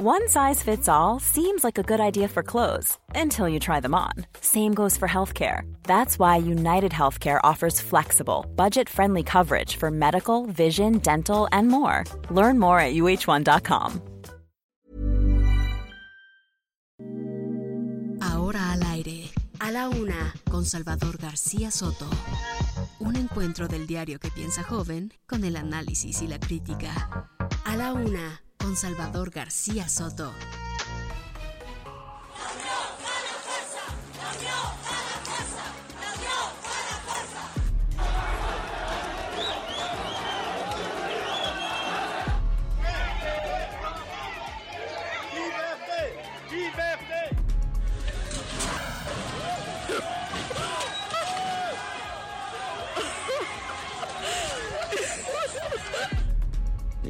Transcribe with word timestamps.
One 0.00 0.28
size 0.28 0.62
fits 0.62 0.88
all 0.88 1.18
seems 1.18 1.64
like 1.64 1.76
a 1.76 1.82
good 1.82 1.98
idea 1.98 2.28
for 2.28 2.44
clothes 2.44 2.96
until 3.16 3.48
you 3.48 3.58
try 3.58 3.80
them 3.80 3.96
on. 3.96 4.12
Same 4.40 4.72
goes 4.72 4.96
for 4.96 5.08
healthcare. 5.08 5.62
That's 5.82 6.20
why 6.20 6.36
United 6.36 6.92
Healthcare 6.92 7.40
offers 7.42 7.80
flexible, 7.80 8.46
budget 8.54 8.88
friendly 8.88 9.24
coverage 9.24 9.74
for 9.74 9.90
medical, 9.90 10.46
vision, 10.46 10.98
dental, 10.98 11.48
and 11.50 11.66
more. 11.66 12.04
Learn 12.30 12.60
more 12.60 12.78
at 12.78 12.94
uh1.com. 12.94 14.00
Ahora 18.22 18.70
al 18.70 18.82
aire, 18.84 19.32
a 19.58 19.72
la 19.72 19.88
una, 19.88 20.32
con 20.48 20.64
Salvador 20.64 21.18
García 21.18 21.72
Soto. 21.72 22.06
Un 23.00 23.16
encuentro 23.16 23.66
del 23.66 23.88
diario 23.88 24.20
que 24.20 24.30
piensa 24.30 24.62
joven 24.62 25.12
con 25.26 25.42
el 25.42 25.56
análisis 25.56 26.22
y 26.22 26.28
la 26.28 26.38
crítica. 26.38 27.28
A 27.64 27.74
la 27.74 27.92
una 27.94 28.42
con 28.68 28.76
Salvador 28.76 29.30
García 29.30 29.88
Soto. 29.88 30.30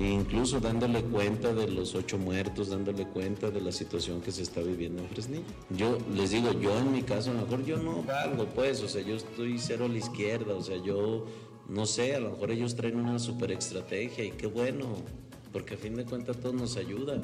Incluso 0.06 0.60
dándole 0.60 1.02
cuenta 1.02 1.52
de 1.52 1.68
los 1.68 1.94
ocho 1.94 2.18
muertos, 2.18 2.68
dándole 2.68 3.06
cuenta 3.06 3.50
de 3.50 3.60
la 3.60 3.72
situación 3.72 4.20
que 4.20 4.30
se 4.30 4.42
está 4.42 4.60
viviendo 4.60 5.02
en 5.02 5.08
Fresnillo. 5.08 5.44
Yo 5.70 5.98
les 6.14 6.30
digo, 6.30 6.52
yo 6.52 6.78
en 6.78 6.92
mi 6.92 7.02
caso, 7.02 7.30
a 7.30 7.34
lo 7.34 7.42
mejor 7.42 7.64
yo 7.64 7.78
no 7.78 8.02
valgo, 8.02 8.46
pues, 8.46 8.82
o 8.82 8.88
sea, 8.88 9.02
yo 9.02 9.16
estoy 9.16 9.58
cero 9.58 9.86
a 9.86 9.88
la 9.88 9.98
izquierda, 9.98 10.54
o 10.54 10.62
sea, 10.62 10.76
yo 10.76 11.26
no 11.68 11.84
sé, 11.84 12.14
a 12.14 12.20
lo 12.20 12.30
mejor 12.30 12.50
ellos 12.50 12.76
traen 12.76 12.96
una 12.96 13.18
super 13.18 13.50
estrategia 13.50 14.24
y 14.24 14.30
qué 14.30 14.46
bueno, 14.46 14.86
porque 15.52 15.74
a 15.74 15.76
fin 15.76 15.94
de 15.96 16.04
cuentas 16.04 16.38
todos 16.38 16.54
nos 16.54 16.76
ayuda. 16.76 17.20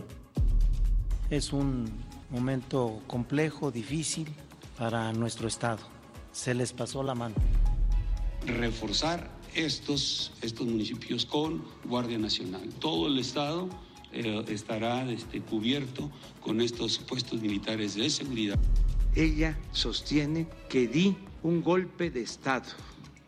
Es 1.30 1.52
un 1.52 1.90
momento 2.30 3.00
complejo, 3.06 3.70
difícil 3.70 4.28
para 4.76 5.12
nuestro 5.12 5.48
Estado. 5.48 5.78
Se 6.32 6.52
les 6.52 6.72
pasó 6.72 7.02
la 7.02 7.14
mano. 7.14 7.34
Reforzar 8.46 9.30
estos, 9.54 10.32
estos 10.42 10.66
municipios 10.66 11.24
con 11.26 11.64
Guardia 11.84 12.18
Nacional. 12.18 12.68
Todo 12.80 13.08
el 13.08 13.18
Estado 13.18 13.68
eh, 14.12 14.44
estará 14.48 15.10
este, 15.10 15.40
cubierto 15.40 16.10
con 16.40 16.60
estos 16.60 16.98
puestos 16.98 17.40
militares 17.40 17.94
de 17.94 18.10
seguridad. 18.10 18.58
Ella 19.14 19.58
sostiene 19.72 20.48
que 20.68 20.88
di 20.88 21.16
un 21.42 21.62
golpe 21.62 22.10
de 22.10 22.22
Estado. 22.22 22.66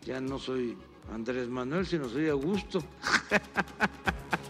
Ya 0.05 0.19
no 0.19 0.39
soy 0.39 0.77
Andrés 1.13 1.47
Manuel, 1.47 1.85
sino 1.85 2.09
soy 2.09 2.27
Augusto. 2.27 2.83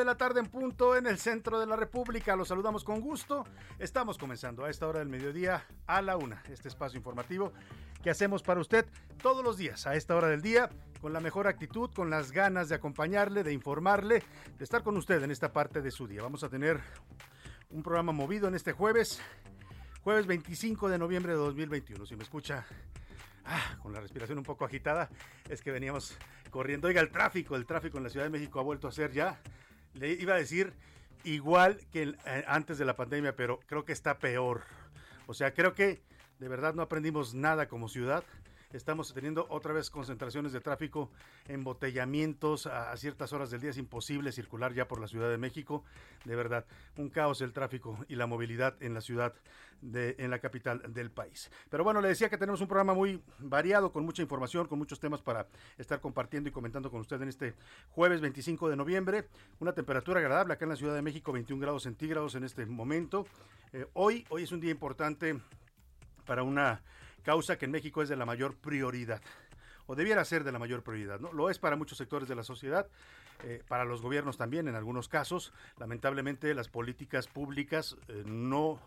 de 0.00 0.06
la 0.06 0.16
tarde 0.16 0.40
en 0.40 0.46
punto 0.46 0.96
en 0.96 1.06
el 1.06 1.18
centro 1.18 1.60
de 1.60 1.66
la 1.66 1.76
República. 1.76 2.34
Los 2.34 2.48
saludamos 2.48 2.84
con 2.84 3.02
gusto. 3.02 3.44
Estamos 3.78 4.16
comenzando 4.16 4.64
a 4.64 4.70
esta 4.70 4.88
hora 4.88 5.00
del 5.00 5.10
mediodía 5.10 5.66
a 5.86 6.00
la 6.00 6.16
una. 6.16 6.42
Este 6.48 6.68
espacio 6.68 6.96
informativo 6.96 7.52
que 8.02 8.08
hacemos 8.08 8.42
para 8.42 8.60
usted 8.60 8.86
todos 9.22 9.44
los 9.44 9.58
días 9.58 9.86
a 9.86 9.94
esta 9.96 10.16
hora 10.16 10.28
del 10.28 10.40
día 10.40 10.70
con 11.02 11.12
la 11.12 11.20
mejor 11.20 11.46
actitud, 11.46 11.90
con 11.92 12.08
las 12.08 12.32
ganas 12.32 12.70
de 12.70 12.76
acompañarle, 12.76 13.44
de 13.44 13.52
informarle, 13.52 14.22
de 14.56 14.64
estar 14.64 14.82
con 14.82 14.96
usted 14.96 15.22
en 15.22 15.30
esta 15.30 15.52
parte 15.52 15.82
de 15.82 15.90
su 15.90 16.06
día. 16.06 16.22
Vamos 16.22 16.44
a 16.44 16.48
tener 16.48 16.80
un 17.68 17.82
programa 17.82 18.12
movido 18.12 18.48
en 18.48 18.54
este 18.54 18.72
jueves, 18.72 19.20
jueves 20.02 20.26
25 20.26 20.88
de 20.88 20.96
noviembre 20.96 21.32
de 21.32 21.38
2021. 21.38 22.06
Si 22.06 22.16
me 22.16 22.22
escucha 22.22 22.64
ah, 23.44 23.76
con 23.82 23.92
la 23.92 24.00
respiración 24.00 24.38
un 24.38 24.44
poco 24.44 24.64
agitada, 24.64 25.10
es 25.50 25.60
que 25.60 25.70
veníamos 25.70 26.16
corriendo. 26.50 26.88
Oiga, 26.88 27.02
el 27.02 27.10
tráfico, 27.10 27.54
el 27.54 27.66
tráfico 27.66 27.98
en 27.98 28.04
la 28.04 28.10
Ciudad 28.10 28.24
de 28.24 28.30
México 28.30 28.60
ha 28.60 28.62
vuelto 28.62 28.88
a 28.88 28.92
ser 28.92 29.12
ya, 29.12 29.38
le 29.94 30.12
iba 30.12 30.34
a 30.34 30.38
decir, 30.38 30.72
igual 31.24 31.78
que 31.92 32.14
eh, 32.24 32.44
antes 32.46 32.78
de 32.78 32.84
la 32.84 32.96
pandemia, 32.96 33.36
pero 33.36 33.60
creo 33.66 33.84
que 33.84 33.92
está 33.92 34.18
peor. 34.18 34.62
O 35.26 35.34
sea, 35.34 35.54
creo 35.54 35.74
que 35.74 36.02
de 36.38 36.48
verdad 36.48 36.74
no 36.74 36.82
aprendimos 36.82 37.34
nada 37.34 37.68
como 37.68 37.88
ciudad 37.88 38.24
estamos 38.72 39.12
teniendo 39.12 39.46
otra 39.48 39.72
vez 39.72 39.90
concentraciones 39.90 40.52
de 40.52 40.60
tráfico, 40.60 41.10
embotellamientos 41.48 42.66
a, 42.66 42.96
ciertas 42.96 43.32
horas 43.32 43.50
del 43.50 43.60
día. 43.60 43.70
Es 43.70 43.78
imposible 43.78 44.32
circular 44.32 44.72
ya 44.72 44.86
por 44.86 45.00
la 45.00 45.08
Ciudad 45.08 45.30
de 45.30 45.38
México. 45.38 45.84
De 46.24 46.36
verdad, 46.36 46.64
un 46.96 47.08
caos 47.08 47.40
el 47.40 47.52
tráfico 47.52 47.98
y 48.08 48.16
la 48.16 48.26
movilidad 48.26 48.80
en 48.80 48.94
la 48.94 49.00
ciudad, 49.00 49.34
de, 49.80 50.14
en 50.18 50.30
la 50.30 50.38
capital 50.38 50.82
del 50.92 51.10
país. 51.10 51.50
Pero 51.70 51.84
bueno, 51.84 52.00
le 52.00 52.08
decía 52.08 52.28
que 52.28 52.38
tenemos 52.38 52.60
un 52.60 52.68
programa 52.68 52.94
muy 52.94 53.22
variado, 53.38 53.92
con 53.92 54.04
mucha 54.04 54.22
información, 54.22 54.66
con 54.66 54.78
muchos 54.78 55.00
temas 55.00 55.22
para 55.22 55.46
estar 55.78 56.00
compartiendo 56.00 56.48
y 56.48 56.52
comentando 56.52 56.90
con 56.90 57.00
usted 57.00 57.20
en 57.22 57.28
este 57.28 57.54
jueves 57.90 58.20
25 58.20 58.68
de 58.68 58.76
noviembre. 58.76 59.28
Una 59.58 59.72
temperatura 59.72 60.20
agradable 60.20 60.54
acá 60.54 60.64
en 60.64 60.70
la 60.70 60.76
Ciudad 60.76 60.94
de 60.94 61.02
México, 61.02 61.32
21 61.32 61.60
grados 61.60 61.84
centígrados 61.84 62.34
en 62.34 62.44
este 62.44 62.66
momento. 62.66 63.26
Eh, 63.72 63.86
hoy, 63.94 64.26
hoy 64.28 64.42
es 64.42 64.52
un 64.52 64.60
día 64.60 64.70
importante 64.70 65.40
para 66.26 66.42
una 66.42 66.82
causa 67.20 67.58
que 67.58 67.64
en 67.64 67.70
México 67.70 68.02
es 68.02 68.08
de 68.08 68.16
la 68.16 68.26
mayor 68.26 68.56
prioridad 68.56 69.20
o 69.86 69.96
debiera 69.96 70.24
ser 70.24 70.44
de 70.44 70.52
la 70.52 70.60
mayor 70.60 70.84
prioridad. 70.84 71.18
¿no? 71.18 71.32
Lo 71.32 71.50
es 71.50 71.58
para 71.58 71.74
muchos 71.74 71.98
sectores 71.98 72.28
de 72.28 72.36
la 72.36 72.44
sociedad, 72.44 72.86
eh, 73.42 73.62
para 73.66 73.84
los 73.84 74.02
gobiernos 74.02 74.36
también 74.36 74.68
en 74.68 74.76
algunos 74.76 75.08
casos. 75.08 75.52
Lamentablemente 75.78 76.54
las 76.54 76.68
políticas 76.68 77.26
públicas 77.26 77.96
eh, 78.06 78.22
no 78.24 78.78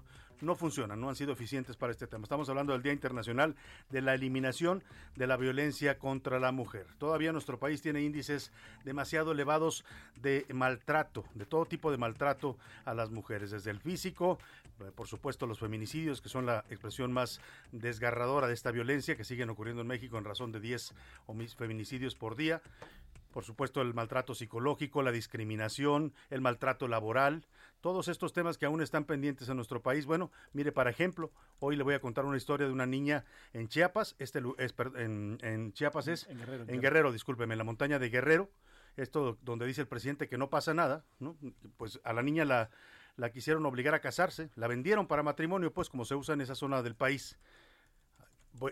no 0.44 0.56
funcionan, 0.56 1.00
no 1.00 1.10
han 1.10 1.16
sido 1.16 1.34
eficientes 1.34 1.78
para 1.78 1.92
este 1.92 2.08
tema. 2.08 2.24
Estamos 2.24 2.50
hablando 2.50 2.74
del 2.74 2.84
Día 2.84 2.94
Internacional 2.94 3.56
de 3.90 4.02
la 4.02 4.14
Eliminación 4.14 4.84
de 5.16 5.28
la 5.28 5.38
Violencia 5.38 5.98
contra 5.98 6.40
la 6.40 6.52
Mujer. 6.52 6.86
Todavía 6.98 7.32
nuestro 7.32 7.58
país 7.58 7.82
tiene 7.82 8.02
índices 8.02 8.52
demasiado 8.84 9.32
elevados 9.32 9.86
de 10.22 10.46
maltrato, 10.54 11.24
de 11.34 11.46
todo 11.46 11.66
tipo 11.66 11.92
de 11.92 11.98
maltrato 11.98 12.58
a 12.86 12.94
las 12.94 13.10
mujeres, 13.10 13.52
desde 13.52 13.72
el 13.72 13.80
físico, 13.80 14.38
eh, 14.80 14.92
por 14.94 15.08
supuesto 15.08 15.48
los 15.48 15.60
feminicidios, 15.60 16.22
que 16.22 16.30
son 16.30 16.46
la 16.46 16.66
expresión 16.70 17.12
más 17.14 17.40
desgarradora 17.72 18.48
de 18.48 18.54
esta 18.54 18.72
violencia 18.72 19.16
que 19.16 19.24
siguen 19.24 19.50
ocurriendo 19.50 19.82
en 19.82 19.88
México 19.88 20.18
en 20.18 20.26
razón 20.26 20.52
de 20.52 20.60
10 20.60 20.94
feminicidios 21.58 22.16
por 22.16 22.36
día. 22.36 22.62
Por 23.32 23.44
supuesto, 23.44 23.82
el 23.82 23.96
maltrato 23.96 24.36
psicológico, 24.36 25.02
la 25.02 25.12
discriminación, 25.12 26.14
el 26.30 26.42
maltrato 26.42 26.88
laboral, 26.88 27.46
todos 27.84 28.08
estos 28.08 28.32
temas 28.32 28.58
que 28.58 28.66
aún 28.66 28.82
están 28.82 29.04
pendientes 29.04 29.50
en 29.50 29.58
nuestro 29.58 29.82
país. 29.82 30.06
Bueno, 30.06 30.32
mire, 30.54 30.72
para 30.72 30.90
ejemplo, 30.90 31.34
hoy 31.60 31.76
le 31.76 31.84
voy 31.84 31.94
a 31.94 32.00
contar 32.00 32.24
una 32.24 32.38
historia 32.38 32.66
de 32.66 32.72
una 32.72 32.86
niña 32.86 33.26
en 33.52 33.68
Chiapas, 33.68 34.16
este 34.20 34.42
es, 34.58 34.74
en, 34.96 35.38
en 35.42 35.74
Chiapas 35.74 36.08
es, 36.08 36.26
en 36.30 36.40
Guerrero, 36.40 36.64
en 36.66 36.82
Guerrero, 36.82 37.12
discúlpeme, 37.12 37.56
en 37.56 37.58
la 37.58 37.66
montaña 37.66 38.00
de 38.00 38.10
Guerrero, 38.10 38.50
esto 38.96 39.38
donde 39.42 39.66
dice 39.66 39.82
el 39.82 39.88
presidente 39.88 40.30
que 40.30 40.38
no 40.38 40.50
pasa 40.50 40.74
nada, 40.74 41.04
¿no? 41.20 41.36
Pues 41.76 42.00
a 42.06 42.14
la 42.14 42.24
niña 42.24 42.46
la, 42.46 42.70
la 43.18 43.32
quisieron 43.34 43.66
obligar 43.66 43.94
a 43.94 44.00
casarse, 44.00 44.50
la 44.56 44.68
vendieron 44.68 45.06
para 45.06 45.22
matrimonio, 45.22 45.74
pues 45.74 45.90
como 45.90 46.06
se 46.06 46.16
usa 46.16 46.36
en 46.36 46.40
esa 46.40 46.56
zona 46.56 46.84
del 46.84 46.96
país. 46.96 47.38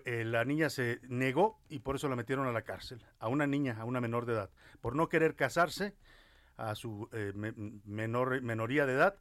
Eh, 0.06 0.24
la 0.24 0.46
niña 0.46 0.70
se 0.70 1.02
negó 1.10 1.60
y 1.68 1.80
por 1.80 1.98
eso 1.98 2.08
la 2.08 2.16
metieron 2.16 2.48
a 2.48 2.54
la 2.54 2.62
cárcel, 2.62 3.04
a 3.20 3.28
una 3.28 3.46
niña, 3.46 3.76
a 3.78 3.84
una 3.84 4.00
menor 4.00 4.26
de 4.26 4.34
edad, 4.34 4.50
por 4.80 4.96
no 4.96 5.10
querer 5.10 5.36
casarse 5.36 5.96
a 6.70 6.76
su 6.76 7.10
eh, 7.12 7.34
menor, 7.86 8.42
menoría 8.42 8.86
de 8.86 8.94
edad, 8.94 9.16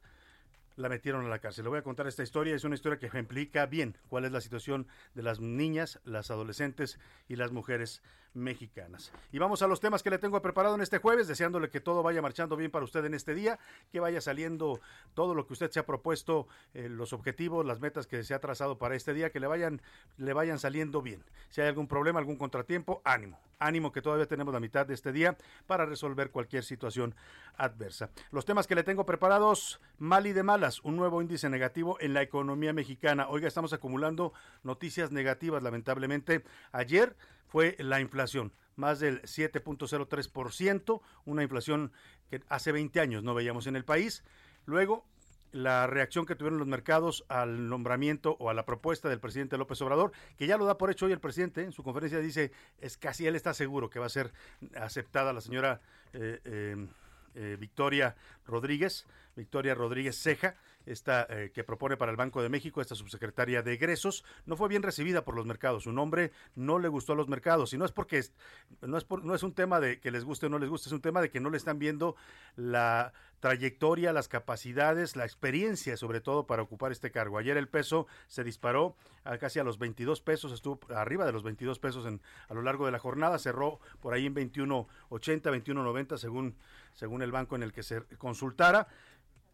la 0.75 0.89
metieron 0.89 1.25
a 1.25 1.29
la 1.29 1.39
cárcel. 1.39 1.63
Le 1.63 1.69
voy 1.69 1.79
a 1.79 1.83
contar 1.83 2.07
esta 2.07 2.23
historia, 2.23 2.55
es 2.55 2.63
una 2.63 2.75
historia 2.75 2.99
que 2.99 3.07
ejemplifica 3.07 3.65
bien 3.65 3.97
cuál 4.09 4.25
es 4.25 4.31
la 4.31 4.41
situación 4.41 4.87
de 5.15 5.23
las 5.23 5.39
niñas, 5.39 5.99
las 6.05 6.31
adolescentes 6.31 6.99
y 7.27 7.35
las 7.35 7.51
mujeres 7.51 8.01
mexicanas. 8.33 9.11
Y 9.31 9.39
vamos 9.39 9.61
a 9.61 9.67
los 9.67 9.79
temas 9.79 10.03
que 10.03 10.09
le 10.09 10.17
tengo 10.17 10.41
preparado 10.41 10.75
en 10.75 10.81
este 10.81 10.99
jueves, 10.99 11.27
deseándole 11.27 11.69
que 11.69 11.81
todo 11.81 12.03
vaya 12.03 12.21
marchando 12.21 12.55
bien 12.55 12.71
para 12.71 12.85
usted 12.85 13.03
en 13.05 13.13
este 13.13 13.33
día, 13.33 13.59
que 13.91 13.99
vaya 13.99 14.21
saliendo 14.21 14.79
todo 15.13 15.35
lo 15.35 15.45
que 15.45 15.53
usted 15.53 15.71
se 15.71 15.79
ha 15.79 15.85
propuesto, 15.85 16.47
eh, 16.73 16.89
los 16.89 17.13
objetivos, 17.13 17.65
las 17.65 17.79
metas 17.79 18.07
que 18.07 18.23
se 18.23 18.33
ha 18.33 18.39
trazado 18.39 18.77
para 18.77 18.95
este 18.95 19.13
día, 19.13 19.31
que 19.31 19.39
le 19.39 19.47
vayan, 19.47 19.81
le 20.17 20.33
vayan 20.33 20.59
saliendo 20.59 21.01
bien. 21.01 21.23
Si 21.49 21.61
hay 21.61 21.67
algún 21.67 21.87
problema, 21.87 22.19
algún 22.19 22.37
contratiempo, 22.37 23.01
ánimo, 23.03 23.39
ánimo 23.59 23.91
que 23.91 24.01
todavía 24.01 24.25
tenemos 24.25 24.53
la 24.53 24.59
mitad 24.59 24.85
de 24.85 24.93
este 24.93 25.11
día 25.11 25.37
para 25.67 25.85
resolver 25.85 26.31
cualquier 26.31 26.63
situación 26.63 27.15
adversa. 27.55 28.09
Los 28.31 28.45
temas 28.45 28.67
que 28.67 28.75
le 28.75 28.83
tengo 28.83 29.05
preparados, 29.05 29.81
mal 29.97 30.25
y 30.25 30.33
de 30.33 30.43
malas, 30.43 30.81
un 30.83 30.95
nuevo 30.95 31.21
índice 31.21 31.49
negativo 31.49 31.97
en 31.99 32.13
la 32.13 32.21
economía 32.21 32.73
mexicana. 32.73 33.27
Oiga, 33.29 33.47
estamos 33.47 33.73
acumulando 33.73 34.33
noticias 34.63 35.11
negativas, 35.11 35.61
lamentablemente. 35.63 36.43
Ayer 36.71 37.15
fue 37.51 37.75
la 37.79 37.99
inflación, 37.99 38.53
más 38.77 39.01
del 39.01 39.21
7.03%, 39.23 41.01
una 41.25 41.43
inflación 41.43 41.91
que 42.29 42.41
hace 42.47 42.71
20 42.71 43.01
años 43.01 43.23
no 43.23 43.33
veíamos 43.33 43.67
en 43.67 43.75
el 43.75 43.83
país. 43.83 44.23
Luego, 44.65 45.05
la 45.51 45.85
reacción 45.85 46.25
que 46.25 46.35
tuvieron 46.35 46.59
los 46.59 46.67
mercados 46.67 47.25
al 47.27 47.67
nombramiento 47.67 48.37
o 48.39 48.49
a 48.49 48.53
la 48.53 48.65
propuesta 48.65 49.09
del 49.09 49.19
presidente 49.19 49.57
López 49.57 49.81
Obrador, 49.81 50.13
que 50.37 50.47
ya 50.47 50.55
lo 50.55 50.63
da 50.63 50.77
por 50.77 50.91
hecho 50.91 51.07
hoy 51.07 51.11
el 51.11 51.19
presidente, 51.19 51.61
en 51.63 51.73
su 51.73 51.83
conferencia 51.83 52.19
dice, 52.19 52.53
es 52.79 52.97
casi 52.97 53.27
él 53.27 53.35
está 53.35 53.53
seguro 53.53 53.89
que 53.89 53.99
va 53.99 54.05
a 54.05 54.09
ser 54.09 54.31
aceptada 54.75 55.33
la 55.33 55.41
señora 55.41 55.81
eh, 56.13 56.39
eh, 56.45 56.87
eh, 57.35 57.57
Victoria 57.59 58.15
Rodríguez, 58.45 59.05
Victoria 59.35 59.75
Rodríguez 59.75 60.17
Ceja, 60.17 60.55
esta 60.85 61.25
eh, 61.29 61.51
que 61.53 61.63
propone 61.63 61.97
para 61.97 62.11
el 62.11 62.17
Banco 62.17 62.41
de 62.41 62.49
México, 62.49 62.81
esta 62.81 62.95
subsecretaria 62.95 63.61
de 63.61 63.73
egresos, 63.73 64.23
no 64.45 64.55
fue 64.55 64.69
bien 64.69 64.83
recibida 64.83 65.23
por 65.23 65.35
los 65.35 65.45
mercados. 65.45 65.83
Su 65.83 65.91
nombre 65.91 66.31
no 66.55 66.79
le 66.79 66.87
gustó 66.87 67.13
a 67.13 67.15
los 67.15 67.27
mercados 67.27 67.73
y 67.73 67.77
no 67.77 67.85
es 67.85 67.91
porque 67.91 68.23
no 68.81 68.97
es 68.97 69.05
no 69.23 69.35
es 69.35 69.43
un 69.43 69.53
tema 69.53 69.79
de 69.79 69.99
que 69.99 70.11
les 70.11 70.23
guste 70.23 70.45
o 70.45 70.49
no 70.49 70.59
les 70.59 70.69
guste, 70.69 70.89
es 70.89 70.93
un 70.93 71.01
tema 71.01 71.21
de 71.21 71.29
que 71.29 71.39
no 71.39 71.49
le 71.49 71.57
están 71.57 71.79
viendo 71.79 72.15
la 72.55 73.13
trayectoria, 73.41 74.13
las 74.13 74.27
capacidades, 74.27 75.15
la 75.15 75.25
experiencia 75.25 75.97
sobre 75.97 76.21
todo 76.21 76.45
para 76.45 76.61
ocupar 76.61 76.91
este 76.91 77.11
cargo. 77.11 77.37
Ayer 77.37 77.57
el 77.57 77.67
peso 77.67 78.07
se 78.27 78.43
disparó 78.43 78.95
a 79.23 79.37
casi 79.37 79.59
a 79.59 79.63
los 79.63 79.79
22 79.79 80.21
pesos, 80.21 80.51
estuvo 80.51 80.79
arriba 80.95 81.25
de 81.25 81.31
los 81.31 81.43
22 81.43 81.79
pesos 81.79 82.05
en, 82.05 82.21
a 82.47 82.53
lo 82.53 82.61
largo 82.61 82.85
de 82.85 82.91
la 82.91 82.99
jornada, 82.99 83.39
cerró 83.39 83.79
por 83.99 84.13
ahí 84.13 84.27
en 84.27 84.35
21.80, 84.35 85.41
21.90 85.41 86.17
según 86.17 86.55
según 86.93 87.21
el 87.21 87.31
banco 87.31 87.55
en 87.55 87.63
el 87.63 87.73
que 87.73 87.83
se 87.83 88.03
consultara. 88.17 88.87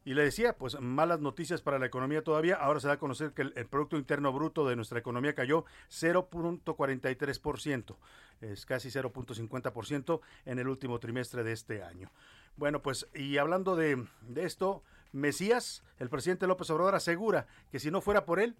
Y 0.07 0.13
le 0.13 0.23
decía, 0.23 0.53
pues 0.53 0.79
malas 0.79 1.19
noticias 1.19 1.61
para 1.61 1.79
la 1.79 1.87
economía 1.87 2.23
todavía. 2.23 2.55
Ahora 2.55 2.79
se 2.79 2.87
da 2.87 2.93
a 2.93 2.97
conocer 2.97 3.33
que 3.33 3.41
el, 3.41 3.51
Producto 3.65 3.97
Interno 3.97 4.31
Bruto 4.31 4.65
de 4.65 4.77
nuestra 4.77 4.99
economía 4.99 5.35
cayó 5.35 5.65
0.43%, 5.91 7.97
es 8.39 8.65
casi 8.65 8.87
0.50% 8.87 10.21
en 10.45 10.59
el 10.59 10.69
último 10.69 11.01
trimestre 11.01 11.43
de 11.43 11.51
este 11.51 11.83
año. 11.83 12.09
Bueno, 12.55 12.81
pues 12.81 13.09
y 13.13 13.37
hablando 13.37 13.75
de, 13.75 14.07
de 14.21 14.45
esto, 14.45 14.81
Mesías, 15.11 15.83
el 15.99 16.07
presidente 16.07 16.47
López 16.47 16.69
Obrador 16.69 16.95
asegura 16.95 17.47
que 17.69 17.79
si 17.79 17.91
no 17.91 17.99
fuera 17.99 18.23
por 18.23 18.39
él, 18.39 18.55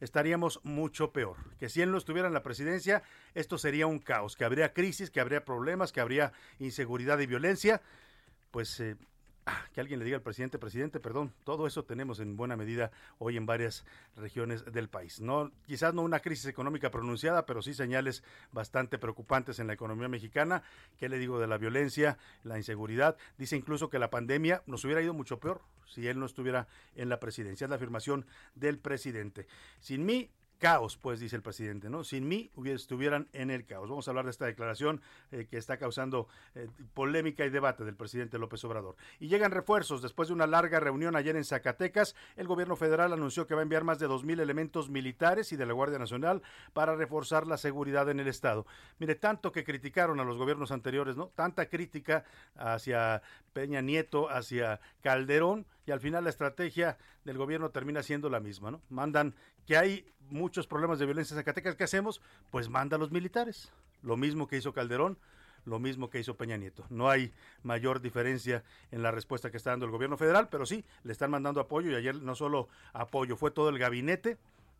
estaríamos 0.00 0.60
mucho 0.62 1.10
peor. 1.10 1.36
Que 1.58 1.68
si 1.68 1.82
él 1.82 1.90
no 1.90 1.98
estuviera 1.98 2.28
en 2.28 2.34
la 2.34 2.44
presidencia, 2.44 3.02
esto 3.34 3.58
sería 3.58 3.88
un 3.88 3.98
caos, 3.98 4.36
que 4.36 4.44
habría 4.44 4.72
crisis, 4.72 5.10
que 5.10 5.20
habría 5.20 5.44
problemas, 5.44 5.90
que 5.90 6.00
habría 6.00 6.32
inseguridad 6.60 7.18
y 7.18 7.26
violencia. 7.26 7.82
Pues 8.52 8.78
eh, 8.78 8.96
que 9.72 9.80
alguien 9.80 9.98
le 9.98 10.04
diga 10.04 10.16
al 10.16 10.22
presidente, 10.22 10.58
presidente, 10.58 11.00
perdón, 11.00 11.32
todo 11.44 11.66
eso 11.66 11.84
tenemos 11.84 12.20
en 12.20 12.36
buena 12.36 12.56
medida 12.56 12.90
hoy 13.18 13.36
en 13.36 13.46
varias 13.46 13.84
regiones 14.16 14.64
del 14.64 14.88
país. 14.88 15.20
No, 15.20 15.50
quizás 15.66 15.94
no 15.94 16.02
una 16.02 16.20
crisis 16.20 16.46
económica 16.46 16.90
pronunciada, 16.90 17.46
pero 17.46 17.62
sí 17.62 17.74
señales 17.74 18.22
bastante 18.52 18.98
preocupantes 18.98 19.58
en 19.58 19.66
la 19.66 19.72
economía 19.72 20.08
mexicana. 20.08 20.62
¿Qué 20.98 21.08
le 21.08 21.18
digo 21.18 21.40
de 21.40 21.46
la 21.46 21.58
violencia, 21.58 22.18
la 22.44 22.56
inseguridad? 22.56 23.16
Dice 23.38 23.56
incluso 23.56 23.90
que 23.90 23.98
la 23.98 24.10
pandemia 24.10 24.62
nos 24.66 24.84
hubiera 24.84 25.02
ido 25.02 25.14
mucho 25.14 25.40
peor 25.40 25.62
si 25.86 26.06
él 26.08 26.18
no 26.18 26.26
estuviera 26.26 26.68
en 26.94 27.08
la 27.08 27.20
presidencia. 27.20 27.64
Es 27.64 27.70
la 27.70 27.76
afirmación 27.76 28.26
del 28.54 28.78
presidente. 28.78 29.46
Sin 29.80 30.06
mí, 30.06 30.30
caos, 30.62 30.96
pues 30.96 31.18
dice 31.18 31.34
el 31.34 31.42
presidente, 31.42 31.90
¿no? 31.90 32.04
Sin 32.04 32.28
mí 32.28 32.48
estuvieran 32.66 33.26
en 33.32 33.50
el 33.50 33.66
caos. 33.66 33.90
Vamos 33.90 34.06
a 34.06 34.12
hablar 34.12 34.26
de 34.26 34.30
esta 34.30 34.46
declaración 34.46 35.02
eh, 35.32 35.48
que 35.50 35.56
está 35.58 35.76
causando 35.76 36.28
eh, 36.54 36.68
polémica 36.94 37.44
y 37.44 37.50
debate 37.50 37.84
del 37.84 37.96
presidente 37.96 38.38
López 38.38 38.62
Obrador. 38.62 38.94
Y 39.18 39.26
llegan 39.26 39.50
refuerzos. 39.50 40.02
Después 40.02 40.28
de 40.28 40.34
una 40.34 40.46
larga 40.46 40.78
reunión 40.78 41.16
ayer 41.16 41.34
en 41.34 41.44
Zacatecas, 41.44 42.14
el 42.36 42.46
gobierno 42.46 42.76
federal 42.76 43.12
anunció 43.12 43.48
que 43.48 43.56
va 43.56 43.62
a 43.62 43.64
enviar 43.64 43.82
más 43.82 43.98
de 43.98 44.06
dos 44.06 44.22
mil 44.22 44.38
elementos 44.38 44.88
militares 44.88 45.50
y 45.50 45.56
de 45.56 45.66
la 45.66 45.72
Guardia 45.72 45.98
Nacional 45.98 46.42
para 46.72 46.94
reforzar 46.94 47.48
la 47.48 47.56
seguridad 47.56 48.08
en 48.08 48.20
el 48.20 48.28
Estado. 48.28 48.64
Mire, 49.00 49.16
tanto 49.16 49.50
que 49.50 49.64
criticaron 49.64 50.20
a 50.20 50.24
los 50.24 50.38
gobiernos 50.38 50.70
anteriores, 50.70 51.16
¿no? 51.16 51.26
Tanta 51.34 51.66
crítica 51.66 52.22
hacia 52.54 53.20
Peña 53.52 53.80
Nieto, 53.80 54.30
hacia 54.30 54.78
Calderón, 55.00 55.66
y 55.86 55.90
al 55.90 56.00
final 56.00 56.24
la 56.24 56.30
estrategia 56.30 56.98
del 57.24 57.38
gobierno 57.38 57.70
termina 57.70 58.02
siendo 58.02 58.30
la 58.30 58.40
misma, 58.40 58.70
¿no? 58.70 58.80
Mandan 58.88 59.34
que 59.66 59.76
hay 59.76 60.06
muchos 60.30 60.66
problemas 60.66 60.98
de 60.98 61.06
violencia 61.06 61.34
en 61.34 61.40
Zacatecas, 61.40 61.76
¿qué 61.76 61.84
hacemos? 61.84 62.20
Pues 62.50 62.68
manda 62.68 62.96
a 62.96 62.98
los 62.98 63.10
militares. 63.10 63.72
Lo 64.02 64.16
mismo 64.16 64.48
que 64.48 64.56
hizo 64.56 64.72
Calderón, 64.72 65.18
lo 65.64 65.78
mismo 65.78 66.10
que 66.10 66.18
hizo 66.18 66.36
Peña 66.36 66.56
Nieto. 66.56 66.84
No 66.90 67.08
hay 67.08 67.32
mayor 67.62 68.00
diferencia 68.00 68.64
en 68.90 69.02
la 69.02 69.10
respuesta 69.10 69.50
que 69.50 69.56
está 69.56 69.70
dando 69.70 69.86
el 69.86 69.92
gobierno 69.92 70.16
federal, 70.16 70.48
pero 70.50 70.66
sí, 70.66 70.84
le 71.04 71.12
están 71.12 71.30
mandando 71.30 71.60
apoyo 71.60 71.90
y 71.90 71.94
ayer 71.94 72.16
no 72.16 72.34
solo 72.34 72.68
apoyo, 72.92 73.36
fue 73.36 73.50
todo 73.50 73.68
el 73.68 73.78
gabinete 73.78 74.38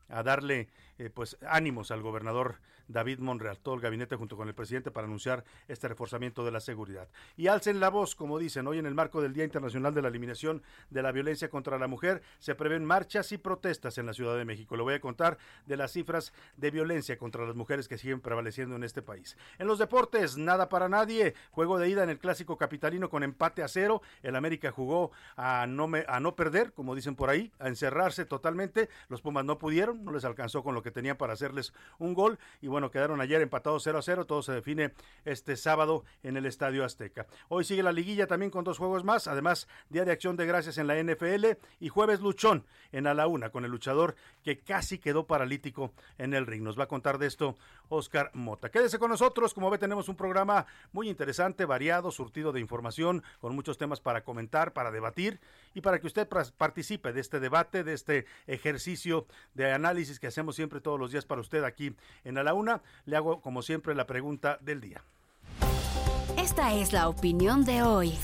a 0.08 0.22
darle 0.22 0.68
eh, 0.98 1.10
pues 1.10 1.38
ánimos 1.48 1.90
al 1.90 2.02
gobernador 2.02 2.56
David 2.88 3.18
Monreal, 3.18 3.58
todo 3.58 3.74
el 3.74 3.80
gabinete 3.80 4.16
junto 4.16 4.36
con 4.36 4.48
el 4.48 4.54
presidente 4.54 4.90
para 4.90 5.06
anunciar 5.06 5.44
este 5.68 5.88
reforzamiento 5.88 6.44
de 6.44 6.50
la 6.50 6.60
seguridad. 6.60 7.08
Y 7.36 7.46
alcen 7.46 7.80
la 7.80 7.90
voz, 7.90 8.14
como 8.14 8.38
dicen, 8.38 8.66
hoy 8.66 8.78
en 8.78 8.86
el 8.86 8.94
marco 8.94 9.20
del 9.22 9.32
Día 9.32 9.44
Internacional 9.44 9.94
de 9.94 10.02
la 10.02 10.08
Eliminación 10.08 10.62
de 10.90 11.02
la 11.02 11.12
Violencia 11.12 11.50
contra 11.50 11.78
la 11.78 11.86
Mujer, 11.86 12.22
se 12.38 12.54
prevén 12.54 12.84
marchas 12.84 13.32
y 13.32 13.38
protestas 13.38 13.98
en 13.98 14.06
la 14.06 14.14
Ciudad 14.14 14.36
de 14.36 14.44
México. 14.44 14.76
Le 14.76 14.82
voy 14.82 14.94
a 14.94 15.00
contar 15.00 15.38
de 15.66 15.76
las 15.76 15.92
cifras 15.92 16.32
de 16.56 16.70
violencia 16.70 17.18
contra 17.18 17.46
las 17.46 17.54
mujeres 17.54 17.88
que 17.88 17.98
siguen 17.98 18.20
prevaleciendo 18.20 18.76
en 18.76 18.84
este 18.84 19.02
país. 19.02 19.36
En 19.58 19.66
los 19.66 19.78
deportes, 19.78 20.36
nada 20.36 20.68
para 20.68 20.88
nadie. 20.88 21.34
Juego 21.50 21.78
de 21.78 21.88
ida 21.88 22.02
en 22.02 22.10
el 22.10 22.18
clásico 22.18 22.56
capitalino 22.56 23.08
con 23.08 23.22
empate 23.22 23.62
a 23.62 23.68
cero. 23.68 24.02
El 24.22 24.36
América 24.36 24.70
jugó 24.70 25.12
a 25.36 25.66
no, 25.66 25.90
a 26.06 26.20
no 26.20 26.36
perder, 26.36 26.72
como 26.72 26.94
dicen 26.94 27.14
por 27.14 27.30
ahí, 27.30 27.52
a 27.58 27.68
encerrarse 27.68 28.24
totalmente. 28.24 28.88
Los 29.08 29.20
Pumas 29.20 29.44
no 29.44 29.58
pudieron 29.58 29.92
no 30.02 30.12
les 30.12 30.24
alcanzó 30.24 30.62
con 30.62 30.74
lo 30.74 30.82
que 30.82 30.90
tenían 30.90 31.16
para 31.16 31.32
hacerles 31.32 31.72
un 31.98 32.14
gol 32.14 32.38
y 32.60 32.68
bueno, 32.72 32.90
quedaron 32.90 33.20
ayer 33.20 33.40
empatados 33.40 33.84
0 33.84 33.98
a 33.98 34.02
0, 34.02 34.24
todo 34.24 34.42
se 34.42 34.52
define 34.52 34.92
este 35.24 35.56
sábado 35.56 36.04
en 36.22 36.36
el 36.36 36.46
Estadio 36.46 36.84
Azteca. 36.84 37.26
Hoy 37.48 37.64
sigue 37.64 37.82
la 37.82 37.92
liguilla 37.92 38.26
también 38.26 38.50
con 38.50 38.64
dos 38.64 38.78
juegos 38.78 39.04
más, 39.04 39.28
además 39.28 39.68
Día 39.90 40.04
de 40.04 40.12
Acción 40.12 40.36
de 40.36 40.46
Gracias 40.46 40.78
en 40.78 40.86
la 40.86 41.00
NFL 41.00 41.58
y 41.80 41.88
jueves 41.88 42.20
luchón 42.20 42.64
en 42.90 43.06
a 43.06 43.14
la 43.14 43.26
una 43.26 43.50
con 43.50 43.64
el 43.64 43.70
luchador 43.70 44.16
que 44.42 44.58
casi 44.58 44.98
quedó 44.98 45.26
paralítico 45.26 45.92
en 46.18 46.34
el 46.34 46.46
ring. 46.46 46.62
Nos 46.62 46.78
va 46.78 46.84
a 46.84 46.88
contar 46.88 47.18
de 47.18 47.26
esto 47.26 47.56
Oscar 47.90 48.30
Mota. 48.34 48.70
Quédese 48.70 48.98
con 48.98 49.10
nosotros, 49.10 49.52
como 49.54 49.70
ve 49.70 49.78
tenemos 49.78 50.08
un 50.08 50.16
programa 50.16 50.66
muy 50.92 51.08
interesante, 51.08 51.66
variado, 51.66 52.10
surtido 52.10 52.52
de 52.52 52.60
información, 52.60 53.22
con 53.40 53.54
muchos 53.54 53.76
temas 53.76 54.00
para 54.00 54.24
comentar, 54.24 54.72
para 54.72 54.90
debatir 54.90 55.40
y 55.74 55.82
para 55.82 56.00
que 56.00 56.06
usted 56.06 56.26
participe 56.56 57.12
de 57.12 57.20
este 57.20 57.38
debate, 57.38 57.84
de 57.84 57.92
este 57.92 58.26
ejercicio 58.46 59.26
de 59.54 59.70
análisis 59.72 60.18
que 60.18 60.26
hacemos 60.26 60.56
siempre 60.56 60.80
todos 60.80 60.98
los 60.98 61.12
días 61.12 61.26
para 61.26 61.40
usted 61.40 61.64
aquí 61.64 61.94
en 62.24 62.38
A 62.38 62.42
la 62.42 62.54
Una. 62.54 62.61
Le 63.04 63.16
hago, 63.16 63.40
como 63.40 63.62
siempre, 63.62 63.94
la 63.94 64.06
pregunta 64.06 64.58
del 64.60 64.80
día. 64.80 65.02
Esta 66.36 66.74
es 66.74 66.92
la 66.92 67.08
opinión 67.08 67.64
de 67.64 67.82
hoy. 67.82 68.18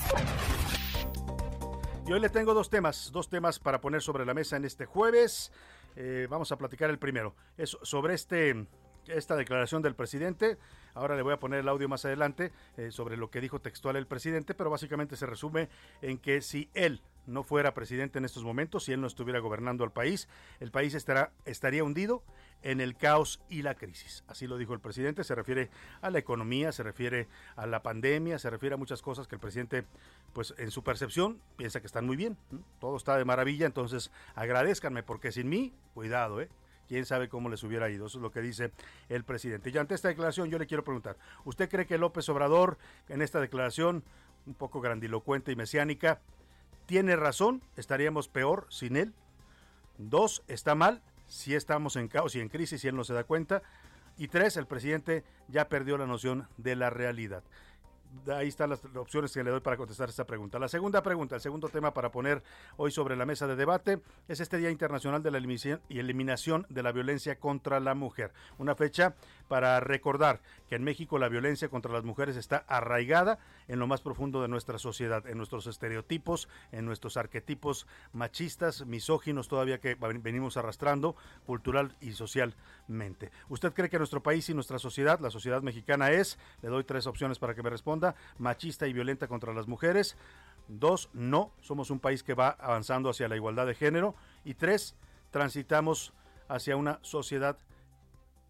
Y 2.07 2.11
hoy 2.11 2.19
le 2.19 2.29
tengo 2.29 2.53
dos 2.53 2.69
temas, 2.69 3.11
dos 3.11 3.29
temas 3.29 3.59
para 3.59 3.81
poner 3.81 4.01
sobre 4.01 4.25
la 4.25 4.33
mesa 4.33 4.57
en 4.57 4.65
este 4.65 4.85
jueves. 4.85 5.51
Eh, 5.95 6.27
vamos 6.29 6.51
a 6.51 6.57
platicar 6.57 6.89
el 6.89 6.97
primero. 6.97 7.35
Es 7.57 7.77
sobre 7.83 8.15
este 8.15 8.67
esta 9.07 9.35
declaración 9.35 9.81
del 9.81 9.95
presidente. 9.95 10.57
Ahora 10.93 11.15
le 11.15 11.21
voy 11.21 11.33
a 11.33 11.39
poner 11.39 11.59
el 11.59 11.69
audio 11.69 11.87
más 11.87 12.05
adelante 12.05 12.51
eh, 12.77 12.91
sobre 12.91 13.17
lo 13.17 13.29
que 13.29 13.41
dijo 13.41 13.59
textual 13.59 13.95
el 13.95 14.07
presidente, 14.07 14.53
pero 14.53 14.69
básicamente 14.69 15.15
se 15.15 15.25
resume 15.25 15.69
en 16.01 16.17
que 16.17 16.41
si 16.41 16.69
él 16.73 17.01
no 17.29 17.43
fuera 17.43 17.73
presidente 17.73 18.19
en 18.19 18.25
estos 18.25 18.43
momentos, 18.43 18.85
si 18.85 18.93
él 18.93 19.01
no 19.01 19.07
estuviera 19.07 19.39
gobernando 19.39 19.83
el 19.83 19.91
país, 19.91 20.27
el 20.59 20.71
país 20.71 20.93
estará, 20.93 21.31
estaría 21.45 21.83
hundido 21.83 22.23
en 22.61 22.81
el 22.81 22.95
caos 22.95 23.41
y 23.49 23.61
la 23.61 23.75
crisis. 23.75 24.23
Así 24.27 24.47
lo 24.47 24.57
dijo 24.57 24.73
el 24.73 24.79
presidente, 24.79 25.23
se 25.23 25.35
refiere 25.35 25.69
a 26.01 26.09
la 26.09 26.19
economía, 26.19 26.71
se 26.71 26.83
refiere 26.83 27.27
a 27.55 27.65
la 27.67 27.81
pandemia, 27.81 28.39
se 28.39 28.49
refiere 28.49 28.75
a 28.75 28.77
muchas 28.77 29.01
cosas 29.01 29.27
que 29.27 29.35
el 29.35 29.41
presidente, 29.41 29.85
pues 30.33 30.53
en 30.57 30.71
su 30.71 30.83
percepción, 30.83 31.39
piensa 31.55 31.79
que 31.79 31.87
están 31.87 32.05
muy 32.05 32.17
bien. 32.17 32.37
Todo 32.79 32.97
está 32.97 33.17
de 33.17 33.25
maravilla, 33.25 33.65
entonces 33.65 34.11
agradezcanme 34.35 35.03
porque 35.03 35.31
sin 35.31 35.47
mí, 35.47 35.73
cuidado, 35.93 36.41
¿eh? 36.41 36.49
quién 36.87 37.05
sabe 37.05 37.29
cómo 37.29 37.49
les 37.49 37.63
hubiera 37.63 37.89
ido. 37.89 38.07
Eso 38.07 38.17
es 38.17 38.21
lo 38.23 38.31
que 38.31 38.41
dice 38.41 38.71
el 39.07 39.23
presidente. 39.23 39.69
Y 39.69 39.77
ante 39.77 39.95
esta 39.95 40.09
declaración 40.09 40.49
yo 40.49 40.57
le 40.57 40.65
quiero 40.65 40.83
preguntar, 40.83 41.17
¿usted 41.45 41.69
cree 41.69 41.85
que 41.85 41.97
López 41.97 42.27
Obrador 42.29 42.77
en 43.07 43.21
esta 43.21 43.39
declaración 43.39 44.03
un 44.45 44.55
poco 44.55 44.81
grandilocuente 44.81 45.51
y 45.51 45.55
mesiánica 45.55 46.19
tiene 46.89 47.15
razón? 47.15 47.61
¿Estaríamos 47.77 48.29
peor 48.29 48.65
sin 48.69 48.95
él? 48.95 49.13
Dos, 49.99 50.41
está 50.47 50.73
mal, 50.73 51.03
si 51.27 51.53
estamos 51.53 51.95
en 51.97 52.07
caos 52.07 52.33
y 52.33 52.39
en 52.39 52.49
crisis 52.49 52.83
y 52.83 52.87
él 52.87 52.95
no 52.95 53.03
se 53.03 53.13
da 53.13 53.25
cuenta. 53.25 53.61
Y 54.17 54.27
tres, 54.27 54.57
el 54.57 54.65
presidente 54.65 55.23
ya 55.49 55.69
perdió 55.69 55.99
la 55.99 56.07
noción 56.07 56.47
de 56.57 56.75
la 56.75 56.89
realidad 56.89 57.43
ahí 58.33 58.47
están 58.47 58.69
las 58.69 58.83
opciones 58.95 59.33
que 59.33 59.43
le 59.43 59.51
doy 59.51 59.59
para 59.59 59.77
contestar 59.77 60.09
esta 60.09 60.25
pregunta. 60.25 60.59
La 60.59 60.67
segunda 60.67 61.01
pregunta, 61.01 61.35
el 61.35 61.41
segundo 61.41 61.69
tema 61.69 61.93
para 61.93 62.11
poner 62.11 62.43
hoy 62.77 62.91
sobre 62.91 63.15
la 63.15 63.25
mesa 63.25 63.47
de 63.47 63.55
debate 63.55 64.01
es 64.27 64.39
este 64.39 64.57
Día 64.57 64.69
Internacional 64.69 65.23
de 65.23 65.31
la 65.31 65.37
Eliminación 65.37 66.65
de 66.69 66.83
la 66.83 66.91
Violencia 66.91 67.39
contra 67.39 67.79
la 67.79 67.95
Mujer. 67.95 68.31
Una 68.57 68.75
fecha 68.75 69.15
para 69.47 69.79
recordar 69.79 70.41
que 70.67 70.75
en 70.75 70.83
México 70.83 71.17
la 71.17 71.29
violencia 71.29 71.69
contra 71.69 71.91
las 71.91 72.03
mujeres 72.03 72.35
está 72.35 72.63
arraigada 72.67 73.39
en 73.67 73.79
lo 73.79 73.87
más 73.87 74.01
profundo 74.01 74.41
de 74.41 74.47
nuestra 74.47 74.77
sociedad, 74.77 75.25
en 75.27 75.37
nuestros 75.37 75.65
estereotipos, 75.67 76.47
en 76.71 76.85
nuestros 76.85 77.17
arquetipos 77.17 77.87
machistas, 78.13 78.85
misóginos 78.85 79.47
todavía 79.47 79.79
que 79.79 79.95
venimos 79.95 80.57
arrastrando 80.57 81.15
cultural 81.45 81.95
y 81.99 82.11
socialmente. 82.13 83.31
¿Usted 83.49 83.73
cree 83.73 83.89
que 83.89 83.97
nuestro 83.97 84.21
país 84.21 84.47
y 84.49 84.53
nuestra 84.53 84.79
sociedad, 84.79 85.19
la 85.19 85.31
sociedad 85.31 85.61
mexicana 85.61 86.11
es, 86.11 86.37
le 86.61 86.69
doy 86.69 86.83
tres 86.83 87.07
opciones 87.07 87.39
para 87.39 87.55
que 87.55 87.63
me 87.63 87.69
responda, 87.69 87.98
machista 88.37 88.87
y 88.87 88.93
violenta 88.93 89.27
contra 89.27 89.53
las 89.53 89.67
mujeres. 89.67 90.15
Dos, 90.67 91.09
no, 91.13 91.51
somos 91.61 91.89
un 91.89 91.99
país 91.99 92.23
que 92.23 92.33
va 92.33 92.49
avanzando 92.59 93.09
hacia 93.09 93.27
la 93.27 93.35
igualdad 93.35 93.65
de 93.65 93.75
género. 93.75 94.15
Y 94.45 94.53
tres, 94.53 94.95
transitamos 95.31 96.13
hacia 96.47 96.75
una 96.75 96.99
sociedad 97.01 97.57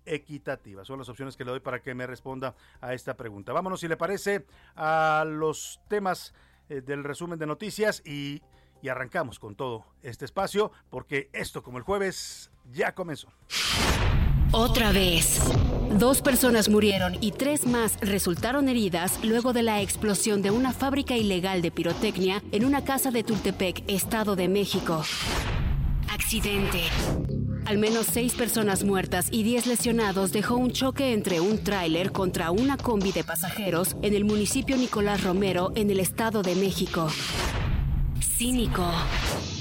equitativa. 0.06 0.84
Son 0.86 1.00
las 1.00 1.10
opciones 1.10 1.38
que 1.38 1.46
le 1.46 1.51
doy 1.51 1.60
para 1.60 1.82
que 1.82 1.94
me 1.94 2.08
responda 2.08 2.56
a 2.82 2.94
esta 2.94 3.15
pregunta. 3.15 3.53
Vámonos, 3.53 3.79
si 3.79 3.88
le 3.88 3.98
parece, 3.98 4.46
a 4.75 5.24
los 5.27 5.79
temas 5.88 6.34
eh, 6.70 6.82
del 6.82 7.03
resumen 7.03 7.39
de 7.39 7.46
noticias 7.46 8.01
y, 8.06 8.41
y 8.82 8.89
arrancamos 8.89 9.39
con 9.39 9.56
todo 9.56 9.86
este 10.01 10.25
espacio, 10.25 10.72
porque 10.89 11.29
esto, 11.34 11.62
como 11.63 11.77
el 11.77 11.84
jueves, 11.84 12.51
ya 12.72 12.94
comenzó. 12.96 13.29
Otra 14.51 14.91
vez. 14.91 15.39
Dos 16.00 16.24
personas 16.24 16.70
murieron 16.70 17.15
y 17.22 17.32
tres 17.34 17.68
más 17.68 18.00
resultaron 18.01 18.68
heridas 18.68 19.20
luego 19.24 19.53
de 19.53 19.62
la 19.62 19.82
explosión 19.82 20.41
de 20.41 20.50
una 20.50 20.74
fábrica 20.74 21.15
ilegal 21.15 21.62
de 21.62 21.70
pirotecnia 21.70 22.41
en 22.51 22.65
una 22.65 22.84
casa 22.84 23.12
de 23.12 23.24
Tultepec, 23.24 23.84
Estado 23.88 24.36
de 24.36 24.48
México. 24.48 25.03
Accidente. 26.12 26.82
Al 27.68 27.77
menos 27.77 28.08
seis 28.12 28.34
personas 28.34 28.84
muertas 28.84 29.27
y 29.29 29.44
diez 29.44 29.68
lesionados 29.68 30.32
dejó 30.32 30.56
un 30.56 30.72
choque 30.72 31.13
entre 31.13 31.39
un 31.39 31.63
tráiler 31.63 32.12
contra 32.12 32.50
una 32.50 32.75
combi 32.75 33.12
de 33.12 33.24
pasajeros 33.24 33.98
en 34.01 34.15
el 34.15 34.25
municipio 34.25 34.77
Nicolás 34.77 35.24
Romero, 35.24 35.72
en 35.75 35.91
el 35.91 36.00
Estado 36.00 36.41
de 36.41 36.56
México. 36.56 37.08
Cínico. 38.20 38.91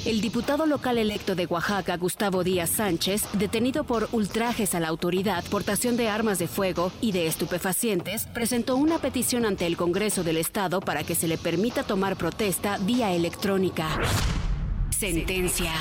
El 0.08 0.22
diputado 0.22 0.64
local 0.64 0.96
electo 0.96 1.34
de 1.34 1.44
Oaxaca, 1.44 1.98
Gustavo 1.98 2.42
Díaz 2.42 2.70
Sánchez, 2.70 3.24
detenido 3.34 3.84
por 3.84 4.08
ultrajes 4.12 4.74
a 4.74 4.80
la 4.80 4.88
autoridad, 4.88 5.44
portación 5.50 5.98
de 5.98 6.08
armas 6.08 6.38
de 6.38 6.48
fuego 6.48 6.90
y 7.02 7.12
de 7.12 7.26
estupefacientes, 7.26 8.26
presentó 8.28 8.76
una 8.76 9.00
petición 9.00 9.44
ante 9.44 9.66
el 9.66 9.76
Congreso 9.76 10.24
del 10.24 10.38
Estado 10.38 10.80
para 10.80 11.04
que 11.04 11.14
se 11.14 11.28
le 11.28 11.36
permita 11.36 11.82
tomar 11.82 12.16
protesta 12.16 12.78
vía 12.78 13.12
electrónica. 13.12 13.86
Sentencia. 14.88 15.72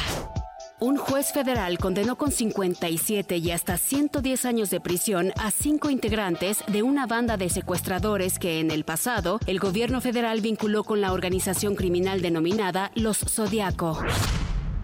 Un 0.79 0.95
juez 0.97 1.31
federal 1.31 1.79
condenó 1.79 2.17
con 2.17 2.31
57 2.31 3.37
y 3.37 3.49
hasta 3.49 3.77
110 3.77 4.45
años 4.45 4.69
de 4.69 4.79
prisión 4.79 5.33
a 5.37 5.49
cinco 5.49 5.89
integrantes 5.89 6.63
de 6.67 6.83
una 6.83 7.07
banda 7.07 7.35
de 7.35 7.49
secuestradores 7.49 8.37
que 8.37 8.59
en 8.59 8.69
el 8.69 8.83
pasado 8.83 9.39
el 9.47 9.57
gobierno 9.57 10.01
federal 10.01 10.39
vinculó 10.41 10.83
con 10.83 11.01
la 11.01 11.13
organización 11.13 11.73
criminal 11.73 12.21
denominada 12.21 12.91
Los 12.93 13.17
Zodiaco. 13.17 13.97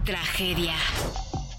Tragedia. 0.04 0.74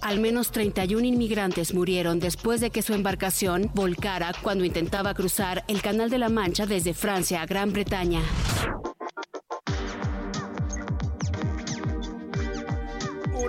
Al 0.01 0.20
menos 0.20 0.51
31 0.51 1.06
inmigrantes 1.06 1.74
murieron 1.74 2.20
después 2.20 2.60
de 2.60 2.72
que 2.72 2.82
su 2.82 2.94
embarcación 2.94 3.72
volcara 3.74 4.34
cuando 4.42 4.65
intentaba 4.65 5.13
cruzar 5.13 5.63
el 5.70 5.82
Canal 5.82 6.10
de 6.10 6.18
la 6.18 6.27
Mancha 6.27 6.65
desde 6.65 6.94
Francia 6.94 7.42
a 7.42 7.46
Gran 7.46 7.72
Bretaña. 7.72 8.20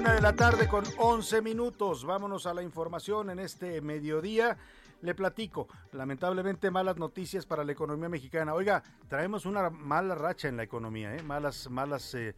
De 0.05 0.21
la 0.21 0.35
tarde 0.35 0.69
con 0.69 0.85
11 0.99 1.41
minutos. 1.41 2.05
Vámonos 2.05 2.45
a 2.47 2.53
la 2.53 2.63
información 2.63 3.31
en 3.31 3.39
este 3.39 3.81
mediodía. 3.81 4.59
Le 5.01 5.15
platico, 5.15 5.69
lamentablemente 5.93 6.71
malas 6.71 6.99
noticias 6.99 7.47
para 7.47 7.65
la 7.65 7.73
economía 7.73 8.09
mexicana. 8.09 8.53
Oiga, 8.53 8.83
traemos 9.09 9.47
una 9.47 9.71
mala 9.71 10.15
racha 10.15 10.49
en 10.49 10.59
la 10.59 10.65
economía, 10.65 11.17
¿eh? 11.17 11.23
malas, 11.23 11.71
malas 11.71 12.15
eh, 12.15 12.29
eh, 12.29 12.35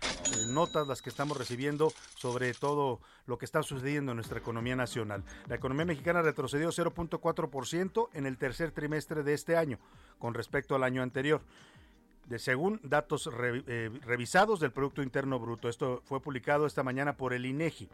notas 0.48 0.86
las 0.86 1.02
que 1.02 1.10
estamos 1.10 1.36
recibiendo 1.36 1.92
sobre 2.14 2.54
todo 2.54 3.00
lo 3.26 3.38
que 3.38 3.44
está 3.44 3.62
sucediendo 3.62 4.12
en 4.12 4.16
nuestra 4.16 4.38
economía 4.38 4.76
nacional. 4.76 5.24
La 5.48 5.56
economía 5.56 5.84
mexicana 5.84 6.22
retrocedió 6.22 6.68
0.4% 6.68 8.08
en 8.12 8.26
el 8.26 8.38
tercer 8.38 8.70
trimestre 8.70 9.24
de 9.24 9.34
este 9.34 9.56
año 9.56 9.78
con 10.18 10.34
respecto 10.34 10.76
al 10.76 10.84
año 10.84 11.02
anterior 11.02 11.42
de 12.28 12.38
según 12.38 12.80
datos 12.82 13.28
eh, 13.32 13.90
revisados 14.04 14.60
del 14.60 14.70
Producto 14.70 15.02
Interno 15.02 15.38
Bruto. 15.38 15.68
Esto 15.68 16.02
fue 16.04 16.20
publicado 16.20 16.66
esta 16.66 16.82
mañana 16.82 17.16
por 17.16 17.32
el 17.32 17.46
INEGI 17.46 17.88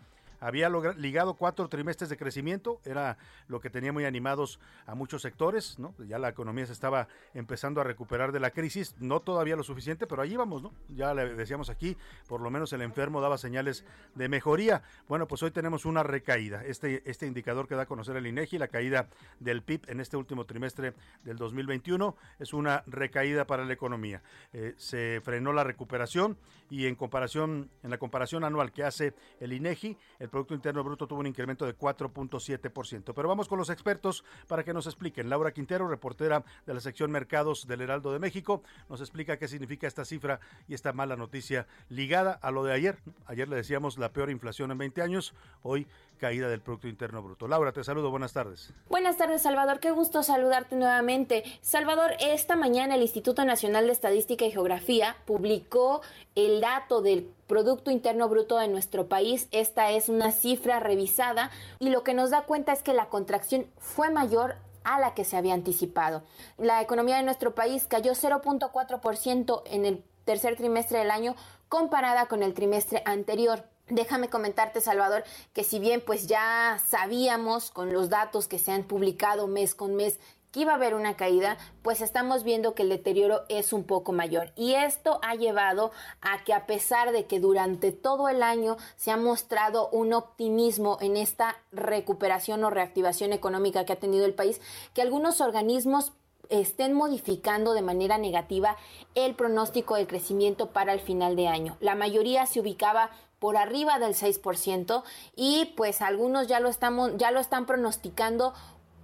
había 0.44 0.68
ligado 0.96 1.34
cuatro 1.34 1.68
trimestres 1.68 2.10
de 2.10 2.18
crecimiento, 2.18 2.78
era 2.84 3.16
lo 3.48 3.60
que 3.60 3.70
tenía 3.70 3.94
muy 3.94 4.04
animados 4.04 4.60
a 4.86 4.94
muchos 4.94 5.22
sectores, 5.22 5.78
¿no? 5.78 5.94
Ya 6.06 6.18
la 6.18 6.28
economía 6.28 6.66
se 6.66 6.74
estaba 6.74 7.08
empezando 7.32 7.80
a 7.80 7.84
recuperar 7.84 8.30
de 8.30 8.40
la 8.40 8.50
crisis, 8.50 8.94
no 8.98 9.20
todavía 9.20 9.56
lo 9.56 9.62
suficiente, 9.62 10.06
pero 10.06 10.20
allí 10.20 10.36
vamos, 10.36 10.62
¿no? 10.62 10.74
Ya 10.88 11.14
le 11.14 11.34
decíamos 11.34 11.70
aquí, 11.70 11.96
por 12.28 12.42
lo 12.42 12.50
menos 12.50 12.74
el 12.74 12.82
enfermo 12.82 13.22
daba 13.22 13.38
señales 13.38 13.86
de 14.14 14.28
mejoría. 14.28 14.82
Bueno, 15.08 15.26
pues 15.26 15.42
hoy 15.42 15.50
tenemos 15.50 15.86
una 15.86 16.02
recaída. 16.02 16.62
Este, 16.62 17.02
este 17.10 17.26
indicador 17.26 17.66
que 17.66 17.74
da 17.74 17.82
a 17.82 17.86
conocer 17.86 18.16
el 18.16 18.26
INEGI, 18.26 18.58
la 18.58 18.68
caída 18.68 19.08
del 19.40 19.62
PIB 19.62 19.88
en 19.88 20.00
este 20.00 20.18
último 20.18 20.44
trimestre 20.44 20.92
del 21.22 21.38
2021, 21.38 22.16
es 22.38 22.52
una 22.52 22.84
recaída 22.86 23.46
para 23.46 23.64
la 23.64 23.72
economía. 23.72 24.22
Eh, 24.52 24.74
se 24.76 25.22
frenó 25.24 25.54
la 25.54 25.64
recuperación 25.64 26.36
y 26.68 26.86
en 26.86 26.96
comparación, 26.96 27.70
en 27.82 27.90
la 27.90 27.98
comparación 27.98 28.44
anual 28.44 28.72
que 28.72 28.84
hace 28.84 29.14
el 29.40 29.54
INEGI, 29.54 29.96
el 30.18 30.28
Producto 30.34 30.54
Interno 30.54 30.82
Bruto 30.82 31.06
tuvo 31.06 31.20
un 31.20 31.28
incremento 31.28 31.64
de 31.64 31.78
4.7%. 31.78 33.12
Pero 33.14 33.28
vamos 33.28 33.46
con 33.46 33.56
los 33.56 33.70
expertos 33.70 34.24
para 34.48 34.64
que 34.64 34.74
nos 34.74 34.88
expliquen. 34.88 35.30
Laura 35.30 35.52
Quintero, 35.52 35.86
reportera 35.86 36.42
de 36.66 36.74
la 36.74 36.80
sección 36.80 37.12
Mercados 37.12 37.68
del 37.68 37.82
Heraldo 37.82 38.12
de 38.12 38.18
México, 38.18 38.64
nos 38.88 39.00
explica 39.00 39.36
qué 39.36 39.46
significa 39.46 39.86
esta 39.86 40.04
cifra 40.04 40.40
y 40.66 40.74
esta 40.74 40.92
mala 40.92 41.14
noticia 41.14 41.68
ligada 41.88 42.32
a 42.32 42.50
lo 42.50 42.64
de 42.64 42.72
ayer. 42.72 42.98
Ayer 43.26 43.48
le 43.48 43.54
decíamos 43.54 43.96
la 43.96 44.12
peor 44.12 44.28
inflación 44.28 44.72
en 44.72 44.78
20 44.78 45.02
años, 45.02 45.34
hoy 45.62 45.86
caída 46.18 46.48
del 46.48 46.60
Producto 46.60 46.88
Interno 46.88 47.22
Bruto. 47.22 47.46
Laura, 47.46 47.70
te 47.70 47.84
saludo, 47.84 48.10
buenas 48.10 48.32
tardes. 48.32 48.72
Buenas 48.88 49.16
tardes, 49.16 49.42
Salvador, 49.42 49.78
qué 49.78 49.92
gusto 49.92 50.24
saludarte 50.24 50.74
nuevamente. 50.74 51.44
Salvador, 51.60 52.12
esta 52.18 52.56
mañana 52.56 52.96
el 52.96 53.02
Instituto 53.02 53.44
Nacional 53.44 53.86
de 53.86 53.92
Estadística 53.92 54.44
y 54.44 54.50
Geografía 54.50 55.16
publicó 55.26 56.02
el 56.34 56.60
dato 56.60 57.02
del 57.02 57.30
Producto 57.46 57.90
Interno 57.90 58.28
Bruto 58.28 58.58
de 58.58 58.68
nuestro 58.68 59.06
país. 59.06 59.48
Esta 59.50 59.90
es 59.90 60.08
una 60.08 60.23
cifra 60.32 60.80
revisada 60.80 61.50
y 61.78 61.90
lo 61.90 62.04
que 62.04 62.14
nos 62.14 62.30
da 62.30 62.42
cuenta 62.42 62.72
es 62.72 62.82
que 62.82 62.94
la 62.94 63.08
contracción 63.08 63.66
fue 63.78 64.10
mayor 64.10 64.56
a 64.84 65.00
la 65.00 65.14
que 65.14 65.24
se 65.24 65.36
había 65.36 65.54
anticipado. 65.54 66.22
La 66.58 66.82
economía 66.82 67.16
de 67.16 67.22
nuestro 67.22 67.54
país 67.54 67.86
cayó 67.88 68.12
0.4% 68.12 69.62
en 69.66 69.84
el 69.84 70.04
tercer 70.24 70.56
trimestre 70.56 70.98
del 70.98 71.10
año 71.10 71.34
comparada 71.68 72.26
con 72.26 72.42
el 72.42 72.54
trimestre 72.54 73.02
anterior. 73.04 73.64
Déjame 73.88 74.30
comentarte, 74.30 74.80
Salvador, 74.80 75.24
que 75.52 75.64
si 75.64 75.78
bien 75.78 76.02
pues 76.04 76.26
ya 76.26 76.80
sabíamos 76.86 77.70
con 77.70 77.92
los 77.92 78.08
datos 78.08 78.48
que 78.48 78.58
se 78.58 78.72
han 78.72 78.84
publicado 78.84 79.46
mes 79.46 79.74
con 79.74 79.94
mes 79.94 80.18
que 80.54 80.60
iba 80.60 80.70
a 80.70 80.76
haber 80.76 80.94
una 80.94 81.16
caída, 81.16 81.58
pues 81.82 82.00
estamos 82.00 82.44
viendo 82.44 82.76
que 82.76 82.84
el 82.84 82.88
deterioro 82.88 83.42
es 83.48 83.72
un 83.72 83.82
poco 83.82 84.12
mayor. 84.12 84.52
Y 84.54 84.74
esto 84.74 85.18
ha 85.22 85.34
llevado 85.34 85.90
a 86.20 86.44
que 86.44 86.54
a 86.54 86.64
pesar 86.64 87.10
de 87.10 87.26
que 87.26 87.40
durante 87.40 87.90
todo 87.90 88.28
el 88.28 88.40
año 88.40 88.76
se 88.94 89.10
ha 89.10 89.16
mostrado 89.16 89.88
un 89.88 90.12
optimismo 90.12 90.96
en 91.00 91.16
esta 91.16 91.56
recuperación 91.72 92.62
o 92.62 92.70
reactivación 92.70 93.32
económica 93.32 93.84
que 93.84 93.94
ha 93.94 93.98
tenido 93.98 94.26
el 94.26 94.34
país, 94.34 94.60
que 94.94 95.02
algunos 95.02 95.40
organismos 95.40 96.12
estén 96.50 96.92
modificando 96.92 97.72
de 97.72 97.82
manera 97.82 98.16
negativa 98.16 98.76
el 99.16 99.34
pronóstico 99.34 99.96
del 99.96 100.06
crecimiento 100.06 100.70
para 100.70 100.92
el 100.92 101.00
final 101.00 101.34
de 101.34 101.48
año. 101.48 101.76
La 101.80 101.96
mayoría 101.96 102.46
se 102.46 102.60
ubicaba 102.60 103.10
por 103.40 103.56
arriba 103.56 103.98
del 103.98 104.14
6% 104.14 105.02
y 105.34 105.72
pues 105.76 106.00
algunos 106.00 106.46
ya 106.46 106.60
lo 106.60 106.68
estamos 106.68 107.16
ya 107.16 107.30
lo 107.30 107.40
están 107.40 107.66
pronosticando 107.66 108.54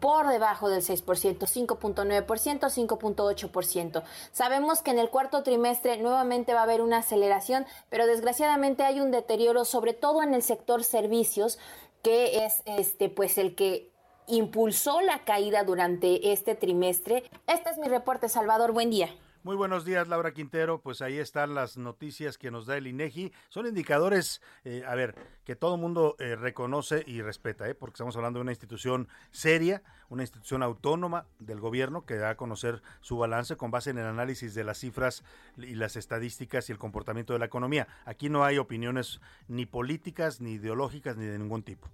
por 0.01 0.29
debajo 0.29 0.69
del 0.69 0.83
6%, 0.83 1.05
5.9%, 1.05 2.27
5.8%. 2.27 4.03
Sabemos 4.33 4.83
que 4.83 4.91
en 4.91 4.99
el 4.99 5.11
cuarto 5.11 5.43
trimestre 5.43 5.99
nuevamente 5.99 6.55
va 6.55 6.61
a 6.61 6.65
haber 6.65 6.81
una 6.81 6.99
aceleración, 6.99 7.67
pero 7.91 8.07
desgraciadamente 8.07 8.83
hay 8.83 9.01
un 9.01 9.11
deterioro 9.11 9.65
sobre 9.65 9.93
todo 9.93 10.23
en 10.23 10.35
el 10.35 10.43
sector 10.43 10.83
servicios 10.83 11.59
que 12.03 12.47
es 12.47 12.63
este 12.65 13.09
pues 13.09 13.37
el 13.39 13.55
que 13.55 13.91
impulsó 14.27 15.01
la 15.01 15.25
caída 15.25 15.65
durante 15.65 16.33
este 16.33 16.55
trimestre. 16.55 17.25
Este 17.47 17.71
es 17.71 17.79
mi 17.79 17.89
reporte, 17.89 18.29
Salvador. 18.29 18.73
Buen 18.73 18.91
día. 18.91 19.11
Muy 19.43 19.57
buenos 19.57 19.87
días, 19.87 20.07
Laura 20.07 20.35
Quintero. 20.35 20.83
Pues 20.83 21.01
ahí 21.01 21.17
están 21.17 21.55
las 21.55 21.79
noticias 21.79 22.37
que 22.37 22.51
nos 22.51 22.67
da 22.67 22.77
el 22.77 22.87
INEGI. 22.87 23.33
Son 23.49 23.67
indicadores, 23.67 24.43
eh, 24.65 24.83
a 24.87 24.95
ver, 24.95 25.15
que 25.47 25.57
todo 25.57 25.79
mundo 25.79 26.15
eh, 26.19 26.37
reconoce 26.37 27.05
y 27.07 27.23
respeta, 27.23 27.67
¿eh? 27.67 27.75
porque 27.75 27.95
estamos 27.95 28.15
hablando 28.17 28.39
de 28.39 28.43
una 28.43 28.53
institución 28.53 29.09
seria, 29.31 29.83
una 30.11 30.25
institución 30.25 30.63
autónoma 30.63 31.25
del 31.39 31.59
gobierno 31.59 32.05
que 32.05 32.17
da 32.17 32.29
a 32.29 32.37
conocer 32.37 32.83
su 33.01 33.17
balance 33.17 33.57
con 33.57 33.71
base 33.71 33.89
en 33.89 33.97
el 33.97 34.05
análisis 34.05 34.53
de 34.53 34.63
las 34.63 34.77
cifras 34.77 35.25
y 35.57 35.75
las 35.75 35.97
estadísticas 35.97 36.69
y 36.69 36.73
el 36.73 36.79
comportamiento 36.79 37.33
de 37.33 37.39
la 37.39 37.47
economía. 37.47 37.89
Aquí 38.05 38.29
no 38.29 38.45
hay 38.45 38.59
opiniones 38.59 39.23
ni 39.49 39.65
políticas, 39.65 40.43
ni 40.43 40.53
ideológicas, 40.53 41.17
ni 41.17 41.25
de 41.25 41.39
ningún 41.39 41.63
tipo. 41.63 41.89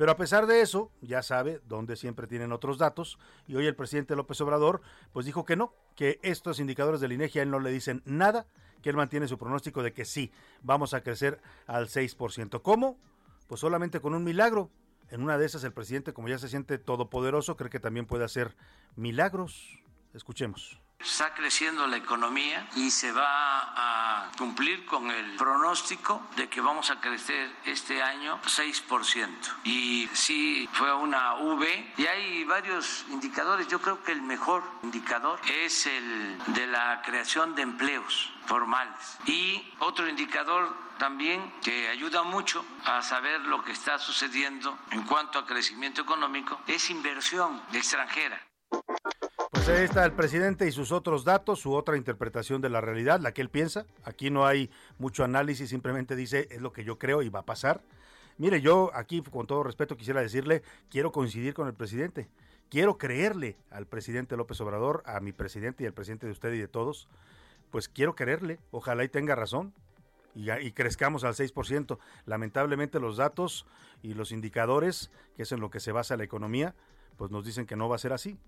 Pero 0.00 0.12
a 0.12 0.16
pesar 0.16 0.46
de 0.46 0.62
eso, 0.62 0.90
ya 1.02 1.22
sabe 1.22 1.60
dónde 1.68 1.94
siempre 1.94 2.26
tienen 2.26 2.52
otros 2.52 2.78
datos, 2.78 3.18
y 3.46 3.56
hoy 3.56 3.66
el 3.66 3.76
presidente 3.76 4.16
López 4.16 4.40
Obrador 4.40 4.80
pues 5.12 5.26
dijo 5.26 5.44
que 5.44 5.56
no, 5.56 5.74
que 5.94 6.18
estos 6.22 6.58
indicadores 6.58 7.02
del 7.02 7.12
INEGI 7.12 7.40
a 7.40 7.42
él 7.42 7.50
no 7.50 7.60
le 7.60 7.70
dicen 7.70 8.00
nada, 8.06 8.46
que 8.80 8.88
él 8.88 8.96
mantiene 8.96 9.28
su 9.28 9.36
pronóstico 9.36 9.82
de 9.82 9.92
que 9.92 10.06
sí, 10.06 10.32
vamos 10.62 10.94
a 10.94 11.02
crecer 11.02 11.42
al 11.66 11.88
6%. 11.88 12.62
¿Cómo? 12.62 12.98
Pues 13.46 13.60
solamente 13.60 14.00
con 14.00 14.14
un 14.14 14.24
milagro. 14.24 14.70
En 15.10 15.22
una 15.22 15.36
de 15.36 15.44
esas 15.44 15.64
el 15.64 15.74
presidente, 15.74 16.14
como 16.14 16.28
ya 16.28 16.38
se 16.38 16.48
siente 16.48 16.78
todopoderoso, 16.78 17.58
cree 17.58 17.68
que 17.68 17.78
también 17.78 18.06
puede 18.06 18.24
hacer 18.24 18.56
milagros. 18.96 19.82
Escuchemos. 20.14 20.80
Está 21.00 21.32
creciendo 21.32 21.86
la 21.86 21.96
economía 21.96 22.68
y 22.76 22.90
se 22.90 23.10
va 23.10 23.24
a 23.24 24.30
cumplir 24.36 24.84
con 24.84 25.10
el 25.10 25.36
pronóstico 25.36 26.26
de 26.36 26.48
que 26.50 26.60
vamos 26.60 26.90
a 26.90 27.00
crecer 27.00 27.50
este 27.64 28.02
año 28.02 28.38
6%. 28.42 29.28
Y 29.64 30.08
sí 30.12 30.68
fue 30.72 30.92
una 30.94 31.36
V 31.36 31.94
y 31.96 32.06
hay 32.06 32.44
varios 32.44 33.06
indicadores. 33.08 33.66
Yo 33.68 33.80
creo 33.80 34.02
que 34.02 34.12
el 34.12 34.20
mejor 34.20 34.62
indicador 34.82 35.40
es 35.48 35.86
el 35.86 36.38
de 36.48 36.66
la 36.66 37.00
creación 37.02 37.54
de 37.54 37.62
empleos 37.62 38.32
formales. 38.44 39.18
Y 39.24 39.72
otro 39.78 40.06
indicador 40.06 40.76
también 40.98 41.50
que 41.62 41.88
ayuda 41.88 42.22
mucho 42.24 42.62
a 42.84 43.00
saber 43.00 43.40
lo 43.40 43.64
que 43.64 43.72
está 43.72 43.98
sucediendo 43.98 44.78
en 44.90 45.04
cuanto 45.04 45.38
a 45.38 45.46
crecimiento 45.46 46.02
económico 46.02 46.60
es 46.66 46.90
inversión 46.90 47.62
extranjera. 47.72 48.38
Pues 49.60 49.78
ahí 49.78 49.84
está 49.84 50.06
el 50.06 50.12
presidente 50.12 50.66
y 50.66 50.72
sus 50.72 50.90
otros 50.90 51.22
datos, 51.22 51.60
su 51.60 51.74
otra 51.74 51.98
interpretación 51.98 52.62
de 52.62 52.70
la 52.70 52.80
realidad, 52.80 53.20
la 53.20 53.32
que 53.32 53.42
él 53.42 53.50
piensa. 53.50 53.84
Aquí 54.04 54.30
no 54.30 54.46
hay 54.46 54.70
mucho 54.98 55.22
análisis, 55.22 55.68
simplemente 55.68 56.16
dice 56.16 56.48
es 56.50 56.62
lo 56.62 56.72
que 56.72 56.82
yo 56.82 56.98
creo 56.98 57.20
y 57.20 57.28
va 57.28 57.40
a 57.40 57.44
pasar. 57.44 57.82
Mire, 58.38 58.62
yo 58.62 58.90
aquí 58.94 59.20
con 59.20 59.46
todo 59.46 59.62
respeto 59.62 59.98
quisiera 59.98 60.22
decirle, 60.22 60.62
quiero 60.88 61.12
coincidir 61.12 61.52
con 61.52 61.66
el 61.66 61.74
presidente. 61.74 62.30
Quiero 62.70 62.96
creerle 62.96 63.58
al 63.70 63.84
presidente 63.84 64.34
López 64.34 64.58
Obrador, 64.62 65.02
a 65.04 65.20
mi 65.20 65.32
presidente 65.32 65.84
y 65.84 65.86
al 65.86 65.92
presidente 65.92 66.24
de 66.24 66.32
usted 66.32 66.54
y 66.54 66.58
de 66.58 66.68
todos. 66.68 67.06
Pues 67.70 67.86
quiero 67.90 68.14
creerle, 68.14 68.60
ojalá 68.70 69.04
y 69.04 69.10
tenga 69.10 69.34
razón 69.34 69.74
y, 70.34 70.50
y, 70.50 70.72
crezcamos 70.72 71.22
al 71.22 71.34
6%. 71.34 71.98
Lamentablemente 72.24 72.98
los 72.98 73.18
datos 73.18 73.66
y 74.02 74.14
los 74.14 74.32
indicadores, 74.32 75.10
que 75.36 75.42
es 75.42 75.52
en 75.52 75.60
lo 75.60 75.68
que 75.68 75.80
se 75.80 75.92
basa 75.92 76.16
la 76.16 76.24
economía, 76.24 76.74
pues 77.18 77.30
nos 77.30 77.44
dicen 77.44 77.66
que 77.66 77.76
no 77.76 77.90
va 77.90 77.96
a 77.96 77.98
ser 77.98 78.14
así 78.14 78.38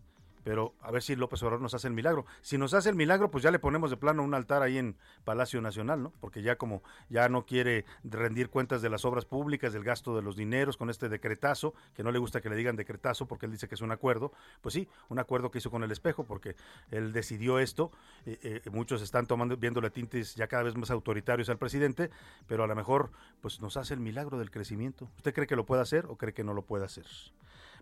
pero 0.45 0.75
a 0.81 0.91
ver 0.91 1.03
si 1.03 1.17
López 1.17 1.43
Obrador 1.43 1.61
nos 1.61 1.75
hace 1.75 1.89
el 1.89 1.95
milagro. 1.95 2.27
Si 2.41 2.59
nos 2.59 2.75
hace 2.75 2.89
el 2.89 2.97
milagro, 2.97 3.31
pues 3.31 3.43
ya 3.45 3.51
le 3.51 3.59
ponemos 3.59 3.91
de 3.91 3.97
plano 3.97 4.23
un 4.23 4.35
altar 4.35 4.63
ahí 4.63 4.79
en 4.79 4.97
Palacio 5.25 5.61
Nacional, 5.61 6.03
¿no? 6.03 6.13
Porque 6.21 6.43
ya 6.43 6.57
como 6.57 6.83
ya 7.09 7.29
no 7.29 7.47
quiere 7.47 7.85
rendir 8.05 8.51
cuentas 8.51 8.83
de 8.83 8.91
las 8.91 9.05
obras 9.05 9.25
públicas, 9.25 9.73
del 9.73 9.85
gasto 9.85 10.17
de 10.17 10.23
los 10.23 10.37
dineros 10.37 10.77
con 10.77 10.91
este 10.91 11.09
decretazo, 11.09 11.75
que 11.95 12.03
no 12.03 12.11
le 12.11 12.19
gusta 12.19 12.41
que 12.41 12.49
le 12.49 12.57
digan 12.57 12.77
decretazo 12.77 13.27
porque 13.27 13.47
él 13.47 13.53
dice 13.53 13.69
que 13.69 13.75
es 13.75 13.81
un 13.81 13.93
acuerdo, 13.93 14.33
pues 14.61 14.75
sí, 14.75 14.89
un 15.09 15.19
acuerdo 15.19 15.51
que 15.51 15.59
hizo 15.59 15.71
con 15.71 15.83
el 15.83 15.91
espejo 15.91 16.25
porque 16.25 16.57
él 16.91 17.13
decidió 17.13 17.59
esto, 17.59 17.91
eh, 18.27 18.39
eh, 18.43 18.71
muchos 18.71 19.03
están 19.03 19.27
tomando 19.27 19.57
viéndole 19.57 19.91
tintes 19.91 20.35
ya 20.35 20.47
cada 20.47 20.63
vez 20.63 20.77
más 20.77 20.91
autoritarios 20.91 21.49
al 21.49 21.59
presidente, 21.59 22.11
pero 22.47 22.65
a 22.65 22.67
lo 22.67 22.75
mejor 22.75 23.11
pues 23.41 23.61
nos 23.61 23.77
hace 23.77 23.95
el 23.95 24.01
milagro 24.01 24.39
del 24.39 24.51
crecimiento. 24.51 25.11
¿Usted 25.17 25.35
cree 25.35 25.47
que 25.47 25.57
lo 25.57 25.67
puede 25.67 25.83
hacer 25.83 26.07
o 26.07 26.17
cree 26.17 26.35
que 26.35 26.45
no 26.45 26.55
lo 26.55 26.63
puede 26.63 26.85
hacer? 26.85 27.07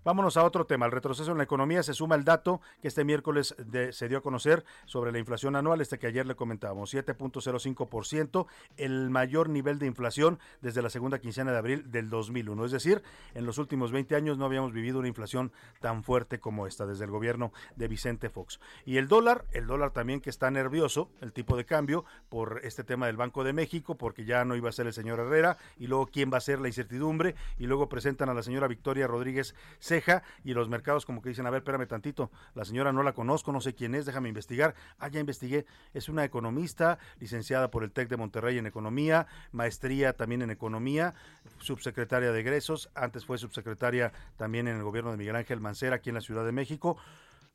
Vámonos 0.02 0.38
a 0.38 0.44
otro 0.44 0.64
tema. 0.64 0.86
El 0.86 0.92
retroceso 0.92 1.30
en 1.30 1.36
la 1.36 1.44
economía 1.44 1.82
se 1.82 1.92
suma 1.92 2.14
el 2.14 2.24
dato 2.24 2.62
que 2.80 2.88
este 2.88 3.04
miércoles 3.04 3.54
se 3.90 4.08
dio 4.08 4.18
a 4.18 4.22
conocer 4.22 4.64
sobre 4.86 5.12
la 5.12 5.18
inflación 5.18 5.56
anual, 5.56 5.82
este 5.82 5.98
que 5.98 6.06
ayer 6.06 6.26
le 6.26 6.36
comentábamos, 6.36 6.94
7.05%, 6.94 8.46
el 8.78 9.10
mayor 9.10 9.50
nivel 9.50 9.78
de 9.78 9.84
inflación 9.84 10.38
desde 10.62 10.80
la 10.80 10.88
segunda 10.88 11.18
quincena 11.18 11.52
de 11.52 11.58
abril 11.58 11.90
del 11.90 12.08
2001. 12.08 12.64
Es 12.64 12.72
decir, 12.72 13.02
en 13.34 13.44
los 13.44 13.58
últimos 13.58 13.92
20 13.92 14.16
años 14.16 14.38
no 14.38 14.46
habíamos 14.46 14.72
vivido 14.72 14.98
una 14.98 15.08
inflación 15.08 15.52
tan 15.80 16.02
fuerte 16.02 16.40
como 16.40 16.66
esta 16.66 16.86
desde 16.86 17.04
el 17.04 17.10
gobierno 17.10 17.52
de 17.76 17.88
Vicente 17.88 18.30
Fox. 18.30 18.58
Y 18.86 18.96
el 18.96 19.06
dólar, 19.06 19.44
el 19.52 19.66
dólar 19.66 19.90
también 19.90 20.22
que 20.22 20.30
está 20.30 20.50
nervioso, 20.50 21.10
el 21.20 21.34
tipo 21.34 21.58
de 21.58 21.66
cambio, 21.66 22.06
por 22.30 22.60
este 22.64 22.84
tema 22.84 23.06
del 23.06 23.18
Banco 23.18 23.44
de 23.44 23.52
México, 23.52 23.98
porque 23.98 24.24
ya 24.24 24.46
no 24.46 24.56
iba 24.56 24.70
a 24.70 24.72
ser 24.72 24.86
el 24.86 24.94
señor 24.94 25.20
Herrera, 25.20 25.58
y 25.78 25.88
luego 25.88 26.06
quién 26.06 26.32
va 26.32 26.38
a 26.38 26.40
ser 26.40 26.58
la 26.58 26.68
incertidumbre, 26.68 27.34
y 27.58 27.66
luego 27.66 27.90
presentan 27.90 28.30
a 28.30 28.34
la 28.34 28.42
señora 28.42 28.66
Victoria 28.66 29.06
Rodríguez 29.06 29.54
ceja 29.90 30.22
y 30.44 30.54
los 30.54 30.68
mercados 30.68 31.04
como 31.04 31.20
que 31.20 31.30
dicen, 31.30 31.46
a 31.46 31.50
ver, 31.50 31.58
espérame 31.58 31.86
tantito, 31.88 32.30
la 32.54 32.64
señora 32.64 32.92
no 32.92 33.02
la 33.02 33.12
conozco, 33.12 33.50
no 33.50 33.60
sé 33.60 33.74
quién 33.74 33.96
es, 33.96 34.06
déjame 34.06 34.28
investigar. 34.28 34.74
Ah, 35.00 35.08
ya 35.08 35.18
investigué, 35.18 35.66
es 35.92 36.08
una 36.08 36.24
economista, 36.24 36.98
licenciada 37.18 37.70
por 37.70 37.82
el 37.82 37.90
TEC 37.90 38.08
de 38.08 38.16
Monterrey 38.16 38.56
en 38.56 38.66
Economía, 38.66 39.26
maestría 39.50 40.12
también 40.12 40.42
en 40.42 40.50
Economía, 40.50 41.14
subsecretaria 41.58 42.30
de 42.30 42.40
egresos, 42.40 42.88
antes 42.94 43.24
fue 43.24 43.36
subsecretaria 43.36 44.12
también 44.36 44.68
en 44.68 44.76
el 44.76 44.84
gobierno 44.84 45.10
de 45.10 45.16
Miguel 45.16 45.36
Ángel 45.36 45.60
Mancera 45.60 45.96
aquí 45.96 46.10
en 46.10 46.14
la 46.14 46.20
Ciudad 46.20 46.44
de 46.44 46.52
México 46.52 46.96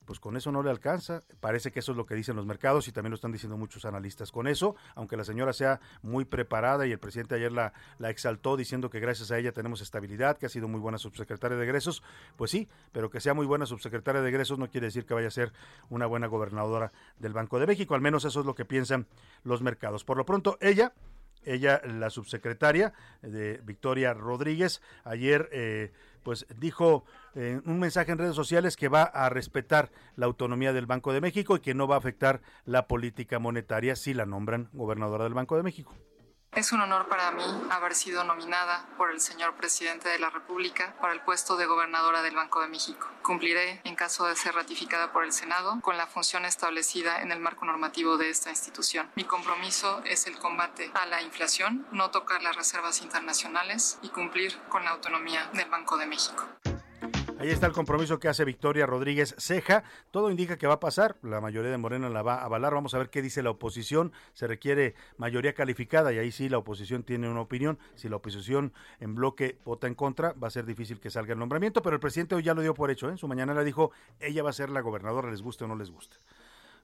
pues 0.06 0.20
con 0.20 0.38
eso 0.38 0.52
no 0.52 0.64
le 0.64 0.70
alcanza. 0.70 1.24
Parece 1.40 1.72
que 1.72 1.80
eso 1.80 1.92
es 1.92 1.98
lo 1.98 2.06
que 2.06 2.16
dicen 2.16 2.36
los 2.36 2.46
mercados 2.46 2.88
y 2.88 2.92
también 2.92 3.12
lo 3.12 3.16
están 3.16 3.32
diciendo 3.32 3.58
muchos 3.58 3.86
analistas. 3.86 4.32
Con 4.32 4.48
eso, 4.48 4.76
aunque 4.96 5.18
la 5.18 5.24
señora 5.24 5.54
sea 5.54 5.80
muy 6.02 6.26
preparada 6.26 6.88
y 6.88 6.92
el 6.92 7.00
presidente 7.00 7.36
ayer 7.36 7.52
la, 7.52 7.74
la 7.98 8.10
exaltó 8.10 8.58
diciendo 8.58 8.90
que 8.90 9.00
gracias 9.00 9.32
a 9.32 9.38
ella 9.38 9.52
tenemos 9.52 9.82
estabilidad, 9.82 10.38
que 10.38 10.46
ha 10.46 10.50
sido 10.50 10.68
muy 10.68 10.80
buena 10.80 10.98
subsecretaria 10.98 11.58
de 11.58 11.64
egresos, 11.64 12.04
pues 12.36 12.52
sí, 12.52 12.70
pero 12.92 13.10
que 13.10 13.20
sea 13.20 13.34
muy 13.34 13.46
buena 13.46 13.66
subsecretaria 13.66 14.22
de 14.22 14.30
egresos 14.30 14.60
no 14.60 14.70
quiere 14.70 14.88
decir 14.88 15.06
que 15.06 15.14
vaya 15.14 15.28
a 15.28 15.32
ser 15.32 15.52
una 15.90 16.06
buena 16.06 16.28
gobernadora 16.28 16.92
del 17.20 17.34
Banco 17.34 17.60
de 17.60 17.68
México. 17.68 17.96
Al 17.96 18.02
menos 18.02 18.26
eso 18.26 18.40
es 18.40 18.46
lo 18.46 18.56
que 18.56 18.66
piensan 18.66 19.08
los 19.44 19.62
mercados. 19.62 20.04
Por 20.04 20.18
lo 20.18 20.26
pronto, 20.26 20.58
ella 20.62 20.94
ella, 21.46 21.82
la 21.86 22.10
subsecretaria 22.10 22.94
de 23.22 23.62
Victoria 23.64 24.14
Rodríguez, 24.14 24.82
ayer 25.04 25.48
eh, 25.52 25.92
pues 26.26 26.48
dijo 26.60 27.06
en 27.36 27.62
un 27.68 27.80
mensaje 27.80 28.12
en 28.12 28.18
redes 28.18 28.36
sociales 28.36 28.76
que 28.76 28.90
va 28.90 29.04
a 29.04 29.30
respetar 29.30 29.92
la 30.16 30.26
autonomía 30.26 30.74
del 30.74 30.88
Banco 30.88 31.14
de 31.14 31.22
México 31.22 31.56
y 31.56 31.60
que 31.60 31.76
no 31.76 31.88
va 31.88 31.96
a 31.96 32.00
afectar 32.00 32.42
la 32.66 32.88
política 32.88 33.38
monetaria 33.38 33.96
si 33.96 34.16
la 34.16 34.26
nombran 34.26 34.70
gobernadora 34.74 35.26
del 35.26 35.36
Banco 35.36 35.56
de 35.56 35.62
México. 35.62 35.94
Es 36.56 36.72
un 36.72 36.80
honor 36.80 37.10
para 37.10 37.32
mí 37.32 37.44
haber 37.70 37.94
sido 37.96 38.24
nominada 38.24 38.86
por 38.98 39.12
el 39.12 39.20
señor 39.20 39.56
presidente 39.56 40.08
de 40.08 40.20
la 40.20 40.30
República 40.30 40.96
para 41.02 41.12
el 41.12 41.20
puesto 41.20 41.58
de 41.58 41.66
gobernadora 41.66 42.22
del 42.22 42.34
Banco 42.34 42.62
de 42.62 42.70
México. 42.70 43.10
Cumpliré, 43.24 43.82
en 43.84 43.96
caso 43.96 44.26
de 44.26 44.38
ser 44.38 44.56
ratificada 44.56 45.12
por 45.12 45.26
el 45.26 45.34
Senado, 45.34 45.78
con 45.82 45.98
la 45.98 46.08
función 46.08 46.46
establecida 46.46 47.22
en 47.22 47.34
el 47.34 47.42
marco 47.42 47.66
normativo 47.66 48.16
de 48.16 48.30
esta 48.30 48.52
institución. 48.52 49.12
Mi 49.16 49.26
compromiso 49.26 50.02
es 50.06 50.28
el 50.28 50.38
combate 50.40 50.92
a 50.94 51.06
la 51.06 51.22
inflación, 51.22 51.86
no 51.92 52.12
tocar 52.12 52.42
las 52.42 52.56
reservas 52.56 53.02
internacionales 53.02 54.00
y 54.02 54.08
cumplir 54.08 54.58
con 54.70 54.86
la 54.86 54.92
autonomía 54.92 55.50
del 55.52 55.70
Banco 55.70 55.98
de 55.98 56.06
México. 56.06 56.46
Ahí 57.38 57.50
está 57.50 57.68
el 57.68 57.74
compromiso 57.74 58.18
que 58.18 58.30
hace 58.30 58.46
Victoria 58.46 58.86
Rodríguez 58.86 59.36
Ceja. 59.38 59.84
Todo 60.12 60.32
indica 60.32 60.58
que 60.58 60.68
va 60.68 60.76
a 60.76 60.80
pasar. 60.80 61.18
La 61.22 61.42
mayoría 61.42 61.70
de 61.70 61.78
Morena 61.78 62.10
la 62.10 62.22
va 62.22 62.36
a 62.36 62.46
avalar. 62.46 62.74
Vamos 62.74 62.94
a 62.94 62.98
ver 62.98 63.10
qué 63.10 63.22
dice 63.22 63.44
la 63.44 63.50
oposición. 63.50 64.14
Se 64.34 64.48
requiere 64.48 64.96
mayoría 65.18 65.54
calificada 65.54 66.14
y 66.14 66.18
ahí 66.18 66.32
sí 66.32 66.48
la 66.48 66.58
oposición 66.58 67.04
tiene 67.04 67.30
una 67.30 67.42
opinión. 67.42 67.78
Si 67.96 68.08
la 68.08 68.16
oposición 68.16 68.72
en 69.02 69.16
bloque 69.16 69.60
vota 69.66 69.88
en 69.88 69.96
contra, 69.96 70.32
va 70.34 70.48
a 70.48 70.52
ser 70.52 70.66
difícil 70.66 71.02
que 71.02 71.10
salga 71.10 71.34
el 71.34 71.40
nombramiento. 71.40 71.82
Pero 71.82 71.96
el 71.96 72.00
presidente 72.00 72.36
hoy 72.36 72.44
ya 72.44 72.54
lo 72.54 72.62
dio 72.62 72.74
por 72.74 72.90
hecho. 72.90 73.10
¿eh? 73.10 73.12
En 73.12 73.18
su 73.18 73.28
mañana 73.28 73.54
le 73.54 73.66
dijo, 73.66 73.92
ella 74.22 74.42
va 74.42 74.52
a 74.52 74.54
ser 74.54 74.70
la 74.70 74.80
gobernadora, 74.80 75.30
les 75.30 75.42
guste 75.42 75.66
o 75.66 75.68
no 75.68 75.76
les 75.76 75.92
guste 75.92 76.18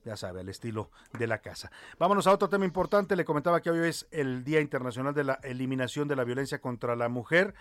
ya 0.04 0.18
sabe, 0.18 0.42
al 0.42 0.50
estilo 0.50 0.90
de 1.18 1.28
la 1.28 1.40
casa. 1.40 1.72
Vámonos 2.00 2.28
a 2.28 2.32
otro 2.32 2.50
tema 2.50 2.66
importante. 2.66 3.16
Le 3.16 3.26
comentaba 3.26 3.62
que 3.62 3.70
hoy 3.70 3.88
es 3.88 4.08
el 4.12 4.44
Día 4.44 4.62
Internacional 4.62 5.14
de 5.14 5.24
la 5.24 5.40
Eliminación 5.44 6.08
de 6.08 6.16
la 6.16 6.24
Violencia 6.24 6.60
contra 6.60 6.96
la 6.96 7.10
Mujer. 7.10 7.54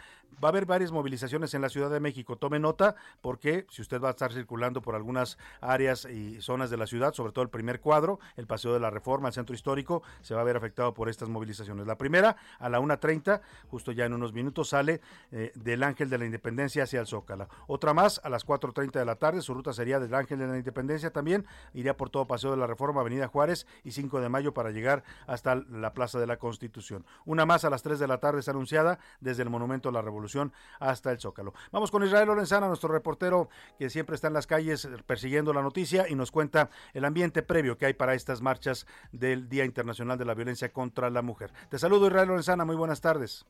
Va 0.42 0.48
a 0.48 0.50
haber 0.50 0.66
varias 0.66 0.92
movilizaciones 0.92 1.54
en 1.54 1.62
la 1.62 1.68
Ciudad 1.68 1.90
de 1.90 2.00
México. 2.00 2.36
Tome 2.36 2.58
nota 2.58 2.94
porque 3.20 3.66
si 3.70 3.82
usted 3.82 4.00
va 4.00 4.08
a 4.08 4.12
estar 4.12 4.32
circulando 4.32 4.80
por 4.80 4.94
algunas 4.94 5.38
áreas 5.60 6.04
y 6.06 6.40
zonas 6.40 6.70
de 6.70 6.76
la 6.76 6.86
ciudad, 6.86 7.12
sobre 7.12 7.32
todo 7.32 7.42
el 7.42 7.50
primer 7.50 7.80
cuadro, 7.80 8.20
el 8.36 8.46
Paseo 8.46 8.72
de 8.72 8.80
la 8.80 8.90
Reforma, 8.90 9.28
el 9.28 9.34
Centro 9.34 9.54
Histórico, 9.54 10.02
se 10.22 10.34
va 10.34 10.40
a 10.40 10.44
ver 10.44 10.56
afectado 10.56 10.94
por 10.94 11.08
estas 11.08 11.28
movilizaciones. 11.28 11.86
La 11.86 11.98
primera, 11.98 12.36
a 12.58 12.68
la 12.68 12.80
1.30, 12.80 13.40
justo 13.68 13.92
ya 13.92 14.06
en 14.06 14.14
unos 14.14 14.32
minutos, 14.32 14.70
sale 14.70 15.00
eh, 15.32 15.52
del 15.54 15.82
Ángel 15.82 16.08
de 16.08 16.18
la 16.18 16.24
Independencia 16.24 16.84
hacia 16.84 17.00
el 17.00 17.06
Zócalo. 17.06 17.48
Otra 17.66 17.94
más, 17.94 18.20
a 18.24 18.28
las 18.28 18.46
4.30 18.46 18.92
de 18.92 19.04
la 19.04 19.16
tarde, 19.16 19.42
su 19.42 19.54
ruta 19.54 19.72
sería 19.72 20.00
del 20.00 20.14
Ángel 20.14 20.38
de 20.38 20.46
la 20.46 20.56
Independencia 20.56 21.10
también, 21.10 21.46
iría 21.74 21.96
por 21.96 22.10
todo 22.10 22.26
Paseo 22.30 22.52
de 22.52 22.56
la 22.56 22.68
Reforma, 22.68 23.00
Avenida 23.00 23.26
Juárez 23.26 23.66
y 23.82 23.90
5 23.90 24.20
de 24.20 24.28
mayo 24.28 24.54
para 24.54 24.70
llegar 24.70 25.02
hasta 25.26 25.56
la 25.56 25.92
Plaza 25.94 26.20
de 26.20 26.28
la 26.28 26.36
Constitución. 26.36 27.04
Una 27.24 27.44
más 27.44 27.64
a 27.64 27.70
las 27.70 27.82
3 27.82 27.98
de 27.98 28.06
la 28.06 28.18
tarde 28.18 28.38
es 28.38 28.48
anunciada 28.48 29.00
desde 29.18 29.42
el 29.42 29.50
Monumento 29.50 29.88
a 29.88 29.92
la 29.92 30.00
Revolución 30.00 30.52
hasta 30.78 31.10
el 31.10 31.18
Zócalo. 31.18 31.54
Vamos 31.72 31.90
con 31.90 32.04
Israel 32.04 32.28
Lorenzana, 32.28 32.68
nuestro 32.68 32.88
reportero 32.88 33.48
que 33.80 33.90
siempre 33.90 34.14
está 34.14 34.28
en 34.28 34.34
las 34.34 34.46
calles 34.46 34.88
persiguiendo 35.06 35.52
la 35.52 35.60
noticia 35.60 36.08
y 36.08 36.14
nos 36.14 36.30
cuenta 36.30 36.70
el 36.94 37.04
ambiente 37.04 37.42
previo 37.42 37.76
que 37.76 37.86
hay 37.86 37.94
para 37.94 38.14
estas 38.14 38.42
marchas 38.42 38.86
del 39.10 39.48
Día 39.48 39.64
Internacional 39.64 40.16
de 40.16 40.24
la 40.24 40.34
Violencia 40.34 40.72
contra 40.72 41.10
la 41.10 41.22
Mujer. 41.22 41.52
Te 41.68 41.80
saludo 41.80 42.06
Israel 42.06 42.28
Lorenzana, 42.28 42.64
muy 42.64 42.76
buenas 42.76 43.00
tardes. 43.00 43.44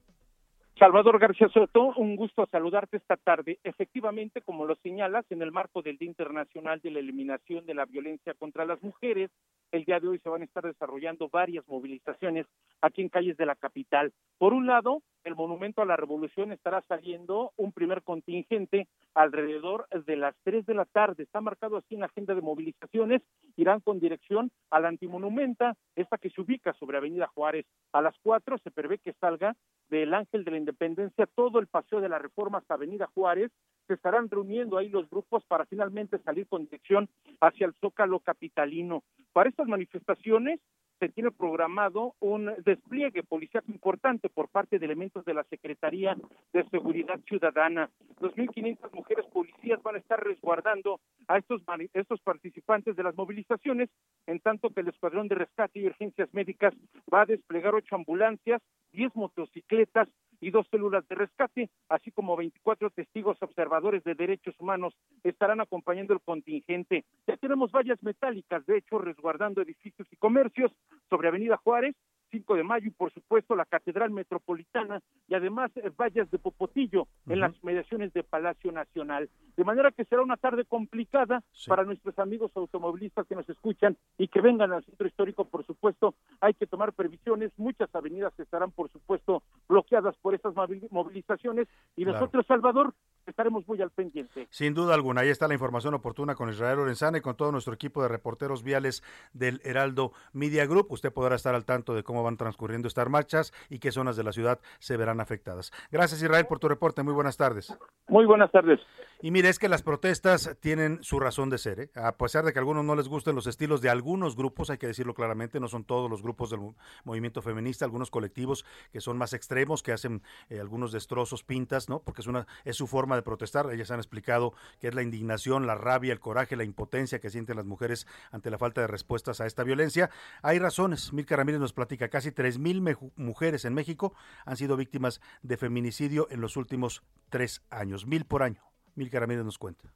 Salvador 0.80 1.18
García 1.18 1.50
Soto, 1.50 1.92
un 1.96 2.16
gusto 2.16 2.46
saludarte 2.46 2.96
esta 2.96 3.18
tarde. 3.18 3.58
Efectivamente, 3.64 4.40
como 4.40 4.64
lo 4.64 4.76
señalas, 4.76 5.26
en 5.28 5.42
el 5.42 5.52
marco 5.52 5.82
del 5.82 5.98
Día 5.98 6.08
Internacional 6.08 6.80
de 6.80 6.90
la 6.90 7.00
Eliminación 7.00 7.66
de 7.66 7.74
la 7.74 7.84
Violencia 7.84 8.32
contra 8.32 8.64
las 8.64 8.82
Mujeres, 8.82 9.30
el 9.72 9.84
día 9.84 10.00
de 10.00 10.08
hoy 10.08 10.18
se 10.20 10.30
van 10.30 10.40
a 10.40 10.46
estar 10.46 10.64
desarrollando 10.64 11.28
varias 11.28 11.68
movilizaciones 11.68 12.46
aquí 12.80 13.02
en 13.02 13.10
calles 13.10 13.36
de 13.36 13.44
la 13.44 13.56
capital. 13.56 14.14
Por 14.38 14.54
un 14.54 14.66
lado, 14.66 15.02
el 15.24 15.34
Monumento 15.34 15.82
a 15.82 15.86
la 15.86 15.96
Revolución 15.96 16.52
estará 16.52 16.82
saliendo 16.88 17.52
un 17.56 17.72
primer 17.72 18.02
contingente 18.02 18.88
alrededor 19.14 19.86
de 20.06 20.16
las 20.16 20.34
tres 20.42 20.64
de 20.66 20.74
la 20.74 20.84
tarde. 20.84 21.22
Está 21.22 21.40
marcado 21.40 21.76
así 21.76 21.94
en 21.94 22.00
la 22.00 22.06
agenda 22.06 22.34
de 22.34 22.40
movilizaciones. 22.40 23.22
Irán 23.56 23.80
con 23.80 24.00
dirección 24.00 24.50
a 24.70 24.80
la 24.80 24.88
antimonumenta, 24.88 25.74
esta 25.96 26.18
que 26.18 26.30
se 26.30 26.40
ubica 26.40 26.72
sobre 26.74 26.98
Avenida 26.98 27.26
Juárez. 27.28 27.66
A 27.92 28.00
las 28.00 28.14
cuatro 28.22 28.58
se 28.58 28.70
prevé 28.70 28.98
que 28.98 29.12
salga 29.14 29.56
del 29.88 30.14
Ángel 30.14 30.44
de 30.44 30.52
la 30.52 30.58
Independencia 30.58 31.26
todo 31.26 31.58
el 31.58 31.66
paseo 31.66 32.00
de 32.00 32.08
la 32.08 32.18
Reforma 32.18 32.58
hasta 32.58 32.74
Avenida 32.74 33.08
Juárez. 33.14 33.50
Se 33.86 33.94
estarán 33.94 34.30
reuniendo 34.30 34.78
ahí 34.78 34.88
los 34.88 35.10
grupos 35.10 35.44
para 35.46 35.66
finalmente 35.66 36.18
salir 36.20 36.46
con 36.46 36.64
dirección 36.64 37.08
hacia 37.40 37.66
el 37.66 37.74
Zócalo 37.74 38.20
capitalino. 38.20 39.02
Para 39.32 39.50
estas 39.50 39.66
manifestaciones 39.66 40.60
se 41.00 41.08
tiene 41.08 41.30
programado 41.30 42.14
un 42.20 42.52
despliegue 42.64 43.22
policial 43.22 43.64
importante 43.68 44.28
por 44.28 44.48
parte 44.48 44.78
de 44.78 44.84
elementos 44.84 45.24
de 45.24 45.34
la 45.34 45.44
Secretaría 45.44 46.14
de 46.52 46.64
Seguridad 46.68 47.18
Ciudadana. 47.26 47.90
2.500 48.20 48.92
mujeres 48.92 49.24
policías 49.32 49.82
van 49.82 49.94
a 49.94 49.98
estar 49.98 50.22
resguardando 50.22 51.00
a 51.26 51.38
estos, 51.38 51.62
estos 51.94 52.20
participantes 52.20 52.96
de 52.96 53.02
las 53.02 53.16
movilizaciones, 53.16 53.88
en 54.26 54.40
tanto 54.40 54.68
que 54.68 54.82
el 54.82 54.88
Escuadrón 54.88 55.26
de 55.28 55.36
Rescate 55.36 55.80
y 55.80 55.86
Urgencias 55.86 56.28
Médicas 56.34 56.74
va 57.12 57.22
a 57.22 57.26
desplegar 57.26 57.74
ocho 57.74 57.96
ambulancias, 57.96 58.60
10 58.92 59.16
motocicletas 59.16 60.08
y 60.40 60.50
dos 60.50 60.66
células 60.70 61.06
de 61.08 61.14
rescate, 61.14 61.70
así 61.88 62.10
como 62.10 62.36
24 62.36 62.90
testigos 62.90 63.36
observadores 63.40 64.02
de 64.04 64.14
derechos 64.14 64.54
humanos 64.58 64.94
estarán 65.22 65.60
acompañando 65.60 66.14
el 66.14 66.20
contingente. 66.20 67.04
Ya 67.26 67.36
tenemos 67.36 67.70
vallas 67.72 68.02
metálicas, 68.02 68.64
de 68.66 68.78
hecho, 68.78 68.98
resguardando 68.98 69.62
edificios 69.62 70.08
y 70.10 70.16
comercios 70.16 70.72
sobre 71.08 71.28
Avenida 71.28 71.56
Juárez, 71.58 71.94
5 72.30 72.56
de 72.56 72.64
mayo 72.64 72.88
y 72.88 72.90
por 72.90 73.12
supuesto 73.12 73.54
la 73.54 73.64
Catedral 73.64 74.10
Metropolitana 74.10 75.00
y 75.28 75.34
además 75.34 75.70
eh, 75.76 75.90
vallas 75.96 76.30
de 76.30 76.38
Popotillo 76.38 77.06
en 77.28 77.40
las 77.40 77.62
mediaciones 77.62 78.12
de 78.12 78.22
Palacio 78.22 78.72
Nacional. 78.72 79.28
De 79.56 79.64
manera 79.64 79.90
que 79.90 80.04
será 80.04 80.22
una 80.22 80.36
tarde 80.36 80.64
complicada 80.64 81.42
para 81.66 81.84
nuestros 81.84 82.18
amigos 82.18 82.50
automovilistas 82.54 83.26
que 83.26 83.34
nos 83.34 83.48
escuchan 83.48 83.96
y 84.16 84.28
que 84.28 84.40
vengan 84.40 84.72
al 84.72 84.84
centro 84.84 85.06
histórico, 85.06 85.44
por 85.44 85.66
supuesto, 85.66 86.14
hay 86.40 86.54
que 86.54 86.66
tomar 86.66 86.92
previsiones, 86.92 87.52
muchas 87.56 87.94
avenidas 87.94 88.32
estarán 88.38 88.70
por 88.70 88.90
supuesto 88.90 89.42
bloqueadas 89.68 90.16
por 90.18 90.34
estas 90.34 90.54
movilizaciones. 90.90 91.68
Y 91.96 92.04
nosotros, 92.04 92.46
Salvador, 92.46 92.94
estaremos 93.26 93.66
muy 93.66 93.80
al 93.82 93.90
pendiente. 93.90 94.46
Sin 94.50 94.74
duda 94.74 94.94
alguna, 94.94 95.22
ahí 95.22 95.28
está 95.28 95.48
la 95.48 95.54
información 95.54 95.94
oportuna 95.94 96.34
con 96.34 96.50
Israel 96.50 96.78
Lorenzana 96.78 97.18
y 97.18 97.20
con 97.20 97.36
todo 97.36 97.52
nuestro 97.52 97.74
equipo 97.74 98.02
de 98.02 98.08
reporteros 98.08 98.62
viales 98.62 99.02
del 99.32 99.60
Heraldo 99.64 100.12
Media 100.32 100.66
Group. 100.66 100.86
Usted 100.90 101.12
podrá 101.12 101.36
estar 101.36 101.54
al 101.54 101.64
tanto 101.64 101.94
de 101.94 102.02
cómo 102.02 102.22
van 102.22 102.36
transcurriendo 102.36 102.88
estas 102.88 103.08
marchas 103.08 103.52
y 103.68 103.78
qué 103.78 103.92
zonas 103.92 104.16
de 104.16 104.24
la 104.24 104.32
ciudad 104.32 104.60
se 104.78 104.96
verán 104.96 105.20
afectadas. 105.20 105.72
Gracias 105.90 106.22
Israel 106.22 106.46
por 106.46 106.58
tu 106.58 106.68
reporte, 106.68 107.02
muy 107.02 107.14
buenas 107.14 107.36
tardes. 107.36 107.76
Muy 108.08 108.26
buenas 108.26 108.50
tardes. 108.50 108.80
Y 109.22 109.30
mire, 109.30 109.50
es 109.50 109.58
que 109.58 109.68
las 109.68 109.82
protestas 109.82 110.56
tienen 110.60 111.02
su 111.02 111.20
razón 111.20 111.50
de 111.50 111.58
ser, 111.58 111.80
¿eh? 111.80 111.90
a 111.94 112.16
pesar 112.16 112.44
de 112.44 112.52
que 112.52 112.58
a 112.58 112.62
algunos 112.62 112.84
no 112.84 112.94
les 112.94 113.06
gusten 113.06 113.34
los 113.34 113.46
estilos 113.46 113.82
de 113.82 113.90
algunos 113.90 114.34
grupos, 114.34 114.70
hay 114.70 114.78
que 114.78 114.86
decirlo 114.86 115.14
claramente, 115.14 115.60
no 115.60 115.68
son 115.68 115.84
todos 115.84 116.10
los 116.10 116.22
grupos 116.22 116.50
del 116.50 116.60
movimiento 117.04 117.42
feminista, 117.42 117.84
algunos 117.84 118.10
colectivos 118.10 118.64
que 118.92 119.00
son 119.00 119.18
más 119.18 119.34
extremos, 119.34 119.82
que 119.82 119.92
hacen 119.92 120.22
eh, 120.48 120.58
algunos 120.58 120.92
destrozos, 120.92 121.44
pintas, 121.44 121.88
¿no? 121.88 122.00
Porque 122.00 122.22
es 122.22 122.26
una 122.26 122.46
es 122.64 122.76
su 122.76 122.86
forma 122.86 123.16
de 123.16 123.19
protestar. 123.22 123.70
Ellas 123.72 123.90
han 123.90 123.98
explicado 123.98 124.54
que 124.80 124.88
es 124.88 124.94
la 124.94 125.02
indignación, 125.02 125.66
la 125.66 125.74
rabia, 125.74 126.12
el 126.12 126.20
coraje, 126.20 126.56
la 126.56 126.64
impotencia 126.64 127.20
que 127.20 127.30
sienten 127.30 127.56
las 127.56 127.66
mujeres 127.66 128.06
ante 128.30 128.50
la 128.50 128.58
falta 128.58 128.80
de 128.80 128.86
respuestas 128.86 129.40
a 129.40 129.46
esta 129.46 129.64
violencia. 129.64 130.10
Hay 130.42 130.58
razones. 130.58 131.12
Milka 131.12 131.36
Ramírez 131.36 131.60
nos 131.60 131.72
platica 131.72 132.08
casi 132.08 132.32
tres 132.32 132.58
mil 132.58 132.82
mujeres 133.16 133.64
en 133.64 133.74
México 133.74 134.14
han 134.44 134.56
sido 134.56 134.76
víctimas 134.76 135.20
de 135.42 135.56
feminicidio 135.56 136.28
en 136.30 136.40
los 136.40 136.56
últimos 136.56 137.02
tres 137.28 137.62
años, 137.70 138.06
mil 138.06 138.24
por 138.24 138.42
año. 138.42 138.62
Mil 138.94 139.10
Ramírez 139.10 139.44
nos 139.44 139.58
cuenta. 139.58 139.92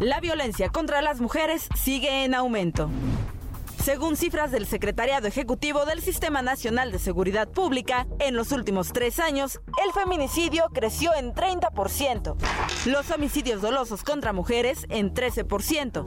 La 0.00 0.20
violencia 0.20 0.68
contra 0.68 1.02
las 1.02 1.20
mujeres 1.20 1.68
sigue 1.76 2.24
en 2.24 2.34
aumento. 2.34 2.88
Según 3.84 4.16
cifras 4.16 4.50
del 4.50 4.66
Secretariado 4.66 5.26
Ejecutivo 5.28 5.86
del 5.86 6.02
Sistema 6.02 6.42
Nacional 6.42 6.92
de 6.92 6.98
Seguridad 6.98 7.48
Pública, 7.48 8.06
en 8.18 8.36
los 8.36 8.52
últimos 8.52 8.92
tres 8.92 9.18
años, 9.18 9.60
el 9.84 9.92
feminicidio 9.92 10.66
creció 10.74 11.14
en 11.14 11.32
30%, 11.32 12.36
los 12.86 13.10
homicidios 13.10 13.62
dolosos 13.62 14.02
contra 14.02 14.32
mujeres 14.32 14.84
en 14.90 15.14
13%, 15.14 16.04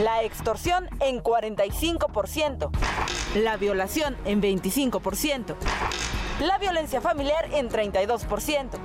la 0.00 0.22
extorsión 0.24 0.88
en 1.00 1.22
45%, 1.22 2.70
la 3.36 3.56
violación 3.56 4.16
en 4.24 4.42
25%, 4.42 5.54
la 6.40 6.58
violencia 6.58 7.00
familiar 7.00 7.48
en 7.54 7.70
32%, 7.70 8.78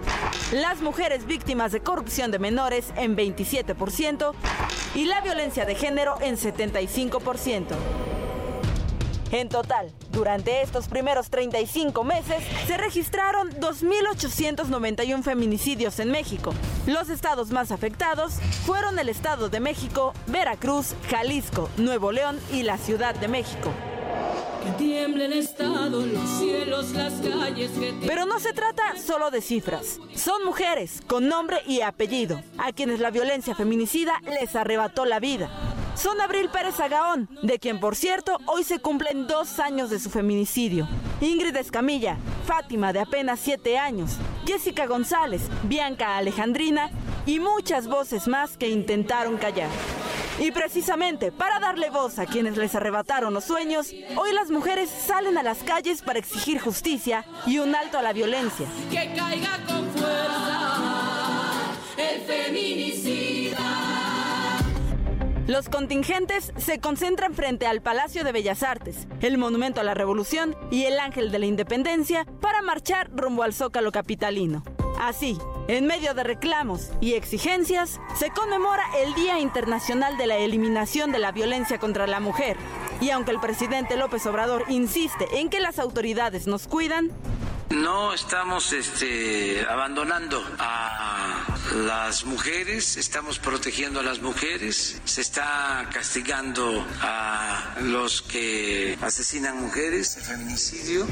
las 0.54 0.82
mujeres 0.82 1.26
víctimas 1.26 1.72
de 1.72 1.82
corrupción 1.82 2.32
de 2.32 2.40
menores 2.40 2.94
en 2.96 3.18
27% 3.18 4.34
y 4.96 5.06
la 5.06 5.22
violencia 5.22 5.66
de 5.66 5.76
género 5.76 6.16
en 6.22 6.38
75%. 6.38 7.66
En 9.32 9.48
total, 9.48 9.94
durante 10.12 10.62
estos 10.62 10.90
primeros 10.90 11.30
35 11.30 12.04
meses, 12.04 12.44
se 12.68 12.78
registraron 12.78 13.50
2.891 13.62 15.24
feminicidios 15.24 16.00
en 16.00 16.12
México. 16.12 16.54
Los 16.86 17.10
estados 17.10 17.52
más 17.52 17.72
afectados 17.72 18.34
fueron 18.66 19.00
el 19.00 19.08
Estado 19.08 19.48
de 19.48 19.62
México, 19.62 20.14
Veracruz, 20.28 20.96
Jalisco, 21.10 21.70
Nuevo 21.78 22.12
León 22.12 22.40
y 22.52 22.64
la 22.64 22.78
Ciudad 22.78 23.16
de 23.16 23.30
México. 23.30 23.72
Estado, 25.34 26.06
los 26.06 26.30
cielos, 26.40 26.92
las 26.92 27.14
calles. 27.14 27.72
Pero 28.06 28.26
no 28.26 28.40
se 28.40 28.54
trata 28.54 28.96
solo 28.98 29.32
de 29.32 29.42
cifras. 29.42 30.00
Son 30.16 30.44
mujeres 30.46 31.02
con 31.08 31.28
nombre 31.28 31.58
y 31.68 31.82
apellido, 31.82 32.42
a 32.58 32.72
quienes 32.72 33.00
la 33.00 33.12
violencia 33.12 33.56
feminicida 33.56 34.22
les 34.40 34.56
arrebató 34.56 35.06
la 35.06 35.20
vida 35.20 35.50
son 35.94 36.20
Abril 36.20 36.50
Pérez 36.50 36.80
Agaón, 36.80 37.30
de 37.44 37.60
quien 37.60 37.80
por 37.80 37.96
cierto 37.96 38.38
hoy 38.48 38.64
se 38.64 38.80
cumplen 38.80 39.28
dos 39.28 39.60
años 39.60 39.90
de 39.90 40.00
su 40.00 40.10
feminicidio. 40.10 40.88
Ingrid 41.20 41.56
Escamilla, 41.56 42.18
Fátima 42.48 42.92
de 42.92 43.02
apenas 43.02 43.40
siete 43.40 43.78
años, 43.78 44.14
Jessica 44.46 44.88
González, 44.88 45.44
Bianca 45.64 46.18
Alejandrina 46.18 46.90
y 47.26 47.40
muchas 47.40 47.88
voces 47.88 48.28
más 48.28 48.58
que 48.58 48.70
intentaron 48.70 49.38
callar. 49.38 49.70
Y 50.40 50.52
precisamente 50.52 51.32
para 51.32 51.60
darle 51.60 51.90
voz 51.90 52.18
a 52.18 52.26
quienes 52.26 52.58
les 52.58 52.74
arrebataron 52.74 53.34
los 53.34 53.44
sueños, 53.44 53.92
hoy 54.16 54.34
las 54.34 54.50
mujeres 54.50 54.90
salen 54.90 55.38
a 55.38 55.44
las 55.44 55.60
calles 55.60 56.02
para 56.02 56.20
exigir 56.20 56.60
justicia 56.60 57.26
y 57.46 57.60
un 57.60 57.76
alto 57.76 58.00
a 58.00 58.02
la 58.02 58.14
violencia. 58.14 58.68
Que 58.90 59.14
caiga 59.16 59.60
con 59.68 59.88
fuerza 59.92 61.76
el 61.98 62.22
feminicida. 62.22 63.41
Los 65.48 65.70
contingentes 65.70 66.54
se 66.56 66.80
concentran 66.80 67.34
frente 67.34 67.66
al 67.66 67.82
Palacio 67.82 68.24
de 68.24 68.32
Bellas 68.32 68.62
Artes, 68.62 69.08
el 69.22 69.40
Monumento 69.40 69.82
a 69.82 69.84
la 69.84 69.96
Revolución 69.96 70.56
y 70.70 70.84
el 70.84 71.00
Ángel 71.00 71.32
de 71.32 71.40
la 71.40 71.48
Independencia 71.48 72.26
para 72.42 72.62
marchar 72.62 73.10
rumbo 73.12 73.42
al 73.42 73.54
Zócalo 73.54 73.92
Capitalino. 73.92 74.64
Así, 75.00 75.40
en 75.68 75.88
medio 75.88 76.14
de 76.14 76.24
reclamos 76.24 76.92
y 77.02 77.14
exigencias, 77.14 78.00
se 78.16 78.30
conmemora 78.30 78.84
el 79.04 79.16
Día 79.16 79.40
Internacional 79.40 80.16
de 80.16 80.28
la 80.28 80.38
Eliminación 80.38 81.12
de 81.12 81.20
la 81.20 81.32
Violencia 81.32 81.80
contra 81.80 82.06
la 82.06 82.20
Mujer. 82.20 82.56
Y 83.02 83.10
aunque 83.10 83.32
el 83.32 83.40
presidente 83.40 83.98
López 83.98 84.24
Obrador 84.28 84.66
insiste 84.70 85.40
en 85.40 85.50
que 85.50 85.60
las 85.60 85.80
autoridades 85.80 86.46
nos 86.46 86.68
cuidan, 86.68 87.10
no 87.72 88.14
estamos 88.14 88.74
este, 88.74 89.66
abandonando 89.68 90.44
a 90.60 91.46
las 91.86 92.26
mujeres, 92.26 92.98
estamos 92.98 93.40
protegiendo 93.40 94.00
a 94.00 94.04
las 94.04 94.22
mujeres, 94.22 95.02
se 95.06 95.22
está 95.22 95.88
castigando 95.94 96.86
a 97.02 97.76
los 97.82 98.22
que 98.22 98.98
asesinan 99.02 99.62
mujeres, 99.62 100.18
feminicidio. 100.22 101.06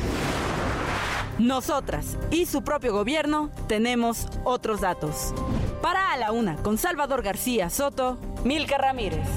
Nosotras 1.38 2.18
y 2.32 2.46
su 2.46 2.64
propio 2.64 2.92
gobierno 2.92 3.50
tenemos 3.68 4.28
otros 4.44 4.82
datos. 4.82 5.34
Para 5.82 6.12
A 6.12 6.18
la 6.18 6.32
Una, 6.34 6.58
con 6.58 6.78
Salvador 6.78 7.22
García 7.22 7.70
Soto, 7.70 8.20
Milka 8.44 8.78
Ramírez. 8.78 9.28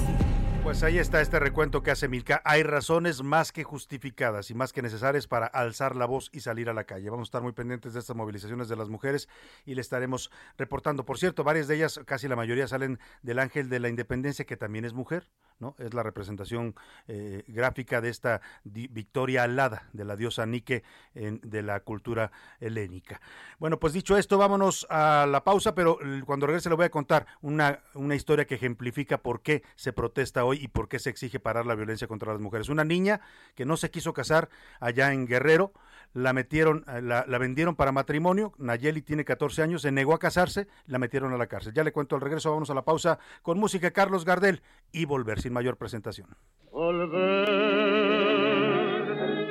Pues 0.63 0.81
ahí 0.81 0.97
está 0.97 1.19
este 1.19 1.39
recuento 1.39 1.83
que 1.83 1.91
hace 1.91 2.07
Milka. 2.07 2.41
Hay 2.45 2.63
razones 2.63 3.21
más 3.21 3.51
que 3.51 3.65
justificadas 3.65 4.49
y 4.49 4.53
más 4.53 4.71
que 4.71 4.81
necesarias 4.81 5.27
para 5.27 5.45
alzar 5.45 5.93
la 5.97 6.05
voz 6.05 6.29
y 6.31 6.39
salir 6.39 6.69
a 6.69 6.73
la 6.73 6.85
calle. 6.85 7.09
Vamos 7.09 7.25
a 7.25 7.29
estar 7.29 7.41
muy 7.41 7.51
pendientes 7.51 7.93
de 7.93 7.99
estas 7.99 8.15
movilizaciones 8.15 8.69
de 8.69 8.77
las 8.77 8.87
mujeres 8.87 9.27
y 9.65 9.75
le 9.75 9.81
estaremos 9.81 10.31
reportando. 10.57 11.03
Por 11.03 11.17
cierto, 11.17 11.43
varias 11.43 11.67
de 11.67 11.75
ellas, 11.75 11.99
casi 12.05 12.29
la 12.29 12.37
mayoría, 12.37 12.65
salen 12.69 12.97
del 13.23 13.39
Ángel 13.39 13.67
de 13.67 13.81
la 13.81 13.89
Independencia, 13.89 14.45
que 14.45 14.55
también 14.55 14.85
es 14.85 14.93
mujer, 14.93 15.29
¿no? 15.59 15.75
Es 15.79 15.93
la 15.93 16.03
representación 16.03 16.75
eh, 17.07 17.43
gráfica 17.47 18.01
de 18.01 18.09
esta 18.09 18.41
victoria 18.63 19.43
alada 19.43 19.89
de 19.93 20.05
la 20.05 20.15
diosa 20.15 20.45
Nike 20.45 20.83
en, 21.15 21.39
de 21.43 21.61
la 21.61 21.79
cultura 21.81 22.31
helénica. 22.59 23.21
Bueno, 23.59 23.79
pues 23.79 23.93
dicho 23.93 24.17
esto, 24.17 24.37
vámonos 24.37 24.85
a 24.89 25.25
la 25.29 25.43
pausa, 25.43 25.75
pero 25.75 25.97
cuando 26.25 26.47
regrese 26.47 26.69
le 26.69 26.75
voy 26.75 26.85
a 26.85 26.91
contar 26.91 27.27
una, 27.41 27.79
una 27.93 28.15
historia 28.15 28.45
que 28.45 28.55
ejemplifica 28.55 29.17
por 29.17 29.41
qué 29.41 29.63
se 29.75 29.93
protesta 29.93 30.45
hoy 30.45 30.59
y 30.61 30.67
por 30.67 30.87
qué 30.87 30.99
se 30.99 31.09
exige 31.09 31.39
parar 31.39 31.65
la 31.65 31.75
violencia 31.75 32.07
contra 32.07 32.31
las 32.31 32.41
mujeres. 32.41 32.69
Una 32.69 32.83
niña 32.83 33.21
que 33.55 33.65
no 33.65 33.77
se 33.77 33.91
quiso 33.91 34.13
casar 34.13 34.49
allá 34.79 35.13
en 35.13 35.27
Guerrero, 35.27 35.73
la 36.13 36.33
metieron, 36.33 36.85
eh, 36.87 37.01
la, 37.01 37.25
vendieron 37.37 37.75
para 37.75 37.91
matrimonio, 37.91 38.53
Nayeli 38.57 39.01
tiene 39.01 39.25
14 39.25 39.63
años, 39.63 39.81
se 39.81 39.91
negó 39.91 40.13
a 40.13 40.19
casarse, 40.19 40.67
la 40.87 40.99
metieron 40.99 41.33
a 41.33 41.37
la 41.37 41.47
cárcel. 41.47 41.73
Ya 41.73 41.83
le 41.83 41.91
cuento 41.91 42.15
al 42.15 42.21
regreso, 42.21 42.51
vamos 42.51 42.69
a 42.69 42.73
la 42.73 42.83
pausa 42.83 43.19
con 43.41 43.59
música 43.59 43.91
Carlos 43.91 44.25
Gardel 44.25 44.61
y 44.91 45.05
volver 45.05 45.41
sin 45.41 45.53
mayor 45.53 45.77
presentación. 45.77 46.27
Volver 46.71 47.17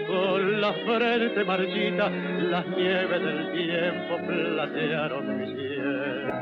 con 0.07 0.61
la 0.61 0.73
frente 0.73 1.45
marchita, 1.45 2.11
las 2.11 2.67
nieves 2.69 3.23
del 3.23 3.53
tiempo 3.53 4.17
platearon 4.27 5.39
mi 5.39 5.55
piel 5.55 6.33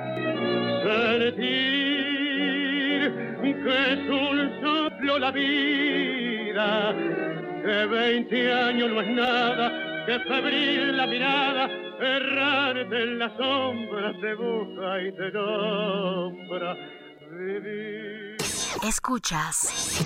que 3.62 3.92
es 3.92 4.09
un 4.09 4.61
soplo 4.61 5.18
la 5.18 5.30
vida, 5.30 6.94
que 7.62 7.87
veinte 7.87 8.52
años 8.52 8.90
no 8.90 9.00
es 9.00 9.09
nada, 9.09 9.89
que 10.11 10.18
febril 10.25 10.96
la 10.96 11.07
mirada, 11.07 11.66
errante 12.01 13.03
en 13.03 13.18
las 13.20 13.31
sombras 13.37 14.16
te 14.20 14.35
busca 14.35 15.03
y 15.03 15.12
te 15.12 15.31
nombra. 15.31 16.75
Vivir. 17.31 18.37
Escuchas 18.83 20.03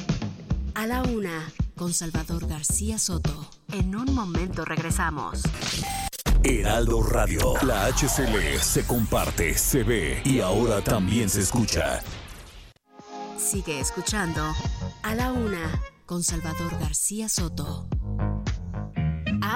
a 0.75 0.87
la 0.87 1.03
una 1.05 1.51
con 1.75 1.95
Salvador 1.95 2.47
García 2.47 2.99
Soto. 2.99 3.49
En 3.73 3.97
un 3.97 4.15
momento 4.15 4.67
regresamos. 4.67 5.43
Heraldo 6.43 7.03
Radio, 7.03 7.55
la 7.63 7.87
HCL 7.87 8.59
se 8.61 8.87
comparte, 8.87 9.57
se 9.57 9.85
ve 9.85 10.21
y 10.27 10.41
ahora 10.41 10.83
también 10.83 11.31
se 11.31 11.41
escucha. 11.41 12.03
Sigue 13.39 13.81
escuchando 13.81 14.43
A 15.03 15.15
la 15.15 15.33
Una 15.33 15.81
con 16.05 16.23
Salvador 16.23 16.79
García 16.79 17.31
Soto. 17.31 17.89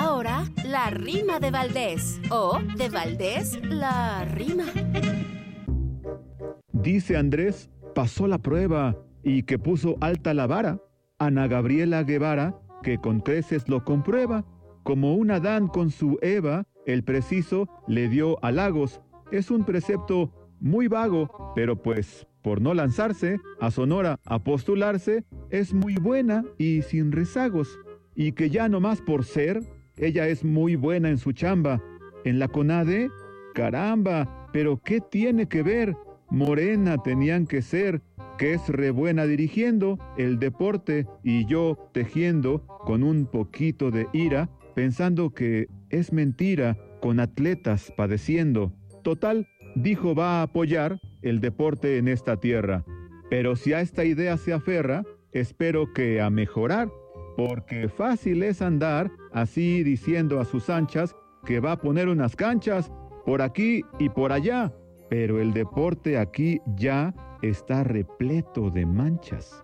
Ahora, 0.00 0.44
la 0.64 0.90
rima 0.90 1.40
de 1.40 1.50
Valdés. 1.50 2.20
O, 2.30 2.60
de 2.76 2.88
Valdés, 2.88 3.58
la 3.64 4.24
rima. 4.26 4.66
Dice 6.72 7.16
Andrés, 7.16 7.68
pasó 7.96 8.28
la 8.28 8.38
prueba 8.38 8.96
y 9.24 9.42
que 9.42 9.58
puso 9.58 9.96
alta 10.00 10.34
la 10.34 10.46
vara. 10.46 10.80
Ana 11.18 11.48
Gabriela 11.48 12.04
Guevara, 12.04 12.56
que 12.84 12.98
con 12.98 13.18
creces 13.18 13.68
lo 13.68 13.84
comprueba. 13.84 14.44
Como 14.84 15.16
un 15.16 15.32
Adán 15.32 15.66
con 15.66 15.90
su 15.90 16.16
Eva, 16.22 16.62
el 16.86 17.02
preciso 17.02 17.68
le 17.88 18.08
dio 18.08 18.38
halagos. 18.44 19.00
Es 19.32 19.50
un 19.50 19.64
precepto 19.64 20.32
muy 20.60 20.86
vago, 20.86 21.52
pero 21.56 21.82
pues 21.82 22.24
por 22.40 22.60
no 22.60 22.72
lanzarse 22.72 23.40
a 23.58 23.72
Sonora 23.72 24.20
a 24.24 24.38
postularse, 24.38 25.24
es 25.50 25.74
muy 25.74 25.96
buena 25.96 26.44
y 26.56 26.82
sin 26.82 27.10
rezagos, 27.10 27.80
y 28.14 28.30
que 28.30 28.48
ya 28.48 28.68
no 28.68 28.78
más 28.78 29.00
por 29.00 29.24
ser, 29.24 29.60
ella 29.98 30.28
es 30.28 30.44
muy 30.44 30.76
buena 30.76 31.08
en 31.08 31.18
su 31.18 31.32
chamba. 31.32 31.82
En 32.24 32.38
la 32.38 32.48
CONADE, 32.48 33.10
caramba, 33.54 34.48
pero 34.52 34.80
¿qué 34.82 35.00
tiene 35.00 35.48
que 35.48 35.62
ver? 35.62 35.96
Morena 36.30 37.02
tenían 37.02 37.46
que 37.46 37.62
ser, 37.62 38.02
que 38.36 38.54
es 38.54 38.68
re 38.68 38.90
buena 38.90 39.24
dirigiendo 39.24 39.98
el 40.16 40.38
deporte 40.38 41.06
y 41.24 41.46
yo 41.46 41.90
tejiendo 41.92 42.66
con 42.84 43.02
un 43.02 43.26
poquito 43.26 43.90
de 43.90 44.06
ira, 44.12 44.50
pensando 44.74 45.30
que 45.30 45.68
es 45.90 46.12
mentira, 46.12 46.76
con 47.00 47.20
atletas 47.20 47.92
padeciendo. 47.96 48.72
Total, 49.02 49.46
dijo 49.74 50.14
va 50.14 50.40
a 50.40 50.42
apoyar 50.42 51.00
el 51.22 51.40
deporte 51.40 51.98
en 51.98 52.08
esta 52.08 52.38
tierra. 52.38 52.84
Pero 53.30 53.56
si 53.56 53.72
a 53.72 53.80
esta 53.80 54.04
idea 54.04 54.36
se 54.36 54.52
aferra, 54.52 55.04
espero 55.32 55.92
que 55.92 56.20
a 56.20 56.30
mejorar, 56.30 56.90
porque 57.36 57.88
fácil 57.88 58.42
es 58.42 58.62
andar 58.62 59.10
así 59.32 59.82
diciendo 59.82 60.40
a 60.40 60.44
sus 60.44 60.70
anchas 60.70 61.14
que 61.44 61.60
va 61.60 61.72
a 61.72 61.80
poner 61.80 62.08
unas 62.08 62.36
canchas 62.36 62.90
por 63.24 63.42
aquí 63.42 63.82
y 63.98 64.08
por 64.08 64.32
allá, 64.32 64.72
pero 65.08 65.40
el 65.40 65.52
deporte 65.52 66.18
aquí 66.18 66.60
ya 66.76 67.14
está 67.42 67.84
repleto 67.84 68.70
de 68.70 68.86
manchas. 68.86 69.62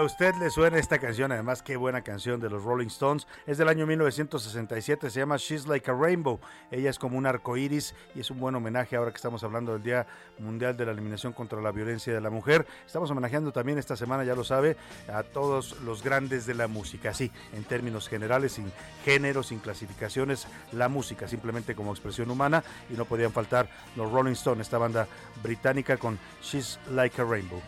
A 0.00 0.02
usted 0.02 0.34
le 0.36 0.48
suena 0.48 0.78
esta 0.78 0.98
canción, 0.98 1.30
además 1.30 1.62
qué 1.62 1.76
buena 1.76 2.00
canción 2.00 2.40
de 2.40 2.48
los 2.48 2.64
Rolling 2.64 2.86
Stones, 2.86 3.26
es 3.46 3.58
del 3.58 3.68
año 3.68 3.86
1967, 3.86 5.10
se 5.10 5.20
llama 5.20 5.36
She's 5.36 5.66
Like 5.66 5.90
a 5.90 5.94
Rainbow. 5.94 6.40
Ella 6.70 6.88
es 6.88 6.98
como 6.98 7.18
un 7.18 7.26
arco 7.26 7.54
iris 7.58 7.94
y 8.14 8.20
es 8.20 8.30
un 8.30 8.40
buen 8.40 8.54
homenaje 8.54 8.96
ahora 8.96 9.10
que 9.10 9.16
estamos 9.16 9.44
hablando 9.44 9.74
del 9.74 9.82
Día 9.82 10.06
Mundial 10.38 10.74
de 10.74 10.86
la 10.86 10.92
Eliminación 10.92 11.34
contra 11.34 11.60
la 11.60 11.70
Violencia 11.70 12.14
de 12.14 12.20
la 12.22 12.30
Mujer. 12.30 12.66
Estamos 12.86 13.10
homenajeando 13.10 13.52
también 13.52 13.76
esta 13.76 13.94
semana, 13.94 14.24
ya 14.24 14.34
lo 14.34 14.42
sabe, 14.42 14.78
a 15.12 15.22
todos 15.22 15.78
los 15.82 16.02
grandes 16.02 16.46
de 16.46 16.54
la 16.54 16.66
música, 16.66 17.12
sí, 17.12 17.30
en 17.52 17.64
términos 17.64 18.08
generales, 18.08 18.52
sin 18.52 18.72
género, 19.04 19.42
sin 19.42 19.58
clasificaciones, 19.58 20.46
la 20.72 20.88
música 20.88 21.28
simplemente 21.28 21.74
como 21.74 21.92
expresión 21.92 22.30
humana 22.30 22.64
y 22.88 22.94
no 22.94 23.04
podían 23.04 23.32
faltar 23.32 23.68
los 23.96 24.10
Rolling 24.10 24.32
Stones, 24.32 24.66
esta 24.66 24.78
banda 24.78 25.06
británica 25.42 25.98
con 25.98 26.18
She's 26.40 26.78
Like 26.88 27.20
a 27.20 27.24
Rainbow. 27.26 27.60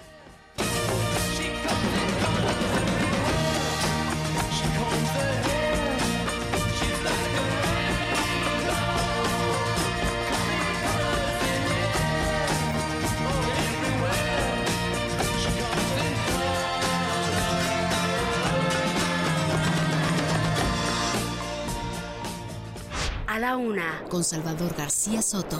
Con 24.10 24.22
Salvador 24.22 24.74
García 24.76 25.22
Soto. 25.22 25.58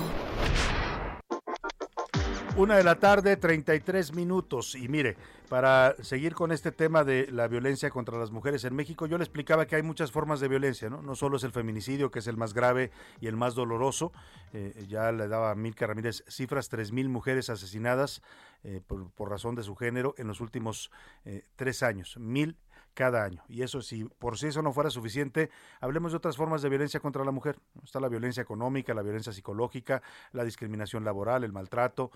Una 2.57 2.77
de 2.77 2.85
la 2.85 2.99
tarde, 2.99 3.39
33 3.39 4.13
minutos. 4.13 4.75
Y 4.75 4.89
mire, 4.89 5.17
para 5.49 5.95
seguir 6.03 6.35
con 6.35 6.53
este 6.53 6.73
tema 6.73 7.05
de 7.05 7.29
la 7.33 7.49
violencia 7.49 7.89
contra 7.89 8.19
las 8.19 8.31
mujeres 8.31 8.65
en 8.65 8.75
México, 8.75 9.07
yo 9.07 9.17
le 9.17 9.25
explicaba 9.25 9.67
que 9.67 9.77
hay 9.77 9.83
muchas 9.83 10.13
formas 10.13 10.41
de 10.41 10.49
violencia, 10.49 10.91
¿no? 10.91 11.01
No 11.01 11.15
solo 11.15 11.39
es 11.39 11.45
el 11.45 11.53
feminicidio, 11.53 12.11
que 12.11 12.19
es 12.19 12.27
el 12.27 12.37
más 12.37 12.53
grave 12.53 12.91
y 13.21 13.29
el 13.29 13.37
más 13.37 13.55
doloroso. 13.55 14.13
Eh, 14.53 14.85
ya 14.87 15.11
le 15.13 15.29
daba 15.29 15.53
a 15.53 15.55
Milka 15.55 15.87
Ramírez 15.87 16.23
cifras, 16.29 16.71
3.000 16.71 17.09
mujeres 17.09 17.49
asesinadas 17.49 18.21
eh, 18.63 18.83
por, 18.87 19.31
razón 19.31 19.55
de 19.55 19.63
su 19.63 19.75
género 19.75 20.15
en 20.19 20.27
los 20.27 20.43
últimos 20.43 20.91
eh, 21.25 21.45
tres 21.57 21.83
años. 21.83 22.19
Mil 22.19 22.59
cada 22.95 23.25
año. 23.25 23.43
Y 23.49 23.63
eso, 23.63 23.83
si 23.83 24.05
por 24.05 24.39
si 24.39 24.49
eso 24.49 24.63
no 24.63 24.73
fuera 24.73 24.91
suficiente, 24.91 25.51
hablemos 25.81 26.13
de 26.13 26.19
otras 26.19 26.37
formas 26.37 26.63
de 26.63 26.69
violencia 26.69 27.01
contra 27.01 27.25
la 27.25 27.31
mujer. 27.31 27.59
Está 27.83 28.01
la 28.01 28.09
violencia 28.09 28.43
económica, 28.43 28.95
la 28.95 29.03
violencia 29.03 29.33
psicológica, 29.33 30.03
la 30.33 30.45
discriminación 30.45 31.05
laboral, 31.05 31.45
el 31.45 31.53
maltrato. 31.53 32.11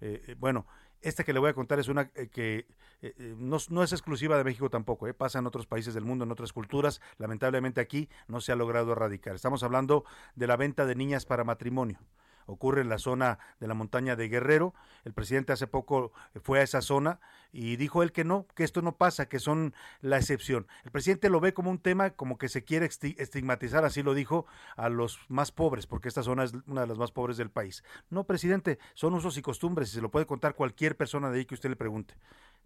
Eh, 0.00 0.22
eh, 0.26 0.36
bueno, 0.38 0.66
esta 1.02 1.24
que 1.24 1.32
le 1.32 1.40
voy 1.40 1.50
a 1.50 1.54
contar 1.54 1.78
es 1.78 1.88
una 1.88 2.10
eh, 2.14 2.28
que 2.28 2.66
no, 3.38 3.56
no, 3.70 3.82
es 3.82 3.92
exclusiva 3.92 4.36
de 4.36 4.44
México 4.44 4.68
tampoco, 4.68 5.10
pasa 5.14 5.38
en 5.38 5.46
otros 5.46 5.66
países 5.66 5.94
del 5.94 6.04
mundo, 6.04 6.24
en 6.24 6.32
otras 6.32 6.52
culturas. 6.52 7.00
Lamentablemente 7.16 7.80
aquí 7.80 8.10
no 8.28 8.42
se 8.42 8.52
ha 8.52 8.56
logrado 8.56 8.92
erradicar. 8.92 9.34
Estamos 9.34 9.62
hablando 9.62 10.04
de 10.34 10.46
la 10.46 10.56
venta 10.56 10.84
de 10.84 10.94
niñas 10.94 11.24
para 11.24 11.42
matrimonio 11.42 11.98
ocurre 12.50 12.82
en 12.82 12.88
la 12.88 12.98
zona 12.98 13.38
de 13.60 13.68
la 13.68 13.74
montaña 13.74 14.16
de 14.16 14.28
Guerrero. 14.28 14.74
El 15.04 15.12
presidente 15.12 15.52
hace 15.52 15.66
poco 15.66 16.12
fue 16.42 16.60
a 16.60 16.62
esa 16.62 16.82
zona 16.82 17.20
y 17.52 17.76
dijo 17.76 18.02
él 18.02 18.12
que 18.12 18.24
no, 18.24 18.46
que 18.54 18.64
esto 18.64 18.82
no 18.82 18.96
pasa, 18.96 19.28
que 19.28 19.38
son 19.38 19.74
la 20.00 20.18
excepción. 20.18 20.66
El 20.84 20.90
presidente 20.90 21.30
lo 21.30 21.40
ve 21.40 21.54
como 21.54 21.70
un 21.70 21.78
tema 21.78 22.10
como 22.10 22.38
que 22.38 22.48
se 22.48 22.64
quiere 22.64 22.86
estigmatizar, 22.86 23.84
así 23.84 24.02
lo 24.02 24.14
dijo, 24.14 24.46
a 24.76 24.88
los 24.88 25.20
más 25.28 25.52
pobres, 25.52 25.86
porque 25.86 26.08
esta 26.08 26.22
zona 26.22 26.44
es 26.44 26.52
una 26.66 26.82
de 26.82 26.86
las 26.86 26.98
más 26.98 27.12
pobres 27.12 27.36
del 27.36 27.50
país. 27.50 27.84
No, 28.08 28.24
presidente, 28.24 28.78
son 28.94 29.14
usos 29.14 29.36
y 29.36 29.42
costumbres 29.42 29.90
y 29.90 29.94
se 29.94 30.00
lo 30.00 30.10
puede 30.10 30.26
contar 30.26 30.54
cualquier 30.54 30.96
persona 30.96 31.30
de 31.30 31.38
ahí 31.38 31.44
que 31.44 31.54
usted 31.54 31.70
le 31.70 31.76
pregunte. 31.76 32.14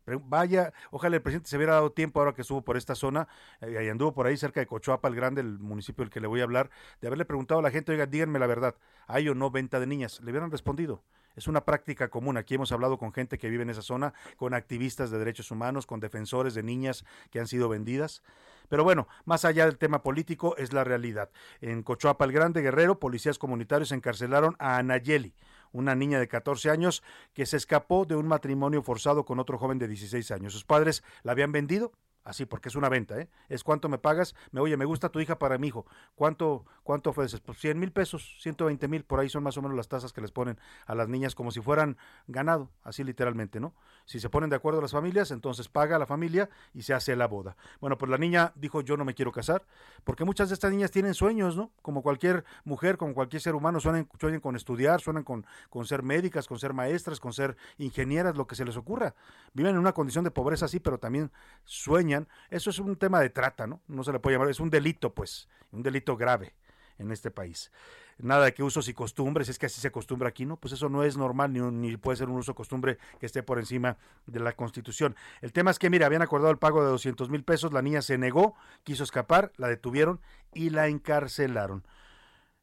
Vaya, 0.07 0.75
ojalá 0.91 1.17
el 1.17 1.23
presidente 1.23 1.49
se 1.49 1.57
hubiera 1.57 1.75
dado 1.75 1.93
tiempo 1.93 2.21
ahora 2.21 2.35
que 2.35 2.43
estuvo 2.43 2.63
por 2.63 2.77
esta 2.77 2.95
zona 2.95 3.27
eh, 3.63 3.85
y 3.85 3.89
anduvo 3.89 4.13
por 4.13 4.27
ahí 4.27 4.37
cerca 4.37 4.61
de 4.61 4.67
Cochoapa, 4.67 5.09
el 5.09 5.15
grande, 5.15 5.41
el 5.41 5.59
municipio 5.59 6.05
del 6.05 6.11
que 6.11 6.21
le 6.21 6.27
voy 6.27 6.41
a 6.41 6.45
hablar, 6.45 6.69
de 7.01 7.07
haberle 7.07 7.25
preguntado 7.25 7.61
a 7.61 7.63
la 7.63 7.71
gente, 7.71 7.93
oiga, 7.93 8.05
díganme 8.05 8.39
la 8.39 8.47
verdad, 8.47 8.75
¿hay 9.07 9.31
o 9.31 9.35
no 9.35 9.51
venta 9.51 9.74
de 9.81 9.87
niñas? 9.87 10.21
Le 10.23 10.31
hubieran 10.31 10.51
respondido. 10.51 11.03
Es 11.37 11.49
una 11.49 11.65
práctica 11.65 12.09
común. 12.09 12.37
Aquí 12.37 12.55
hemos 12.55 12.71
hablado 12.73 12.99
con 12.99 13.13
gente 13.13 13.39
que 13.39 13.49
vive 13.49 13.63
en 13.63 13.71
esa 13.71 13.83
zona, 13.83 14.15
con 14.37 14.55
activistas 14.55 15.11
de 15.11 15.19
derechos 15.19 15.51
humanos, 15.51 15.87
con 15.87 16.01
defensores 16.01 16.55
de 16.55 16.63
niñas 16.63 17.05
que 17.31 17.41
han 17.41 17.49
sido 17.49 17.69
vendidas. 17.69 18.23
Pero 18.69 18.85
bueno, 18.85 19.09
más 19.25 19.45
allá 19.45 19.67
del 19.67 19.79
tema 19.79 20.03
político, 20.03 20.57
es 20.57 20.73
la 20.73 20.85
realidad. 20.85 21.31
En 21.61 21.83
Cochoapa 21.83 22.25
el 22.25 22.33
Grande 22.33 22.63
Guerrero, 22.63 22.99
policías 22.99 23.39
comunitarios 23.39 23.93
encarcelaron 23.93 24.57
a 24.59 24.79
Anayeli, 24.79 25.35
una 25.73 25.95
niña 25.95 26.21
de 26.21 26.29
14 26.29 26.71
años 26.71 27.03
que 27.33 27.47
se 27.47 27.57
escapó 27.57 28.05
de 28.05 28.17
un 28.17 28.27
matrimonio 28.27 28.83
forzado 28.83 29.25
con 29.25 29.41
otro 29.41 29.59
joven 29.59 29.79
de 29.79 29.89
16 29.89 30.31
años. 30.31 30.53
Sus 30.53 30.65
padres 30.65 31.03
la 31.25 31.33
habían 31.33 31.53
vendido 31.53 31.93
Así, 32.25 32.47
porque 32.47 32.71
es 32.71 32.75
una 32.75 32.89
venta, 32.89 33.21
¿eh? 33.21 33.29
Es 33.51 33.63
cuánto 33.63 33.91
me 33.91 33.99
pagas, 33.99 34.35
me 34.51 34.61
oye, 34.61 34.79
me 34.79 34.87
gusta 34.87 35.11
tu 35.11 35.21
hija 35.21 35.39
para 35.39 35.59
mi 35.59 35.69
hijo. 35.69 35.85
¿Cuánto, 36.15 36.65
cuánto 36.83 37.11
ofreces? 37.11 37.41
Pues 37.41 37.59
100 37.59 37.79
mil 37.79 37.93
pesos, 37.93 38.37
120 38.41 38.89
mil, 38.89 39.05
por 39.05 39.21
ahí 39.21 39.29
son 39.29 39.43
más 39.43 39.59
o 39.59 39.63
menos 39.63 39.77
las 39.77 39.89
tasas 39.89 40.15
que 40.15 40.23
les 40.23 40.33
ponen 40.33 40.59
a 40.87 40.95
las 40.95 41.07
niñas 41.09 41.35
como 41.35 41.51
si 41.51 41.61
fueran 41.61 41.99
ganado, 42.27 42.71
así 42.83 43.05
literalmente, 43.05 43.61
¿no? 43.61 43.75
Si 44.07 44.21
se 44.21 44.31
ponen 44.31 44.49
de 44.49 44.57
acuerdo 44.57 44.81
las 44.81 44.93
familias, 44.93 45.31
entonces 45.33 45.69
paga 45.69 45.97
a 45.97 45.99
la 45.99 46.07
familia 46.07 46.49
y 46.73 46.83
se 46.83 46.95
hace 46.95 47.15
la 47.15 47.27
boda. 47.27 47.59
Bueno, 47.79 47.99
pues 47.99 48.11
la 48.11 48.17
niña 48.17 48.53
dijo, 48.55 48.81
yo 48.81 48.97
no 48.97 49.05
me 49.05 49.13
quiero 49.13 49.31
casar, 49.31 49.67
porque 50.03 50.25
muchas 50.25 50.49
de 50.49 50.55
estas 50.55 50.71
niñas 50.73 50.91
tienen 50.91 51.13
sueños, 51.13 51.59
¿no? 51.59 51.73
Como 51.83 52.03
cualquier 52.03 52.45
mujer, 52.65 52.97
como 52.97 53.13
cualquier 53.13 53.43
ser 53.43 53.55
humano, 53.55 53.81
sueñan, 53.81 54.09
sueñan 54.19 54.41
con 54.41 54.57
estudiar, 54.57 55.03
sueñan 55.03 55.25
con, 55.25 55.45
con 55.69 55.85
ser 55.85 56.03
médicas, 56.03 56.49
con 56.49 56.59
ser 56.59 56.73
maestras, 56.73 57.21
con 57.21 57.35
ser 57.35 57.55
ingenieras, 57.77 58.35
lo 58.35 58.47
que 58.47 58.55
se 58.55 58.65
les 58.65 58.79
ocurra. 58.79 59.15
Viven 59.53 59.75
en 59.75 59.79
una 59.79 59.93
condición 59.93 60.25
de 60.25 60.31
pobreza 60.31 60.65
así, 60.65 60.81
pero 60.81 60.99
también 60.99 61.31
sueñan 61.65 62.14
eso 62.51 62.71
es 62.71 62.79
un 62.79 62.97
tema 62.97 63.21
de 63.21 63.31
trata, 63.31 63.67
¿no? 63.67 63.81
No 63.87 64.05
se 64.05 64.13
le 64.13 64.19
puede 64.19 64.37
llamar, 64.37 64.51
es 64.51 64.61
un 64.61 64.71
delito, 64.71 65.15
pues, 65.15 65.49
un 65.73 65.83
delito 65.83 66.17
grave 66.17 66.55
en 66.99 67.11
este 67.11 67.31
país. 67.31 67.71
Nada 68.19 68.45
de 68.45 68.55
que 68.55 68.63
usos 68.63 68.89
y 68.89 68.95
costumbres, 68.95 69.49
es 69.49 69.59
que 69.59 69.67
así 69.67 69.81
se 69.81 69.89
acostumbra 69.89 70.29
aquí, 70.29 70.47
¿no? 70.47 70.57
Pues 70.57 70.73
eso 70.73 70.89
no 70.89 71.03
es 71.03 71.17
normal, 71.17 71.53
ni, 71.53 71.61
ni 71.61 71.97
puede 71.97 72.17
ser 72.17 72.29
un 72.29 72.37
uso 72.37 72.55
costumbre 72.55 72.99
que 73.19 73.27
esté 73.27 73.43
por 73.43 73.59
encima 73.59 73.97
de 74.27 74.39
la 74.39 74.53
Constitución. 74.53 75.17
El 75.41 75.53
tema 75.53 75.73
es 75.73 75.79
que, 75.79 75.91
mira, 75.91 76.07
habían 76.07 76.23
acordado 76.23 76.53
el 76.53 76.59
pago 76.59 76.83
de 76.85 76.91
200 76.91 77.29
mil 77.29 77.43
pesos, 77.43 77.73
la 77.73 77.83
niña 77.83 78.03
se 78.03 78.17
negó, 78.17 78.55
quiso 78.85 79.03
escapar, 79.03 79.53
la 79.57 79.69
detuvieron 79.69 80.21
y 80.53 80.71
la 80.71 80.87
encarcelaron. 80.87 81.85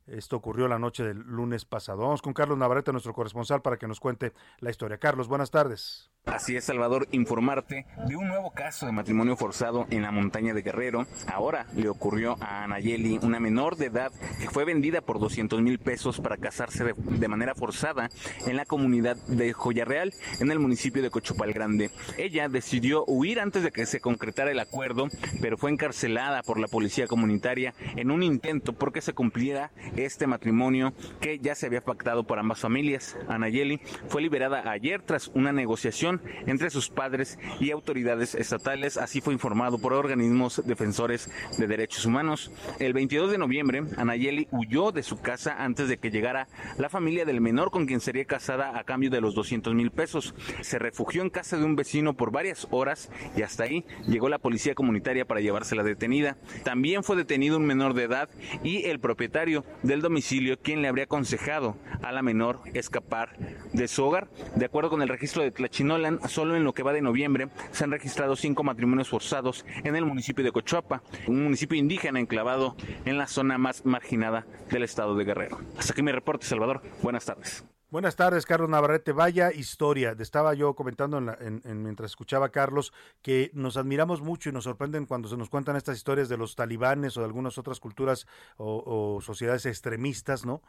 Esto 0.07 0.37
ocurrió 0.37 0.67
la 0.67 0.79
noche 0.79 1.03
del 1.03 1.19
lunes 1.19 1.65
pasado. 1.65 1.99
Vamos 1.99 2.21
con 2.21 2.33
Carlos 2.33 2.57
Navarrete, 2.57 2.91
nuestro 2.91 3.13
corresponsal, 3.13 3.61
para 3.61 3.77
que 3.77 3.87
nos 3.87 3.99
cuente 3.99 4.33
la 4.59 4.69
historia. 4.69 4.97
Carlos, 4.97 5.27
buenas 5.27 5.51
tardes. 5.51 6.10
Así 6.25 6.55
es, 6.55 6.65
Salvador, 6.65 7.07
informarte 7.11 7.87
de 8.07 8.15
un 8.15 8.27
nuevo 8.27 8.51
caso 8.51 8.85
de 8.85 8.91
matrimonio 8.91 9.35
forzado 9.35 9.87
en 9.89 10.03
la 10.03 10.11
montaña 10.11 10.53
de 10.53 10.61
Guerrero. 10.61 11.07
Ahora 11.25 11.65
le 11.75 11.89
ocurrió 11.89 12.37
a 12.39 12.63
Anayeli, 12.63 13.19
una 13.23 13.39
menor 13.39 13.75
de 13.75 13.87
edad 13.87 14.11
que 14.39 14.47
fue 14.47 14.63
vendida 14.63 15.01
por 15.01 15.19
200 15.19 15.61
mil 15.61 15.79
pesos 15.79 16.21
para 16.21 16.37
casarse 16.37 16.83
de, 16.83 17.27
manera 17.27 17.55
forzada 17.55 18.09
en 18.45 18.55
la 18.55 18.65
comunidad 18.65 19.17
de 19.27 19.51
Joya 19.51 19.83
Real, 19.83 20.13
en 20.39 20.51
el 20.51 20.59
municipio 20.59 21.01
de 21.01 21.09
Cochupal 21.09 21.53
Grande. 21.53 21.89
Ella 22.17 22.49
decidió 22.49 23.03
huir 23.07 23.39
antes 23.39 23.63
de 23.63 23.71
que 23.71 23.87
se 23.87 23.99
concretara 23.99 24.51
el 24.51 24.59
acuerdo, 24.59 25.07
pero 25.41 25.57
fue 25.57 25.71
encarcelada 25.71 26.43
por 26.43 26.59
la 26.59 26.67
policía 26.67 27.07
comunitaria 27.07 27.73
en 27.95 28.11
un 28.11 28.21
intento 28.21 28.73
porque 28.73 29.01
se 29.01 29.13
cumpliera 29.13 29.71
este 29.95 30.27
matrimonio 30.27 30.93
que 31.19 31.39
ya 31.39 31.55
se 31.55 31.65
había 31.65 31.81
pactado 31.81 32.25
por 32.25 32.37
ambas 32.37 32.59
familias. 32.59 33.17
Anayeli 33.27 33.79
fue 34.07 34.21
liberada 34.21 34.69
ayer 34.69 35.01
tras 35.01 35.29
una 35.29 35.51
negociación 35.51 36.10
entre 36.47 36.69
sus 36.69 36.89
padres 36.89 37.37
y 37.59 37.71
autoridades 37.71 38.35
estatales, 38.35 38.97
así 38.97 39.21
fue 39.21 39.33
informado 39.33 39.77
por 39.77 39.93
organismos 39.93 40.61
defensores 40.65 41.29
de 41.57 41.67
derechos 41.67 42.05
humanos. 42.05 42.51
El 42.79 42.93
22 42.93 43.31
de 43.31 43.37
noviembre, 43.37 43.83
Anayeli 43.97 44.47
huyó 44.51 44.91
de 44.91 45.03
su 45.03 45.21
casa 45.21 45.55
antes 45.63 45.87
de 45.87 45.97
que 45.97 46.11
llegara 46.11 46.47
la 46.77 46.89
familia 46.89 47.25
del 47.25 47.41
menor 47.41 47.71
con 47.71 47.85
quien 47.85 47.99
sería 47.99 48.25
casada 48.25 48.77
a 48.77 48.83
cambio 48.83 49.09
de 49.09 49.21
los 49.21 49.35
200 49.35 49.73
mil 49.73 49.91
pesos. 49.91 50.33
Se 50.61 50.79
refugió 50.79 51.21
en 51.21 51.29
casa 51.29 51.57
de 51.57 51.65
un 51.65 51.75
vecino 51.75 52.13
por 52.13 52.31
varias 52.31 52.67
horas 52.71 53.09
y 53.35 53.43
hasta 53.43 53.63
ahí 53.63 53.85
llegó 54.07 54.29
la 54.29 54.39
policía 54.39 54.75
comunitaria 54.75 55.25
para 55.25 55.41
llevársela 55.41 55.83
detenida. 55.83 56.37
También 56.63 57.03
fue 57.03 57.15
detenido 57.15 57.57
un 57.57 57.65
menor 57.65 57.93
de 57.93 58.03
edad 58.03 58.29
y 58.63 58.85
el 58.85 58.99
propietario 58.99 59.63
del 59.83 60.01
domicilio 60.01 60.59
quien 60.59 60.81
le 60.81 60.87
habría 60.87 61.05
aconsejado 61.05 61.77
a 62.01 62.11
la 62.11 62.21
menor 62.21 62.59
escapar 62.73 63.37
de 63.73 63.87
su 63.87 64.03
hogar. 64.03 64.29
De 64.55 64.65
acuerdo 64.65 64.89
con 64.89 65.01
el 65.01 65.09
registro 65.09 65.43
de 65.43 65.51
Tlachinola, 65.51 66.00
solo 66.27 66.55
en 66.55 66.63
lo 66.63 66.73
que 66.73 66.83
va 66.83 66.93
de 66.93 67.01
noviembre 67.01 67.49
se 67.71 67.83
han 67.83 67.91
registrado 67.91 68.35
cinco 68.35 68.63
matrimonios 68.63 69.09
forzados 69.09 69.65
en 69.83 69.95
el 69.95 70.05
municipio 70.05 70.43
de 70.43 70.51
Cochuapa, 70.51 71.03
un 71.27 71.43
municipio 71.43 71.77
indígena 71.77 72.19
enclavado 72.19 72.75
en 73.05 73.17
la 73.17 73.27
zona 73.27 73.57
más 73.57 73.85
marginada 73.85 74.45
del 74.69 74.83
estado 74.83 75.15
de 75.15 75.23
Guerrero. 75.25 75.59
Hasta 75.77 75.93
aquí 75.93 76.01
mi 76.01 76.11
reporte, 76.11 76.45
Salvador. 76.45 76.81
Buenas 77.01 77.25
tardes. 77.25 77.63
Buenas 77.89 78.15
tardes, 78.15 78.45
Carlos 78.45 78.69
Navarrete. 78.69 79.11
Vaya 79.11 79.51
historia. 79.51 80.15
Estaba 80.17 80.53
yo 80.53 80.75
comentando 80.75 81.19
mientras 81.65 82.11
escuchaba 82.11 82.45
a 82.45 82.49
Carlos 82.49 82.93
que 83.21 83.51
nos 83.53 83.75
admiramos 83.75 84.21
mucho 84.21 84.49
y 84.49 84.53
nos 84.53 84.63
sorprenden 84.63 85.05
cuando 85.05 85.27
se 85.27 85.35
nos 85.35 85.49
cuentan 85.49 85.75
estas 85.75 85.97
historias 85.97 86.29
de 86.29 86.37
los 86.37 86.55
talibanes 86.55 87.17
o 87.17 87.19
de 87.19 87.25
algunas 87.25 87.57
otras 87.57 87.81
culturas 87.81 88.27
o 88.55 89.19
sociedades 89.21 89.65
extremistas, 89.65 90.45
¿no? 90.45 90.61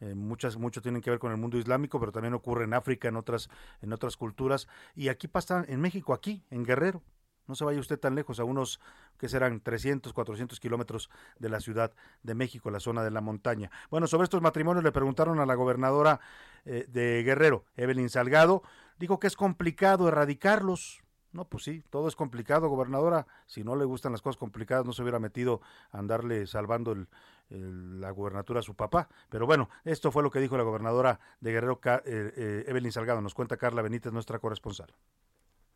Eh, 0.00 0.14
muchas, 0.14 0.56
mucho 0.56 0.80
tienen 0.80 1.02
que 1.02 1.10
ver 1.10 1.18
con 1.18 1.30
el 1.30 1.38
mundo 1.38 1.58
islámico, 1.58 2.00
pero 2.00 2.12
también 2.12 2.34
ocurre 2.34 2.64
en 2.64 2.74
África, 2.74 3.08
en 3.08 3.16
otras, 3.16 3.50
en 3.82 3.92
otras 3.92 4.16
culturas. 4.16 4.66
Y 4.94 5.08
aquí 5.08 5.28
pasa 5.28 5.64
en 5.68 5.80
México, 5.80 6.14
aquí, 6.14 6.42
en 6.50 6.64
Guerrero. 6.64 7.02
No 7.46 7.56
se 7.56 7.64
vaya 7.64 7.80
usted 7.80 7.98
tan 7.98 8.14
lejos, 8.14 8.38
a 8.38 8.44
unos 8.44 8.80
que 9.18 9.28
serán 9.28 9.60
300, 9.60 10.12
400 10.12 10.60
kilómetros 10.60 11.10
de 11.40 11.48
la 11.48 11.58
Ciudad 11.58 11.92
de 12.22 12.34
México, 12.36 12.70
la 12.70 12.78
zona 12.78 13.02
de 13.02 13.10
la 13.10 13.20
montaña. 13.20 13.72
Bueno, 13.90 14.06
sobre 14.06 14.24
estos 14.24 14.40
matrimonios 14.40 14.84
le 14.84 14.92
preguntaron 14.92 15.40
a 15.40 15.46
la 15.46 15.56
gobernadora 15.56 16.20
eh, 16.64 16.86
de 16.88 17.24
Guerrero, 17.24 17.64
Evelyn 17.74 18.08
Salgado, 18.08 18.62
dijo 18.98 19.18
que 19.18 19.26
es 19.26 19.34
complicado 19.34 20.06
erradicarlos. 20.06 21.02
No, 21.32 21.44
pues 21.44 21.64
sí, 21.64 21.82
todo 21.90 22.08
es 22.08 22.16
complicado, 22.16 22.68
gobernadora. 22.68 23.26
Si 23.46 23.62
no 23.62 23.76
le 23.76 23.84
gustan 23.84 24.12
las 24.12 24.22
cosas 24.22 24.36
complicadas, 24.36 24.84
no 24.84 24.92
se 24.92 25.02
hubiera 25.02 25.20
metido 25.20 25.60
a 25.92 25.98
andarle 25.98 26.46
salvando 26.46 26.96
la 27.48 28.10
gubernatura 28.10 28.60
a 28.60 28.62
su 28.62 28.74
papá. 28.74 29.08
Pero 29.28 29.46
bueno, 29.46 29.68
esto 29.84 30.10
fue 30.10 30.22
lo 30.22 30.30
que 30.30 30.40
dijo 30.40 30.56
la 30.56 30.64
gobernadora 30.64 31.20
de 31.40 31.52
Guerrero, 31.52 31.80
eh, 31.84 32.00
eh, 32.04 32.64
Evelyn 32.66 32.92
Salgado. 32.92 33.20
Nos 33.20 33.34
cuenta 33.34 33.56
Carla 33.56 33.82
Benítez, 33.82 34.12
nuestra 34.12 34.38
corresponsal. 34.38 34.92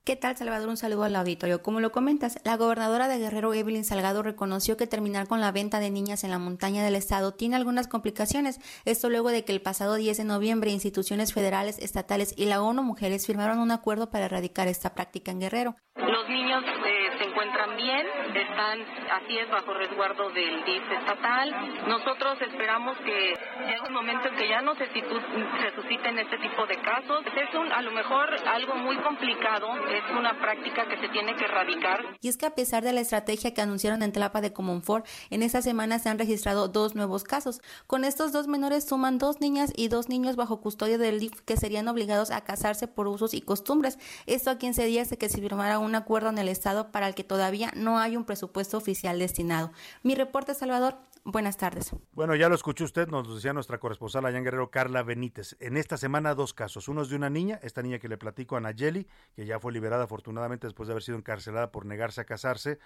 ¿Qué 0.05 0.17
tal, 0.17 0.37
Salvador? 0.37 0.69
Un 0.69 0.77
saludo 0.77 1.05
al 1.05 1.17
auditorio. 1.17 1.63
Como 1.63 1.81
lo 1.81 1.91
comentas, 1.91 2.39
la 2.45 2.59
gobernadora 2.59 3.09
de 3.09 3.19
Guerrero, 3.19 3.55
Evelyn 3.55 3.85
Salgado, 3.85 4.23
reconoció 4.23 4.77
que 4.77 4.87
terminar 4.87 5.27
con 5.27 5.41
la 5.41 5.51
venta 5.51 5.81
de 5.81 5.89
niñas 5.89 6.25
en 6.25 6.31
la 6.31 6.39
montaña 6.39 6.85
del 6.85 6.95
estado 6.95 7.33
tiene 7.33 7.57
algunas 7.57 7.89
complicaciones. 7.89 8.61
Esto 8.85 9.09
luego 9.09 9.31
de 9.31 9.47
que 9.47 9.53
el 9.53 9.63
pasado 9.63 9.95
10 9.95 10.19
de 10.19 10.25
noviembre 10.25 10.71
instituciones 10.71 11.33
federales, 11.33 11.79
estatales 11.79 12.35
y 12.37 12.45
la 12.45 12.61
ONU 12.61 12.83
Mujeres 12.83 13.27
firmaron 13.27 13.61
un 13.61 13.71
acuerdo 13.71 14.11
para 14.11 14.27
erradicar 14.27 14.69
esta 14.69 14.95
práctica 14.95 15.33
en 15.33 15.41
Guerrero. 15.41 15.77
Los 15.97 16.29
niños 16.29 16.63
eh, 16.65 17.04
se 17.19 17.25
encuentran 17.25 17.77
bien, 17.77 18.07
están, 18.35 18.81
así 19.13 19.39
es, 19.39 19.49
bajo 19.51 19.75
resguardo 19.75 20.31
del 20.31 20.65
DIF 20.65 20.91
estatal. 20.93 21.55
Nosotros 21.87 22.41
esperamos 22.43 22.97
que 22.99 23.37
llegue 23.67 23.81
un 23.87 23.95
momento 23.95 24.29
en 24.29 24.37
que 24.37 24.49
ya 24.49 24.61
no 24.63 24.75
se, 24.75 24.87
se 24.87 25.75
susciten 25.75 26.19
este 26.19 26.39
tipo 26.39 26.67
de 26.67 26.77
casos. 26.77 27.25
Es 27.27 27.55
un, 27.55 27.73
a 27.73 27.83
lo 27.83 27.93
mejor 27.93 28.29
algo 28.47 28.75
muy 28.77 28.97
complicado 28.99 29.69
es 29.89 30.17
una 30.17 30.39
práctica 30.41 30.87
que 30.89 30.99
se 30.99 31.09
tiene 31.09 31.35
que 31.37 31.45
erradicar. 31.45 32.01
Y 32.21 32.29
es 32.29 32.37
que 32.37 32.47
a 32.47 32.55
pesar 32.55 32.83
de 32.83 32.93
la 32.93 33.01
estrategia 33.01 33.55
que 33.55 33.61
anunciaron 33.61 34.03
en 34.03 34.13
Tlapa 34.13 34.41
de 34.41 34.53
Comonfort, 34.53 35.07
en 35.31 35.43
esta 35.43 35.63
semana 35.63 35.99
se 35.99 36.09
han 36.09 36.19
registrado 36.19 36.69
dos 36.69 36.95
nuevos 36.95 37.25
casos. 37.25 37.61
Con 37.87 38.05
estos 38.05 38.33
dos 38.33 38.49
menores 38.49 38.85
suman 38.85 39.19
dos 39.19 39.41
niñas 39.41 39.73
y 39.77 39.89
dos 39.89 40.09
niños 40.09 40.37
bajo 40.37 40.61
custodia 40.61 40.99
del 40.99 41.21
DIF 41.21 41.41
que 41.43 41.57
serían 41.57 41.89
obligados 41.89 42.31
a 42.31 42.43
casarse 42.43 42.89
por 42.89 43.07
usos 43.07 43.35
y 43.35 43.41
costumbres. 43.41 43.99
Esto 44.27 44.51
a 44.51 44.59
15 44.59 44.85
días 44.87 45.11
de 45.11 45.19
que 45.19 45.29
se 45.29 45.41
firmara 45.41 45.79
un 45.79 45.95
acuerdo 45.95 46.31
en 46.31 46.39
el 46.39 46.49
Estado 46.49 46.91
para 46.91 47.04
el 47.09 47.15
que 47.15 47.25
todavía 47.25 47.73
no 47.77 47.99
hay 47.99 48.17
un 48.17 48.25
presupuesto 48.25 48.77
oficial 48.77 49.19
destinado. 49.19 49.73
Mi 50.03 50.15
reporte, 50.15 50.55
Salvador. 50.55 50.97
Buenas 51.27 51.57
tardes. 51.57 51.91
Bueno, 52.13 52.35
ya 52.35 52.51
lo 52.51 52.55
escuchó 52.55 52.85
usted, 52.85 53.09
nos 53.09 53.35
decía 53.35 53.55
nuestra 53.55 53.79
corresponsal 53.79 54.27
allá 54.27 54.41
Guerrero, 54.41 54.71
Carla 54.71 55.03
Benítez. 55.03 55.57
En 55.59 55.79
esta 55.79 55.97
semana 55.97 56.35
dos 56.35 56.53
casos. 56.53 56.87
Uno 56.87 57.01
es 57.01 57.09
de 57.09 57.17
una 57.17 57.31
niña, 57.31 57.59
esta 57.63 57.81
niña 57.81 57.99
que 57.99 58.09
le 58.09 58.19
platico 58.19 58.57
a 58.57 58.61
Nayeli, 58.61 59.07
que 59.35 59.47
ya 59.47 59.59
fue 59.59 59.73
liberada 59.73 60.05
afortunadamente 60.05 60.67
después 60.67 60.87
de 60.87 60.93
haber 60.93 61.03
sido 61.03 61.17
encarcelada 61.17 61.73
por 61.73 61.87
negarse 61.87 62.21
a 62.21 62.25
casarse 62.25 62.79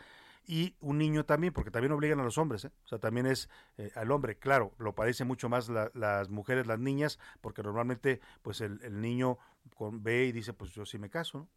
y 0.46 0.76
un 0.80 0.98
niño 0.98 1.24
también, 1.24 1.52
porque 1.52 1.70
también 1.70 1.92
obligan 1.92 2.20
a 2.20 2.24
los 2.24 2.38
hombres, 2.38 2.64
¿eh? 2.64 2.70
o 2.84 2.88
sea, 2.88 2.98
también 2.98 3.26
es 3.26 3.50
eh, 3.76 3.90
al 3.94 4.10
hombre, 4.10 4.38
claro, 4.38 4.72
lo 4.78 4.94
padecen 4.94 5.26
mucho 5.26 5.48
más 5.48 5.68
las 5.68 6.30
mujeres, 6.30 6.66
las 6.66 6.78
niñas, 6.78 7.18
porque 7.42 7.62
normalmente 7.62 8.20
pues 8.42 8.62
el, 8.62 8.80
el 8.82 9.00
niño 9.00 9.36
con, 9.76 10.02
ve 10.02 10.24
y 10.24 10.32
dice, 10.32 10.54
pues 10.54 10.72
yo 10.72 10.86
sí 10.86 10.98
me 10.98 11.10
caso, 11.10 11.38
¿no? 11.38 11.48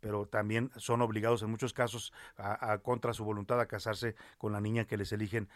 Pero 0.00 0.26
también 0.26 0.70
son 0.76 1.02
obligados 1.02 1.42
en 1.42 1.50
muchos 1.50 1.72
casos 1.72 2.12
a, 2.36 2.78
contra 2.78 3.12
su 3.12 3.24
voluntad 3.24 3.60
a 3.60 3.66
casarse 3.66 4.14
con 4.38 4.52
la 4.52 4.60
niña 4.60 4.84
que 4.84 4.96
les 4.96 5.12
eligen 5.12 5.48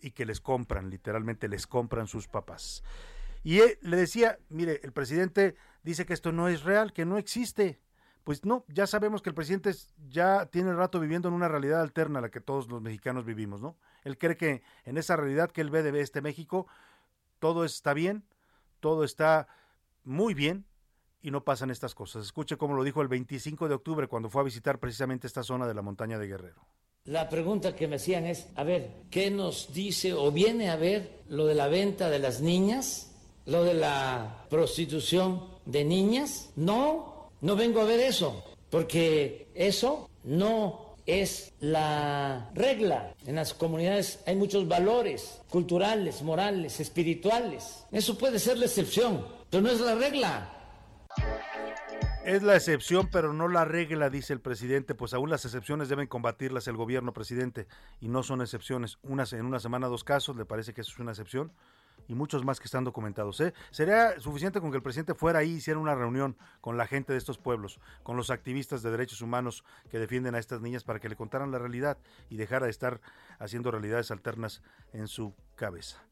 y 0.00 0.12
que 0.12 0.26
les 0.26 0.40
compran, 0.40 0.90
literalmente 0.90 1.48
les 1.48 1.66
compran 1.66 2.06
sus 2.06 2.28
papás. 2.28 2.82
Y 3.42 3.60
le 3.80 3.96
decía, 3.96 4.38
mire, 4.48 4.80
el 4.82 4.92
presidente 4.92 5.56
dice 5.82 6.04
que 6.04 6.12
esto 6.12 6.32
no 6.32 6.48
es 6.48 6.62
real, 6.62 6.92
que 6.92 7.04
no 7.04 7.18
existe. 7.18 7.80
Pues 8.24 8.44
no, 8.44 8.64
ya 8.68 8.86
sabemos 8.86 9.22
que 9.22 9.30
el 9.30 9.34
presidente 9.34 9.72
ya 10.08 10.46
tiene 10.46 10.74
rato 10.74 11.00
viviendo 11.00 11.28
en 11.28 11.34
una 11.34 11.48
realidad 11.48 11.80
alterna 11.80 12.18
a 12.18 12.22
la 12.22 12.30
que 12.30 12.40
todos 12.40 12.68
los 12.68 12.82
mexicanos 12.82 13.24
vivimos, 13.24 13.62
¿no? 13.62 13.78
Él 14.04 14.18
cree 14.18 14.36
que 14.36 14.62
en 14.84 14.98
esa 14.98 15.16
realidad 15.16 15.50
que 15.50 15.62
él 15.62 15.70
ve 15.70 15.82
de 15.82 15.98
este 16.00 16.20
México, 16.20 16.66
todo 17.38 17.64
está 17.64 17.94
bien, 17.94 18.24
todo 18.80 19.04
está 19.04 19.48
muy 20.04 20.34
bien, 20.34 20.66
y 21.22 21.30
no 21.30 21.44
pasan 21.44 21.70
estas 21.70 21.94
cosas. 21.94 22.24
Escuche 22.24 22.56
cómo 22.56 22.74
lo 22.74 22.84
dijo 22.84 23.02
el 23.02 23.08
25 23.08 23.68
de 23.68 23.74
octubre 23.74 24.08
cuando 24.08 24.28
fue 24.28 24.42
a 24.42 24.44
visitar 24.44 24.78
precisamente 24.78 25.26
esta 25.26 25.42
zona 25.42 25.66
de 25.66 25.74
la 25.74 25.82
montaña 25.82 26.18
de 26.18 26.26
Guerrero. 26.26 26.66
La 27.04 27.28
pregunta 27.28 27.74
que 27.74 27.88
me 27.88 27.96
hacían 27.96 28.26
es, 28.26 28.48
a 28.56 28.62
ver, 28.62 28.90
¿qué 29.10 29.30
nos 29.30 29.72
dice 29.72 30.12
o 30.12 30.30
viene 30.30 30.70
a 30.70 30.76
ver 30.76 31.22
lo 31.28 31.46
de 31.46 31.54
la 31.54 31.68
venta 31.68 32.10
de 32.10 32.18
las 32.18 32.40
niñas? 32.40 33.12
¿Lo 33.46 33.64
de 33.64 33.74
la 33.74 34.46
prostitución 34.50 35.44
de 35.64 35.84
niñas? 35.84 36.50
No, 36.56 37.30
no 37.40 37.56
vengo 37.56 37.80
a 37.80 37.84
ver 37.84 38.00
eso, 38.00 38.44
porque 38.70 39.48
eso 39.54 40.08
no 40.24 40.90
es 41.06 41.52
la 41.60 42.50
regla. 42.54 43.14
En 43.26 43.36
las 43.36 43.54
comunidades 43.54 44.20
hay 44.26 44.36
muchos 44.36 44.68
valores 44.68 45.40
culturales, 45.48 46.22
morales, 46.22 46.80
espirituales. 46.80 47.84
Eso 47.90 48.16
puede 48.16 48.38
ser 48.38 48.58
la 48.58 48.66
excepción, 48.66 49.26
pero 49.48 49.62
no 49.62 49.70
es 49.70 49.80
la 49.80 49.94
regla. 49.94 50.59
Es 52.24 52.42
la 52.42 52.54
excepción, 52.54 53.08
pero 53.10 53.32
no 53.32 53.48
la 53.48 53.64
regla, 53.64 54.10
dice 54.10 54.34
el 54.34 54.40
presidente, 54.40 54.94
pues 54.94 55.14
aún 55.14 55.30
las 55.30 55.46
excepciones 55.46 55.88
deben 55.88 56.06
combatirlas 56.06 56.68
el 56.68 56.76
gobierno, 56.76 57.14
presidente, 57.14 57.66
y 57.98 58.08
no 58.08 58.22
son 58.22 58.42
excepciones. 58.42 58.98
Unas, 59.02 59.32
en 59.32 59.46
una 59.46 59.58
semana 59.58 59.88
dos 59.88 60.04
casos, 60.04 60.36
le 60.36 60.44
parece 60.44 60.74
que 60.74 60.82
eso 60.82 60.92
es 60.92 60.98
una 60.98 61.12
excepción, 61.12 61.50
y 62.08 62.14
muchos 62.14 62.44
más 62.44 62.60
que 62.60 62.66
están 62.66 62.84
documentados. 62.84 63.40
¿eh? 63.40 63.54
Sería 63.70 64.20
suficiente 64.20 64.60
con 64.60 64.70
que 64.70 64.76
el 64.76 64.82
presidente 64.82 65.14
fuera 65.14 65.38
ahí 65.38 65.52
y 65.52 65.56
hiciera 65.56 65.80
una 65.80 65.94
reunión 65.94 66.36
con 66.60 66.76
la 66.76 66.86
gente 66.86 67.12
de 67.12 67.18
estos 67.18 67.38
pueblos, 67.38 67.80
con 68.02 68.18
los 68.18 68.30
activistas 68.30 68.82
de 68.82 68.90
derechos 68.90 69.22
humanos 69.22 69.64
que 69.90 69.98
defienden 69.98 70.34
a 70.34 70.38
estas 70.38 70.60
niñas 70.60 70.84
para 70.84 71.00
que 71.00 71.08
le 71.08 71.16
contaran 71.16 71.50
la 71.50 71.58
realidad 71.58 71.96
y 72.28 72.36
dejara 72.36 72.66
de 72.66 72.70
estar 72.70 73.00
haciendo 73.38 73.70
realidades 73.70 74.10
alternas 74.10 74.62
en 74.92 75.08
su 75.08 75.34
cabeza. 75.56 76.02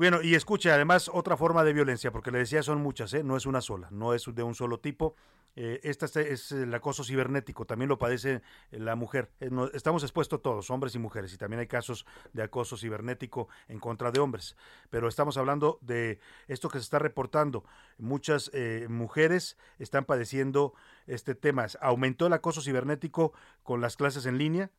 Bueno, 0.00 0.22
y 0.22 0.34
escuche, 0.34 0.72
además, 0.72 1.10
otra 1.12 1.36
forma 1.36 1.62
de 1.62 1.74
violencia, 1.74 2.10
porque 2.10 2.30
le 2.30 2.38
decía 2.38 2.62
son 2.62 2.80
muchas, 2.80 3.12
¿eh? 3.12 3.22
no 3.22 3.36
es 3.36 3.44
una 3.44 3.60
sola, 3.60 3.88
no 3.90 4.14
es 4.14 4.24
de 4.34 4.42
un 4.42 4.54
solo 4.54 4.80
tipo. 4.80 5.14
Eh, 5.56 5.78
esta 5.82 6.06
es 6.22 6.52
el 6.52 6.72
acoso 6.72 7.04
cibernético, 7.04 7.66
también 7.66 7.90
lo 7.90 7.98
padece 7.98 8.40
la 8.70 8.96
mujer. 8.96 9.30
Eh, 9.40 9.50
estamos 9.74 10.02
expuestos 10.02 10.40
todos, 10.40 10.70
hombres 10.70 10.94
y 10.94 10.98
mujeres, 10.98 11.34
y 11.34 11.36
también 11.36 11.60
hay 11.60 11.66
casos 11.66 12.06
de 12.32 12.42
acoso 12.42 12.78
cibernético 12.78 13.50
en 13.68 13.78
contra 13.78 14.10
de 14.10 14.20
hombres. 14.20 14.56
Pero 14.88 15.06
estamos 15.06 15.36
hablando 15.36 15.78
de 15.82 16.18
esto 16.48 16.70
que 16.70 16.78
se 16.78 16.84
está 16.84 16.98
reportando. 16.98 17.66
Muchas 17.98 18.50
mujeres 18.88 19.58
están 19.78 20.06
padeciendo 20.06 20.72
este 21.08 21.34
tema. 21.34 21.66
Aumentó 21.78 22.26
el 22.26 22.32
acoso 22.32 22.62
cibernético 22.62 23.34
con 23.62 23.82
las 23.82 23.98
clases 23.98 24.24
en 24.24 24.38
línea, 24.38 24.70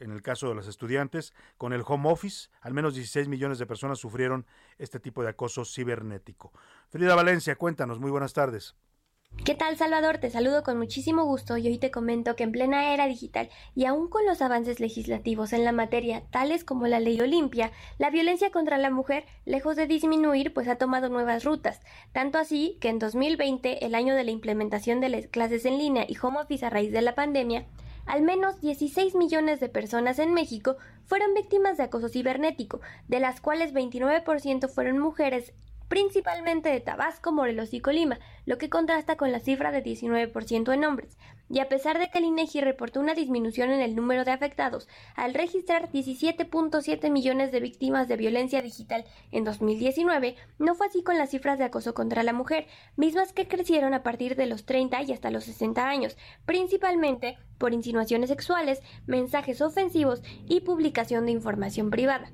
en 0.00 0.12
el 0.12 0.22
caso 0.22 0.48
de 0.48 0.54
los 0.54 0.66
estudiantes, 0.66 1.34
con 1.56 1.72
el 1.72 1.82
home 1.86 2.10
office, 2.10 2.48
al 2.60 2.74
menos 2.74 2.94
16 2.94 3.28
millones 3.28 3.58
de 3.58 3.66
personas 3.66 3.98
sufrieron 3.98 4.46
este 4.78 5.00
tipo 5.00 5.22
de 5.22 5.30
acoso 5.30 5.64
cibernético. 5.64 6.52
Frida 6.88 7.14
Valencia, 7.14 7.56
cuéntanos, 7.56 7.98
muy 7.98 8.10
buenas 8.10 8.32
tardes. 8.32 8.74
¿Qué 9.44 9.54
tal 9.54 9.76
Salvador? 9.76 10.18
Te 10.18 10.30
saludo 10.30 10.62
con 10.62 10.78
muchísimo 10.78 11.24
gusto 11.24 11.56
y 11.56 11.68
hoy 11.68 11.78
te 11.78 11.90
comento 11.90 12.34
que 12.34 12.42
en 12.42 12.52
plena 12.52 12.92
era 12.92 13.06
digital 13.06 13.48
y 13.74 13.84
aún 13.84 14.08
con 14.08 14.26
los 14.26 14.42
avances 14.42 14.80
legislativos 14.80 15.52
en 15.52 15.64
la 15.64 15.72
materia, 15.72 16.24
tales 16.30 16.64
como 16.64 16.86
la 16.86 16.98
ley 16.98 17.20
Olimpia, 17.20 17.70
la 17.98 18.10
violencia 18.10 18.50
contra 18.50 18.78
la 18.78 18.90
mujer, 18.90 19.26
lejos 19.44 19.76
de 19.76 19.86
disminuir, 19.86 20.52
pues 20.52 20.66
ha 20.66 20.76
tomado 20.76 21.08
nuevas 21.08 21.44
rutas. 21.44 21.80
Tanto 22.12 22.38
así 22.38 22.78
que 22.80 22.88
en 22.88 22.98
2020, 22.98 23.86
el 23.86 23.94
año 23.94 24.14
de 24.14 24.24
la 24.24 24.32
implementación 24.32 25.00
de 25.00 25.08
las 25.08 25.26
clases 25.28 25.64
en 25.66 25.78
línea 25.78 26.04
y 26.08 26.16
home 26.20 26.40
office 26.40 26.66
a 26.66 26.70
raíz 26.70 26.92
de 26.92 27.02
la 27.02 27.14
pandemia, 27.14 27.66
al 28.08 28.22
menos 28.22 28.60
16 28.60 29.14
millones 29.14 29.60
de 29.60 29.68
personas 29.68 30.18
en 30.18 30.32
México 30.32 30.76
fueron 31.04 31.34
víctimas 31.34 31.76
de 31.76 31.84
acoso 31.84 32.08
cibernético, 32.08 32.80
de 33.06 33.20
las 33.20 33.40
cuales 33.40 33.74
29% 33.74 34.68
fueron 34.68 34.98
mujeres 34.98 35.52
principalmente 35.88 36.68
de 36.68 36.80
Tabasco, 36.80 37.32
Morelos 37.32 37.74
y 37.74 37.80
Colima, 37.80 38.18
lo 38.46 38.58
que 38.58 38.70
contrasta 38.70 39.16
con 39.16 39.32
la 39.32 39.40
cifra 39.40 39.72
de 39.72 39.82
19% 39.82 40.72
en 40.72 40.84
hombres. 40.84 41.18
Y 41.50 41.60
a 41.60 41.68
pesar 41.68 41.98
de 41.98 42.10
que 42.10 42.18
el 42.18 42.24
INEGI 42.26 42.60
reportó 42.60 43.00
una 43.00 43.14
disminución 43.14 43.70
en 43.70 43.80
el 43.80 43.96
número 43.96 44.24
de 44.24 44.32
afectados, 44.32 44.86
al 45.16 45.32
registrar 45.32 45.90
17.7 45.90 47.10
millones 47.10 47.52
de 47.52 47.60
víctimas 47.60 48.06
de 48.06 48.16
violencia 48.16 48.60
digital 48.60 49.04
en 49.32 49.44
2019, 49.44 50.36
no 50.58 50.74
fue 50.74 50.88
así 50.88 51.02
con 51.02 51.16
las 51.16 51.30
cifras 51.30 51.58
de 51.58 51.64
acoso 51.64 51.94
contra 51.94 52.22
la 52.22 52.34
mujer, 52.34 52.66
mismas 52.96 53.32
que 53.32 53.48
crecieron 53.48 53.94
a 53.94 54.02
partir 54.02 54.36
de 54.36 54.46
los 54.46 54.66
30 54.66 55.02
y 55.02 55.12
hasta 55.12 55.30
los 55.30 55.44
60 55.44 55.88
años, 55.88 56.18
principalmente 56.44 57.38
por 57.56 57.72
insinuaciones 57.72 58.28
sexuales, 58.28 58.82
mensajes 59.06 59.62
ofensivos 59.62 60.22
y 60.46 60.60
publicación 60.60 61.24
de 61.24 61.32
información 61.32 61.90
privada. 61.90 62.30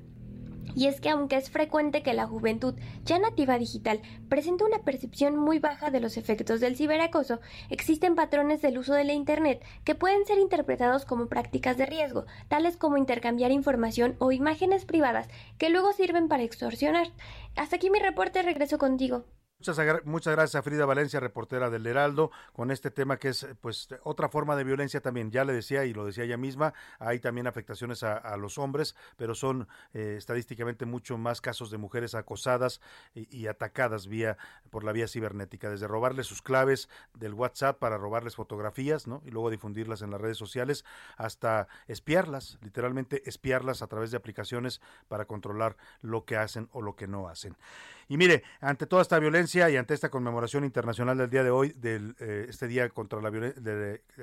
Y 0.75 0.87
es 0.87 1.01
que 1.01 1.09
aunque 1.09 1.37
es 1.37 1.49
frecuente 1.49 2.03
que 2.03 2.13
la 2.13 2.27
juventud 2.27 2.75
ya 3.03 3.17
nativa 3.17 3.57
digital 3.57 4.01
presente 4.29 4.63
una 4.65 4.79
percepción 4.79 5.37
muy 5.37 5.59
baja 5.59 5.89
de 5.89 6.01
los 6.01 6.17
efectos 6.17 6.59
del 6.59 6.75
ciberacoso, 6.75 7.39
existen 7.69 8.15
patrones 8.15 8.61
del 8.61 8.77
uso 8.77 8.93
de 8.93 9.05
la 9.05 9.13
Internet 9.13 9.63
que 9.83 9.95
pueden 9.95 10.25
ser 10.25 10.37
interpretados 10.37 11.05
como 11.05 11.27
prácticas 11.27 11.77
de 11.77 11.85
riesgo, 11.85 12.25
tales 12.49 12.77
como 12.77 12.97
intercambiar 12.97 13.51
información 13.51 14.15
o 14.19 14.31
imágenes 14.31 14.85
privadas 14.85 15.29
que 15.57 15.69
luego 15.69 15.93
sirven 15.93 16.27
para 16.27 16.43
extorsionar. 16.43 17.07
Hasta 17.55 17.77
aquí 17.77 17.89
mi 17.89 17.99
reporte, 17.99 18.41
regreso 18.41 18.77
contigo. 18.77 19.25
Muchas, 20.03 20.35
gracias 20.35 20.53
a 20.53 20.61
Frida 20.61 20.85
Valencia, 20.85 21.19
reportera 21.19 21.71
del 21.71 21.87
Heraldo, 21.87 22.29
con 22.53 22.69
este 22.69 22.91
tema 22.91 23.17
que 23.17 23.29
es 23.29 23.47
pues 23.61 23.87
otra 24.03 24.29
forma 24.29 24.55
de 24.55 24.63
violencia 24.63 25.01
también. 25.01 25.31
Ya 25.31 25.43
le 25.43 25.53
decía 25.53 25.85
y 25.85 25.93
lo 25.93 26.05
decía 26.05 26.23
ella 26.23 26.37
misma, 26.37 26.75
hay 26.99 27.19
también 27.19 27.47
afectaciones 27.47 28.03
a, 28.03 28.37
los 28.37 28.59
hombres, 28.59 28.95
pero 29.17 29.33
son 29.33 29.67
eh, 29.95 30.15
estadísticamente 30.19 30.85
mucho 30.85 31.17
más 31.17 31.41
casos 31.41 31.71
de 31.71 31.79
mujeres 31.79 32.13
acosadas 32.13 32.79
y, 33.15 33.47
atacadas 33.47 34.07
vía 34.07 34.37
por 34.69 34.83
la 34.83 34.91
vía 34.91 35.07
cibernética, 35.07 35.71
desde 35.71 35.87
robarles 35.87 36.27
sus 36.27 36.43
claves 36.43 36.87
del 37.15 37.33
WhatsApp 37.33 37.79
para 37.79 37.97
robarles 37.97 38.35
fotografías, 38.35 39.07
¿no? 39.07 39.23
Y 39.25 39.31
luego 39.31 39.49
difundirlas 39.49 40.03
en 40.03 40.11
las 40.11 40.21
redes 40.21 40.37
sociales, 40.37 40.85
hasta 41.17 41.67
espiarlas, 41.87 42.59
literalmente 42.61 43.27
espiarlas 43.27 43.81
a 43.81 43.87
través 43.87 44.11
de 44.11 44.17
aplicaciones 44.17 44.79
para 45.07 45.25
controlar 45.25 45.75
lo 46.01 46.23
que 46.23 46.37
hacen 46.37 46.69
o 46.71 46.83
lo 46.83 46.95
que 46.95 47.07
no 47.07 47.27
hacen. 47.27 47.55
Y 48.07 48.17
mire, 48.17 48.43
ante 48.61 48.85
toda 48.85 49.01
esta 49.01 49.17
violencia 49.19 49.69
y 49.69 49.77
ante 49.77 49.93
esta 49.93 50.09
conmemoración 50.09 50.63
internacional 50.63 51.17
del 51.17 51.29
día 51.29 51.43
de 51.43 51.49
hoy, 51.49 51.73
del 51.75 52.15
eh, 52.19 52.45
este 52.49 52.67
día 52.67 52.89
contra 52.89 53.19
la, 53.21 53.31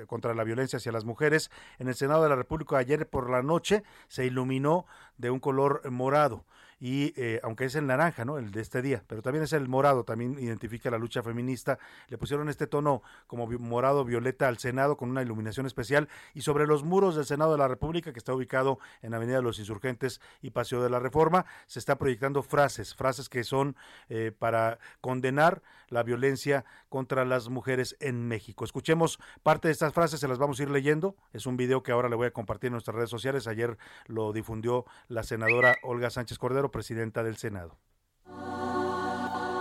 contra 0.07 0.33
la 0.33 0.43
violencia 0.43 0.77
hacia 0.77 0.91
las 0.91 1.03
mujeres, 1.03 1.51
en 1.79 1.89
el 1.89 1.95
Senado 1.95 2.23
de 2.23 2.29
la 2.29 2.35
República 2.35 2.77
ayer 2.77 3.09
por 3.09 3.29
la 3.29 3.43
noche 3.43 3.83
se 4.07 4.25
iluminó 4.25 4.85
de 5.17 5.31
un 5.31 5.39
color 5.39 5.89
morado 5.91 6.45
y 6.83 7.13
eh, 7.15 7.39
aunque 7.43 7.63
es 7.63 7.75
el 7.75 7.87
naranja, 7.87 8.25
¿no? 8.25 8.37
El 8.37 8.51
de 8.51 8.59
este 8.59 8.81
día, 8.81 9.05
pero 9.07 9.21
también 9.21 9.45
es 9.45 9.53
el 9.53 9.69
morado, 9.69 10.03
también 10.03 10.37
identifica 10.37 10.91
la 10.91 10.97
lucha 10.97 11.23
feminista. 11.23 11.79
Le 12.09 12.17
pusieron 12.17 12.49
este 12.49 12.67
tono 12.67 13.01
como 13.25 13.47
morado 13.47 14.03
violeta 14.03 14.49
al 14.49 14.57
Senado 14.57 14.97
con 14.97 15.09
una 15.09 15.21
iluminación 15.21 15.65
especial 15.65 16.09
y 16.33 16.41
sobre 16.41 16.67
los 16.67 16.83
muros 16.83 17.15
del 17.15 17.23
Senado 17.23 17.53
de 17.53 17.57
la 17.57 17.69
República, 17.69 18.11
que 18.11 18.19
está 18.19 18.33
ubicado 18.33 18.79
en 19.01 19.13
Avenida 19.13 19.37
de 19.37 19.43
los 19.43 19.59
Insurgentes 19.59 20.19
y 20.41 20.49
Paseo 20.49 20.83
de 20.83 20.89
la 20.89 20.99
Reforma, 20.99 21.45
se 21.67 21.79
está 21.79 21.97
proyectando 21.97 22.43
frases, 22.43 22.93
frases 22.95 23.29
que 23.29 23.45
son 23.45 23.77
eh, 24.09 24.33
para 24.37 24.77
condenar 24.99 25.61
la 25.87 26.03
violencia 26.03 26.65
contra 26.89 27.23
las 27.23 27.47
mujeres 27.47 27.95
en 28.01 28.27
México. 28.27 28.65
Escuchemos 28.65 29.19
parte 29.41 29.69
de 29.69 29.71
estas 29.71 29.93
frases, 29.93 30.19
se 30.19 30.27
las 30.27 30.37
vamos 30.37 30.59
a 30.59 30.63
ir 30.63 30.69
leyendo. 30.69 31.15
Es 31.31 31.45
un 31.45 31.55
video 31.55 31.81
que 31.81 31.91
ahora 31.91 32.09
le 32.09 32.15
voy 32.15 32.27
a 32.27 32.31
compartir 32.31 32.67
en 32.67 32.73
nuestras 32.73 32.95
redes 32.95 33.09
sociales. 33.09 33.47
Ayer 33.47 33.77
lo 34.07 34.33
difundió 34.33 34.85
la 35.07 35.23
senadora 35.23 35.75
Olga 35.83 36.09
Sánchez 36.09 36.37
Cordero 36.37 36.71
presidenta 36.73 37.23
del 37.23 37.37
Senado. 37.37 37.77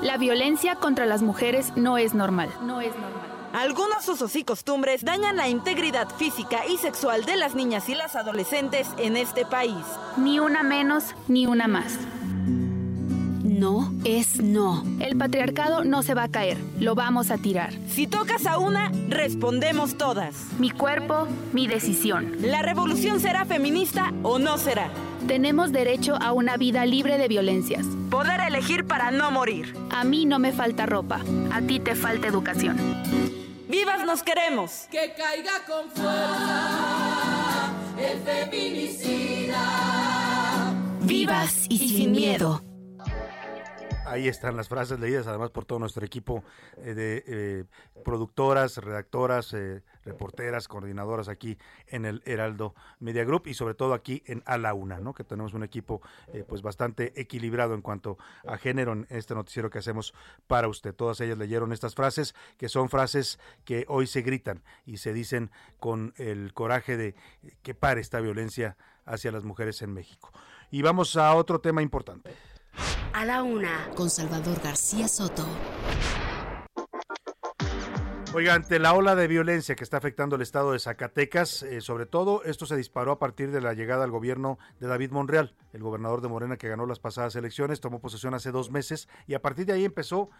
La 0.02 0.16
violencia 0.18 0.74
contra 0.74 1.06
las 1.06 1.22
mujeres 1.22 1.76
no 1.76 1.96
es 1.96 2.12
normal. 2.12 2.50
No 2.64 2.80
es 2.80 2.92
normal. 2.92 3.12
Algunos 3.52 4.08
usos 4.08 4.34
y 4.34 4.44
costumbres 4.44 5.04
dañan 5.04 5.36
la 5.36 5.48
integridad 5.48 6.08
física 6.08 6.66
y 6.66 6.78
sexual 6.78 7.24
de 7.24 7.36
las 7.36 7.54
niñas 7.54 7.88
y 7.88 7.94
las 7.94 8.16
adolescentes 8.16 8.88
en 8.96 9.16
este 9.16 9.44
país. 9.44 9.84
Ni 10.16 10.40
una 10.40 10.62
menos, 10.62 11.14
ni 11.28 11.46
una 11.46 11.68
más. 11.68 11.98
No 13.42 13.92
es 14.04 14.40
no. 14.40 14.84
El 15.00 15.16
patriarcado 15.18 15.82
no 15.82 16.04
se 16.04 16.14
va 16.14 16.24
a 16.24 16.30
caer, 16.30 16.58
lo 16.78 16.94
vamos 16.94 17.32
a 17.32 17.38
tirar. 17.38 17.72
Si 17.88 18.06
tocas 18.06 18.46
a 18.46 18.58
una, 18.58 18.92
respondemos 19.08 19.98
todas. 19.98 20.34
Mi 20.60 20.70
cuerpo, 20.70 21.26
mi 21.52 21.66
decisión. 21.66 22.36
La 22.40 22.62
revolución 22.62 23.18
será 23.18 23.44
feminista 23.44 24.12
o 24.22 24.38
no 24.38 24.58
será. 24.58 24.90
Tenemos 25.26 25.72
derecho 25.72 26.16
a 26.20 26.32
una 26.32 26.56
vida 26.56 26.86
libre 26.86 27.18
de 27.18 27.26
violencias. 27.26 27.84
Poder 28.10 28.40
elegir 28.40 28.86
para 28.86 29.10
no 29.10 29.32
morir. 29.32 29.74
A 29.90 30.04
mí 30.04 30.24
no 30.24 30.38
me 30.38 30.52
falta 30.52 30.86
ropa, 30.86 31.20
a 31.52 31.60
ti 31.62 31.80
te 31.80 31.96
falta 31.96 32.28
educación. 32.28 32.76
¡Vivas 33.68 34.04
nos 34.04 34.22
queremos! 34.22 34.86
Que 34.90 35.14
caiga 35.16 35.64
con 35.66 35.90
fuerza 35.90 37.72
el 37.98 38.18
feminicida. 38.20 39.58
Vivas 41.00 41.66
y, 41.68 41.78
sin 41.78 42.12
miedo. 42.12 42.62
Ahí 44.12 44.28
están 44.28 44.58
las 44.58 44.68
frases 44.68 45.00
leídas, 45.00 45.26
además 45.26 45.48
por 45.52 45.64
todo 45.64 45.78
nuestro 45.78 46.04
equipo 46.04 46.44
eh, 46.76 46.92
de 46.92 47.24
eh, 47.26 47.64
productoras, 48.04 48.76
redactoras, 48.76 49.54
eh, 49.54 49.82
reporteras, 50.04 50.68
coordinadoras 50.68 51.28
aquí 51.28 51.56
en 51.86 52.04
el 52.04 52.22
Heraldo 52.26 52.74
Media 53.00 53.24
Group 53.24 53.46
y 53.46 53.54
sobre 53.54 53.72
todo 53.72 53.94
aquí 53.94 54.22
en 54.26 54.42
A 54.44 54.58
la 54.58 54.74
Una, 54.74 55.00
¿no? 55.00 55.14
que 55.14 55.24
tenemos 55.24 55.54
un 55.54 55.62
equipo 55.62 56.02
pues 56.46 56.60
bastante 56.60 57.18
equilibrado 57.18 57.72
en 57.72 57.80
cuanto 57.80 58.18
a 58.46 58.58
género 58.58 58.92
en 58.92 59.06
este 59.08 59.34
noticiero 59.34 59.70
que 59.70 59.78
hacemos 59.78 60.12
para 60.46 60.68
usted. 60.68 60.94
Todas 60.94 61.18
ellas 61.22 61.38
leyeron 61.38 61.72
estas 61.72 61.94
frases, 61.94 62.34
que 62.58 62.68
son 62.68 62.90
frases 62.90 63.38
que 63.64 63.86
hoy 63.88 64.06
se 64.06 64.20
gritan 64.20 64.62
y 64.84 64.98
se 64.98 65.14
dicen 65.14 65.50
con 65.78 66.12
el 66.18 66.52
coraje 66.52 66.98
de 66.98 67.14
que 67.62 67.72
pare 67.72 68.02
esta 68.02 68.20
violencia 68.20 68.76
hacia 69.06 69.32
las 69.32 69.44
mujeres 69.44 69.80
en 69.80 69.94
México. 69.94 70.30
Y 70.70 70.82
vamos 70.82 71.16
a 71.16 71.34
otro 71.34 71.62
tema 71.62 71.80
importante. 71.80 72.51
A 73.12 73.24
la 73.24 73.42
una, 73.42 73.90
con 73.94 74.10
Salvador 74.10 74.60
García 74.62 75.08
Soto. 75.08 75.46
Oiga, 78.34 78.54
ante 78.54 78.78
la 78.78 78.94
ola 78.94 79.14
de 79.14 79.28
violencia 79.28 79.74
que 79.76 79.84
está 79.84 79.98
afectando 79.98 80.36
el 80.36 80.42
estado 80.42 80.72
de 80.72 80.78
Zacatecas, 80.78 81.62
eh, 81.64 81.82
sobre 81.82 82.06
todo 82.06 82.42
esto 82.44 82.64
se 82.64 82.76
disparó 82.76 83.12
a 83.12 83.18
partir 83.18 83.50
de 83.50 83.60
la 83.60 83.74
llegada 83.74 84.04
al 84.04 84.10
gobierno 84.10 84.58
de 84.80 84.86
David 84.86 85.10
Monreal, 85.10 85.54
el 85.74 85.82
gobernador 85.82 86.22
de 86.22 86.28
Morena 86.28 86.56
que 86.56 86.68
ganó 86.68 86.86
las 86.86 86.98
pasadas 86.98 87.36
elecciones, 87.36 87.80
tomó 87.80 88.00
posesión 88.00 88.32
hace 88.32 88.50
dos 88.50 88.70
meses 88.70 89.06
y 89.26 89.34
a 89.34 89.42
partir 89.42 89.66
de 89.66 89.74
ahí 89.74 89.84
empezó, 89.84 90.30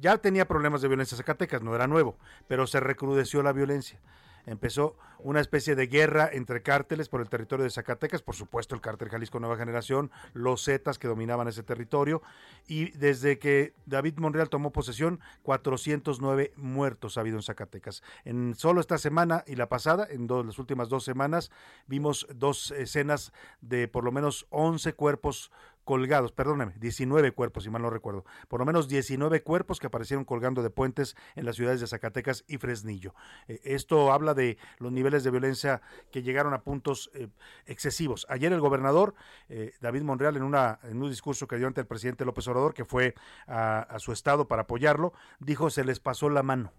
ya 0.00 0.18
tenía 0.18 0.46
problemas 0.46 0.82
de 0.82 0.88
violencia 0.88 1.16
Zacatecas, 1.16 1.62
no 1.62 1.74
era 1.74 1.88
nuevo, 1.88 2.16
pero 2.46 2.68
se 2.68 2.78
recrudeció 2.78 3.42
la 3.42 3.52
violencia 3.52 3.98
empezó 4.46 4.96
una 5.18 5.40
especie 5.40 5.74
de 5.74 5.86
guerra 5.86 6.28
entre 6.32 6.62
cárteles 6.62 7.08
por 7.08 7.20
el 7.20 7.28
territorio 7.28 7.64
de 7.64 7.70
Zacatecas, 7.70 8.22
por 8.22 8.34
supuesto 8.34 8.74
el 8.74 8.80
cártel 8.80 9.08
Jalisco 9.08 9.38
Nueva 9.38 9.56
Generación, 9.56 10.10
los 10.32 10.64
Zetas 10.64 10.98
que 10.98 11.08
dominaban 11.08 11.48
ese 11.48 11.62
territorio, 11.62 12.22
y 12.66 12.90
desde 12.90 13.38
que 13.38 13.74
David 13.86 14.18
Monreal 14.18 14.48
tomó 14.48 14.72
posesión, 14.72 15.20
409 15.42 16.52
muertos 16.56 17.16
ha 17.16 17.20
habido 17.20 17.36
en 17.36 17.42
Zacatecas. 17.42 18.02
En 18.24 18.54
solo 18.54 18.80
esta 18.80 18.98
semana 18.98 19.44
y 19.46 19.56
la 19.56 19.68
pasada, 19.68 20.06
en 20.10 20.26
las 20.26 20.58
últimas 20.58 20.88
dos 20.88 21.04
semanas, 21.04 21.50
vimos 21.86 22.26
dos 22.34 22.72
escenas 22.72 23.32
de 23.60 23.88
por 23.88 24.04
lo 24.04 24.12
menos 24.12 24.46
11 24.50 24.92
cuerpos 24.94 25.52
colgados, 25.84 26.32
perdóname, 26.32 26.74
19 26.78 27.32
cuerpos, 27.32 27.64
si 27.64 27.70
mal 27.70 27.82
no 27.82 27.90
recuerdo, 27.90 28.24
por 28.48 28.60
lo 28.60 28.66
menos 28.66 28.88
19 28.88 29.42
cuerpos 29.42 29.80
que 29.80 29.86
aparecieron 29.86 30.24
colgando 30.24 30.62
de 30.62 30.70
puentes 30.70 31.16
en 31.34 31.44
las 31.44 31.56
ciudades 31.56 31.80
de 31.80 31.86
Zacatecas 31.86 32.44
y 32.46 32.58
Fresnillo. 32.58 33.14
Eh, 33.48 33.60
esto 33.64 34.12
habla 34.12 34.34
de 34.34 34.58
los 34.78 34.92
niveles 34.92 35.24
de 35.24 35.30
violencia 35.30 35.82
que 36.10 36.22
llegaron 36.22 36.54
a 36.54 36.62
puntos 36.62 37.10
eh, 37.14 37.28
excesivos. 37.66 38.26
Ayer 38.28 38.52
el 38.52 38.60
gobernador 38.60 39.14
eh, 39.48 39.72
David 39.80 40.02
Monreal, 40.02 40.36
en, 40.36 40.42
una, 40.42 40.78
en 40.84 41.02
un 41.02 41.10
discurso 41.10 41.46
que 41.46 41.56
dio 41.56 41.66
ante 41.66 41.80
el 41.80 41.86
presidente 41.86 42.24
López 42.24 42.46
Obrador, 42.48 42.74
que 42.74 42.84
fue 42.84 43.14
a 43.46 43.96
su 43.98 44.12
estado 44.12 44.48
para 44.48 44.62
apoyarlo, 44.62 45.12
dijo 45.38 45.70
se 45.70 45.84
les 45.84 46.00
pasó 46.00 46.28
la 46.28 46.42
mano 46.42 46.72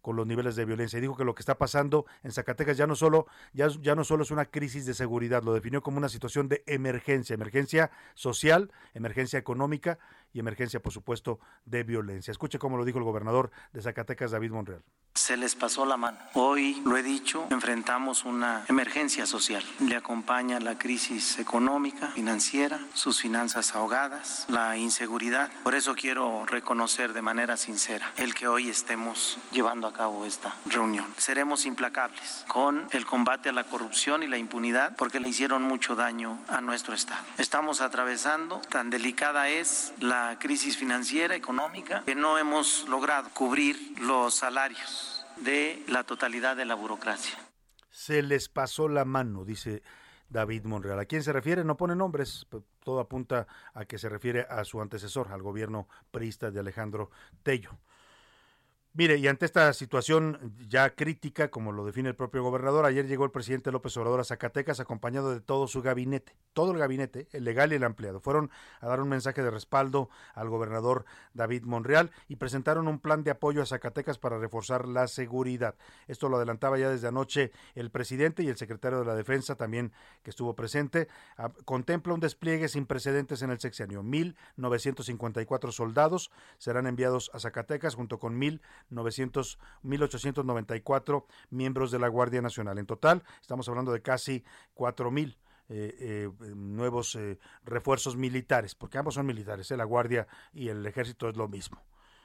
con 0.00 0.16
los 0.16 0.26
niveles 0.26 0.56
de 0.56 0.64
violencia. 0.64 0.98
Y 0.98 1.02
dijo 1.02 1.16
que 1.16 1.24
lo 1.24 1.34
que 1.34 1.40
está 1.40 1.58
pasando 1.58 2.06
en 2.22 2.32
Zacatecas 2.32 2.76
ya 2.76 2.86
no 2.86 2.96
solo, 2.96 3.26
ya, 3.52 3.68
ya 3.80 3.94
no 3.94 4.04
solo 4.04 4.22
es 4.22 4.30
una 4.30 4.46
crisis 4.46 4.86
de 4.86 4.94
seguridad, 4.94 5.42
lo 5.42 5.52
definió 5.52 5.82
como 5.82 5.98
una 5.98 6.08
situación 6.08 6.48
de 6.48 6.62
emergencia, 6.66 7.34
emergencia 7.34 7.90
social, 8.14 8.70
emergencia 8.94 9.38
económica 9.38 9.98
y 10.32 10.40
emergencia, 10.40 10.80
por 10.80 10.92
supuesto, 10.92 11.40
de 11.64 11.82
violencia. 11.82 12.30
Escuche 12.30 12.58
cómo 12.58 12.76
lo 12.76 12.84
dijo 12.84 12.98
el 12.98 13.04
gobernador 13.04 13.50
de 13.72 13.82
Zacatecas, 13.82 14.30
David 14.30 14.50
Monreal. 14.52 14.82
Se 15.14 15.36
les 15.36 15.56
pasó 15.56 15.84
la 15.84 15.96
mano. 15.96 16.18
Hoy, 16.34 16.80
lo 16.84 16.96
he 16.96 17.02
dicho, 17.02 17.46
enfrentamos 17.50 18.24
una 18.24 18.64
emergencia 18.68 19.26
social. 19.26 19.62
Le 19.80 19.96
acompaña 19.96 20.60
la 20.60 20.78
crisis 20.78 21.38
económica, 21.40 22.08
financiera, 22.12 22.78
sus 22.94 23.20
finanzas 23.20 23.74
ahogadas, 23.74 24.46
la 24.48 24.76
inseguridad. 24.76 25.50
Por 25.64 25.74
eso 25.74 25.94
quiero 25.94 26.46
reconocer 26.46 27.12
de 27.12 27.22
manera 27.22 27.56
sincera 27.56 28.12
el 28.16 28.34
que 28.34 28.46
hoy 28.46 28.68
estemos 28.68 29.38
llevando 29.50 29.88
a 29.88 29.92
cabo 29.92 30.24
esta 30.24 30.54
reunión. 30.66 31.06
Seremos 31.16 31.66
implacables 31.66 32.44
con 32.46 32.86
el 32.92 33.04
combate 33.04 33.48
a 33.48 33.52
la 33.52 33.64
corrupción 33.64 34.22
y 34.22 34.28
la 34.28 34.38
impunidad 34.38 34.94
porque 34.96 35.18
le 35.18 35.28
hicieron 35.28 35.62
mucho 35.62 35.96
daño 35.96 36.38
a 36.48 36.60
nuestro 36.60 36.94
Estado. 36.94 37.24
Estamos 37.36 37.80
atravesando, 37.80 38.60
tan 38.70 38.90
delicada 38.90 39.48
es 39.48 39.92
la 39.98 40.19
crisis 40.38 40.76
financiera, 40.76 41.34
económica, 41.34 42.02
que 42.04 42.14
no 42.14 42.38
hemos 42.38 42.88
logrado 42.88 43.30
cubrir 43.30 43.76
los 44.00 44.34
salarios 44.34 45.24
de 45.36 45.82
la 45.88 46.04
totalidad 46.04 46.56
de 46.56 46.64
la 46.64 46.74
burocracia. 46.74 47.38
Se 47.90 48.22
les 48.22 48.48
pasó 48.48 48.88
la 48.88 49.04
mano, 49.04 49.44
dice 49.44 49.82
David 50.28 50.64
Monreal. 50.64 50.98
¿A 50.98 51.04
quién 51.04 51.22
se 51.22 51.32
refiere? 51.32 51.64
No 51.64 51.76
pone 51.76 51.96
nombres, 51.96 52.46
todo 52.84 53.00
apunta 53.00 53.46
a 53.74 53.84
que 53.84 53.98
se 53.98 54.08
refiere 54.08 54.46
a 54.48 54.64
su 54.64 54.80
antecesor, 54.80 55.32
al 55.32 55.42
gobierno 55.42 55.88
priista 56.10 56.50
de 56.50 56.60
Alejandro 56.60 57.10
Tello. 57.42 57.78
Mire, 58.92 59.18
y 59.18 59.28
ante 59.28 59.46
esta 59.46 59.72
situación 59.72 60.56
ya 60.68 60.96
crítica, 60.96 61.48
como 61.48 61.70
lo 61.70 61.84
define 61.84 62.08
el 62.08 62.16
propio 62.16 62.42
gobernador, 62.42 62.84
ayer 62.84 63.06
llegó 63.06 63.24
el 63.24 63.30
presidente 63.30 63.70
López 63.70 63.96
Obrador 63.96 64.18
a 64.18 64.24
Zacatecas 64.24 64.80
acompañado 64.80 65.30
de 65.32 65.40
todo 65.40 65.68
su 65.68 65.80
gabinete, 65.80 66.36
todo 66.52 66.72
el 66.72 66.78
gabinete, 66.78 67.28
el 67.32 67.44
legal 67.44 67.72
y 67.72 67.76
el 67.76 67.84
ampliado. 67.84 68.20
Fueron 68.20 68.50
a 68.80 68.88
dar 68.88 69.00
un 69.00 69.08
mensaje 69.08 69.42
de 69.42 69.50
respaldo 69.50 70.10
al 70.34 70.48
gobernador 70.48 71.04
David 71.34 71.64
Monreal 71.64 72.10
y 72.28 72.36
presentaron 72.36 72.88
un 72.88 72.98
plan 72.98 73.22
de 73.22 73.30
apoyo 73.30 73.62
a 73.62 73.66
Zacatecas 73.66 74.18
para 74.18 74.38
reforzar 74.38 74.88
la 74.88 75.06
seguridad. 75.08 75.76
Esto 76.08 76.28
lo 76.28 76.36
adelantaba 76.36 76.78
ya 76.78 76.90
desde 76.90 77.08
anoche 77.08 77.52
el 77.74 77.90
presidente 77.90 78.42
y 78.42 78.48
el 78.48 78.56
secretario 78.56 79.00
de 79.00 79.06
la 79.06 79.14
Defensa 79.14 79.54
también 79.54 79.92
que 80.22 80.30
estuvo 80.30 80.54
presente. 80.54 81.08
Ah, 81.36 81.52
contempla 81.64 82.14
un 82.14 82.20
despliegue 82.20 82.68
sin 82.68 82.86
precedentes 82.86 83.42
en 83.42 83.50
el 83.50 83.60
sexenio. 83.60 84.02
1.954 84.02 85.72
soldados 85.72 86.30
serán 86.58 86.86
enviados 86.86 87.30
a 87.34 87.40
Zacatecas 87.40 87.94
junto 87.94 88.18
con 88.18 88.38
mil 88.38 88.60
900, 88.90 89.58
1894 89.82 91.26
miembros 91.50 91.90
de 91.90 91.98
la 91.98 92.08
Guardia 92.08 92.42
Nacional. 92.42 92.78
En 92.78 92.86
total, 92.86 93.22
estamos 93.40 93.68
hablando 93.68 93.92
de 93.92 94.02
casi 94.02 94.44
4000 94.74 95.38
eh, 95.72 95.94
eh, 96.00 96.30
nuevos 96.56 97.14
eh, 97.14 97.38
refuerzos 97.64 98.16
militares, 98.16 98.74
porque 98.74 98.98
ambos 98.98 99.14
son 99.14 99.24
militares, 99.24 99.70
la 99.70 99.84
Guardia 99.84 100.26
y 100.52 100.68
el 100.68 100.84
Ejército 100.84 101.28
es 101.28 101.36
lo 101.36 101.46
mismo. 101.46 101.80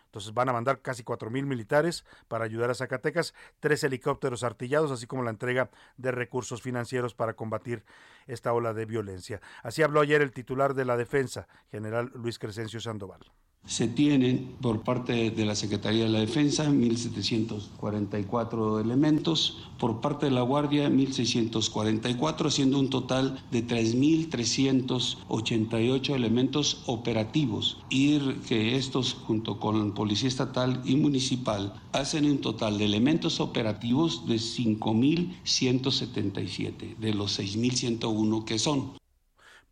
Entonces 0.06 0.34
van 0.34 0.50
a 0.50 0.54
mandar 0.54 0.82
casi 0.82 1.04
cuatro 1.04 1.30
mil 1.30 1.46
militares 1.46 2.06
para 2.28 2.46
ayudar 2.46 2.72
a 2.72 2.74
Zacatecas, 2.74 3.36
tres 3.60 3.84
helicópteros 3.84 4.43
artillados, 4.43 4.89
así 4.89 5.06
como 5.06 5.22
la 5.22 5.30
entrega 5.30 5.70
de 5.98 6.12
recursos 6.12 6.64
financieros 6.64 7.14
para 7.14 7.36
combatir 7.36 7.84
esta 8.26 8.52
ola 8.52 8.74
de 8.74 8.86
violencia. 8.86 9.41
Así 9.62 9.84
habló 9.84 10.02
ayer 10.02 10.24
el 10.24 10.32
titular 10.32 10.74
de 10.74 10.86
la 10.86 10.98
Defensa, 10.98 11.48
general 11.70 12.12
Luis 12.16 12.39
Crescencio 12.39 12.80
Sandoval. 12.80 13.32
Se 13.66 13.88
tienen 13.88 14.55
por 14.61 14.84
parte 14.84 15.32
de 15.32 15.45
la 15.45 15.55
Secretaría 15.55 16.03
de 16.03 16.09
la 16.09 16.20
Defensa 16.20 16.70
1.744 16.70 18.80
elementos, 18.80 19.57
por 19.80 20.01
parte 20.01 20.28
de 20.28 20.32
la 20.32 20.43
Guardia 20.43 20.88
1.644, 20.88 22.51
siendo 22.51 22.78
un 22.80 22.91
total 22.91 23.43
de 23.51 23.66
3.388 23.66 26.13
elementos 26.13 26.84
operativos. 26.86 27.80
Y 27.89 28.20
que 28.47 28.76
estos, 28.76 29.13
junto 29.13 29.59
con 29.59 29.93
Policía 29.93 30.28
Estatal 30.28 30.84
y 30.86 30.95
Municipal, 30.95 31.74
hacen 31.91 32.30
un 32.30 32.38
total 32.39 32.78
de 32.78 32.86
elementos 32.86 33.39
operativos 33.39 34.28
de 34.28 34.36
5.177, 34.36 36.97
de 36.97 37.13
los 37.16 37.39
6.101 37.39 38.45
que 38.45 38.59
son. 38.59 38.91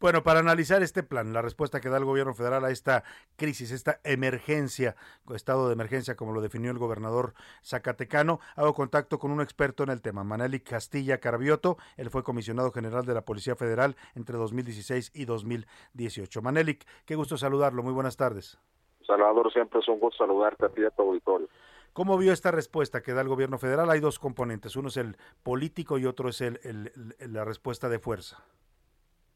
Bueno, 0.03 0.21
para 0.21 0.41
analizar 0.41 0.83
este 0.83 1.01
plan, 1.01 1.31
la 1.31 1.41
respuesta 1.41 1.79
que 1.79 1.87
da 1.87 1.95
el 1.95 2.03
gobierno 2.03 2.33
federal 2.33 2.65
a 2.65 2.71
esta 2.71 3.05
crisis, 3.37 3.71
esta 3.71 4.01
emergencia, 4.03 4.97
estado 5.33 5.67
de 5.67 5.73
emergencia, 5.75 6.17
como 6.17 6.33
lo 6.33 6.41
definió 6.41 6.71
el 6.71 6.77
gobernador 6.77 7.35
Zacatecano, 7.63 8.41
hago 8.57 8.73
contacto 8.73 9.17
con 9.17 9.31
un 9.31 9.39
experto 9.39 9.81
en 9.81 9.89
el 9.89 10.01
tema, 10.01 10.25
Manelik 10.25 10.69
Castilla 10.69 11.19
Carabioto. 11.19 11.77
Él 11.95 12.09
fue 12.09 12.21
comisionado 12.21 12.69
general 12.73 13.05
de 13.05 13.13
la 13.13 13.21
Policía 13.21 13.55
Federal 13.55 13.95
entre 14.13 14.35
2016 14.35 15.11
y 15.15 15.23
2018. 15.23 16.41
Manelik, 16.41 16.85
qué 17.05 17.15
gusto 17.15 17.37
saludarlo. 17.37 17.81
Muy 17.81 17.93
buenas 17.93 18.17
tardes. 18.17 18.59
Salvador, 19.07 19.53
siempre 19.53 19.79
es 19.79 19.87
un 19.87 20.01
gusto 20.01 20.25
saludarte 20.25 20.65
a 20.65 20.69
ti 20.69 20.81
y 20.81 20.83
a 20.85 20.89
tu 20.89 21.03
auditorio. 21.03 21.47
¿Cómo 21.93 22.17
vio 22.17 22.33
esta 22.33 22.51
respuesta 22.51 23.01
que 23.01 23.13
da 23.13 23.21
el 23.21 23.29
gobierno 23.29 23.57
federal? 23.57 23.89
Hay 23.89 24.01
dos 24.01 24.19
componentes, 24.19 24.75
uno 24.75 24.89
es 24.89 24.97
el 24.97 25.15
político 25.43 25.97
y 25.97 26.05
otro 26.05 26.27
es 26.27 26.41
el, 26.41 26.91
la 27.19 27.45
respuesta 27.45 27.87
de 27.87 27.99
fuerza. 27.99 28.43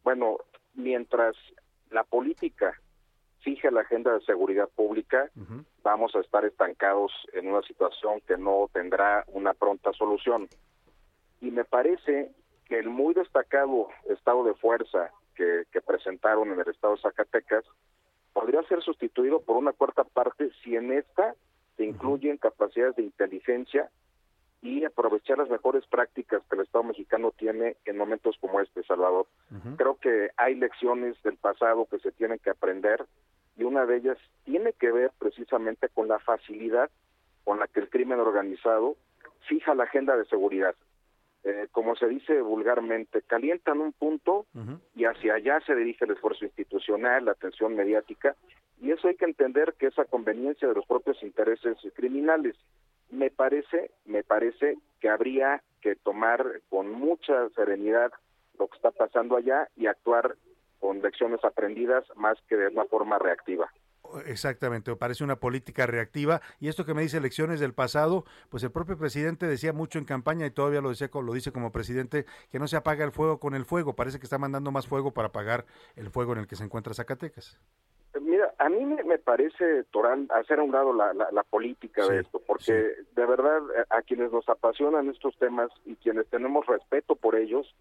Bueno, 0.03 0.37
mientras 0.77 1.35
la 1.91 2.03
política 2.03 2.79
fije 3.39 3.69
la 3.71 3.81
agenda 3.81 4.13
de 4.13 4.21
seguridad 4.21 4.69
pública, 4.69 5.29
vamos 5.83 6.15
a 6.15 6.19
estar 6.19 6.45
estancados 6.45 7.11
en 7.33 7.47
una 7.47 7.61
situación 7.63 8.21
que 8.27 8.37
no 8.37 8.69
tendrá 8.73 9.25
una 9.27 9.53
pronta 9.53 9.91
solución. 9.93 10.47
Y 11.41 11.51
me 11.51 11.65
parece 11.65 12.31
que 12.65 12.79
el 12.79 12.89
muy 12.89 13.13
destacado 13.13 13.87
estado 14.09 14.43
de 14.43 14.53
fuerza 14.55 15.11
que, 15.35 15.65
presentaron 15.85 16.51
en 16.51 16.59
el 16.59 16.67
estado 16.67 16.95
de 16.95 17.01
Zacatecas 17.01 17.63
podría 18.33 18.61
ser 18.63 18.81
sustituido 18.83 19.41
por 19.41 19.55
una 19.55 19.71
cuarta 19.71 20.03
parte 20.03 20.49
si 20.63 20.75
en 20.75 20.91
esta 20.91 21.35
se 21.77 21.85
incluyen 21.85 22.37
capacidades 22.37 22.95
de 22.97 23.03
inteligencia 23.03 23.89
y 24.61 24.83
aprovechar 24.85 25.37
las 25.37 25.49
mejores 25.49 25.85
prácticas 25.85 26.41
que 26.49 26.55
el 26.55 26.63
Estado 26.63 26.83
mexicano 26.83 27.31
tiene 27.37 27.77
en 27.85 27.97
momentos 27.97 28.37
como 28.39 28.59
este, 28.59 28.83
Salvador. 28.83 29.27
Creo 29.77 29.95
que 29.95 30.31
hay 30.35 30.55
lecciones 30.55 31.21
del 31.23 31.37
pasado 31.37 31.85
que 31.85 31.99
se 31.99 32.11
tienen 32.11 32.39
que 32.39 32.49
aprender 32.49 33.05
y 33.55 33.63
una 33.63 33.85
de 33.85 33.97
ellas 33.97 34.17
tiene 34.45 34.73
que 34.73 34.91
ver 34.91 35.11
precisamente 35.19 35.89
con 35.89 36.07
la 36.07 36.19
facilidad 36.19 36.89
con 37.43 37.59
la 37.59 37.67
que 37.67 37.79
el 37.79 37.89
crimen 37.89 38.19
organizado 38.19 38.97
fija 39.47 39.73
la 39.73 39.85
agenda 39.85 40.17
de 40.17 40.25
seguridad. 40.25 40.75
Eh, 41.43 41.67
como 41.71 41.95
se 41.95 42.07
dice 42.07 42.41
vulgarmente, 42.41 43.21
calientan 43.21 43.79
un 43.79 43.93
punto 43.93 44.45
y 44.95 45.05
hacia 45.05 45.35
allá 45.35 45.61
se 45.61 45.75
dirige 45.75 46.03
el 46.03 46.11
esfuerzo 46.11 46.43
institucional, 46.43 47.25
la 47.25 47.31
atención 47.31 47.73
mediática, 47.75 48.35
y 48.81 48.91
eso 48.91 49.07
hay 49.07 49.15
que 49.15 49.25
entender 49.25 49.75
que 49.79 49.87
es 49.87 49.97
a 49.97 50.05
conveniencia 50.05 50.67
de 50.67 50.73
los 50.73 50.85
propios 50.85 51.21
intereses 51.23 51.77
criminales. 51.95 52.55
Me 53.09 53.29
parece, 53.29 53.91
me 54.05 54.23
parece 54.23 54.77
que 54.99 55.09
habría 55.09 55.63
que 55.81 55.95
tomar 55.95 56.61
con 56.69 56.91
mucha 56.91 57.49
serenidad 57.55 58.11
lo 58.59 58.67
que 58.67 58.75
está 58.75 58.91
pasando 58.91 59.37
allá 59.37 59.69
y 59.75 59.87
actuar 59.87 60.35
con 60.79 61.01
lecciones 61.01 61.43
aprendidas 61.43 62.05
más 62.15 62.37
que 62.47 62.55
de 62.55 62.67
una 62.67 62.85
forma 62.85 63.17
reactiva. 63.19 63.71
Exactamente, 64.25 64.95
parece 64.95 65.23
una 65.23 65.37
política 65.37 65.85
reactiva. 65.85 66.41
Y 66.59 66.69
esto 66.69 66.85
que 66.85 66.93
me 66.93 67.01
dice 67.01 67.17
elecciones 67.17 67.59
del 67.59 67.73
pasado, 67.73 68.25
pues 68.49 68.63
el 68.63 68.71
propio 68.71 68.97
presidente 68.97 69.47
decía 69.47 69.73
mucho 69.73 69.99
en 69.99 70.05
campaña 70.05 70.45
y 70.45 70.51
todavía 70.51 70.81
lo, 70.81 70.89
decía, 70.89 71.09
lo 71.13 71.33
dice 71.33 71.51
como 71.51 71.71
presidente, 71.71 72.25
que 72.49 72.59
no 72.59 72.67
se 72.67 72.77
apaga 72.77 73.03
el 73.03 73.11
fuego 73.11 73.39
con 73.39 73.53
el 73.53 73.65
fuego. 73.65 73.95
Parece 73.95 74.19
que 74.19 74.25
está 74.25 74.37
mandando 74.37 74.71
más 74.71 74.87
fuego 74.87 75.13
para 75.13 75.29
apagar 75.29 75.65
el 75.95 76.09
fuego 76.09 76.33
en 76.33 76.39
el 76.39 76.47
que 76.47 76.55
se 76.55 76.63
encuentra 76.63 76.93
Zacatecas. 76.93 77.59
A 78.59 78.69
mí 78.69 78.83
me, 78.85 79.19
parece, 79.19 79.83
Torán, 79.91 80.27
hacer 80.33 80.59
a 80.59 80.63
un 80.63 80.71
lado 80.71 80.91
la, 80.91 81.13
la, 81.13 81.43
política 81.43 82.07
de 82.07 82.21
esto, 82.21 82.41
porque 82.45 82.71
de 83.15 83.25
verdad 83.25 83.61
a 83.89 84.01
quienes 84.01 84.31
nos 84.31 84.49
apasionan 84.49 85.09
estos 85.09 85.37
temas 85.37 85.69
y 85.85 85.95
quienes 85.95 86.27
tenemos 86.27 86.65
respeto 86.65 87.15
por 87.15 87.35
ellos, 87.35 87.75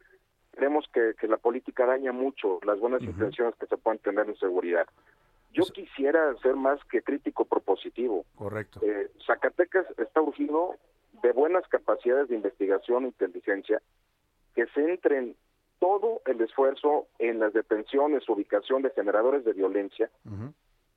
creemos 0.51 0.87
que, 0.93 1.15
la 1.29 1.39
política 1.39 1.87
daña 1.87 2.13
mucho 2.13 2.59
las 2.65 2.79
buenas 2.79 3.03
intenciones 3.03 3.55
que 3.57 3.67
se 3.67 3.77
pueden 3.77 4.01
tener 4.01 4.29
en 4.29 4.37
seguridad. 4.37 4.87
Yo 5.53 5.65
quisiera 5.65 6.35
ser 6.43 6.57
más 6.57 6.79
que 6.91 7.01
crítico 7.01 7.47
propositivo. 7.47 8.27
Correcto. 8.35 8.81
Eh, 8.83 9.11
Zacatecas 9.27 9.87
está 9.99 10.21
urgido 10.21 10.77
de 11.23 11.33
buenas 11.33 11.67
capacidades 11.69 12.29
de 12.29 12.37
investigación 12.37 13.05
e 13.05 13.09
inteligencia 13.09 13.81
que 14.55 14.67
centren 14.75 15.37
todo 15.79 16.21
el 16.27 16.41
esfuerzo 16.41 17.07
en 17.19 17.39
las 17.39 17.53
detenciones, 17.53 18.29
ubicación 18.29 18.83
de 18.83 18.91
generadores 18.91 19.45
de 19.45 19.53
violencia 19.53 20.11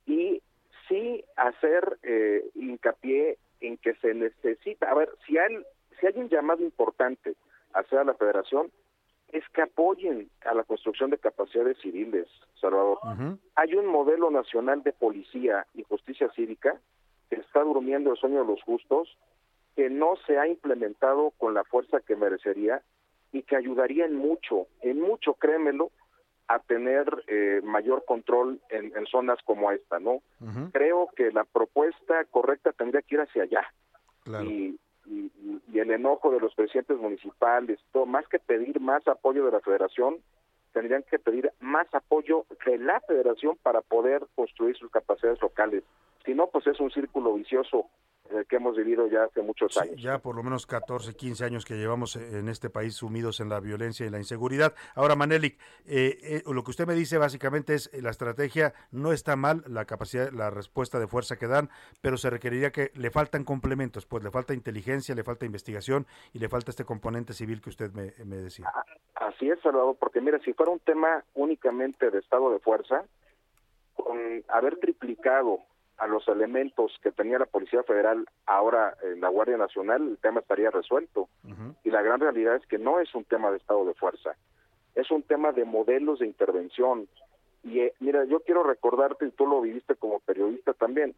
y 0.06 0.42
sí 0.88 1.24
hacer 1.36 1.98
eh, 2.02 2.44
hincapié 2.54 3.38
en 3.60 3.76
que 3.76 3.94
se 3.96 4.14
necesita, 4.14 4.90
a 4.90 4.94
ver, 4.94 5.10
si 5.26 5.38
hay, 5.38 5.58
si 5.98 6.06
hay 6.06 6.14
un 6.16 6.28
llamado 6.28 6.62
importante 6.62 7.34
hacia 7.74 8.04
la 8.04 8.14
federación, 8.14 8.70
es 9.32 9.44
que 9.50 9.62
apoyen 9.62 10.28
a 10.44 10.54
la 10.54 10.64
construcción 10.64 11.10
de 11.10 11.18
capacidades 11.18 11.78
civiles, 11.78 12.26
Salvador. 12.60 12.98
Hay 13.54 13.74
un 13.74 13.86
modelo 13.86 14.30
nacional 14.30 14.82
de 14.82 14.92
policía 14.92 15.66
y 15.74 15.84
justicia 15.84 16.28
cívica 16.34 16.80
que 17.28 17.36
está 17.36 17.60
durmiendo 17.60 18.10
el 18.10 18.16
sueño 18.16 18.40
de 18.40 18.46
los 18.46 18.62
justos, 18.62 19.16
que 19.76 19.88
no 19.88 20.16
se 20.26 20.38
ha 20.38 20.48
implementado 20.48 21.30
con 21.38 21.54
la 21.54 21.62
fuerza 21.64 22.00
que 22.00 22.16
merecería 22.16 22.82
y 23.32 23.42
que 23.42 23.54
ayudaría 23.54 24.04
en 24.06 24.16
mucho, 24.16 24.66
en 24.82 25.00
mucho, 25.00 25.34
créemelo, 25.34 25.92
a 26.50 26.58
tener 26.58 27.06
eh, 27.28 27.60
mayor 27.62 28.04
control 28.04 28.60
en, 28.70 29.06
zonas 29.06 29.38
como 29.44 29.70
esta, 29.70 30.00
¿no? 30.00 30.20
Creo 30.72 31.08
que 31.14 31.30
la 31.30 31.44
propuesta 31.44 32.24
correcta 32.24 32.72
tendría 32.72 33.02
que 33.02 33.14
ir 33.14 33.20
hacia 33.20 33.44
allá. 33.44 33.72
Y, 34.42 34.76
y, 35.06 35.78
el 35.78 35.92
enojo 35.92 36.32
de 36.32 36.40
los 36.40 36.52
presidentes 36.56 36.98
municipales, 36.98 37.78
todo, 37.92 38.04
más 38.04 38.26
que 38.26 38.40
pedir 38.40 38.80
más 38.80 39.06
apoyo 39.06 39.46
de 39.46 39.52
la 39.52 39.60
federación, 39.60 40.16
tendrían 40.72 41.04
que 41.04 41.20
pedir 41.20 41.52
más 41.60 41.86
apoyo 41.94 42.44
de 42.66 42.78
la 42.78 43.00
federación 43.00 43.56
para 43.62 43.80
poder 43.80 44.26
construir 44.34 44.76
sus 44.76 44.90
capacidades 44.90 45.40
locales. 45.40 45.84
Si 46.24 46.34
no, 46.34 46.48
pues 46.48 46.66
es 46.66 46.80
un 46.80 46.90
círculo 46.90 47.32
vicioso 47.34 47.86
que 48.48 48.56
hemos 48.56 48.76
vivido 48.76 49.06
ya 49.06 49.24
hace 49.24 49.42
muchos 49.42 49.76
años. 49.76 50.00
ya 50.00 50.18
por 50.18 50.36
lo 50.36 50.42
menos 50.42 50.66
14, 50.66 51.14
15 51.14 51.44
años 51.44 51.64
que 51.64 51.74
llevamos 51.74 52.16
en 52.16 52.48
este 52.48 52.70
país 52.70 52.94
sumidos 52.94 53.40
en 53.40 53.48
la 53.48 53.60
violencia 53.60 54.06
y 54.06 54.10
la 54.10 54.18
inseguridad. 54.18 54.74
Ahora, 54.94 55.16
Manelik, 55.16 55.58
eh, 55.86 56.18
eh, 56.22 56.42
lo 56.46 56.62
que 56.62 56.70
usted 56.70 56.86
me 56.86 56.94
dice 56.94 57.18
básicamente 57.18 57.74
es 57.74 57.90
eh, 57.92 58.02
la 58.02 58.10
estrategia 58.10 58.72
no 58.90 59.12
está 59.12 59.36
mal, 59.36 59.62
la 59.66 59.84
capacidad, 59.84 60.30
la 60.32 60.50
respuesta 60.50 60.98
de 60.98 61.06
fuerza 61.06 61.36
que 61.36 61.46
dan, 61.46 61.70
pero 62.00 62.16
se 62.16 62.30
requeriría 62.30 62.70
que 62.70 62.90
le 62.94 63.10
faltan 63.10 63.44
complementos, 63.44 64.06
pues 64.06 64.22
le 64.22 64.30
falta 64.30 64.54
inteligencia, 64.54 65.14
le 65.14 65.24
falta 65.24 65.46
investigación 65.46 66.06
y 66.32 66.38
le 66.38 66.48
falta 66.48 66.70
este 66.70 66.84
componente 66.84 67.32
civil 67.32 67.60
que 67.60 67.70
usted 67.70 67.92
me, 67.92 68.12
me 68.24 68.36
decía. 68.36 68.70
Así 69.14 69.50
es, 69.50 69.60
Salvador, 69.60 69.96
porque 69.98 70.20
mira, 70.20 70.38
si 70.40 70.52
fuera 70.52 70.72
un 70.72 70.80
tema 70.80 71.24
únicamente 71.34 72.10
de 72.10 72.18
estado 72.18 72.50
de 72.52 72.58
fuerza, 72.58 73.04
con 73.94 74.18
haber 74.48 74.78
triplicado 74.78 75.60
a 76.00 76.06
los 76.06 76.26
elementos 76.28 76.98
que 77.02 77.12
tenía 77.12 77.38
la 77.38 77.44
Policía 77.44 77.82
Federal 77.82 78.26
ahora 78.46 78.96
en 79.02 79.20
la 79.20 79.28
Guardia 79.28 79.58
Nacional, 79.58 80.08
el 80.08 80.18
tema 80.18 80.40
estaría 80.40 80.70
resuelto. 80.70 81.28
Y 81.84 81.90
la 81.90 82.00
gran 82.02 82.20
realidad 82.20 82.56
es 82.56 82.66
que 82.66 82.78
no 82.78 83.00
es 83.00 83.14
un 83.14 83.24
tema 83.24 83.50
de 83.50 83.58
estado 83.58 83.84
de 83.84 83.94
fuerza, 83.94 84.34
es 84.94 85.10
un 85.10 85.22
tema 85.22 85.52
de 85.52 85.64
modelos 85.64 86.20
de 86.20 86.26
intervención. 86.26 87.06
Y 87.62 87.80
eh, 87.80 87.92
mira, 88.00 88.24
yo 88.24 88.40
quiero 88.40 88.62
recordarte, 88.62 89.26
y 89.26 89.30
tú 89.32 89.46
lo 89.46 89.60
viviste 89.60 89.94
como 89.94 90.20
periodista 90.20 90.72
también, 90.72 91.14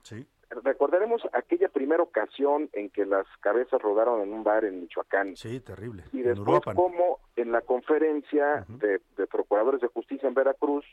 recordaremos 0.51 1.22
aquella 1.33 1.68
primera 1.68 2.03
ocasión 2.03 2.68
en 2.72 2.91
que 2.91 3.07
las 3.07 3.26
cabezas 3.39 3.80
rodaron 3.80 4.20
en 4.22 4.33
un 4.33 4.43
bar 4.43 4.64
en 4.64 4.80
Michoacán. 4.80 5.37
Sí, 5.37 5.61
terrible. 5.61 6.03
Y 6.12 6.22
después 6.22 6.61
como 6.74 7.20
en 7.37 7.53
la 7.53 7.61
conferencia 7.61 8.66
de 8.68 9.26
Procuradores 9.28 9.80
de 9.80 9.87
Justicia 9.87 10.28
en 10.28 10.35
Veracruz, 10.35 10.85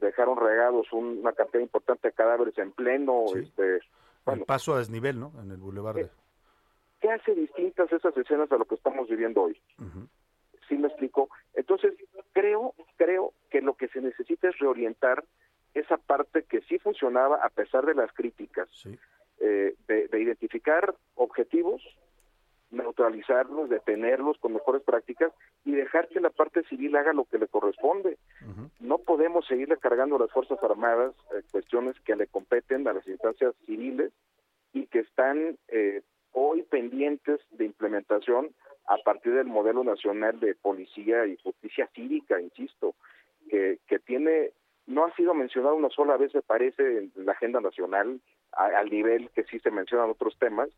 dejaron 0.00 0.36
regados 0.36 0.92
una 0.92 1.32
cantidad 1.32 1.62
importante 1.62 2.08
de 2.08 2.14
cadáveres 2.14 2.56
en 2.58 2.72
pleno 2.72 3.24
este 3.34 3.80
bueno, 4.24 4.44
paso 4.44 4.74
a 4.74 4.78
desnivel 4.78 5.20
no 5.20 5.32
en 5.40 5.50
el 5.50 5.58
bulevar 5.58 5.98
eh, 5.98 6.08
¿qué 7.04 7.10
hace 7.10 7.34
distintas 7.34 7.92
esas 7.92 8.16
escenas 8.16 8.50
a 8.50 8.56
lo 8.56 8.64
que 8.64 8.76
estamos 8.76 9.06
viviendo 9.08 9.42
hoy? 9.42 9.60
¿Sí 10.66 10.78
me 10.78 10.88
explico? 10.88 11.28
Entonces, 11.52 11.92
creo, 12.32 12.72
creo 12.96 13.34
que 13.50 13.60
lo 13.60 13.74
que 13.74 13.88
se 13.88 14.00
necesita 14.00 14.48
es 14.48 14.58
reorientar 14.58 15.22
esa 15.74 15.98
parte 15.98 16.44
que 16.44 16.62
sí 16.62 16.78
funcionaba 16.78 17.44
a 17.44 17.50
pesar 17.50 17.84
de 17.84 17.94
las 17.94 18.10
críticas, 18.14 18.70
eh, 19.40 19.74
de, 19.86 20.08
identificar 20.18 20.94
objetivos, 21.16 21.82
neutralizarlos, 22.74 23.68
detenerlos 23.68 24.38
con 24.38 24.52
mejores 24.52 24.82
prácticas 24.82 25.32
y 25.64 25.72
dejar 25.72 26.08
que 26.08 26.20
la 26.20 26.30
parte 26.30 26.62
civil 26.64 26.96
haga 26.96 27.12
lo 27.12 27.24
que 27.24 27.38
le 27.38 27.48
corresponde. 27.48 28.18
No 28.80 28.98
podemos 28.98 29.46
seguirle 29.46 29.76
cargando 29.78 30.16
a 30.16 30.20
las 30.20 30.32
Fuerzas 30.32 30.58
Armadas 30.62 31.14
eh, 31.32 31.42
cuestiones 31.50 31.98
que 32.00 32.16
le 32.16 32.26
competen 32.26 32.86
a 32.86 32.92
las 32.92 33.06
instancias 33.06 33.54
civiles 33.66 34.12
y 34.72 34.86
que 34.86 35.00
están 35.00 35.56
eh, 35.68 36.02
hoy 36.32 36.62
pendientes 36.62 37.40
de 37.52 37.64
implementación 37.64 38.50
a 38.86 38.98
partir 38.98 39.34
del 39.34 39.46
modelo 39.46 39.82
nacional 39.82 40.38
de 40.40 40.54
policía 40.54 41.26
y 41.26 41.36
justicia 41.38 41.88
cívica, 41.94 42.40
insisto, 42.40 42.94
que, 43.48 43.78
que 43.86 43.98
tiene, 43.98 44.50
no 44.86 45.06
ha 45.06 45.14
sido 45.14 45.32
mencionado 45.32 45.74
una 45.74 45.88
sola 45.88 46.16
vez, 46.16 46.34
me 46.34 46.42
parece, 46.42 46.98
en 46.98 47.12
la 47.16 47.32
agenda 47.32 47.60
nacional, 47.60 48.20
al 48.52 48.90
nivel 48.90 49.30
que 49.30 49.44
sí 49.44 49.58
se 49.60 49.70
mencionan 49.70 50.10
otros 50.10 50.36
temas, 50.38 50.68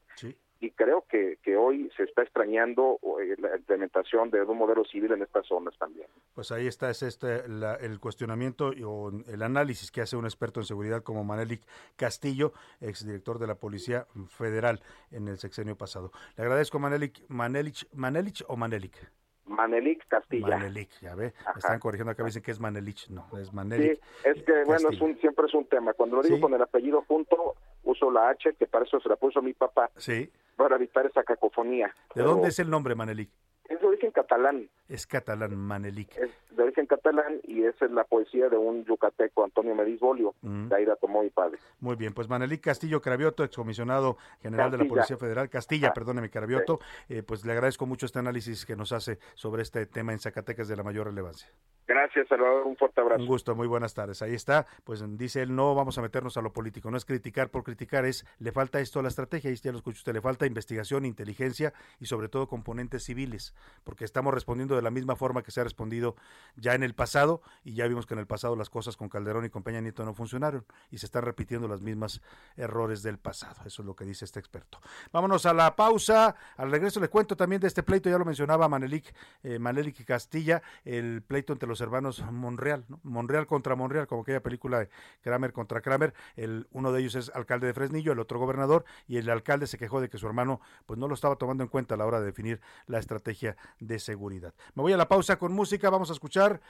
y 0.60 0.70
creo 0.70 1.04
que, 1.08 1.38
que 1.42 1.56
hoy 1.56 1.90
se 1.96 2.04
está 2.04 2.22
extrañando 2.22 2.98
eh, 3.20 3.36
la 3.38 3.56
implementación 3.56 4.30
de 4.30 4.42
un 4.42 4.56
modelo 4.56 4.84
civil 4.84 5.12
en 5.12 5.22
estas 5.22 5.46
zonas 5.46 5.74
también. 5.78 6.08
Pues 6.34 6.50
ahí 6.50 6.66
está 6.66 6.90
es 6.90 7.02
este 7.02 7.44
el 7.44 8.00
cuestionamiento 8.00 8.72
o 8.84 9.10
el 9.10 9.42
análisis 9.42 9.90
que 9.90 10.00
hace 10.00 10.16
un 10.16 10.24
experto 10.24 10.60
en 10.60 10.66
seguridad 10.66 11.02
como 11.02 11.24
Manelik 11.24 11.62
Castillo, 11.96 12.52
exdirector 12.80 13.38
de 13.38 13.46
la 13.46 13.56
Policía 13.56 14.06
Federal 14.28 14.80
en 15.10 15.28
el 15.28 15.38
sexenio 15.38 15.76
pasado. 15.76 16.10
Le 16.36 16.44
agradezco 16.44 16.78
Manelik, 16.78 17.20
Manelich, 17.28 17.86
Manelich 17.92 18.44
o 18.48 18.56
Manelik. 18.56 18.96
Manelik 19.44 20.06
Castilla. 20.08 20.56
Manelik, 20.58 20.90
ya 21.00 21.14
ve, 21.14 21.32
me 21.54 21.58
están 21.58 21.78
corrigiendo 21.78 22.10
acá, 22.10 22.24
dicen 22.24 22.42
que 22.42 22.50
es 22.50 22.60
Manelich, 22.60 23.08
no, 23.10 23.26
es 23.38 23.52
Manelik. 23.52 23.94
Sí, 23.94 24.28
es 24.28 24.42
que 24.42 24.64
bueno, 24.64 24.88
es 24.90 25.00
un, 25.00 25.16
siempre 25.20 25.46
es 25.46 25.54
un 25.54 25.66
tema, 25.66 25.92
cuando 25.92 26.16
lo 26.16 26.22
digo 26.22 26.40
con 26.40 26.52
el 26.54 26.62
apellido 26.62 27.04
junto, 27.06 27.54
puso 27.82 28.10
la 28.10 28.30
H, 28.30 28.54
que 28.54 28.66
para 28.66 28.84
eso 28.84 28.98
se 29.00 29.08
la 29.08 29.16
puso 29.16 29.40
mi 29.42 29.52
papá. 29.52 29.90
Sí. 29.96 30.30
Para 30.56 30.76
evitar 30.76 31.06
esa 31.06 31.22
cacofonía. 31.22 31.94
¿De 32.14 32.22
dónde 32.22 32.48
es 32.48 32.58
el 32.58 32.70
nombre, 32.70 32.94
Manelik? 32.94 33.30
Es 33.68 33.80
de 33.80 33.86
origen 33.86 34.10
catalán. 34.10 34.68
Es 34.88 35.06
catalán, 35.06 35.56
Manelik. 35.56 36.16
Es 36.16 36.30
de 36.56 36.62
origen 36.62 36.86
catalán 36.86 37.40
y 37.44 37.64
esa 37.64 37.84
es 37.84 37.90
la 37.90 38.04
poesía 38.04 38.48
de 38.48 38.56
un 38.56 38.84
yucateco, 38.84 39.44
Antonio 39.44 39.74
Mediz 39.74 40.00
Bolio. 40.00 40.34
Mm. 40.42 40.68
De 40.68 40.76
ahí 40.76 40.86
la 40.86 40.96
tomó 40.96 41.22
mi 41.22 41.30
padre. 41.30 41.58
Muy 41.80 41.96
bien, 41.96 42.14
pues 42.14 42.28
Manelik 42.28 42.62
Castillo 42.62 43.02
Cravioto, 43.02 43.44
excomisionado 43.44 44.16
general 44.40 44.70
de 44.70 44.78
la. 44.78 44.86
Policía 44.86 45.16
Federal, 45.16 45.48
Castilla, 45.50 45.88
Ah, 45.88 45.94
perdóneme, 45.94 46.30
Cravioto, 46.30 46.80
eh, 47.08 47.22
pues 47.22 47.44
le 47.44 47.52
agradezco 47.52 47.86
mucho 47.86 48.06
este 48.06 48.18
análisis 48.18 48.64
que 48.64 48.76
nos 48.76 48.92
hace 48.92 49.18
sobre 49.34 49.62
este 49.62 49.86
tema 49.86 50.12
en 50.12 50.18
Zacatecas 50.18 50.68
de 50.68 50.76
la 50.76 50.82
mayor 50.82 51.06
relevancia. 51.06 51.48
Gracias, 51.86 52.26
Salvador. 52.28 52.66
Un 52.66 52.76
fuerte 52.76 53.00
abrazo. 53.00 53.22
Un 53.22 53.28
gusto, 53.28 53.54
muy 53.54 53.68
buenas 53.68 53.94
tardes. 53.94 54.20
Ahí 54.22 54.34
está, 54.34 54.66
pues 54.84 55.04
dice 55.16 55.42
él, 55.42 55.54
no 55.54 55.74
vamos 55.74 55.98
a 55.98 56.02
meternos 56.02 56.36
a 56.36 56.42
lo 56.42 56.52
político, 56.52 56.90
no 56.90 56.96
es 56.96 57.04
criticar 57.04 57.50
por 57.50 57.62
criticar, 57.62 58.04
es 58.04 58.26
le 58.38 58.50
falta 58.52 58.80
esto 58.80 58.98
a 58.98 59.02
la 59.02 59.08
estrategia, 59.08 59.50
y 59.50 59.56
ya 59.56 59.70
lo 59.70 59.78
escucha 59.78 59.98
usted, 59.98 60.12
le 60.12 60.20
falta 60.20 60.46
investigación, 60.46 61.04
inteligencia 61.04 61.72
y 62.00 62.06
sobre 62.06 62.28
todo 62.28 62.48
componentes 62.48 63.04
civiles, 63.04 63.54
porque 63.84 64.04
estamos 64.04 64.34
respondiendo 64.34 64.74
de 64.74 64.82
la 64.82 64.90
misma 64.90 65.14
forma 65.14 65.42
que 65.42 65.50
se 65.50 65.60
ha 65.60 65.64
respondido 65.64 66.16
ya 66.56 66.74
en 66.74 66.82
el 66.82 66.94
pasado 66.94 67.40
y 67.62 67.74
ya 67.74 67.86
vimos 67.86 68.04
que 68.04 68.14
en 68.14 68.20
el 68.20 68.26
pasado 68.26 68.56
las 68.56 68.68
cosas 68.68 68.96
con 68.96 69.08
Calderón 69.08 69.44
y 69.44 69.50
con 69.50 69.62
Peña 69.62 69.80
Nieto 69.80 70.04
no 70.04 70.12
funcionaron 70.12 70.64
y 70.90 70.98
se 70.98 71.06
están 71.06 71.22
repitiendo 71.22 71.68
las 71.68 71.80
mismas 71.80 72.20
errores 72.56 73.02
del 73.02 73.18
pasado. 73.18 73.62
Eso 73.64 73.82
es 73.82 73.86
lo 73.86 73.94
que 73.94 74.04
dice 74.04 74.24
este 74.24 74.40
experto. 74.40 74.80
Vámonos 75.12 75.46
a 75.46 75.54
la 75.54 75.76
pausa. 75.76 76.34
Al 76.56 76.72
regreso 76.72 76.98
le 76.98 77.08
cuento 77.08 77.36
también 77.36 77.60
de 77.60 77.68
este 77.68 77.84
pleito, 77.84 78.10
ya 78.10 78.18
lo 78.18 78.24
mencionaba 78.24 78.68
Manelik, 78.68 79.14
eh, 79.44 79.60
Manelik 79.60 80.04
Castilla, 80.04 80.62
el 80.84 81.22
pleito 81.22 81.52
entre 81.52 81.68
los 81.68 81.80
hermanos 81.80 82.24
Monreal. 82.32 82.84
Monreal 83.04 83.46
contra 83.46 83.76
Monreal, 83.76 84.08
como 84.08 84.22
aquella 84.22 84.42
película 84.42 84.80
de 84.80 84.88
Kramer 85.22 85.52
contra 85.52 85.80
Kramer. 85.80 86.12
El, 86.34 86.66
uno 86.72 86.90
de 86.90 87.02
ellos 87.02 87.14
es 87.14 87.30
alcalde 87.36 87.68
de 87.68 87.74
Fresnillo, 87.74 88.10
el 88.10 88.18
otro 88.18 88.40
gobernador, 88.40 88.84
y 89.06 89.18
el 89.18 89.30
alcalde 89.30 89.68
se 89.68 89.78
quejó 89.78 90.00
de 90.00 90.08
que 90.08 90.18
su 90.18 90.26
hermano 90.26 90.60
pues 90.86 90.98
no 90.98 91.06
lo 91.06 91.14
estaba 91.14 91.36
tomando 91.36 91.62
en 91.62 91.68
cuenta 91.68 91.94
a 91.94 91.98
la 91.98 92.06
hora 92.06 92.18
de 92.18 92.26
definir 92.26 92.60
la 92.88 92.98
estrategia 92.98 93.45
de 93.78 93.98
seguridad. 93.98 94.54
Me 94.74 94.82
voy 94.82 94.92
a 94.92 94.96
la 94.96 95.08
pausa 95.08 95.36
con 95.36 95.52
música, 95.52 95.90
vamos 95.90 96.10
a 96.10 96.14
escuchar 96.14 96.60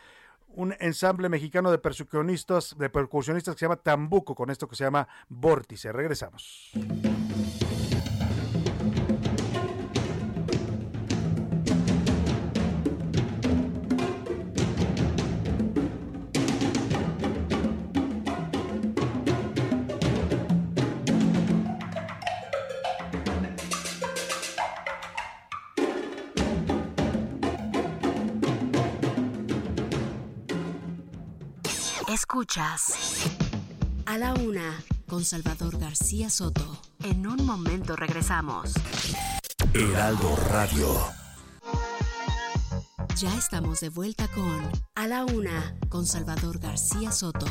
un 0.49 0.75
ensamble 0.81 1.29
mexicano 1.29 1.71
de 1.71 1.79
percusionistas, 1.79 2.77
de 2.79 2.91
percusionistas 2.91 3.55
que 3.55 3.61
se 3.61 3.65
llama 3.67 3.77
Tambuco, 3.77 4.35
con 4.35 4.51
esto 4.51 4.69
que 4.69 4.77
se 4.77 4.85
llama 4.85 5.07
Vórtice. 5.29 5.93
Regresamos. 5.93 6.73
Escuchas 32.29 33.29
a 34.05 34.19
la 34.19 34.35
una 34.35 34.83
con 35.07 35.25
Salvador 35.25 35.79
García 35.79 36.29
Soto. 36.29 36.77
En 37.05 37.25
un 37.25 37.47
momento 37.47 37.95
regresamos. 37.95 38.75
Heraldo 39.73 40.35
Radio. 40.51 40.89
Ya 43.17 43.33
estamos 43.39 43.79
de 43.79 43.91
vuelta 43.91 44.27
con 44.27 44.73
A 44.97 45.07
la 45.07 45.25
una 45.25 45.77
con 45.89 46.05
Salvador 46.05 46.59
García 46.59 47.13
Soto. 47.13 47.47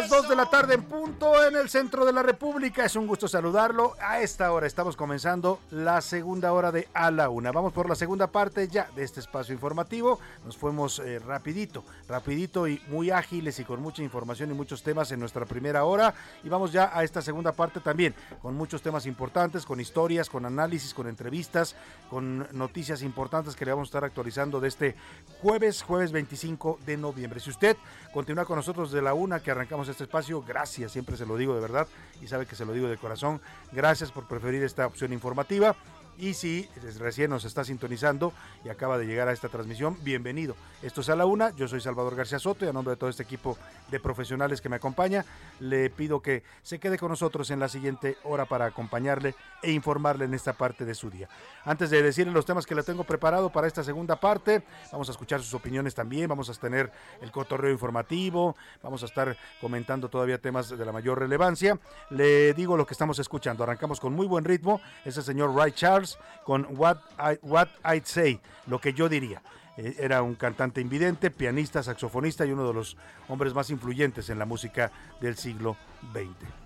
Las 0.00 0.08
2 0.08 0.28
de 0.28 0.36
la 0.36 0.46
tarde 0.46 0.74
en 0.74 0.82
punto 0.82 1.44
en 1.44 1.54
el 1.54 1.68
centro 1.68 2.04
de 2.04 2.12
la 2.12 2.22
República. 2.22 2.53
Es 2.54 2.94
un 2.94 3.08
gusto 3.08 3.26
saludarlo. 3.26 3.94
A 4.00 4.20
esta 4.20 4.52
hora 4.52 4.68
estamos 4.68 4.96
comenzando 4.96 5.58
la 5.72 6.00
segunda 6.00 6.52
hora 6.52 6.70
de 6.70 6.88
A 6.94 7.10
la 7.10 7.28
Una. 7.28 7.50
Vamos 7.50 7.72
por 7.72 7.88
la 7.88 7.96
segunda 7.96 8.28
parte 8.28 8.68
ya 8.68 8.88
de 8.94 9.02
este 9.02 9.18
espacio 9.18 9.52
informativo. 9.52 10.20
Nos 10.44 10.56
fuimos 10.56 11.00
eh, 11.00 11.18
rapidito, 11.18 11.84
rapidito 12.08 12.68
y 12.68 12.80
muy 12.86 13.10
ágiles 13.10 13.58
y 13.58 13.64
con 13.64 13.82
mucha 13.82 14.04
información 14.04 14.52
y 14.52 14.54
muchos 14.54 14.84
temas 14.84 15.10
en 15.10 15.18
nuestra 15.18 15.44
primera 15.46 15.84
hora. 15.84 16.14
Y 16.44 16.48
vamos 16.48 16.70
ya 16.70 16.96
a 16.96 17.02
esta 17.02 17.20
segunda 17.20 17.50
parte 17.50 17.80
también 17.80 18.14
con 18.40 18.54
muchos 18.54 18.82
temas 18.82 19.04
importantes, 19.06 19.66
con 19.66 19.80
historias, 19.80 20.30
con 20.30 20.46
análisis, 20.46 20.94
con 20.94 21.08
entrevistas, 21.08 21.74
con 22.08 22.46
noticias 22.52 23.02
importantes 23.02 23.56
que 23.56 23.64
le 23.64 23.72
vamos 23.72 23.88
a 23.88 23.90
estar 23.90 24.04
actualizando 24.04 24.60
de 24.60 24.68
este 24.68 24.94
jueves, 25.42 25.82
jueves 25.82 26.12
25 26.12 26.78
de 26.86 26.96
noviembre. 26.96 27.40
Si 27.40 27.50
usted 27.50 27.76
continúa 28.12 28.44
con 28.44 28.56
nosotros 28.56 28.92
de 28.92 29.02
la 29.02 29.12
una 29.12 29.40
que 29.40 29.50
arrancamos 29.50 29.88
este 29.88 30.04
espacio, 30.04 30.40
gracias, 30.40 30.92
siempre 30.92 31.16
se 31.16 31.26
lo 31.26 31.36
digo 31.36 31.52
de 31.52 31.60
verdad 31.60 31.88
y 32.22 32.28
sabe 32.28 32.43
que 32.46 32.56
se 32.56 32.64
lo 32.64 32.72
digo 32.72 32.88
de 32.88 32.96
corazón. 32.96 33.40
Gracias 33.72 34.10
por 34.10 34.26
preferir 34.26 34.62
esta 34.62 34.86
opción 34.86 35.12
informativa. 35.12 35.74
Y 36.16 36.34
si 36.34 36.68
recién 36.98 37.30
nos 37.30 37.44
está 37.44 37.64
sintonizando 37.64 38.32
y 38.64 38.68
acaba 38.68 38.98
de 38.98 39.06
llegar 39.06 39.26
a 39.26 39.32
esta 39.32 39.48
transmisión, 39.48 39.98
bienvenido. 40.04 40.54
Esto 40.80 41.00
es 41.00 41.08
a 41.08 41.16
la 41.16 41.26
una, 41.26 41.50
yo 41.56 41.66
soy 41.66 41.80
Salvador 41.80 42.14
García 42.14 42.38
Soto 42.38 42.64
y 42.64 42.68
a 42.68 42.72
nombre 42.72 42.92
de 42.92 42.96
todo 42.96 43.10
este 43.10 43.24
equipo 43.24 43.58
de 43.90 43.98
profesionales 43.98 44.60
que 44.60 44.68
me 44.68 44.76
acompaña, 44.76 45.24
le 45.58 45.90
pido 45.90 46.22
que 46.22 46.44
se 46.62 46.78
quede 46.78 46.98
con 46.98 47.08
nosotros 47.08 47.50
en 47.50 47.58
la 47.58 47.68
siguiente 47.68 48.16
hora 48.22 48.44
para 48.44 48.66
acompañarle 48.66 49.34
e 49.60 49.72
informarle 49.72 50.26
en 50.26 50.34
esta 50.34 50.52
parte 50.52 50.84
de 50.84 50.94
su 50.94 51.10
día. 51.10 51.28
Antes 51.64 51.90
de 51.90 52.00
decirle 52.00 52.32
los 52.32 52.46
temas 52.46 52.64
que 52.64 52.76
le 52.76 52.84
tengo 52.84 53.02
preparado 53.02 53.50
para 53.50 53.66
esta 53.66 53.82
segunda 53.82 54.20
parte, 54.20 54.62
vamos 54.92 55.08
a 55.08 55.12
escuchar 55.12 55.40
sus 55.40 55.54
opiniones 55.54 55.96
también, 55.96 56.28
vamos 56.28 56.48
a 56.48 56.54
tener 56.54 56.92
el 57.22 57.32
cotorreo 57.32 57.72
informativo, 57.72 58.54
vamos 58.82 59.02
a 59.02 59.06
estar 59.06 59.36
comentando 59.60 60.08
todavía 60.08 60.38
temas 60.38 60.68
de 60.68 60.84
la 60.84 60.92
mayor 60.92 61.18
relevancia. 61.18 61.78
Le 62.10 62.54
digo 62.54 62.76
lo 62.76 62.86
que 62.86 62.94
estamos 62.94 63.18
escuchando, 63.18 63.64
arrancamos 63.64 63.98
con 63.98 64.12
muy 64.12 64.26
buen 64.26 64.44
ritmo, 64.44 64.80
es 65.04 65.16
el 65.16 65.24
señor 65.24 65.54
Ray 65.54 65.72
Charles 65.72 66.03
con 66.44 66.66
What, 66.70 66.98
I, 67.18 67.38
What 67.42 67.68
I'd 67.84 68.04
Say, 68.04 68.40
lo 68.66 68.80
que 68.80 68.92
yo 68.92 69.08
diría. 69.08 69.42
Eh, 69.76 69.96
Era 69.98 70.22
un 70.22 70.34
cantante 70.34 70.80
invidente, 70.80 71.30
pianista, 71.30 71.82
saxofonista 71.82 72.46
y 72.46 72.52
uno 72.52 72.66
de 72.66 72.74
los 72.74 72.96
hombres 73.28 73.54
más 73.54 73.70
influyentes 73.70 74.30
en 74.30 74.38
la 74.38 74.44
música 74.44 74.90
del 75.20 75.36
siglo 75.36 75.76
XX. 76.12 76.63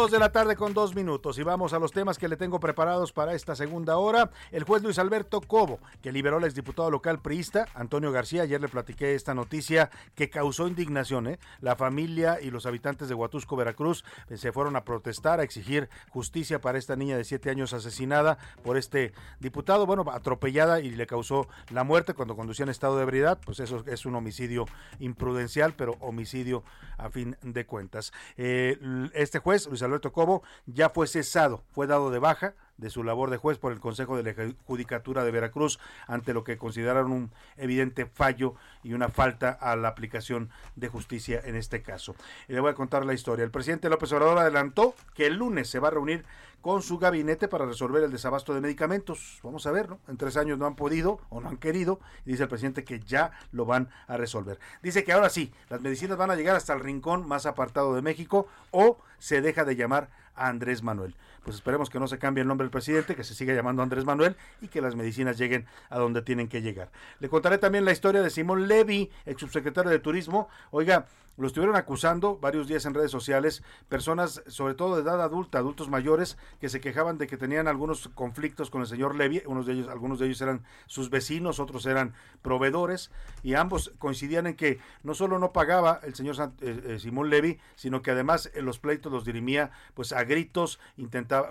Dos 0.00 0.10
de 0.10 0.18
la 0.18 0.32
tarde 0.32 0.56
con 0.56 0.72
dos 0.72 0.94
minutos 0.94 1.38
y 1.38 1.42
vamos 1.42 1.74
a 1.74 1.78
los 1.78 1.92
temas 1.92 2.16
que 2.16 2.26
le 2.26 2.38
tengo 2.38 2.58
preparados 2.58 3.12
para 3.12 3.34
esta 3.34 3.54
segunda 3.54 3.98
hora. 3.98 4.30
El 4.50 4.64
juez 4.64 4.82
Luis 4.82 4.98
Alberto 4.98 5.42
Cobo, 5.42 5.78
que 6.00 6.10
liberó 6.10 6.38
al 6.38 6.44
exdiputado 6.44 6.90
local 6.90 7.20
priista 7.20 7.66
Antonio 7.74 8.10
García, 8.10 8.44
ayer 8.44 8.62
le 8.62 8.68
platiqué 8.68 9.14
esta 9.14 9.34
noticia 9.34 9.90
que 10.14 10.30
causó 10.30 10.66
indignación. 10.68 11.26
¿eh? 11.26 11.38
La 11.60 11.76
familia 11.76 12.40
y 12.40 12.50
los 12.50 12.64
habitantes 12.64 13.10
de 13.10 13.14
Huatusco, 13.14 13.56
Veracruz, 13.56 14.02
eh, 14.30 14.38
se 14.38 14.52
fueron 14.52 14.74
a 14.74 14.86
protestar, 14.86 15.38
a 15.38 15.42
exigir 15.42 15.90
justicia 16.08 16.62
para 16.62 16.78
esta 16.78 16.96
niña 16.96 17.18
de 17.18 17.24
siete 17.24 17.50
años 17.50 17.74
asesinada 17.74 18.38
por 18.64 18.78
este 18.78 19.12
diputado, 19.38 19.84
bueno, 19.84 20.06
atropellada 20.10 20.80
y 20.80 20.92
le 20.92 21.06
causó 21.06 21.46
la 21.68 21.84
muerte 21.84 22.14
cuando 22.14 22.36
conducía 22.36 22.62
en 22.62 22.70
estado 22.70 22.96
de 22.96 23.02
ebriedad. 23.02 23.38
Pues 23.44 23.60
eso 23.60 23.84
es 23.86 24.06
un 24.06 24.14
homicidio 24.14 24.64
imprudencial, 24.98 25.74
pero 25.74 25.98
homicidio 26.00 26.64
a 26.96 27.10
fin 27.10 27.36
de 27.42 27.66
cuentas. 27.66 28.14
Eh, 28.38 28.78
este 29.12 29.40
juez, 29.40 29.66
Luis 29.66 29.82
Alberto 29.82 29.89
Cobo 29.98 30.42
ya 30.66 30.90
fue 30.90 31.06
cesado, 31.06 31.64
fue 31.72 31.86
dado 31.86 32.10
de 32.10 32.18
baja 32.18 32.54
de 32.80 32.90
su 32.90 33.04
labor 33.04 33.30
de 33.30 33.36
juez 33.36 33.58
por 33.58 33.72
el 33.72 33.80
Consejo 33.80 34.16
de 34.16 34.22
la 34.22 34.54
Judicatura 34.66 35.24
de 35.24 35.30
Veracruz 35.30 35.78
ante 36.06 36.32
lo 36.32 36.44
que 36.44 36.58
consideraron 36.58 37.12
un 37.12 37.30
evidente 37.56 38.06
fallo 38.06 38.54
y 38.82 38.94
una 38.94 39.08
falta 39.08 39.50
a 39.50 39.76
la 39.76 39.88
aplicación 39.88 40.50
de 40.76 40.88
justicia 40.88 41.40
en 41.44 41.56
este 41.56 41.82
caso. 41.82 42.14
Y 42.48 42.54
le 42.54 42.60
voy 42.60 42.70
a 42.70 42.74
contar 42.74 43.04
la 43.04 43.14
historia. 43.14 43.44
El 43.44 43.50
presidente 43.50 43.88
López 43.88 44.12
Obrador 44.12 44.38
adelantó 44.38 44.94
que 45.14 45.26
el 45.26 45.36
lunes 45.36 45.68
se 45.68 45.78
va 45.78 45.88
a 45.88 45.92
reunir 45.92 46.24
con 46.60 46.82
su 46.82 46.98
gabinete 46.98 47.48
para 47.48 47.64
resolver 47.64 48.02
el 48.02 48.12
desabasto 48.12 48.54
de 48.54 48.60
medicamentos. 48.60 49.40
Vamos 49.42 49.66
a 49.66 49.70
ver, 49.70 49.88
¿no? 49.88 49.98
En 50.08 50.16
tres 50.16 50.36
años 50.36 50.58
no 50.58 50.66
han 50.66 50.76
podido 50.76 51.20
o 51.30 51.40
no 51.40 51.48
han 51.48 51.56
querido. 51.56 52.00
Y 52.26 52.32
dice 52.32 52.42
el 52.44 52.48
presidente 52.48 52.84
que 52.84 53.00
ya 53.00 53.32
lo 53.52 53.64
van 53.64 53.88
a 54.06 54.16
resolver. 54.16 54.58
Dice 54.82 55.04
que 55.04 55.12
ahora 55.12 55.30
sí, 55.30 55.52
las 55.68 55.80
medicinas 55.80 56.18
van 56.18 56.30
a 56.30 56.36
llegar 56.36 56.56
hasta 56.56 56.74
el 56.74 56.80
rincón 56.80 57.26
más 57.26 57.46
apartado 57.46 57.94
de 57.94 58.02
México 58.02 58.46
o 58.70 58.98
se 59.18 59.40
deja 59.40 59.64
de 59.64 59.76
llamar 59.76 60.10
a 60.34 60.48
Andrés 60.48 60.82
Manuel. 60.82 61.14
Pues 61.44 61.56
esperemos 61.56 61.90
que 61.90 61.98
no 61.98 62.06
se 62.06 62.18
cambie 62.18 62.42
el 62.42 62.48
nombre 62.48 62.64
del 62.64 62.70
presidente, 62.70 63.16
que 63.16 63.24
se 63.24 63.34
siga 63.34 63.54
llamando 63.54 63.82
Andrés 63.82 64.04
Manuel 64.04 64.36
y 64.60 64.68
que 64.68 64.80
las 64.80 64.94
medicinas 64.94 65.38
lleguen 65.38 65.66
a 65.88 65.98
donde 65.98 66.22
tienen 66.22 66.48
que 66.48 66.62
llegar. 66.62 66.90
Le 67.18 67.28
contaré 67.28 67.58
también 67.58 67.84
la 67.84 67.92
historia 67.92 68.22
de 68.22 68.30
Simón 68.30 68.68
Levy, 68.68 69.10
ex 69.26 69.40
subsecretario 69.40 69.90
de 69.90 69.98
Turismo. 69.98 70.48
Oiga, 70.70 71.06
lo 71.40 71.46
estuvieron 71.46 71.76
acusando 71.76 72.36
varios 72.36 72.68
días 72.68 72.84
en 72.84 72.92
redes 72.92 73.10
sociales, 73.10 73.62
personas 73.88 74.42
sobre 74.46 74.74
todo 74.74 74.96
de 74.96 75.02
edad 75.02 75.22
adulta, 75.22 75.56
adultos 75.56 75.88
mayores, 75.88 76.36
que 76.60 76.68
se 76.68 76.80
quejaban 76.80 77.16
de 77.16 77.26
que 77.26 77.38
tenían 77.38 77.66
algunos 77.66 78.08
conflictos 78.08 78.68
con 78.68 78.82
el 78.82 78.86
señor 78.86 79.14
Levy, 79.14 79.42
unos 79.46 79.64
de 79.64 79.72
ellos, 79.72 79.88
algunos 79.88 80.18
de 80.18 80.26
ellos 80.26 80.40
eran 80.42 80.62
sus 80.86 81.08
vecinos, 81.08 81.58
otros 81.58 81.86
eran 81.86 82.12
proveedores, 82.42 83.10
y 83.42 83.54
ambos 83.54 83.92
coincidían 83.98 84.48
en 84.48 84.54
que 84.54 84.80
no 85.02 85.14
solo 85.14 85.38
no 85.38 85.52
pagaba 85.52 86.00
el 86.02 86.14
señor 86.14 86.36
eh, 86.60 86.82
eh, 86.84 86.98
Simón 86.98 87.30
Levy, 87.30 87.58
sino 87.74 88.02
que 88.02 88.10
además 88.10 88.50
en 88.52 88.66
los 88.66 88.78
pleitos 88.78 89.10
los 89.10 89.24
dirimía 89.24 89.70
pues 89.94 90.12
a 90.12 90.24
gritos, 90.24 90.78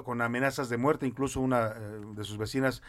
con 0.03 0.21
amenazas 0.21 0.69
de 0.69 0.77
muerte, 0.77 1.07
incluso 1.07 1.39
una 1.41 1.67
eh, 1.67 2.01
de 2.15 2.23
sus 2.23 2.37
vecinas 2.37 2.81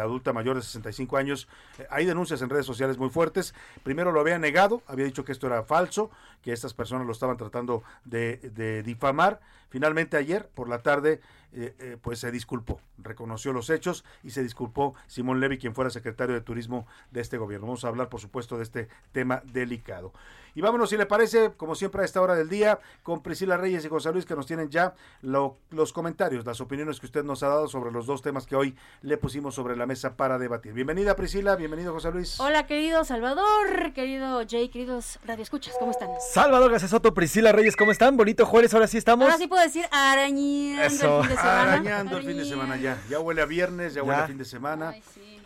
adulta 0.00 0.32
mayor 0.32 0.56
de 0.56 0.62
65 0.62 1.16
años. 1.16 1.48
hay 1.90 2.06
denuncias 2.06 2.42
en 2.42 2.50
redes 2.50 2.66
sociales 2.66 2.98
muy 2.98 3.10
fuertes. 3.10 3.54
Primero 3.82 4.12
lo 4.12 4.20
había 4.20 4.38
negado, 4.38 4.82
había 4.86 5.04
dicho 5.04 5.24
que 5.24 5.32
esto 5.32 5.46
era 5.46 5.62
falso, 5.62 6.10
que 6.42 6.52
estas 6.52 6.74
personas 6.74 7.06
lo 7.06 7.12
estaban 7.12 7.36
tratando 7.36 7.82
de 8.04 8.82
difamar. 8.84 9.40
Finalmente 9.74 10.16
ayer 10.16 10.48
por 10.54 10.68
la 10.68 10.84
tarde 10.84 11.20
eh, 11.56 11.74
eh, 11.78 11.96
pues 12.00 12.18
se 12.18 12.32
disculpó, 12.32 12.80
reconoció 12.98 13.52
los 13.52 13.70
hechos 13.70 14.04
y 14.24 14.30
se 14.30 14.42
disculpó 14.42 14.94
Simón 15.06 15.38
Levy, 15.38 15.58
quien 15.58 15.72
fuera 15.72 15.88
secretario 15.88 16.34
de 16.34 16.40
Turismo 16.40 16.86
de 17.12 17.20
este 17.20 17.38
gobierno. 17.38 17.66
Vamos 17.66 17.84
a 17.84 17.88
hablar, 17.88 18.08
por 18.08 18.20
supuesto, 18.20 18.56
de 18.56 18.64
este 18.64 18.88
tema 19.10 19.42
delicado. 19.44 20.12
Y 20.56 20.60
vámonos, 20.60 20.90
si 20.90 20.96
le 20.96 21.06
parece, 21.06 21.52
como 21.56 21.74
siempre 21.74 22.02
a 22.02 22.04
esta 22.04 22.20
hora 22.20 22.36
del 22.36 22.48
día, 22.48 22.78
con 23.02 23.22
Priscila 23.22 23.56
Reyes 23.56 23.84
y 23.84 23.88
José 23.88 24.12
Luis, 24.12 24.24
que 24.24 24.36
nos 24.36 24.46
tienen 24.46 24.70
ya 24.70 24.94
los 25.22 25.92
comentarios, 25.92 26.46
las 26.46 26.60
opiniones 26.60 27.00
que 27.00 27.06
usted 27.06 27.24
nos 27.24 27.42
ha 27.42 27.48
dado 27.48 27.66
sobre 27.66 27.90
los 27.90 28.06
dos 28.06 28.22
temas 28.22 28.46
que 28.46 28.54
hoy 28.54 28.76
le 29.02 29.16
pusimos 29.16 29.56
sobre 29.56 29.76
la 29.76 29.86
mesa 29.86 30.16
para 30.16 30.38
debatir. 30.38 30.72
Bienvenida, 30.72 31.16
Priscila, 31.16 31.56
bienvenido, 31.56 31.92
José 31.92 32.12
Luis. 32.12 32.38
Hola, 32.38 32.68
querido 32.68 33.02
Salvador, 33.04 33.92
querido 33.94 34.42
Jay, 34.48 34.68
queridos 34.68 35.18
radioescuchas, 35.24 35.74
¿cómo 35.78 35.90
están? 35.90 36.10
Salvador 36.32 36.70
García 36.70 36.88
Soto, 36.88 37.14
Priscila 37.14 37.50
Reyes, 37.50 37.76
¿cómo 37.76 37.90
están? 37.90 38.16
Bonito 38.16 38.46
jueves, 38.46 38.72
ahora 38.74 38.86
sí 38.86 38.98
estamos. 38.98 39.24
Ahora 39.24 39.38
sí 39.38 39.48
puedo 39.48 39.63
decir 39.64 39.86
arañando 39.90 40.82
el 40.82 40.90
fin 40.90 41.28
de 41.28 41.36
semana. 41.36 41.62
Arañando 41.62 42.16
el 42.18 42.24
fin 42.24 42.36
de 42.36 42.44
semana 42.44 42.76
ya. 42.76 42.98
Ya 43.08 43.20
huele 43.20 43.42
a 43.42 43.46
viernes, 43.46 43.94
ya, 43.94 44.02
huele 44.02 44.22
a 44.22 44.26
fin 44.26 44.38
de 44.38 44.44
semana. 44.44 44.90
Ay, 44.90 45.02
sí 45.14 45.40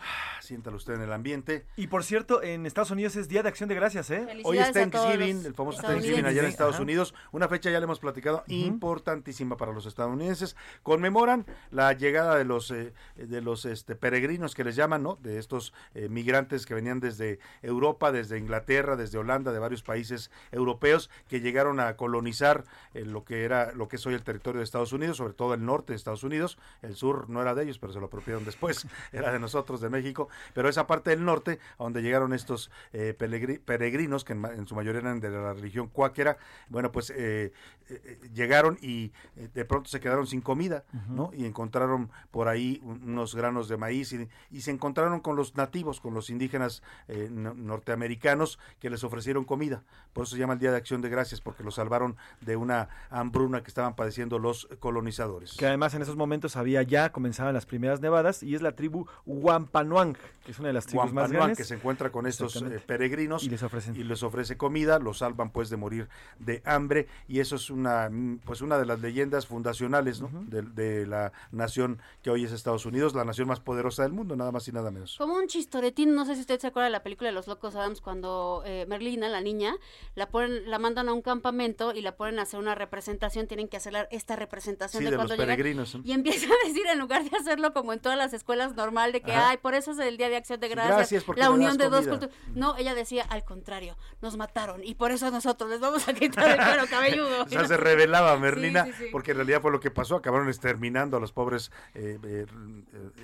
siéntalo 0.49 0.77
usted 0.77 0.95
en 0.95 1.01
el 1.01 1.13
ambiente. 1.13 1.67
Y 1.75 1.87
por 1.87 2.03
cierto, 2.03 2.41
en 2.41 2.65
Estados 2.65 2.89
Unidos 2.89 3.15
es 3.15 3.27
Día 3.27 3.43
de 3.43 3.49
Acción 3.49 3.69
de 3.69 3.75
Gracias, 3.75 4.09
¿eh? 4.09 4.25
Hoy 4.43 4.57
es 4.57 4.71
Thanksgiving, 4.71 5.45
el 5.45 5.53
famoso 5.53 5.79
Thanksgiving 5.83 6.25
allá 6.25 6.41
en 6.41 6.47
Estados 6.47 6.79
Unidos. 6.79 7.13
Una 7.31 7.47
fecha, 7.47 7.69
ya 7.69 7.79
le 7.79 7.83
hemos 7.83 7.99
platicado, 7.99 8.43
importantísima 8.47 9.57
para 9.57 9.73
los 9.73 9.85
estadounidenses. 9.85 10.55
Conmemoran 10.81 11.45
la 11.69 11.93
llegada 11.93 12.35
de 12.35 12.45
los, 12.45 12.71
eh, 12.71 12.93
de 13.15 13.41
los 13.41 13.65
este, 13.65 13.95
peregrinos 13.95 14.55
que 14.55 14.63
les 14.63 14.75
llaman, 14.75 15.03
¿no? 15.03 15.17
De 15.21 15.37
estos 15.37 15.71
eh, 15.93 16.09
migrantes 16.09 16.65
que 16.65 16.73
venían 16.73 16.99
desde 16.99 17.37
Europa, 17.61 18.11
desde 18.11 18.39
Inglaterra, 18.39 18.95
desde 18.95 19.19
Holanda, 19.19 19.51
de 19.51 19.59
varios 19.59 19.83
países 19.83 20.31
europeos, 20.51 21.11
que 21.27 21.41
llegaron 21.41 21.79
a 21.79 21.95
colonizar 21.95 22.63
eh, 22.95 23.05
lo 23.05 23.23
que 23.23 23.43
era, 23.43 23.71
lo 23.73 23.87
que 23.87 23.97
es 23.97 24.05
hoy 24.07 24.15
el 24.15 24.23
territorio 24.23 24.59
de 24.59 24.63
Estados 24.63 24.93
Unidos, 24.93 25.17
sobre 25.17 25.33
todo 25.33 25.53
el 25.53 25.63
norte 25.63 25.93
de 25.93 25.97
Estados 25.97 26.23
Unidos. 26.23 26.57
El 26.81 26.95
sur 26.95 27.29
no 27.29 27.39
era 27.39 27.53
de 27.53 27.65
ellos, 27.65 27.77
pero 27.77 27.93
se 27.93 27.99
lo 27.99 28.07
apropiaron 28.07 28.45
después. 28.45 28.87
era 29.13 29.31
de 29.31 29.37
nosotros, 29.37 29.79
de 29.79 29.89
México 29.89 30.27
pero 30.53 30.69
esa 30.69 30.87
parte 30.87 31.09
del 31.09 31.23
norte, 31.23 31.59
a 31.77 31.83
donde 31.83 32.01
llegaron 32.01 32.33
estos 32.33 32.71
eh, 32.93 33.13
peregrinos, 33.13 34.23
que 34.23 34.33
en, 34.33 34.67
su 34.67 34.75
mayoría 34.75 35.01
eran 35.01 35.19
de 35.19 35.29
la 35.29 35.53
religión 35.53 35.87
cuáquera, 35.87 36.37
bueno, 36.69 36.91
pues 36.91 37.11
eh, 37.15 37.51
eh, 37.89 38.19
llegaron 38.33 38.77
y 38.81 39.11
de 39.35 39.65
pronto 39.65 39.89
se 39.89 39.99
quedaron 39.99 40.27
sin 40.27 40.41
comida, 40.41 40.83
¿no? 41.07 41.31
Y 41.33 41.45
encontraron 41.45 42.11
por 42.31 42.47
ahí 42.47 42.81
unos 42.83 43.35
granos 43.35 43.67
de 43.67 43.77
maíz 43.77 44.13
y, 44.13 44.61
se 44.61 44.71
encontraron 44.71 45.21
con 45.21 45.35
los 45.35 45.55
nativos, 45.55 46.01
con 46.01 46.13
los 46.13 46.29
indígenas 46.29 46.83
norteamericanos 47.07 48.59
que 48.79 48.89
les 48.89 49.03
ofrecieron 49.03 49.45
comida. 49.45 49.83
Por 50.13 50.25
eso 50.25 50.35
se 50.35 50.39
llama 50.39 50.53
el 50.53 50.59
Día 50.59 50.71
de 50.71 50.77
Acción 50.77 51.01
de 51.01 51.09
Gracias, 51.09 51.41
porque 51.41 51.63
los 51.63 51.75
salvaron 51.75 52.17
de 52.41 52.55
una 52.55 52.89
hambruna 53.09 53.61
que 53.61 53.69
estaban 53.69 53.95
padeciendo 53.95 54.37
los 54.37 54.67
colonizadores. 54.79 55.55
Que 55.57 55.67
además 55.67 55.93
en 55.93 56.01
esos 56.01 56.15
momentos 56.15 56.55
había 56.55 56.83
ya, 56.83 57.11
comenzaban 57.11 57.53
las 57.53 57.65
primeras 57.65 58.01
nevadas 58.01 58.43
y 58.43 58.55
es 58.55 58.61
la 58.61 58.75
tribu 58.75 59.07
Wampanoag 59.25 60.17
que 60.45 60.51
es 60.51 60.59
una 60.59 60.69
de 60.69 60.73
las 60.73 60.85
tribus 60.85 61.13
más 61.13 61.31
grandes. 61.31 61.57
que 61.57 61.63
se 61.63 61.75
encuentra 61.75 62.11
con 62.11 62.25
estos 62.27 62.55
eh, 62.61 62.81
peregrinos 62.85 63.43
y 63.43 63.49
les, 63.49 63.63
ofrecen. 63.63 63.95
y 63.95 64.03
les 64.03 64.23
ofrece 64.23 64.57
comida, 64.57 64.99
los 64.99 65.19
salvan 65.19 65.51
pues 65.51 65.69
de 65.69 65.77
morir 65.77 66.09
de 66.39 66.61
hambre 66.65 67.07
y 67.27 67.39
eso 67.39 67.55
es 67.55 67.69
una 67.69 68.09
pues 68.45 68.61
una 68.61 68.77
de 68.77 68.85
las 68.85 68.99
leyendas 68.99 69.47
fundacionales 69.47 70.21
de, 70.47 71.05
la 71.05 71.31
nación 71.51 72.01
que 72.21 72.29
hoy 72.29 72.43
es 72.43 72.51
Estados 72.51 72.85
Unidos, 72.85 73.13
la 73.13 73.25
nación 73.25 73.47
más 73.47 73.59
poderosa 73.59 74.03
del 74.03 74.11
mundo, 74.11 74.35
nada 74.35 74.51
más 74.51 74.67
y 74.67 74.71
nada 74.71 74.91
menos. 74.91 75.15
Como 75.17 75.35
un 75.35 75.47
chistoretín, 75.47 76.15
no 76.15 76.25
sé 76.25 76.35
si 76.35 76.41
usted 76.41 76.59
se 76.59 76.67
acuerda 76.67 76.85
de 76.85 76.91
la 76.91 77.03
película 77.03 77.29
de 77.29 77.33
los 77.33 77.47
locos 77.47 77.75
Adams 77.75 78.01
cuando 78.01 78.63
eh, 78.65 78.85
Merlina, 78.87 79.29
la 79.29 79.41
niña, 79.41 79.75
la 80.15 80.29
ponen, 80.29 80.69
la 80.69 80.79
mandan 80.79 81.09
a 81.09 81.13
un 81.13 81.21
campamento 81.21 81.93
y 81.93 82.01
la 82.01 82.15
ponen 82.15 82.39
a 82.39 82.43
hacer 82.43 82.59
una 82.59 82.75
representación, 82.75 83.47
tienen 83.47 83.67
que 83.67 83.77
hacer 83.77 84.07
esta 84.11 84.35
representación 84.35 85.03
de, 85.03 85.15
cuando 85.15 85.35
los 85.35 85.45
peregrinos. 85.45 85.97
y 86.03 86.11
empieza 86.19 86.47
a 86.47 86.67
decir 86.67 86.85
en 86.91 86.99
lugar 86.99 87.29
de 87.29 87.35
hacerlo 87.37 87.73
como 87.73 87.93
en 87.93 87.99
todas 87.99 88.17
las 88.17 88.33
escuelas 88.33 88.75
normal 88.75 89.11
de 89.11 89.21
que 89.21 89.31
ay, 89.31 89.57
por 89.57 89.73
eso 89.73 89.91
es 89.91 89.99
el 89.99 90.17
día 90.19 90.29
de 90.29 90.35
acción 90.35 90.59
de 90.59 90.67
gracias, 90.67 91.25
la 91.35 91.49
unión 91.49 91.77
de 91.77 91.89
dos 91.89 92.05
culturas. 92.05 92.35
No, 92.53 92.77
ella 92.77 92.93
decía 92.93 93.25
al 93.29 93.43
contrario, 93.43 93.97
nos 94.21 94.37
mataron 94.37 94.83
y 94.83 94.93
por 94.95 95.11
eso 95.11 95.31
nosotros 95.31 95.69
les 95.69 95.79
vamos 95.79 96.07
a 96.07 96.13
quitar 96.13 96.49
el 96.49 96.57
cuero 96.57 96.83
cabelludo. 96.89 97.43
o 97.43 97.49
sea, 97.49 97.67
se 97.67 97.77
revelaba 97.77 98.37
Merlina, 98.37 98.87
porque 99.11 99.31
en 99.31 99.37
realidad 99.37 99.61
fue 99.61 99.71
lo 99.71 99.79
que 99.79 99.89
pasó, 99.89 100.17
acabaron 100.17 100.47
exterminando 100.47 101.17
a 101.17 101.19
los 101.19 101.31
pobres 101.31 101.71
eh, 101.95 102.19
eh, 102.23 102.45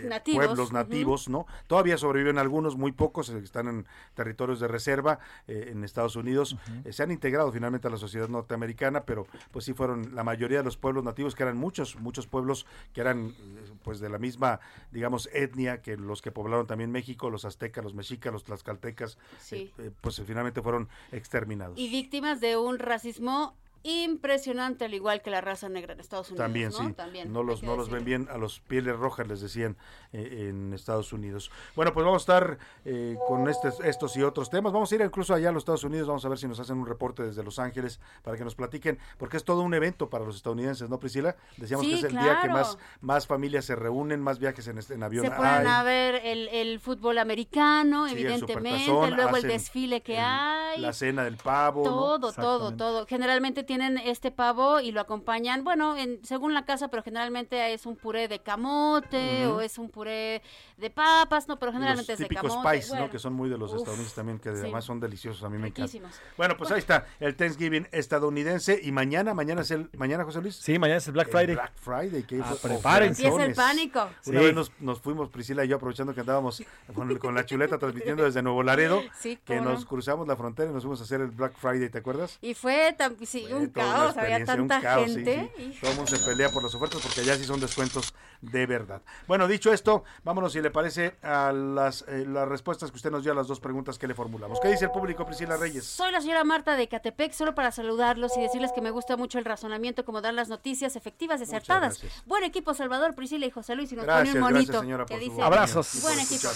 eh, 0.04 0.22
pueblos 0.34 0.72
nativos, 0.72 1.30
¿no? 1.30 1.46
Todavía 1.68 1.98
sobreviven 1.98 2.38
algunos, 2.38 2.78
muy 2.78 2.92
pocos, 2.92 3.30
están 3.30 3.68
en 3.68 3.86
territorios 4.14 4.60
de 4.60 4.68
reserva 4.68 5.20
en 5.48 5.84
Estados 5.84 6.16
Unidos, 6.16 6.58
se 6.90 7.04
han 7.04 7.12
integrado 7.12 7.52
finalmente 7.52 7.88
a 7.88 7.92
la 7.92 7.98
sociedad 7.98 8.30
norteamericana, 8.30 9.04
pero 9.04 9.28
pues 9.52 9.66
sí 9.66 9.74
fueron 9.74 10.16
la 10.16 10.24
mayoría 10.24 10.60
de 10.60 10.64
los 10.64 10.78
pueblos 10.78 11.04
nativos, 11.04 11.36
que 11.36 11.44
eran 11.44 11.58
muchos, 11.58 11.98
muchos 11.98 12.28
pueblos 12.28 12.66
que 12.94 13.02
eran 13.02 13.36
pues 13.84 14.00
de 14.00 14.10
la 14.10 14.18
misma, 14.18 14.60
digamos, 14.92 15.30
etnia 15.34 15.82
que 15.82 15.98
los 15.98 16.22
que 16.22 16.32
poblaron 16.32 16.68
también 16.68 16.85
México, 16.92 17.30
los 17.30 17.46
aztecas, 17.46 17.84
los 17.84 17.94
mexicas, 17.94 18.32
los 18.34 18.44
tlaxcaltecas, 18.44 19.18
eh, 19.52 19.72
eh, 19.78 19.92
pues 20.02 20.22
finalmente 20.26 20.62
fueron 20.62 20.90
exterminados. 21.12 21.78
Y 21.78 21.90
víctimas 21.90 22.42
de 22.42 22.58
un 22.58 22.80
racismo 22.80 23.56
impresionante, 23.86 24.86
al 24.86 24.94
igual 24.94 25.22
que 25.22 25.30
la 25.30 25.42
raza 25.42 25.70
negra 25.70 25.94
en 25.94 26.00
Estados 26.00 26.30
Unidos. 26.30 26.46
También, 26.46 26.72
sí. 26.72 27.28
no 27.28 27.44
los, 27.44 27.64
no 27.64 27.76
los 27.76 27.90
ven 27.90 28.04
bien, 28.04 28.28
a 28.30 28.38
los 28.38 28.60
pieles 28.60 28.96
rojas 28.96 29.28
les 29.28 29.42
decían 29.42 29.78
eh, 30.14 30.50
en 30.50 30.74
Estados 30.74 31.14
Unidos. 31.14 31.52
Bueno, 31.76 31.94
pues 31.94 32.06
vamos 32.06 32.22
a 32.22 32.24
estar 32.24 32.58
eh, 32.84 33.18
con 33.28 33.50
estos, 33.50 33.80
estos 33.80 34.16
y 34.18 34.24
otros 34.24 34.50
temas. 34.50 34.74
Vamos 34.74 34.92
a 34.92 34.96
ir 34.96 35.02
incluso 35.02 35.34
allá 35.34 35.50
a 35.50 35.52
los 35.52 35.62
Estados 35.62 35.84
Unidos, 35.84 36.08
vamos 36.08 36.26
a 36.26 36.30
ver 36.30 36.38
si 36.38 36.48
nos 36.48 36.60
hacen 36.60 36.78
un 36.78 36.86
reporte 36.86 37.24
desde 37.24 37.44
Los 37.44 37.60
Ángeles 37.60 38.00
para 38.24 38.38
que 38.38 38.44
nos 38.44 38.56
platiquen, 38.56 39.00
porque 39.18 39.38
es 39.38 39.44
todo 39.44 39.62
un 39.62 39.74
evento 39.74 40.10
para 40.10 40.26
los 40.26 40.36
estadounidenses, 40.36 40.90
¿no, 40.90 41.00
Priscila? 41.00 41.36
Decíamos 41.58 41.86
que 41.86 41.96
es 41.96 42.04
el 42.04 42.12
día 42.12 42.40
que 42.42 42.50
más, 42.50 42.78
más 43.02 43.26
familias 43.26 43.66
se 43.66 43.76
reúnen, 43.76 44.22
más 44.22 44.40
viajes 44.40 44.68
en, 44.68 44.80
en 44.90 45.04
avión 45.04 45.26
Se 45.26 45.32
pueden 45.32 45.68
a 45.68 45.84
ver 45.84 46.22
el, 46.24 46.50
el, 46.50 46.80
fútbol 46.80 47.18
americano, 47.18 48.08
evidentemente, 48.08 48.88
luego 48.88 49.38
el 49.38 49.44
desfile 49.44 50.02
que 50.02 50.20
hay 50.20 50.26
hay. 50.26 50.82
La 50.82 50.94
cena 50.94 51.24
del 51.24 51.38
pavo. 51.38 51.84
Todo, 51.84 52.32
todo, 52.32 52.74
todo. 52.76 53.06
Generalmente 53.06 53.64
tienen 53.78 53.98
este 53.98 54.32
pavo 54.32 54.80
y 54.80 54.92
lo 54.92 55.02
acompañan, 55.02 55.66
bueno, 55.66 55.98
en, 55.98 56.24
según 56.24 56.54
la 56.54 56.64
casa, 56.64 56.88
pero 56.88 57.04
generalmente 57.04 57.74
es 57.74 57.86
un 57.86 57.98
puré 57.98 58.30
de 58.30 58.40
camote 58.40 59.48
o 59.48 59.60
es 59.60 59.78
un 59.78 59.90
puré 59.90 60.42
de 60.78 60.90
papas, 60.90 61.50
no, 61.50 61.60
pero 61.60 61.74
generalmente 61.74 62.14
es 62.14 62.20
de 62.20 62.28
camote. 62.30 62.80
Spice, 62.80 62.98
¿no? 62.98 63.10
Que 63.10 63.20
son 63.20 63.34
muy 63.34 63.50
de 63.50 63.58
los 63.58 63.74
estadounidenses 63.74 64.14
también, 64.14 64.40
que 64.40 64.50
además 64.50 64.86
son 64.86 65.02
deliciosos, 65.02 65.44
a 65.44 65.50
mí 65.50 65.58
me 65.58 65.68
encantan. 65.68 66.04
Bueno, 66.38 66.56
pues 66.56 66.72
ahí 66.72 66.80
está, 66.80 67.06
el 67.20 67.36
Thanksgiving 67.36 67.88
estadounidense 67.92 68.80
y 68.82 68.94
mañana, 68.94 69.34
mañana 69.34 69.62
es 69.62 69.72
el, 69.72 69.90
mañana 69.98 70.24
José 70.24 70.42
Luis. 70.42 70.56
Sí, 70.56 70.80
mañana 70.80 71.00
es 71.00 71.08
el 71.08 71.14
Black 71.14 71.30
Friday. 71.30 71.56
Black 71.56 71.74
Friday, 71.76 72.24
que 72.24 72.40
ah, 72.42 72.56
prepárense. 72.62 73.28
es 73.28 73.38
el 73.38 73.54
pánico. 73.56 74.08
Una 74.26 74.40
vez 74.40 74.56
nos, 74.56 74.72
nos, 74.80 75.02
fuimos, 75.02 75.30
Priscila 75.30 75.66
y 75.66 75.68
yo, 75.68 75.76
aprovechando 75.76 76.14
que 76.14 76.22
andábamos 76.22 76.64
con, 76.94 77.14
con 77.18 77.36
la 77.36 77.46
chuleta 77.46 77.78
transmitiendo 77.78 78.24
desde 78.24 78.42
Nuevo 78.42 78.64
Laredo, 78.64 79.04
que 79.44 79.60
nos 79.60 79.86
cruzamos 79.86 80.26
la 80.30 80.38
frontera 80.38 80.72
y 80.72 80.74
nos 80.74 80.84
fuimos 80.84 81.02
a 81.02 81.04
hacer 81.04 81.20
el 81.20 81.32
Black 81.32 81.58
Friday, 81.58 81.90
¿te 81.90 81.98
acuerdas? 81.98 82.38
Y 82.42 82.54
fue, 82.54 82.96
tan, 82.98 83.18
sí, 83.26 83.48
un 83.52 83.65
caos, 83.72 84.18
había 84.18 84.44
tanta 84.46 84.82
gente. 85.00 85.52
Todo 85.80 85.92
el 85.92 85.98
mundo 85.98 86.16
se 86.16 86.24
pelea 86.26 86.50
por 86.50 86.64
las 86.64 86.74
ofertas 86.76 87.02
porque 87.02 87.22
allá 87.22 87.36
sí 87.38 87.46
son 87.46 87.60
descuentos 87.60 88.14
de 88.52 88.66
verdad. 88.66 89.02
Bueno, 89.28 89.48
dicho 89.48 89.72
esto, 89.72 90.04
vámonos 90.24 90.54
si 90.54 90.62
le 90.62 90.72
parece 90.72 91.16
a 91.22 91.52
las, 91.52 92.04
eh, 92.08 92.26
las 92.28 92.48
respuestas 92.48 92.92
que 92.92 92.98
usted 92.98 93.12
nos 93.12 93.24
dio 93.24 93.32
a 93.32 93.36
las 93.36 93.48
dos 93.48 93.60
preguntas 93.60 93.98
que 93.98 94.08
le 94.08 94.14
formulamos. 94.14 94.60
¿Qué 94.60 94.70
dice 94.70 94.86
el 94.86 94.92
público, 94.92 95.26
Priscila 95.26 95.58
Reyes? 95.58 95.86
Soy 95.86 96.12
la 96.12 96.22
señora 96.22 96.44
Marta 96.44 96.76
de 96.76 96.88
Catepec, 96.88 97.34
solo 97.34 97.56
para 97.56 97.72
saludarlos 97.72 98.36
y 98.38 98.42
decirles 98.42 98.72
que 98.74 98.82
me 98.82 98.92
gusta 98.92 99.18
mucho 99.18 99.40
el 99.40 99.46
razonamiento, 99.46 100.06
como 100.06 100.22
dan 100.22 100.36
las 100.36 100.50
noticias 100.50 100.96
efectivas, 100.96 101.42
acertadas. 101.42 102.02
Buen 102.26 102.44
equipo, 102.44 102.74
Salvador, 102.74 103.16
Priscila 103.16 103.46
y 103.46 103.52
José 103.52 103.76
Luis, 103.76 103.92
y 103.92 103.96
nos 103.96 104.06
pone 104.06 104.32
un 104.34 104.40
monito. 104.40 104.82
que 105.06 105.20
dice, 105.20 105.42
Abrazos. 105.42 106.02
Buen 106.02 106.20
equipo. 106.20 106.50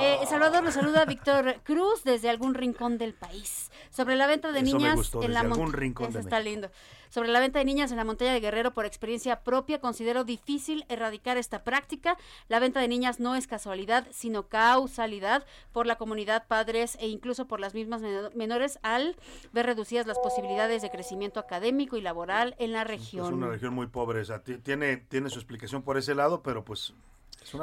Eh, 0.00 0.18
Salvador 0.28 0.62
nos 0.62 0.74
saluda 0.74 1.04
Víctor 1.04 1.60
Cruz 1.64 2.04
desde 2.04 2.30
algún 2.30 2.54
rincón 2.54 2.98
del 2.98 3.14
país. 3.14 3.70
Sobre 3.90 4.16
la 4.16 4.26
venta 4.26 4.52
de 4.52 4.62
niñas 4.62 5.12
en 5.20 5.32
la 5.32 5.44
montaña. 5.44 6.20
está 6.20 6.40
lindo. 6.40 6.70
Sobre 7.14 7.28
la 7.28 7.38
venta 7.38 7.60
de 7.60 7.64
niñas 7.64 7.92
en 7.92 7.96
la 7.96 8.04
montaña 8.04 8.32
de 8.32 8.40
Guerrero 8.40 8.74
por 8.74 8.86
experiencia 8.86 9.44
propia, 9.44 9.80
considero 9.80 10.24
difícil 10.24 10.84
erradicar 10.88 11.36
esta 11.36 11.62
práctica. 11.62 12.16
La 12.48 12.58
venta 12.58 12.80
de 12.80 12.88
niñas 12.88 13.20
no 13.20 13.36
es 13.36 13.46
casualidad, 13.46 14.08
sino 14.10 14.48
causalidad 14.48 15.46
por 15.70 15.86
la 15.86 15.94
comunidad, 15.94 16.48
padres 16.48 16.98
e 16.98 17.06
incluso 17.06 17.46
por 17.46 17.60
las 17.60 17.72
mismas 17.72 18.02
menores 18.34 18.80
al 18.82 19.14
ver 19.52 19.66
reducidas 19.66 20.08
las 20.08 20.18
posibilidades 20.18 20.82
de 20.82 20.90
crecimiento 20.90 21.38
académico 21.38 21.96
y 21.96 22.00
laboral 22.00 22.56
en 22.58 22.72
la 22.72 22.82
región. 22.82 23.26
Es 23.26 23.32
una 23.32 23.48
región 23.50 23.74
muy 23.74 23.86
pobre, 23.86 24.18
o 24.18 24.24
sea, 24.24 24.42
tiene, 24.42 24.96
tiene 24.96 25.30
su 25.30 25.38
explicación 25.38 25.82
por 25.82 25.96
ese 25.96 26.16
lado, 26.16 26.42
pero 26.42 26.64
pues 26.64 26.94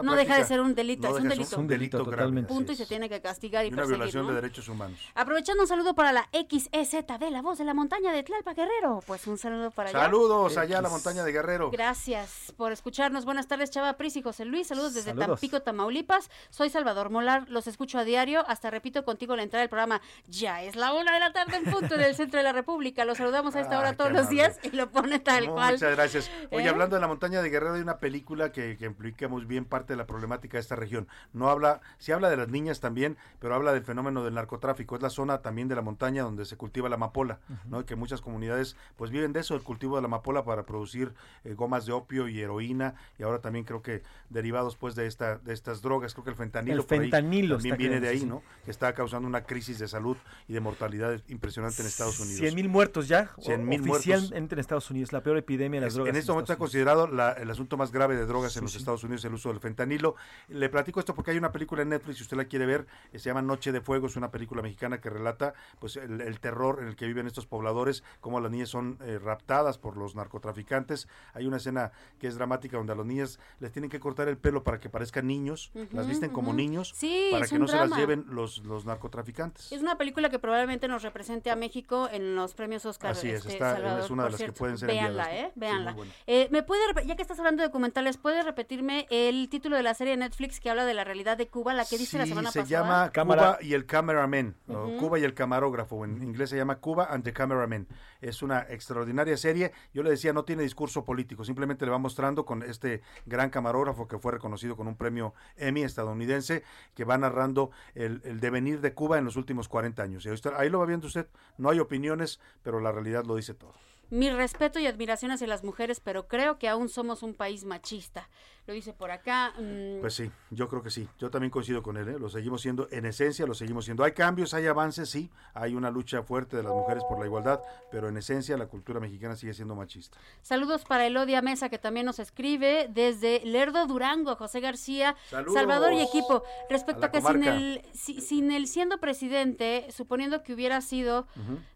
no 0.04 0.16
deja 0.16 0.38
de 0.38 0.46
ser 0.46 0.62
un 0.62 0.76
delito, 0.76 1.08
es 1.08 1.22
un 1.22 1.30
delito. 1.30 1.44
Es 1.44 1.54
un 1.54 1.68
delito, 1.68 2.04
totalmente. 2.04 2.48
Punto 2.48 2.72
y 2.72 2.76
se 2.76 2.86
tiene 2.86 3.10
que 3.10 3.22
castigar 3.22 3.66
y, 3.66 3.70
y 3.70 3.74
una 3.74 3.86
violación 3.86 4.28
de 4.28 4.34
derechos 4.34 4.68
humanos. 4.70 5.00
Aprovechando 5.16 5.64
un 5.64 5.68
saludo 5.68 5.96
para 5.96 6.12
la 6.12 6.30
XEZB, 6.32 7.30
la 7.32 7.42
voz 7.42 7.58
de 7.58 7.66
la 7.66 7.74
montaña 7.74 8.12
de 8.12 8.24
Tlalpa 8.24 8.54
Guerrero. 8.54 9.02
Pues 9.06 9.28
un 9.28 9.38
saludo 9.38 9.72
para 9.72 9.90
allá. 9.90 10.00
Saludos 10.00 10.58
allá 10.58 10.80
a 10.80 10.82
la 10.82 10.90
montaña 10.90 11.24
de 11.24 11.32
Guerrero. 11.32 11.72
Gracias 11.72 12.54
por 12.58 12.72
escucharnos. 12.72 13.26
Buenas 13.26 13.48
tardes, 13.48 13.72
Chava 13.72 13.94
Pris 13.94 14.16
y 14.18 14.22
José 14.22 14.46
Luis. 14.46 14.68
Saludos 14.68 14.94
desde 14.94 15.14
Tampico, 15.14 15.62
Tamaulipas. 15.62 16.30
Soy 16.50 16.70
Salvador 16.70 17.10
Molar, 17.10 17.50
los 17.50 17.68
escucho 17.68 17.98
a 17.98 18.04
diario. 18.04 18.44
Hasta 18.48 18.70
repito 18.70 19.04
contigo 19.06 19.36
la 19.36 19.44
entrada 19.44 19.62
del 19.62 19.70
programa. 19.70 20.02
Ya 20.28 20.64
es 20.64 20.76
la 20.76 20.94
una 20.94 21.14
de 21.14 21.20
la 21.20 21.34
tarde 21.34 21.58
en 21.58 21.72
punto 21.72 21.96
en 21.96 22.02
el 22.02 22.16
centro 22.16 22.38
de 22.38 22.44
la 22.44 22.54
República. 22.54 23.06
Los 23.06 23.18
saludamos 23.18 23.56
a 23.56 23.62
esta 23.62 23.80
hora 23.80 23.96
todos 23.96 24.12
los 24.12 24.30
días 24.30 24.60
y 24.64 24.72
lo 24.72 24.90
pone 24.90 25.20
tal 25.20 25.50
cual. 25.50 25.74
Muchas 25.74 25.96
gracias. 25.96 26.32
Oye, 26.52 26.66
¿Eh? 26.66 26.70
hablando 26.70 26.96
de 26.96 27.02
la 27.02 27.08
montaña 27.08 27.42
de 27.42 27.50
Guerrero, 27.50 27.76
hay 27.76 27.82
una 27.82 27.98
película 27.98 28.52
que, 28.52 28.78
que 28.78 28.86
implica 28.86 29.28
muy 29.28 29.46
bien 29.46 29.66
parte 29.72 29.94
de 29.94 29.98
la 29.98 30.06
problemática 30.06 30.58
de 30.58 30.62
esta 30.62 30.76
región. 30.76 31.08
No 31.34 31.50
habla, 31.50 31.82
sí 31.98 32.12
habla 32.12 32.30
de 32.30 32.38
las 32.38 32.50
niñas 32.50 32.80
también, 32.80 33.18
pero 33.40 33.56
habla 33.56 33.74
del 33.74 33.82
fenómeno 33.82 34.24
del 34.24 34.36
narcotráfico. 34.36 34.96
Es 34.96 35.02
la 35.02 35.10
zona 35.10 35.40
también 35.40 35.68
de 35.68 35.76
la 35.76 35.82
montaña 35.82 36.22
donde 36.22 36.46
se 36.46 36.58
cultiva 36.58 36.90
la 36.90 36.96
amapola, 36.96 37.40
¿no? 37.66 37.84
que 37.86 37.96
muchas 37.96 38.22
comunidades 38.22 38.76
pues 38.98 39.10
viven 39.10 39.34
de 39.34 39.40
eso, 39.40 39.56
el 39.56 39.64
cultivo 39.64 39.96
de 39.96 40.04
la 40.04 40.08
amapola 40.08 40.44
para 40.44 40.64
producir 40.64 41.14
eh, 41.44 41.56
gomas 41.56 41.88
de 41.88 41.94
opio 41.94 42.28
y 42.28 42.40
heroína 42.40 42.94
y 43.18 43.24
ahora 43.24 43.40
también 43.40 43.66
creo 43.66 43.82
que 43.82 44.04
derivados 44.30 44.76
pues 44.76 44.94
de 44.94 45.08
esta 45.08 45.38
de 45.38 45.54
estas 45.54 45.82
drogas, 45.82 46.14
creo 46.14 46.24
que 46.24 46.30
el 46.32 46.36
fentanilo, 46.36 46.84
también 46.86 47.78
viene 47.78 48.00
de 48.00 48.10
ahí, 48.10 48.26
¿no? 48.26 48.44
Que 48.66 48.72
está 48.72 48.94
causando 48.94 49.28
una 49.28 49.44
crisis 49.44 49.80
de 49.80 49.88
salud 49.88 50.18
y 50.48 50.54
de 50.54 50.60
mortalidad 50.60 51.20
impresionante 51.28 51.82
en 51.82 51.88
Estados 51.88 52.20
Unidos. 52.20 52.40
100 52.40 52.56
mil 52.56 52.70
muertos 52.70 53.08
ya, 53.08 53.32
100 53.40 53.66
mil 53.66 53.82
muertos 53.82 54.32
en 54.32 54.60
Estados 54.60 54.92
Unidos, 54.92 55.14
la 55.14 55.22
peor 55.22 55.38
epidemia 55.38 55.80
de 55.80 55.88
las 55.88 55.94
drogas. 55.94 56.10
En 56.10 56.16
este 56.18 56.32
momento 56.32 56.52
está 56.52 56.60
considerado 56.60 57.06
el 57.06 57.50
asunto 57.50 57.78
más 57.78 57.92
grave 57.92 58.16
de 58.16 58.26
drogas 58.26 58.56
en 58.58 58.64
los 58.64 58.76
Estados 58.76 59.04
Unidos 59.04 59.24
el 59.26 59.34
uso 59.34 59.50
del 59.50 59.60
fentanilo. 59.62 60.16
Le 60.50 60.70
platico 60.70 61.00
esto 61.00 61.16
porque 61.16 61.32
hay 61.32 61.38
una 61.38 61.52
película 61.52 61.82
en 61.82 61.90
Netflix, 61.90 62.18
si 62.18 62.24
usted 62.24 62.38
la 62.38 62.46
quiere 62.46 62.66
ver, 62.66 62.88
eh, 63.14 63.20
se 63.20 63.30
llama 63.30 63.42
Noche 63.42 63.72
de 63.72 63.82
Fuego, 63.82 64.08
es 64.08 64.16
una 64.16 64.32
película 64.32 64.62
mexicana 64.62 65.00
que 65.00 65.10
relata 65.10 65.54
pues 65.80 65.96
el, 65.96 66.40
terror 66.40 66.80
en 66.82 66.88
el 66.88 66.96
que 66.96 67.06
viven 67.06 67.28
estos 67.28 67.46
pobladores, 67.46 68.04
cómo 68.20 68.40
las 68.40 68.52
niñas 68.52 68.70
son 68.70 68.98
eh, 69.02 69.20
raptadas 69.20 69.78
por 69.78 69.98
los 69.98 70.16
narcotraficantes. 70.16 71.08
Hay 71.34 71.46
una 71.46 71.58
escena 71.58 71.92
que 72.20 72.28
es 72.28 72.36
dramática 72.36 72.78
donde 72.78 72.94
a 72.94 72.96
los 72.96 73.06
niñas 73.06 73.40
les 73.60 73.72
tienen 73.72 73.90
que 73.90 74.00
cortar 74.00 74.28
el 74.28 74.38
pelo 74.38 74.64
para 74.64 74.80
que 74.80 74.90
parezcan 74.90 75.28
niños, 75.28 75.72
las 75.92 76.08
visten 76.08 76.32
como 76.32 76.54
niños, 76.54 76.94
para 77.32 77.48
que 77.48 77.60
no 77.60 77.68
se 77.68 77.78
las 77.78 77.96
lleven 77.96 78.26
los, 78.28 78.60
los 78.60 78.86
narcotraficantes. 78.86 79.72
Es 79.72 79.82
una 79.82 79.98
película 79.98 80.30
que 80.30 80.40
probablemente 80.40 80.88
nos 80.88 81.04
represente 81.04 81.52
a 81.52 81.56
México 81.56 82.10
en 82.12 82.36
los 82.36 82.54
premios 82.54 82.86
Oscar. 82.86 83.12
Así 83.12 83.30
es, 83.30 83.46
este, 83.46 83.56
es 83.56 84.10
una 84.10 84.26
de 84.26 84.32
las 84.32 84.42
que 84.42 84.52
pueden 84.52 84.78
ser 84.78 84.90
Véanla, 84.90 85.36
¿eh? 85.36 85.52
Véanla. 85.56 85.96
eh, 86.28 86.48
¿Me 86.52 86.64
puede, 86.64 86.82
ya 87.06 87.16
que 87.16 87.22
estás 87.22 87.40
hablando 87.40 87.62
de 87.62 87.68
documentales, 87.68 88.18
¿puedes 88.18 88.46
repetirme 88.46 89.08
el 89.10 89.50
título 89.52 89.76
de 89.76 89.84
la 89.84 89.94
serie 89.94 90.14
de 90.14 90.18
Netflix 90.18 90.60
que 90.60 90.72
habla 90.72 90.86
de 90.86 90.96
la 90.96 91.04
realidad 91.04 91.38
de 91.38 91.48
Cuba, 91.48 91.76
la 91.76 91.86
que 91.86 91.98
dice 91.98 92.18
la 92.18 92.26
semana 92.26 92.50
pasada. 92.50 92.66
se 92.66 92.72
llama 92.72 93.12
Cuba 93.14 93.60
y 93.62 93.74
el 93.76 93.86
cameraman, 93.86 94.56
Cuba 94.98 95.20
y 95.20 95.24
el 95.24 95.36
camarógrafo, 95.36 96.04
en 96.06 96.24
inglés 96.24 96.50
se 96.50 96.58
llama 96.58 96.80
Cuba 96.80 97.06
and 97.12 97.24
the 97.24 97.34
cameraman. 97.34 97.88
Es 98.22 98.42
una 98.42 98.62
extraordinaria 98.62 99.38
serie, 99.38 99.74
yo 99.94 100.02
le 100.02 100.10
decía, 100.10 100.34
no 100.34 100.46
tiene 100.46 100.64
discurso 100.64 101.06
político, 101.06 101.44
simplemente 101.44 101.86
le 101.86 101.92
va 101.92 102.00
mostrando 102.00 102.46
con 102.46 102.64
este 102.64 103.02
gran 103.28 103.52
camarógrafo 103.52 104.08
que 104.08 104.18
fue 104.18 104.32
reconocido 104.32 104.76
con 104.76 104.88
un 104.88 104.96
premio 104.96 105.36
Emmy 105.58 105.84
estadounidense, 105.84 106.64
que 106.96 107.04
va 107.04 107.18
narrando 107.18 107.70
el, 107.94 108.22
el 108.24 108.40
devenir 108.40 108.82
de 108.82 108.94
Cuba 108.94 109.20
en 109.20 109.26
los 109.26 109.36
últimos 109.36 109.68
40 109.68 110.02
años. 110.02 110.26
Y 110.26 110.30
ahí 110.58 110.70
lo 110.70 110.80
va 110.80 110.86
viendo 110.86 111.08
usted, 111.08 111.28
no 111.58 111.70
hay 111.70 111.80
opiniones, 111.80 112.40
pero 112.64 112.80
la 112.80 112.92
realidad 112.92 113.26
lo 113.26 113.36
dice 113.36 113.54
todo. 113.54 113.74
Mi 114.12 114.30
respeto 114.30 114.78
y 114.78 114.88
admiración 114.88 115.32
hacia 115.32 115.48
las 115.48 115.64
mujeres, 115.64 116.02
pero 116.02 116.28
creo 116.28 116.60
que 116.60 116.68
aún 116.68 116.90
somos 116.90 117.24
un 117.24 117.34
país 117.34 117.64
machista. 117.64 118.30
Lo 118.72 118.76
dice 118.76 118.94
por 118.94 119.12
acá. 119.12 119.52
Mm. 119.60 120.00
Pues 120.00 120.14
sí, 120.14 120.32
yo 120.50 120.70
creo 120.70 120.82
que 120.82 120.90
sí. 120.90 121.06
Yo 121.20 121.30
también 121.30 121.52
coincido 121.52 121.84
con 121.84 121.98
él. 121.98 122.08
¿eh? 122.08 122.18
Lo 122.18 122.30
seguimos 122.30 122.62
siendo, 122.62 122.88
en 122.90 123.06
esencia 123.06 123.46
lo 123.46 123.54
seguimos 123.54 123.84
siendo. 123.84 124.06
Hay 124.06 124.14
cambios, 124.14 124.54
hay 124.54 124.66
avances, 124.66 125.10
sí. 125.10 125.30
Hay 125.54 125.76
una 125.76 125.92
lucha 125.92 126.24
fuerte 126.24 126.56
de 126.56 126.64
las 126.64 126.72
mujeres 126.72 127.04
por 127.04 127.20
la 127.20 127.26
igualdad, 127.26 127.60
pero 127.92 128.08
en 128.08 128.16
esencia 128.16 128.56
la 128.56 128.68
cultura 128.68 129.02
mexicana 129.02 129.36
sigue 129.36 129.54
siendo 129.54 129.76
machista. 129.76 130.18
Saludos 130.42 130.86
para 130.86 131.06
Elodia 131.06 131.42
Mesa, 131.42 131.68
que 131.68 131.80
también 131.80 132.06
nos 132.06 132.20
escribe 132.20 132.88
desde 132.90 133.42
Lerdo 133.44 133.88
Durango, 133.88 134.38
José 134.38 134.62
García, 134.62 135.18
Salvador 135.30 135.92
y 135.92 136.00
equipo. 136.00 136.44
Respecto 136.70 137.08
a, 137.08 137.12
que 137.12 137.20
sin 137.22 137.44
el, 137.44 137.82
sin 137.94 138.52
el 138.54 138.68
siendo 138.68 139.00
presidente, 139.00 139.88
suponiendo 139.92 140.44
que 140.44 140.54
hubiera 140.54 140.80
sido 140.80 141.28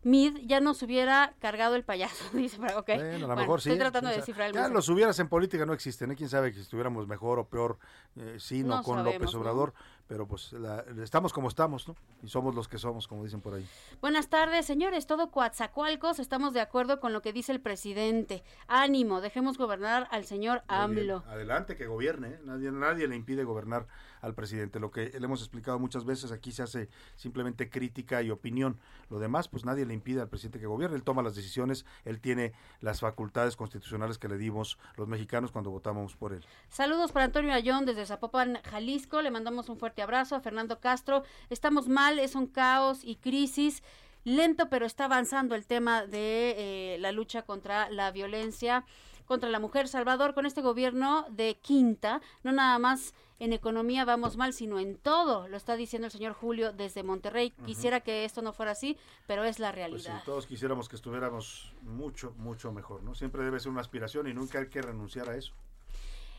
Mid, 0.03 0.37
ya 0.45 0.61
nos 0.61 0.81
hubiera 0.81 1.33
cargado 1.39 1.75
el 1.75 1.83
payaso. 1.83 2.23
Dice, 2.33 2.57
okay. 2.77 2.95
Bueno, 2.99 3.25
a 3.25 3.29
lo 3.29 3.35
mejor 3.35 3.59
sí. 3.59 3.67
Estoy 3.67 3.79
tratando 3.79 4.11
de 4.11 4.15
descifrar 4.15 4.47
el 4.47 4.53
Ya 4.53 4.69
los 4.69 4.87
hubieras 4.87 5.19
en 5.19 5.27
política 5.27 5.65
no 5.65 5.73
existen. 5.73 6.11
¿eh? 6.11 6.15
¿Quién 6.15 6.29
sabe 6.29 6.53
que 6.53 6.61
estuviéramos 6.85 7.07
mejor 7.07 7.39
o 7.39 7.47
peor? 7.47 7.77
Eh, 8.15 8.37
sí, 8.39 8.63
no, 8.63 8.81
con 8.83 9.03
López 9.03 9.33
Obrador. 9.35 9.73
Pero 10.07 10.27
pues 10.27 10.53
estamos 11.01 11.33
como 11.33 11.47
estamos, 11.47 11.87
¿no? 11.87 11.95
Y 12.21 12.27
somos 12.27 12.53
los 12.53 12.67
que 12.67 12.77
somos, 12.77 13.07
como 13.07 13.23
dicen 13.23 13.41
por 13.41 13.55
ahí. 13.55 13.67
Buenas 14.01 14.29
tardes, 14.29 14.67
señores. 14.67 15.07
Todo 15.07 15.31
Coatzacoalcos. 15.31 16.19
Estamos 16.19 16.53
de 16.53 16.61
acuerdo 16.61 16.99
con 16.99 17.11
lo 17.11 17.23
que 17.23 17.33
dice 17.33 17.51
el 17.51 17.59
presidente. 17.59 18.43
Ánimo, 18.67 19.19
dejemos 19.19 19.57
gobernar 19.57 20.07
al 20.11 20.25
señor 20.25 20.61
AMLO. 20.67 21.23
Adelante, 21.27 21.75
que 21.75 21.87
gobierne. 21.87 22.27
¿eh? 22.27 22.39
Nadie, 22.43 22.71
nadie 22.71 23.07
le 23.07 23.15
impide 23.15 23.43
gobernar 23.43 23.87
al 24.25 24.33
presidente. 24.33 24.79
Lo 24.79 24.91
que 24.91 25.11
le 25.17 25.25
hemos 25.25 25.41
explicado 25.41 25.79
muchas 25.79 26.03
veces, 26.03 26.31
aquí 26.31 26.51
se 26.51 26.63
hace 26.63 26.89
simplemente 27.15 27.69
crítica 27.69 28.21
y 28.21 28.31
opinión. 28.31 28.79
Lo 29.09 29.19
demás, 29.19 29.47
pues 29.47 29.65
nadie 29.65 29.85
le 29.85 29.93
impide 29.93 30.21
al 30.21 30.29
presidente 30.29 30.59
que 30.59 30.65
gobierne. 30.65 30.95
Él 30.95 31.03
toma 31.03 31.21
las 31.21 31.35
decisiones, 31.35 31.85
él 32.03 32.19
tiene 32.19 32.53
las 32.81 32.99
facultades 32.99 33.55
constitucionales 33.55 34.17
que 34.17 34.27
le 34.27 34.37
dimos 34.37 34.77
los 34.97 35.07
mexicanos 35.07 35.51
cuando 35.51 35.69
votamos 35.69 36.15
por 36.15 36.33
él. 36.33 36.43
Saludos 36.69 37.11
para 37.11 37.25
Antonio 37.25 37.53
Ayón 37.53 37.85
desde 37.85 38.05
Zapopan, 38.05 38.59
Jalisco. 38.63 39.21
Le 39.21 39.31
mandamos 39.31 39.69
un 39.69 39.77
fuerte 39.77 40.01
abrazo 40.01 40.35
a 40.35 40.39
Fernando 40.39 40.79
Castro. 40.79 41.23
Estamos 41.49 41.87
mal, 41.87 42.19
es 42.19 42.35
un 42.35 42.47
caos 42.47 43.03
y 43.03 43.17
crisis 43.17 43.83
lento, 44.23 44.69
pero 44.69 44.87
está 44.87 45.05
avanzando 45.05 45.53
el 45.53 45.67
tema 45.67 46.07
de 46.07 46.55
eh, 46.95 46.97
la 46.99 47.11
lucha 47.11 47.43
contra 47.43 47.89
la 47.91 48.11
violencia 48.11 48.83
contra 49.25 49.49
la 49.49 49.59
mujer. 49.59 49.87
Salvador, 49.87 50.33
con 50.33 50.45
este 50.45 50.61
gobierno 50.61 51.25
de 51.29 51.57
quinta, 51.61 52.21
no 52.43 52.51
nada 52.51 52.79
más 52.79 53.13
en 53.39 53.53
economía 53.53 54.05
vamos 54.05 54.37
mal, 54.37 54.53
sino 54.53 54.79
en 54.79 54.97
todo, 54.97 55.47
lo 55.47 55.57
está 55.57 55.75
diciendo 55.75 56.05
el 56.05 56.11
señor 56.11 56.33
Julio 56.33 56.71
desde 56.71 57.03
Monterrey. 57.03 57.51
Quisiera 57.65 57.99
que 57.99 58.25
esto 58.25 58.41
no 58.41 58.53
fuera 58.53 58.71
así, 58.71 58.97
pero 59.27 59.43
es 59.43 59.59
la 59.59 59.69
pues 59.69 59.75
realidad. 59.75 60.23
todos 60.25 60.45
quisiéramos 60.47 60.87
que 60.87 60.95
estuviéramos 60.95 61.73
mucho, 61.81 62.33
mucho 62.37 62.71
mejor, 62.71 63.03
¿no? 63.03 63.15
Siempre 63.15 63.43
debe 63.43 63.59
ser 63.59 63.71
una 63.71 63.81
aspiración 63.81 64.27
y 64.27 64.33
nunca 64.33 64.59
hay 64.59 64.67
que 64.67 64.81
renunciar 64.81 65.29
a 65.29 65.35
eso. 65.35 65.53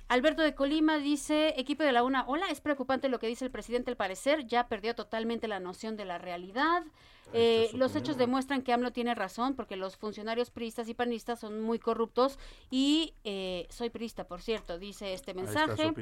Alberto 0.08 0.42
de 0.42 0.54
Colima 0.54 0.98
dice, 0.98 1.54
equipo 1.58 1.82
de 1.82 1.90
la 1.90 2.04
UNA, 2.04 2.24
hola, 2.28 2.46
es 2.46 2.60
preocupante 2.60 3.08
lo 3.08 3.18
que 3.18 3.26
dice 3.26 3.44
el 3.44 3.50
presidente, 3.50 3.90
al 3.90 3.96
parecer 3.96 4.46
ya 4.46 4.68
perdió 4.68 4.94
totalmente 4.94 5.48
la 5.48 5.58
noción 5.58 5.96
de 5.96 6.04
la 6.04 6.18
realidad. 6.18 6.84
Eh, 7.32 7.70
los 7.74 7.96
hechos 7.96 8.16
demuestran 8.16 8.62
que 8.62 8.72
AMLO 8.72 8.92
tiene 8.92 9.14
razón 9.14 9.54
porque 9.54 9.76
los 9.76 9.96
funcionarios 9.96 10.50
priistas 10.50 10.88
y 10.88 10.94
panistas 10.94 11.40
son 11.40 11.60
muy 11.60 11.78
corruptos 11.78 12.38
y 12.70 13.14
eh, 13.24 13.66
soy 13.68 13.90
priista, 13.90 14.24
por 14.24 14.40
cierto, 14.42 14.78
dice 14.78 15.12
este 15.12 15.34
mensaje. 15.34 15.92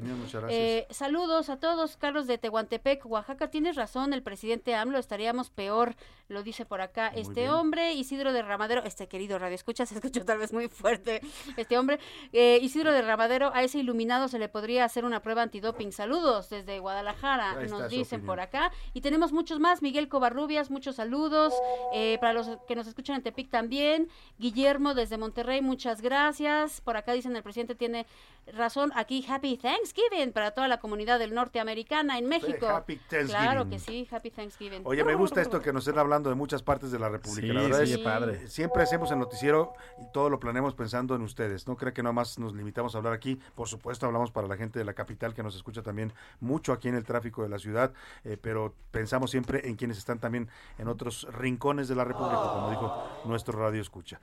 Eh, 0.49 0.87
saludos 0.91 1.49
a 1.49 1.59
todos, 1.59 1.97
Carlos 1.97 2.27
de 2.27 2.39
Tehuantepec, 2.39 3.07
Oaxaca, 3.07 3.49
tienes 3.49 3.77
razón, 3.77 4.13
el 4.13 4.23
presidente 4.23 4.75
AMLO 4.75 4.99
estaríamos 4.99 5.51
peor, 5.51 5.97
lo 6.29 6.43
dice 6.43 6.67
por 6.67 6.81
acá 6.81 7.09
este 7.09 7.51
hombre, 7.51 7.95
Isidro 7.95 8.33
de 8.33 8.43
Ramadero, 8.43 8.83
este 8.85 9.09
querido 9.09 9.39
radio 9.39 9.55
escucha, 9.55 9.87
se 9.87 9.95
escuchó 9.95 10.25
tal 10.25 10.39
vez 10.39 10.53
muy 10.53 10.69
fuerte 10.69 11.23
este 11.57 11.79
hombre, 11.79 11.99
Isidro 12.33 12.93
de 12.93 13.03
Ramadero, 13.03 13.51
a 13.55 13.63
ese 13.63 13.79
iluminado 13.79 14.29
se 14.29 14.39
le 14.39 14.49
podría 14.49 14.85
hacer 14.85 15.05
una 15.05 15.23
prueba 15.23 15.43
antidoping, 15.43 15.93
saludos 15.93 16.51
desde 16.51 16.79
Guadalajara, 16.79 17.67
nos 17.67 17.89
dicen 17.89 18.25
por 18.25 18.41
acá, 18.41 18.71
y 18.93 19.01
tenemos 19.01 19.33
muchos 19.33 19.59
más, 19.59 19.83
Miguel 19.83 20.09
Covarrubias, 20.09 20.71
muchos 20.71 20.97
saludos 20.97 21.14
saludos. 21.15 21.55
Eh, 21.93 22.19
para 22.21 22.33
los 22.33 22.49
que 22.67 22.75
nos 22.75 22.89
escuchan 22.89 23.17
en 23.17 23.23
Tepic 23.23 23.49
también. 23.49 24.09
Guillermo 24.39 24.95
desde 24.95 25.17
Monterrey, 25.17 25.63
muchas 25.63 26.01
gracias. 26.01 26.81
Por 26.81 26.97
acá 26.97 27.13
dicen 27.13 27.37
el 27.37 27.43
presidente 27.43 27.77
tiene 27.77 28.07
razón. 28.53 28.93
Aquí, 28.95 29.25
Happy 29.29 29.57
Thanksgiving 29.57 30.33
para 30.33 30.53
toda 30.53 30.69
la 30.69 30.79
comunidad 30.79 31.19
del 31.19 31.35
norteamericana 31.35 32.19
en 32.19 32.29
México. 32.29 32.69
happy 32.69 32.97
Thanksgiving. 32.97 33.27
Claro 33.27 33.69
que 33.69 33.79
sí, 33.79 34.09
Happy 34.11 34.31
Thanksgiving. 34.31 34.83
Oye, 34.85 35.05
me 35.05 35.15
gusta 35.15 35.41
esto 35.41 35.61
que 35.61 35.73
nos 35.73 35.87
estén 35.87 35.99
hablando 35.99 36.31
de 36.31 36.37
muchas 36.37 36.63
partes 36.63 36.91
de 36.91 36.99
la 36.99 37.09
República. 37.09 37.53
la 37.53 37.63
verdad 37.63 37.83
es, 37.83 37.99
padre. 37.99 38.49
Siempre 38.49 38.83
hacemos 38.83 39.11
el 39.11 39.19
noticiero 39.19 39.73
y 40.01 40.13
todo 40.13 40.31
lo 40.31 40.41
planeamos 40.41 40.75
pensando 40.75 41.15
en 41.15 41.23
ustedes. 41.23 41.67
No 41.67 41.77
creo 41.77 41.93
que 41.93 42.03
nada 42.03 42.13
más 42.13 42.39
nos 42.39 42.55
limitamos 42.55 42.95
a 42.95 42.99
hablar 42.99 43.13
aquí. 43.13 43.39
Por 43.55 43.69
supuesto, 43.69 44.07
hablamos 44.07 44.31
para 44.31 44.47
la 44.47 44.57
gente 44.57 44.79
de 44.79 44.85
la 44.85 44.95
capital 44.95 45.35
que 45.35 45.43
nos 45.43 45.57
escucha 45.57 45.83
también 45.83 46.13
mucho 46.41 46.73
aquí 46.73 46.89
en 46.89 46.95
el 46.95 47.05
tráfico 47.05 47.43
de 47.43 47.49
la 47.49 47.59
ciudad, 47.59 47.93
eh, 48.25 48.37
pero 48.41 48.75
pensamos 48.91 49.31
siempre 49.31 49.69
en 49.69 49.77
quienes 49.77 49.99
están 49.99 50.19
también 50.19 50.49
en 50.79 50.89
otros 50.89 51.27
rincones 51.33 51.89
de 51.89 51.95
la 51.95 52.05
República, 52.05 52.37
como 52.37 52.71
dijo 52.71 53.05
nuestro 53.25 53.59
radio 53.59 53.81
escucha. 53.81 54.21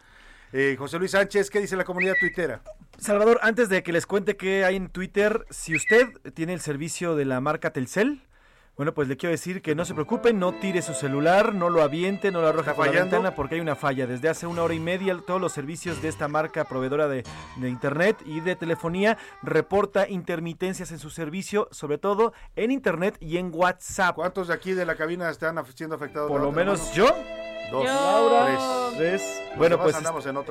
Eh, 0.54 0.76
José 0.78 1.00
Luis 1.00 1.12
Sánchez, 1.12 1.50
¿qué 1.50 1.62
dice 1.62 1.78
la 1.78 1.86
comunidad 1.86 2.16
tuitera? 2.20 2.62
Salvador, 2.98 3.40
antes 3.42 3.70
de 3.70 3.84
que 3.84 3.94
les 3.94 4.06
cuente 4.06 4.36
qué 4.36 4.66
hay 4.66 4.76
en 4.76 4.90
Twitter, 4.90 5.46
si 5.50 5.76
usted 5.76 6.10
tiene 6.34 6.54
el 6.54 6.60
servicio 6.60 7.16
de 7.16 7.26
la 7.26 7.40
marca 7.40 7.72
Telcel, 7.72 8.22
bueno, 8.76 8.94
pues 8.94 9.08
le 9.08 9.16
quiero 9.16 9.32
decir 9.32 9.62
que 9.62 9.76
no 9.76 9.86
se 9.86 9.94
preocupen, 9.94 10.40
no 10.40 10.54
tire 10.54 10.82
su 10.82 10.94
celular, 10.94 11.54
no 11.54 11.70
lo 11.70 11.84
aviente, 11.84 12.32
no 12.32 12.42
lo 12.42 12.48
arroje 12.48 12.74
por 12.74 12.88
la 12.88 12.92
ventana 12.92 13.36
porque 13.36 13.56
hay 13.56 13.62
una 13.62 13.76
falla. 13.76 14.08
Desde 14.08 14.28
hace 14.28 14.48
una 14.48 14.64
hora 14.64 14.74
y 14.74 14.80
media 14.80 15.18
todos 15.26 15.40
los 15.40 15.52
servicios 15.52 16.02
de 16.02 16.08
esta 16.08 16.28
marca 16.28 16.64
proveedora 16.66 17.08
de, 17.08 17.24
de, 17.58 17.70
internet 17.70 18.18
y 18.26 18.40
de 18.40 18.56
telefonía 18.56 19.18
reporta 19.44 20.10
intermitencias 20.10 20.92
en 20.92 21.00
su 21.00 21.12
servicio, 21.12 21.68
sobre 21.72 21.98
todo 21.98 22.34
en 22.56 22.72
internet 22.72 23.18
y 23.20 23.38
en 23.38 23.52
WhatsApp. 23.54 24.16
¿Cuántos 24.16 24.48
de 24.48 24.54
aquí 24.54 24.72
de 24.72 24.86
la 24.86 24.96
cabina 24.96 25.30
están 25.30 25.64
siendo 25.76 25.96
afectados? 25.96 26.30
Por 26.30 26.42
lo 26.42 26.52
menos 26.52 26.94
yo 26.94 27.08
Dos. 27.72 27.86
Laura. 27.86 28.92
Tres. 28.98 29.42
Bueno, 29.58 29.80
pues 29.80 29.96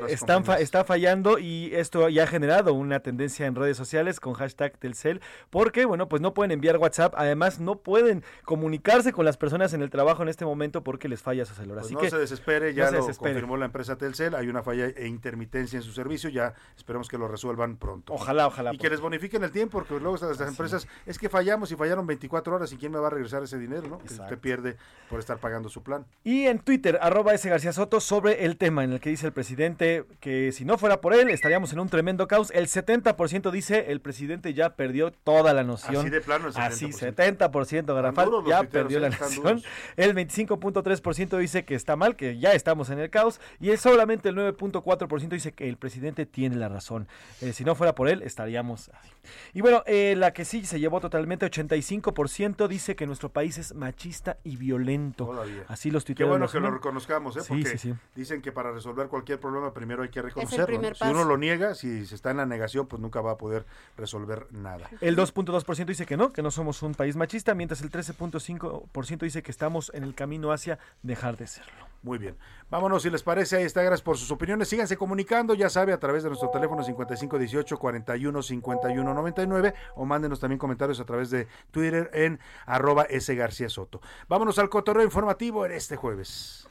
están 0.08 0.44
está 0.58 0.84
fallando 0.84 1.38
y 1.38 1.70
esto 1.74 2.08
ya 2.08 2.24
ha 2.24 2.26
generado 2.26 2.74
una 2.74 3.00
tendencia 3.00 3.46
en 3.46 3.54
redes 3.54 3.76
sociales 3.76 4.20
con 4.20 4.34
hashtag 4.34 4.76
Telcel, 4.78 5.20
porque, 5.48 5.84
bueno, 5.84 6.08
pues 6.08 6.20
no 6.20 6.34
pueden 6.34 6.50
enviar 6.50 6.76
WhatsApp, 6.78 7.14
además 7.16 7.60
no 7.60 7.76
pueden 7.76 8.24
comunicarse 8.44 9.12
con 9.12 9.24
las 9.24 9.36
personas 9.36 9.72
en 9.72 9.82
el 9.82 9.90
trabajo 9.90 10.22
en 10.22 10.28
este 10.28 10.44
momento 10.44 10.82
porque 10.82 11.08
les 11.08 11.22
falla 11.22 11.44
su 11.44 11.54
celular. 11.54 11.80
Pues 11.80 11.86
Así 11.86 11.94
no 11.94 12.00
que 12.00 12.10
se 12.10 12.18
desespere, 12.18 12.74
ya 12.74 12.90
lo 12.90 13.06
confirmó 13.06 13.56
la 13.56 13.66
empresa 13.66 13.96
Telcel, 13.96 14.34
hay 14.34 14.48
una 14.48 14.62
falla 14.62 14.86
e 14.86 15.06
intermitencia 15.06 15.76
en 15.76 15.82
su 15.82 15.92
servicio, 15.92 16.30
ya 16.30 16.54
esperemos 16.76 17.08
que 17.08 17.18
lo 17.18 17.28
resuelvan 17.28 17.76
pronto. 17.76 18.12
Ojalá, 18.12 18.46
ojalá. 18.46 18.74
Y 18.74 18.78
que 18.78 18.90
les 18.90 19.00
bonifiquen 19.00 19.44
el 19.44 19.50
tiempo, 19.50 19.78
porque 19.78 19.98
luego 19.98 20.14
estas 20.16 20.40
empresas, 20.40 20.86
es 21.06 21.18
que 21.18 21.28
fallamos 21.28 21.70
y 21.72 21.76
fallaron 21.76 22.06
24 22.06 22.54
horas 22.54 22.72
y 22.72 22.76
quién 22.76 22.92
me 22.92 22.98
va 22.98 23.08
a 23.08 23.10
regresar 23.10 23.42
ese 23.42 23.58
dinero, 23.58 23.88
¿no? 23.88 23.98
Que 23.98 24.14
usted 24.14 24.38
pierde 24.38 24.76
por 25.08 25.18
estar 25.18 25.38
pagando 25.38 25.68
su 25.68 25.82
plan. 25.82 26.06
Y 26.24 26.46
en 26.46 26.58
Twitter, 26.58 26.98
arroba 27.10 27.34
ese 27.34 27.50
García 27.50 27.72
Soto 27.72 27.98
sobre 27.98 28.44
el 28.44 28.56
tema 28.56 28.84
en 28.84 28.92
el 28.92 29.00
que 29.00 29.10
dice 29.10 29.26
el 29.26 29.32
presidente 29.32 30.04
que 30.20 30.52
si 30.52 30.64
no 30.64 30.78
fuera 30.78 31.00
por 31.00 31.12
él 31.12 31.28
estaríamos 31.30 31.72
en 31.72 31.80
un 31.80 31.88
tremendo 31.88 32.28
caos. 32.28 32.52
El 32.52 32.68
70% 32.68 33.50
dice 33.50 33.86
el 33.88 34.00
presidente 34.00 34.54
ya 34.54 34.76
perdió 34.76 35.10
toda 35.10 35.52
la 35.52 35.64
noción. 35.64 35.96
Así 35.96 36.08
de 36.08 36.20
plano 36.20 36.46
el 36.46 36.54
70%. 36.54 36.66
Así, 36.66 36.86
70% 36.86 37.94
Garafal 37.94 38.30
ya 38.46 38.62
perdió 38.62 39.00
la 39.00 39.08
noción. 39.10 39.60
El 39.96 40.14
25.3% 40.14 41.36
dice 41.38 41.64
que 41.64 41.74
está 41.74 41.96
mal, 41.96 42.14
que 42.14 42.38
ya 42.38 42.52
estamos 42.52 42.90
en 42.90 43.00
el 43.00 43.10
caos. 43.10 43.40
Y 43.58 43.70
es 43.70 43.80
solamente 43.80 44.28
el 44.28 44.36
9.4% 44.36 45.28
dice 45.30 45.52
que 45.52 45.68
el 45.68 45.78
presidente 45.78 46.26
tiene 46.26 46.54
la 46.54 46.68
razón. 46.68 47.08
Eh, 47.40 47.52
si 47.52 47.64
no 47.64 47.74
fuera 47.74 47.96
por 47.96 48.08
él 48.08 48.22
estaríamos 48.22 48.88
así. 48.90 49.10
Y 49.52 49.62
bueno, 49.62 49.82
eh, 49.86 50.14
la 50.16 50.32
que 50.32 50.44
sí 50.44 50.64
se 50.64 50.78
llevó 50.78 51.00
totalmente, 51.00 51.50
85% 51.50 52.68
dice 52.68 52.94
que 52.94 53.06
nuestro 53.08 53.30
país 53.30 53.58
es 53.58 53.74
machista 53.74 54.38
y 54.44 54.56
violento. 54.56 55.26
Todavía. 55.26 55.64
Así 55.66 55.90
los 55.90 56.04
Qué 56.04 56.14
tuiteros 56.14 56.30
bueno 56.30 56.48
que 56.48 56.60
lo. 56.60 56.99
Reconozcamos, 57.00 57.36
¿eh? 57.36 57.40
Porque 57.46 57.78
sí, 57.78 57.78
sí. 57.78 57.94
dicen 58.14 58.42
que 58.42 58.52
para 58.52 58.72
resolver 58.72 59.08
cualquier 59.08 59.40
problema 59.40 59.72
primero 59.72 60.02
hay 60.02 60.08
que 60.08 60.22
reconocerlo. 60.22 60.80
¿no? 60.80 60.88
Si 60.88 61.00
paso. 61.00 61.12
uno 61.12 61.24
lo 61.24 61.36
niega, 61.36 61.74
si 61.74 62.06
se 62.06 62.14
está 62.14 62.30
en 62.30 62.38
la 62.38 62.46
negación, 62.46 62.86
pues 62.86 63.00
nunca 63.00 63.20
va 63.20 63.32
a 63.32 63.38
poder 63.38 63.66
resolver 63.96 64.46
nada. 64.50 64.88
El 65.00 65.16
2.2% 65.16 65.84
dice 65.86 66.06
que 66.06 66.16
no, 66.16 66.32
que 66.32 66.42
no 66.42 66.50
somos 66.50 66.82
un 66.82 66.94
país 66.94 67.16
machista, 67.16 67.54
mientras 67.54 67.82
el 67.82 67.90
13.5% 67.90 69.18
dice 69.18 69.42
que 69.42 69.50
estamos 69.50 69.90
en 69.94 70.04
el 70.04 70.14
camino 70.14 70.52
hacia 70.52 70.78
dejar 71.02 71.36
de 71.36 71.46
serlo. 71.46 71.90
Muy 72.02 72.18
bien. 72.18 72.36
Vámonos, 72.70 73.02
si 73.02 73.10
les 73.10 73.22
parece, 73.22 73.56
ahí 73.56 73.64
está. 73.64 73.82
Gracias 73.82 74.02
por 74.02 74.16
sus 74.16 74.30
opiniones. 74.30 74.68
Síganse 74.68 74.96
comunicando, 74.96 75.54
ya 75.54 75.68
sabe, 75.68 75.92
a 75.92 75.98
través 75.98 76.22
de 76.22 76.28
nuestro 76.28 76.50
teléfono 76.50 76.84
5518 76.84 77.78
41 77.78 78.42
51 78.42 79.14
99 79.14 79.74
o 79.96 80.04
mándenos 80.04 80.38
también 80.38 80.58
comentarios 80.58 81.00
a 81.00 81.04
través 81.04 81.30
de 81.30 81.48
Twitter 81.72 82.10
en 82.14 82.38
arroba 82.66 83.04
S 83.04 83.34
García 83.34 83.68
Soto. 83.68 84.00
Vámonos 84.28 84.58
al 84.58 84.68
cotorreo 84.68 85.04
informativo 85.04 85.66
en 85.66 85.72
este 85.72 85.96
jueves. 85.96 86.68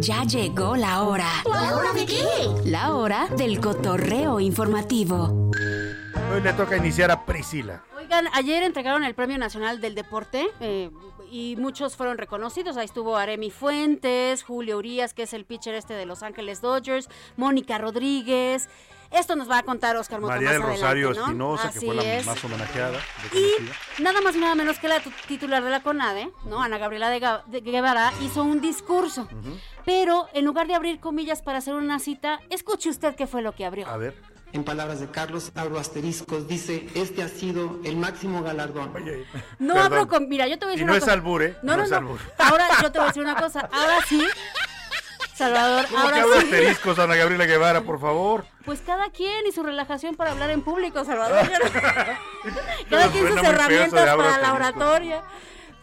Ya 0.00 0.24
llegó 0.24 0.76
la 0.76 1.02
hora. 1.02 1.28
¿La 1.44 1.76
hora 1.76 1.92
de 1.92 2.06
qué? 2.06 2.24
La 2.64 2.94
hora 2.94 3.28
del 3.36 3.60
cotorreo 3.60 4.40
informativo. 4.40 5.50
Hoy 6.32 6.40
le 6.42 6.52
toca 6.52 6.76
iniciar 6.76 7.10
a 7.10 7.24
Priscila. 7.24 7.82
Oigan, 7.96 8.26
ayer 8.34 8.62
entregaron 8.62 9.04
el 9.04 9.14
Premio 9.14 9.38
Nacional 9.38 9.80
del 9.80 9.94
Deporte 9.94 10.46
eh, 10.60 10.90
y 11.30 11.56
muchos 11.56 11.96
fueron 11.96 12.18
reconocidos. 12.18 12.76
Ahí 12.76 12.84
estuvo 12.84 13.16
Aremi 13.16 13.50
Fuentes, 13.50 14.42
Julio 14.42 14.78
Urias, 14.78 15.14
que 15.14 15.24
es 15.24 15.32
el 15.32 15.44
pitcher 15.44 15.74
este 15.74 15.94
de 15.94 16.06
Los 16.06 16.22
Ángeles 16.22 16.60
Dodgers, 16.60 17.08
Mónica 17.36 17.78
Rodríguez. 17.78 18.68
Esto 19.10 19.36
nos 19.36 19.48
va 19.48 19.58
a 19.58 19.62
contar 19.62 19.96
Oscar 19.96 20.20
Mota 20.20 20.34
María 20.34 20.50
del 20.52 20.62
adelante, 20.62 20.82
Rosario 20.82 21.12
¿no? 21.14 21.20
Espinosa, 21.22 21.70
que 21.70 21.80
fue 21.86 21.94
la 21.94 22.16
es. 22.16 22.26
más 22.26 22.42
homenajeada. 22.44 22.98
Y 23.32 24.02
nada 24.02 24.20
más 24.22 24.34
nada 24.34 24.56
menos 24.56 24.78
que 24.80 24.88
la 24.88 24.98
tu- 25.00 25.12
titular 25.28 25.62
de 25.62 25.70
la 25.70 25.82
CONADE, 25.84 26.32
¿no? 26.46 26.60
Ana 26.60 26.78
Gabriela 26.78 27.08
de, 27.10 27.20
Ga- 27.20 27.44
de 27.44 27.60
Guevara, 27.60 28.12
hizo 28.22 28.42
un 28.42 28.60
discurso. 28.60 29.28
Pero 29.84 30.26
en 30.32 30.44
lugar 30.44 30.66
de 30.66 30.74
abrir 30.74 30.98
comillas 30.98 31.42
para 31.42 31.58
hacer 31.58 31.74
una 31.74 32.00
cita, 32.00 32.40
escuche 32.50 32.88
usted 32.88 33.14
qué 33.14 33.28
fue 33.28 33.40
lo 33.42 33.54
que 33.54 33.64
abrió. 33.64 33.86
A 33.86 33.96
ver. 33.98 34.20
En 34.54 34.62
palabras 34.62 35.00
de 35.00 35.10
Carlos, 35.10 35.50
abro 35.56 35.80
asteriscos, 35.80 36.46
dice, 36.46 36.86
este 36.94 37.24
ha 37.24 37.28
sido 37.28 37.80
el 37.84 37.96
máximo 37.96 38.40
galardón. 38.44 38.92
No 39.58 39.74
Perdón. 39.74 39.92
abro 39.92 40.06
con. 40.06 40.28
Mira, 40.28 40.46
yo 40.46 40.56
te 40.60 40.64
voy 40.64 40.74
a 40.74 40.76
Y 40.76 40.78
decir 40.78 40.86
no 40.86 40.92
una 40.92 40.98
es 40.98 41.02
cosa. 41.04 41.12
albur, 41.12 41.42
¿eh? 41.42 41.56
No, 41.62 41.72
No 41.76 41.78
no, 41.78 42.14
es. 42.16 42.22
Ahora 42.38 42.68
yo 42.80 42.92
te 42.92 42.98
voy 43.00 43.04
a 43.04 43.08
decir 43.08 43.22
una 43.24 43.34
cosa. 43.34 43.68
Ahora 43.72 43.96
sí. 44.08 44.24
Salvador, 45.34 45.86
¿Cómo 45.86 45.96
que 45.98 46.04
ahora 46.06 46.22
habla 46.22 46.36
sí. 46.36 46.44
asteriscos, 46.44 46.98
Ana 47.00 47.16
Gabriela 47.16 47.46
Guevara, 47.46 47.80
por 47.80 48.00
favor? 48.00 48.44
Pues 48.64 48.80
cada 48.82 49.10
quien 49.10 49.44
y 49.48 49.50
su 49.50 49.64
relajación 49.64 50.14
para 50.14 50.30
hablar 50.30 50.50
en 50.50 50.62
público, 50.62 51.04
Salvador. 51.04 51.50
Cada 52.88 53.08
quien 53.10 53.26
sus 53.26 53.42
herramientas 53.42 54.08
abro 54.08 54.22
para 54.24 54.38
la 54.38 54.52
oratoria. 54.54 55.24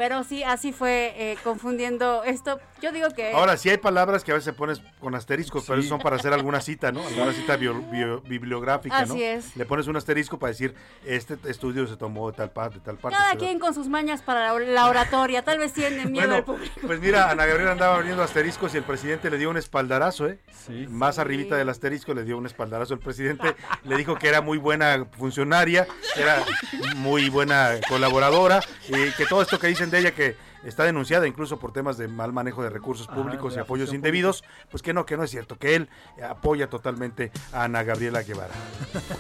Pero 0.02 0.24
sí, 0.24 0.44
así 0.44 0.74
fue 0.74 1.14
eh, 1.16 1.38
confundiendo 1.44 2.24
esto. 2.24 2.60
Yo 2.82 2.92
digo 2.92 3.08
que. 3.12 3.34
Ahora, 3.34 3.56
sí 3.56 3.70
hay 3.70 3.78
palabras 3.78 4.24
que 4.24 4.32
a 4.32 4.34
veces 4.34 4.52
pones 4.56 4.82
con 5.00 5.14
asteriscos, 5.14 5.64
pero 5.68 5.80
Sí. 5.80 5.86
eso 5.86 5.96
son 5.96 6.02
para 6.02 6.16
hacer 6.16 6.34
alguna 6.34 6.60
cita, 6.60 6.92
¿no? 6.92 7.06
Alguna 7.06 7.34
cita 7.34 7.56
bio- 7.56 7.80
bio- 7.92 8.20
bibliográfica, 8.22 9.06
¿no? 9.06 9.14
Así 9.14 9.22
es. 9.24 9.56
Le 9.56 9.64
pones 9.68 9.86
un 9.86 9.96
asterisco 9.98 10.40
para 10.40 10.50
decir, 10.54 10.74
este 11.06 11.38
estudio 11.46 11.86
se 11.86 11.98
tomó 11.98 12.32
de 12.32 12.36
tal 12.38 12.50
parte, 12.50 12.80
de 12.80 12.84
tal 12.84 12.98
parte. 12.98 13.16
Cada 13.16 13.34
da- 13.34 13.38
quien 13.38 13.60
con 13.60 13.76
sus 13.76 13.88
mañas 13.90 14.24
para 14.24 14.58
la, 14.60 14.88
oratoria. 14.88 15.44
Tal 15.44 15.60
vez 15.60 15.72
tienen 15.72 16.12
miedo 16.12 16.26
Bueno, 16.30 16.36
al 16.38 16.44
público. 16.46 16.74
pues 16.88 17.00
mira, 17.00 17.30
Ana 17.30 17.46
Gabriela 17.46 17.74
andaba 17.74 17.98
abriendo 17.98 18.24
asteriscos 18.24 18.74
y 18.74 18.78
el 18.78 18.84
presidente 18.84 19.30
le 19.30 19.38
dio 19.38 19.52
un 19.52 19.58
espaldarazo, 19.58 20.26
¿eh? 20.30 20.40
Más 20.90 21.20
arribita 21.20 21.58
del 21.58 21.70
asterisco 21.70 22.16
le 22.16 22.24
dio 22.24 22.40
un 22.40 22.48
espaldarazo. 22.48 22.96
El 22.96 23.02
presidente 23.02 23.56
le 23.84 23.98
dijo 23.98 24.16
que 24.16 24.28
era 24.30 24.42
muy 24.42 24.58
buena 24.58 25.06
funcionaria, 25.16 25.86
que 26.16 26.24
era 26.24 26.44
muy 26.96 27.30
buena 27.30 27.76
colaboradora 27.88 28.62
y 28.88 29.12
que 29.12 29.28
todo 29.30 29.44
esto 29.44 29.60
que 29.60 29.68
dicen 29.68 29.91
de 29.92 30.00
ella 30.00 30.12
que 30.12 30.36
está 30.64 30.84
denunciada 30.84 31.28
incluso 31.28 31.58
por 31.60 31.72
temas 31.74 31.98
de 31.98 32.08
mal 32.08 32.32
manejo 32.34 32.64
de 32.64 32.70
recursos 32.70 33.08
Ah, 33.10 33.16
públicos 33.16 33.56
y 33.56 33.60
apoyos 33.60 33.94
indebidos, 33.94 34.44
pues 34.70 34.82
que 34.82 34.94
no, 34.94 35.06
que 35.06 35.18
no 35.18 35.24
es 35.24 35.32
cierto, 35.32 35.58
que 35.58 35.76
él 35.76 35.90
apoya 36.28 36.70
totalmente 36.70 37.32
a 37.54 37.64
Ana 37.66 37.84
Gabriela 37.84 38.22
Guevara. 38.24 38.54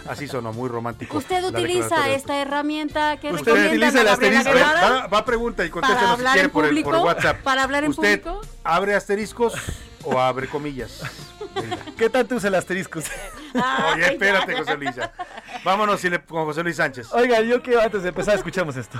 Así 0.07 0.28
sonó, 0.28 0.53
muy 0.53 0.69
romántico. 0.69 1.17
¿Usted 1.17 1.43
utiliza 1.43 2.09
esta 2.09 2.38
herramienta 2.41 3.17
que 3.17 3.32
Usted 3.34 3.53
recomienda 3.53 3.88
utiliza 3.88 3.99
Ana 3.99 4.01
el 4.01 4.07
Gabriela 4.07 4.39
asterisco. 4.39 4.69
Guevara? 4.72 4.99
Va, 5.01 5.07
va 5.07 5.17
a 5.19 5.26
pregunta 5.26 5.65
y 5.65 5.69
¿Para 5.69 5.82
contéstenos 5.82 6.19
si 6.19 6.26
quiere 6.34 6.49
por, 6.49 6.65
el- 6.65 6.76
por 6.76 6.84
público? 6.84 7.05
WhatsApp. 7.05 7.38
¿Para 7.41 7.63
hablar 7.63 7.84
en 7.84 7.89
¿Usted 7.89 8.22
público? 8.22 8.41
abre 8.63 8.95
asteriscos 8.95 9.53
o 10.03 10.19
abre 10.19 10.47
comillas? 10.47 11.01
¿Qué 11.97 12.09
tanto 12.09 12.36
usa 12.36 12.47
el 12.47 12.55
asterisco? 12.55 12.99
Oye, 13.93 14.05
espérate, 14.13 14.55
José 14.57 14.78
Luis. 14.78 14.95
ya. 14.95 15.11
Vámonos 15.65 15.99
con 16.28 16.45
José 16.45 16.63
Luis 16.63 16.78
Sánchez. 16.78 17.11
Oiga, 17.13 17.41
yo 17.41 17.61
quiero 17.61 17.82
antes 17.82 18.03
de 18.03 18.09
empezar 18.09 18.36
escuchamos 18.36 18.78
esto. 18.78 18.99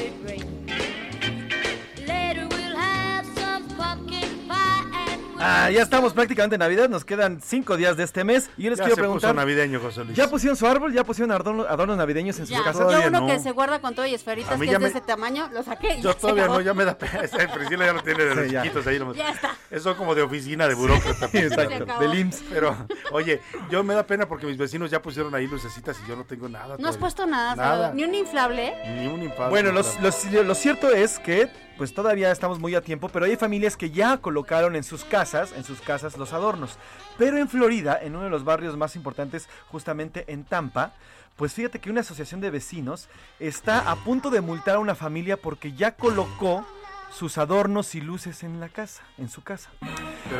Ah, 5.43 5.69
ya 5.71 5.81
estamos 5.81 6.13
prácticamente 6.13 6.55
en 6.55 6.59
Navidad, 6.59 6.87
nos 6.87 7.03
quedan 7.03 7.41
cinco 7.41 7.75
días 7.75 7.97
de 7.97 8.03
este 8.03 8.23
mes 8.23 8.49
y 8.57 8.63
yo 8.63 8.69
les 8.69 8.79
quiero 8.79 8.95
preguntar. 8.95 9.33
navideño, 9.33 9.79
José 9.79 10.05
Luis. 10.05 10.15
¿Ya 10.15 10.29
pusieron 10.29 10.55
su 10.55 10.67
árbol? 10.67 10.93
¿Ya 10.93 11.03
pusieron 11.03 11.31
adornos, 11.31 11.97
navideños 11.97 12.37
en 12.39 12.47
sus 12.47 12.61
casas? 12.61 12.91
Yo 12.91 13.07
uno 13.07 13.27
que 13.27 13.39
se 13.39 13.51
guarda 13.51 13.79
con 13.79 13.95
todo 13.95 14.05
y 14.05 14.13
esferitas 14.13 14.59
que 14.59 14.71
es 14.71 14.79
de 14.79 14.87
ese 14.87 15.01
tamaño, 15.01 15.49
lo 15.51 15.63
saqué. 15.63 16.01
yo 16.01 16.15
todavía 16.15 16.47
no, 16.47 16.61
ya 16.61 16.73
me 16.73 16.85
da 16.85 16.97
pena. 16.97 17.21
Priscila 17.53 17.85
ya 17.85 17.93
lo 17.93 18.03
tiene 18.03 18.23
de 18.23 18.35
los 18.35 18.47
chiquitos 18.47 18.87
ahí. 18.87 18.99
Ya 19.15 19.29
está. 19.31 19.55
Eso 19.69 19.95
como 19.97 20.15
de 20.15 20.21
oficina 20.21 20.67
de 20.67 20.75
burócrata. 20.75 21.29
Exacto, 21.33 21.99
del 21.99 22.19
IMSS. 22.19 22.43
Pero, 22.49 22.75
oye, 23.11 23.41
yo 23.69 23.83
me 23.83 23.93
da 23.93 24.05
pena 24.05 24.27
porque 24.27 24.45
mis 24.45 24.57
vecinos 24.57 24.91
ya 24.91 25.01
pusieron 25.01 25.33
ahí 25.33 25.47
lucecitas 25.47 25.97
y 26.05 26.09
yo 26.09 26.15
no 26.15 26.23
tengo 26.23 26.47
nada. 26.49 26.75
No 26.77 26.87
has 26.87 26.97
puesto 26.97 27.25
nada, 27.25 27.91
ni 27.93 28.03
un 28.03 28.13
inflable. 28.13 28.73
Ni 28.95 29.07
un 29.07 29.23
inflable. 29.23 29.49
Bueno, 29.49 29.71
lo 29.71 30.55
cierto 30.55 30.91
es 30.91 31.19
que 31.19 31.49
pues 31.81 31.95
todavía 31.95 32.31
estamos 32.31 32.59
muy 32.59 32.75
a 32.75 32.81
tiempo, 32.81 33.09
pero 33.09 33.25
hay 33.25 33.35
familias 33.37 33.75
que 33.75 33.89
ya 33.89 34.17
colocaron 34.17 34.75
en 34.75 34.83
sus 34.83 35.03
casas, 35.03 35.51
en 35.51 35.63
sus 35.63 35.81
casas 35.81 36.15
los 36.15 36.31
adornos. 36.31 36.77
Pero 37.17 37.39
en 37.39 37.49
Florida, 37.49 37.97
en 37.99 38.15
uno 38.15 38.25
de 38.25 38.29
los 38.29 38.43
barrios 38.43 38.77
más 38.77 38.95
importantes, 38.95 39.49
justamente 39.71 40.31
en 40.31 40.43
Tampa, 40.43 40.93
pues 41.37 41.55
fíjate 41.55 41.79
que 41.79 41.89
una 41.89 42.01
asociación 42.01 42.39
de 42.39 42.51
vecinos 42.51 43.09
está 43.39 43.89
a 43.89 43.95
punto 43.95 44.29
de 44.29 44.41
multar 44.41 44.75
a 44.75 44.79
una 44.79 44.93
familia 44.93 45.37
porque 45.37 45.73
ya 45.73 45.95
colocó 45.95 46.67
sus 47.11 47.37
adornos 47.37 47.93
y 47.95 48.01
luces 48.01 48.43
en 48.43 48.59
la 48.59 48.69
casa, 48.69 49.03
en 49.17 49.29
su 49.29 49.43
casa. 49.43 49.69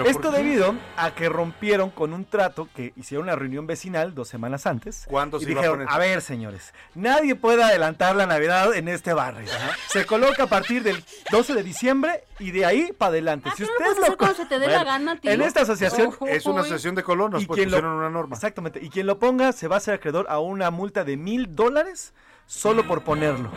Esto 0.05 0.31
debido 0.31 0.75
a 0.95 1.13
que 1.13 1.27
rompieron 1.29 1.89
con 1.89 2.13
un 2.13 2.25
trato 2.25 2.69
que 2.75 2.93
hicieron 2.95 3.25
una 3.25 3.35
reunión 3.35 3.67
vecinal 3.67 4.15
dos 4.15 4.29
semanas 4.29 4.65
antes. 4.65 5.05
¿Cuándo 5.07 5.41
y 5.41 5.45
dijeron, 5.45 5.85
a, 5.87 5.97
ver 5.97 6.21
señores, 6.21 6.73
nadie 6.95 7.35
puede 7.35 7.63
adelantar 7.63 8.15
la 8.15 8.25
Navidad 8.25 8.73
en 8.73 8.87
este 8.87 9.13
barrio. 9.13 9.47
Se 9.87 10.05
coloca 10.05 10.43
a 10.43 10.47
partir 10.47 10.83
del 10.83 11.03
12 11.31 11.53
de 11.53 11.63
diciembre 11.63 12.23
y 12.39 12.51
de 12.51 12.65
ahí 12.65 12.91
para 12.97 13.09
adelante. 13.09 13.49
Ah, 13.51 13.53
si 13.55 13.63
ustedes 13.63 13.97
lo 13.97 14.33
se 14.33 14.45
te 14.45 14.59
dé 14.59 14.67
la 14.67 14.83
gana, 14.83 15.19
tío. 15.19 15.31
En 15.31 15.41
esta 15.41 15.61
asociación 15.61 16.15
es 16.27 16.45
una 16.45 16.61
asociación 16.61 16.95
de 16.95 17.03
colonos, 17.03 17.43
y 17.43 17.45
pues 17.45 17.63
pusieron 17.63 17.91
una 17.93 18.09
norma. 18.09 18.35
Exactamente. 18.35 18.79
Y 18.81 18.89
quien 18.89 19.07
lo 19.07 19.19
ponga 19.19 19.51
se 19.51 19.67
va 19.67 19.77
a 19.77 19.79
ser 19.79 19.95
acreedor 19.95 20.25
a 20.29 20.39
una 20.39 20.71
multa 20.71 21.03
de 21.03 21.17
mil 21.17 21.55
dólares 21.55 22.13
solo 22.45 22.87
por 22.87 23.03
ponerlo. 23.03 23.51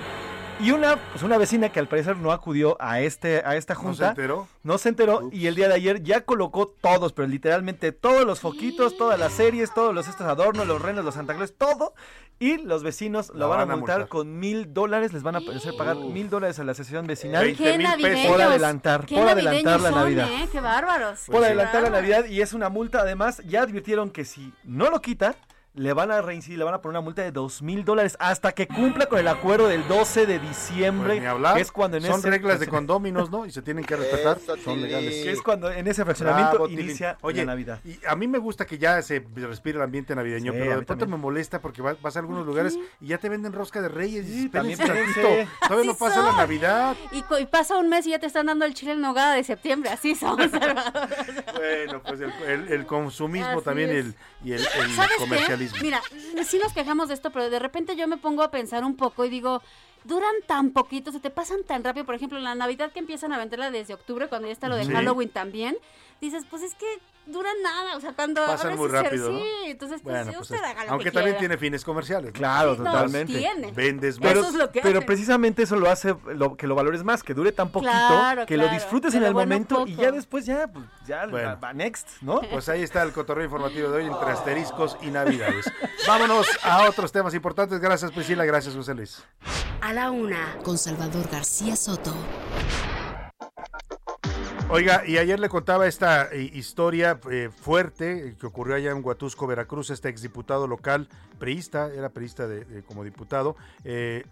Y 0.61 0.71
una, 0.71 0.97
pues 0.97 1.23
una 1.23 1.37
vecina 1.37 1.69
que 1.71 1.81
al 1.81 1.89
parecer 1.89 2.17
no 2.17 2.31
acudió 2.31 2.77
a 2.81 3.01
este 3.01 3.43
a 3.45 3.57
esta 3.57 3.75
junta. 3.75 3.91
¿No 3.91 3.97
se 3.97 4.09
enteró? 4.09 4.49
No 4.63 4.79
se 4.79 4.89
enteró 4.89 5.29
y 5.33 5.47
el 5.47 5.57
día 5.57 5.69
de 5.69 5.75
ayer 5.75 6.03
ya 6.03 6.25
colocó 6.25 6.69
todos, 6.69 7.13
pero 7.13 7.27
literalmente 7.27 7.93
todos 7.93 8.25
los 8.25 8.41
foquitos, 8.41 8.97
todas 8.97 9.19
las 9.19 9.33
series, 9.33 9.75
todos 9.75 9.95
los 9.95 10.07
estos 10.07 10.27
adornos, 10.27 10.67
los 10.67 10.81
renos, 10.81 11.05
los 11.05 11.15
Santa 11.15 11.35
todo. 11.59 11.95
Y 12.41 12.59
los 12.59 12.83
vecinos 12.83 13.31
lo 13.33 13.49
van, 13.49 13.71
a 13.71 13.77
multar 13.77 14.09
con 14.09 14.41
mil 14.41 14.75
dólares, 14.75 15.13
les 15.13 15.23
van 15.23 15.37
a 15.37 15.39
hacer 15.39 15.77
pagar 15.77 15.97
mil 15.97 16.29
dólares 16.29 16.59
a 16.59 16.65
la 16.65 16.73
asociación 16.73 17.07
vecinal. 17.07 17.55
¿Qué 17.57 17.79
mil 17.79 17.87
pesos 18.03 18.27
por 18.27 18.43
adelantar, 18.43 19.07
por 19.07 19.29
adelantar 19.29 19.81
la 19.81 19.91
Navidad. 19.93 20.29
Eh? 20.33 20.49
Qué 20.51 20.61
bárbaros. 20.61 21.21
Por 21.27 21.45
adelantar 21.45 21.83
la 21.85 21.91
Navidad 21.91 22.25
y 22.27 22.41
es 22.41 22.53
una 22.53 22.69
multa. 22.69 23.01
Además, 23.01 23.41
ya 23.47 23.63
advirtieron 23.63 24.11
que 24.11 24.25
si 24.25 24.53
no 24.65 24.91
lo 24.91 25.01
quita, 25.01 25.37
le 25.75 25.93
van 25.93 26.13
a 26.13 26.23
reincidir, 26.23 26.59
le 26.59 26.65
van 26.65 26.75
a 26.75 26.81
poner 26.81 26.93
una 26.93 27.01
multa 27.01 27.23
de 27.23 27.33
dos 27.33 27.61
mil 27.61 27.85
dólares 27.85 28.17
hasta 28.21 28.53
que 28.53 28.69
cumpla 28.69 29.07
con 29.07 29.19
el 29.19 29.27
acuerdo 29.27 29.67
del 29.67 29.87
12 29.89 30.27
de 30.27 30.39
diciembre. 30.39 31.21
Pues 31.21 31.63
es 31.63 31.73
cuando 31.73 31.97
en 31.97 32.05
Son 32.05 32.23
reglas 32.23 32.61
de 32.61 32.69
condóminos, 32.69 33.31
¿no? 33.31 33.45
Y 33.45 33.51
se 33.51 33.61
tienen 33.61 33.85
que 33.85 33.97
respetar. 33.97 34.39
son 34.63 34.81
legales. 34.81 35.27
es 35.27 35.43
cuando 35.43 35.71
en 35.71 35.87
ese 35.89 36.05
fraccionamiento 36.05 36.69
inicia 36.69 37.19
la 37.23 37.45
Navidad. 37.45 37.81
Y 37.85 37.99
a 38.07 38.15
mí 38.15 38.29
me 38.29 38.39
gusta 38.39 38.67
que 38.67 38.79
ya 38.79 39.03
se 39.03 39.25
respire 39.35 39.79
el 39.79 39.83
ambiente 39.83 40.15
navideño, 40.15 40.53
pero 40.53 40.79
de 40.79 40.87
pronto 40.87 41.07
me 41.07 41.17
molesta 41.17 41.61
porque 41.61 41.83
vas, 41.83 42.17
a 42.17 42.19
algunos 42.21 42.47
lugares 42.47 42.79
y 43.01 43.09
ya 43.09 43.19
te 43.19 43.29
venden 43.29 43.53
rosca 43.53 43.83
de 43.83 43.89
reyes. 43.89 44.29
y 44.29 44.49
también 44.49 44.79
Todavía 44.79 45.87
no 45.87 45.95
pasa 45.95 46.23
la 46.23 46.37
Navidad. 46.37 46.97
Y, 47.11 47.23
pasa 47.47 47.77
un 47.77 47.89
mes 47.89 48.07
y 48.07 48.11
ya 48.11 48.19
te 48.19 48.27
están 48.27 48.47
dando 48.47 48.65
el 48.65 48.75
chile 48.75 48.93
en 48.93 49.01
nogada 49.01 49.35
de 49.35 49.43
septiembre. 49.45 49.91
Así 49.91 50.15
son. 50.15 50.37
bueno, 51.57 52.03
pues 52.03 52.21
el, 52.21 52.87
consumismo 52.87 53.61
también 53.63 54.15
y 54.45 54.53
el 54.53 54.65
comercialismo. 55.19 55.79
Mira, 55.81 56.03
sí 56.45 56.59
nos 56.59 56.73
quejamos 56.73 57.09
de 57.09 57.15
esto, 57.15 57.31
pero 57.31 57.51
de 57.51 57.59
repente 57.59 57.97
yo 57.97 58.07
me 58.07 58.17
pongo 58.17 58.43
a 58.43 58.51
pensar 58.51 58.85
un 58.85 58.97
poco 58.97 59.25
y 59.25 59.31
digo, 59.31 59.63
duran 60.05 60.35
tan 60.47 60.71
poquito, 60.71 61.11
se 61.13 61.21
te 61.21 61.31
pasan 61.31 61.65
tan 61.65 61.83
rápido. 61.83 62.05
Por 62.05 62.15
ejemplo, 62.15 62.39
la 62.39 62.55
Navidad 62.55 62.93
que 62.93 63.01
empiezan 63.01 63.33
a 63.33 63.39
venderla 63.39 63.71
desde 63.71 63.95
octubre, 63.95 64.29
cuando 64.29 64.47
ya 64.47 64.53
está 64.53 64.69
lo 64.69 64.77
de 64.77 64.87
Halloween 64.87 65.31
también, 65.31 65.77
dices, 66.21 66.45
pues 66.49 66.63
es 66.63 66.75
que 66.75 66.87
duran 67.27 67.55
nada, 67.63 67.97
o 67.97 68.01
sea, 68.01 68.13
cuando 68.13 68.45
pasan 68.45 68.77
muy 68.77 68.89
rápido, 68.89 69.29
sí, 69.29 69.45
entonces 69.67 70.01
pues, 70.03 70.27
pues 70.27 70.41
usted 70.41 70.63
haga 70.63 70.85
lo 70.85 70.93
aunque 70.93 71.11
también 71.11 71.39
tiene 71.39 71.57
fines 71.57 71.85
comerciales. 71.85 72.33
Claro, 72.33 72.77
totalmente. 72.77 73.47
Vendes 73.75 74.21
más. 74.21 74.33
Pero, 74.33 74.71
pero 74.83 75.07
precisamente 75.07 75.63
eso 75.63 75.77
lo 75.77 75.91
hace 75.91 76.15
lo, 76.27 76.57
que 76.57 76.67
lo 76.67 76.75
valores 76.75 77.03
más, 77.03 77.23
que 77.23 77.35
dure 77.35 77.53
tan 77.53 77.71
poquito, 77.71 78.47
que 78.47 78.57
lo 78.57 78.69
disfrutes 78.69 79.15
en 79.15 79.25
el 79.25 79.35
momento 79.35 79.87
y 79.87 79.97
ya 79.97 80.13
después 80.13 80.47
ya 80.47 80.67
pues, 80.69 80.87
ya 81.07 81.27
va 81.27 81.73
next, 81.73 82.09
¿no? 82.21 82.41
Pues 82.51 82.69
ahí 82.69 82.83
está 82.83 83.03
el 83.03 83.13
cotorreo 83.13 83.45
informativo 83.45 83.91
de 83.91 83.99
hoy 83.99 84.07
entre 84.07 84.31
asteriscos 84.31 84.97
y 85.01 85.07
navidades. 85.07 85.71
Vámonos 86.07 86.47
a 86.63 86.89
otros 86.89 87.13
temas 87.13 87.35
importantes. 87.35 87.81
Gracias 87.81 88.13
Priscila, 88.13 88.45
gracias 88.45 88.75
José 88.75 88.95
Luis. 88.95 89.25
A 89.81 89.93
la 89.93 90.11
una 90.11 90.57
con 90.63 90.79
Salvador 90.79 91.29
García 91.31 91.77
Soto. 91.77 92.15
Oiga, 94.75 95.05
y 95.07 95.19
ayer 95.19 95.39
le 95.39 95.49
contaba 95.49 95.87
esta 95.87 96.25
eh, 96.33 96.51
historia 96.53 97.21
eh, 97.31 97.49
fuerte 97.49 98.35
que 98.41 98.47
ocurrió 98.47 98.75
allá 98.75 98.91
en 98.91 99.05
Huatusco, 99.05 99.47
Veracruz, 99.47 99.91
este 99.91 100.09
exdiputado 100.09 100.67
local, 100.67 101.09
priista, 101.39 101.95
era 101.95 102.09
priista 102.09 102.49
de, 102.49 102.83
como 102.83 103.05
diputado, 103.05 103.55
eh, 103.85 104.27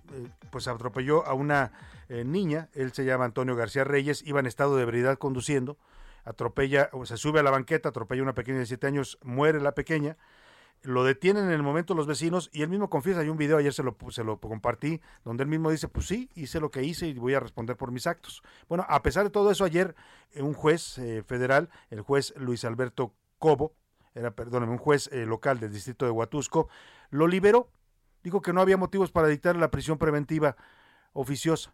pues 0.50 0.66
atropelló 0.66 1.24
a 1.28 1.34
una 1.34 1.70
niña, 2.08 2.68
él 2.74 2.92
se 2.92 3.04
llama 3.04 3.24
Antonio 3.24 3.54
García 3.54 3.84
Reyes, 3.84 4.24
iba 4.26 4.40
en 4.40 4.46
estado 4.46 4.76
de 4.76 4.82
ebriedad 4.82 5.16
conduciendo, 5.16 5.76
atropella, 6.24 6.88
o 6.90 7.06
se 7.06 7.16
sube 7.18 7.38
a 7.38 7.44
la 7.44 7.52
banqueta, 7.52 7.90
atropella 7.90 8.22
a 8.22 8.24
una 8.24 8.34
pequeña 8.34 8.58
de 8.58 8.66
siete 8.66 8.88
años, 8.88 9.20
muere 9.22 9.60
la 9.60 9.76
pequeña, 9.76 10.16
lo 10.82 11.04
detienen 11.04 11.44
en 11.44 11.52
el 11.52 11.62
momento 11.62 11.94
los 11.94 12.06
vecinos 12.06 12.50
y 12.52 12.62
él 12.62 12.68
mismo 12.68 12.90
confiesa, 12.90 13.20
hay 13.20 13.28
un 13.28 13.36
video, 13.36 13.56
ayer 13.56 13.72
se 13.72 13.82
lo, 13.82 13.96
se 14.10 14.24
lo 14.24 14.38
compartí, 14.38 15.00
donde 15.24 15.44
él 15.44 15.48
mismo 15.48 15.70
dice, 15.70 15.88
pues 15.88 16.06
sí, 16.06 16.28
hice 16.34 16.60
lo 16.60 16.70
que 16.70 16.82
hice 16.82 17.06
y 17.06 17.14
voy 17.14 17.34
a 17.34 17.40
responder 17.40 17.76
por 17.76 17.92
mis 17.92 18.06
actos. 18.06 18.42
Bueno, 18.68 18.84
a 18.88 19.02
pesar 19.02 19.24
de 19.24 19.30
todo 19.30 19.50
eso, 19.50 19.64
ayer 19.64 19.94
eh, 20.32 20.42
un 20.42 20.54
juez 20.54 20.98
eh, 20.98 21.22
federal, 21.22 21.70
el 21.90 22.00
juez 22.00 22.34
Luis 22.36 22.64
Alberto 22.64 23.14
Cobo, 23.38 23.74
era, 24.14 24.32
perdóname, 24.32 24.72
un 24.72 24.78
juez 24.78 25.08
eh, 25.12 25.24
local 25.24 25.60
del 25.60 25.72
distrito 25.72 26.04
de 26.04 26.10
Huatusco, 26.10 26.68
lo 27.10 27.28
liberó, 27.28 27.70
dijo 28.22 28.42
que 28.42 28.52
no 28.52 28.60
había 28.60 28.76
motivos 28.76 29.12
para 29.12 29.28
dictar 29.28 29.56
la 29.56 29.70
prisión 29.70 29.98
preventiva 29.98 30.56
oficiosa. 31.12 31.72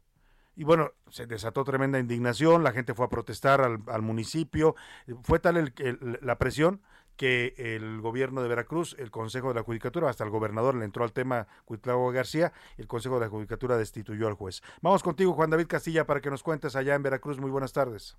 Y 0.55 0.65
bueno, 0.65 0.91
se 1.09 1.27
desató 1.27 1.63
tremenda 1.63 2.01
indignación, 2.01 2.65
la 2.65 2.73
gente 2.73 2.93
fue 2.93 3.07
a 3.07 3.09
protestar 3.09 3.61
al, 3.61 4.03
municipio, 4.03 4.75
fue 5.23 5.39
tal 5.39 5.73
la 6.21 6.39
presión 6.39 6.83
que 7.19 7.53
el 7.59 8.01
gobierno 8.01 8.43
de 8.43 8.49
Veracruz, 8.49 8.97
el 8.99 9.11
Consejo 9.11 9.49
de 9.49 9.57
la 9.57 9.63
Judicatura, 9.63 10.09
hasta 10.09 10.25
el 10.25 10.31
gobernador 10.31 10.77
le 10.77 10.85
entró 10.85 11.05
al 11.05 11.13
tema 11.13 11.49
Cuitlavo 11.67 12.11
García, 12.13 12.53
el 12.79 12.87
Consejo 12.87 13.17
de 13.17 13.27
la 13.27 13.29
Judicatura 13.29 13.77
destituyó 13.77 14.29
al 14.29 14.35
juez. 14.35 14.63
Vamos 14.81 15.03
contigo, 15.03 15.35
Juan 15.35 15.51
David 15.51 15.67
Castilla, 15.67 16.07
para 16.07 16.21
que 16.21 16.31
nos 16.31 16.45
cuentes 16.45 16.77
allá 16.77 16.95
en 16.95 17.03
Veracruz. 17.03 17.39
Muy 17.39 17.51
buenas 17.51 17.73
tardes. 17.73 18.17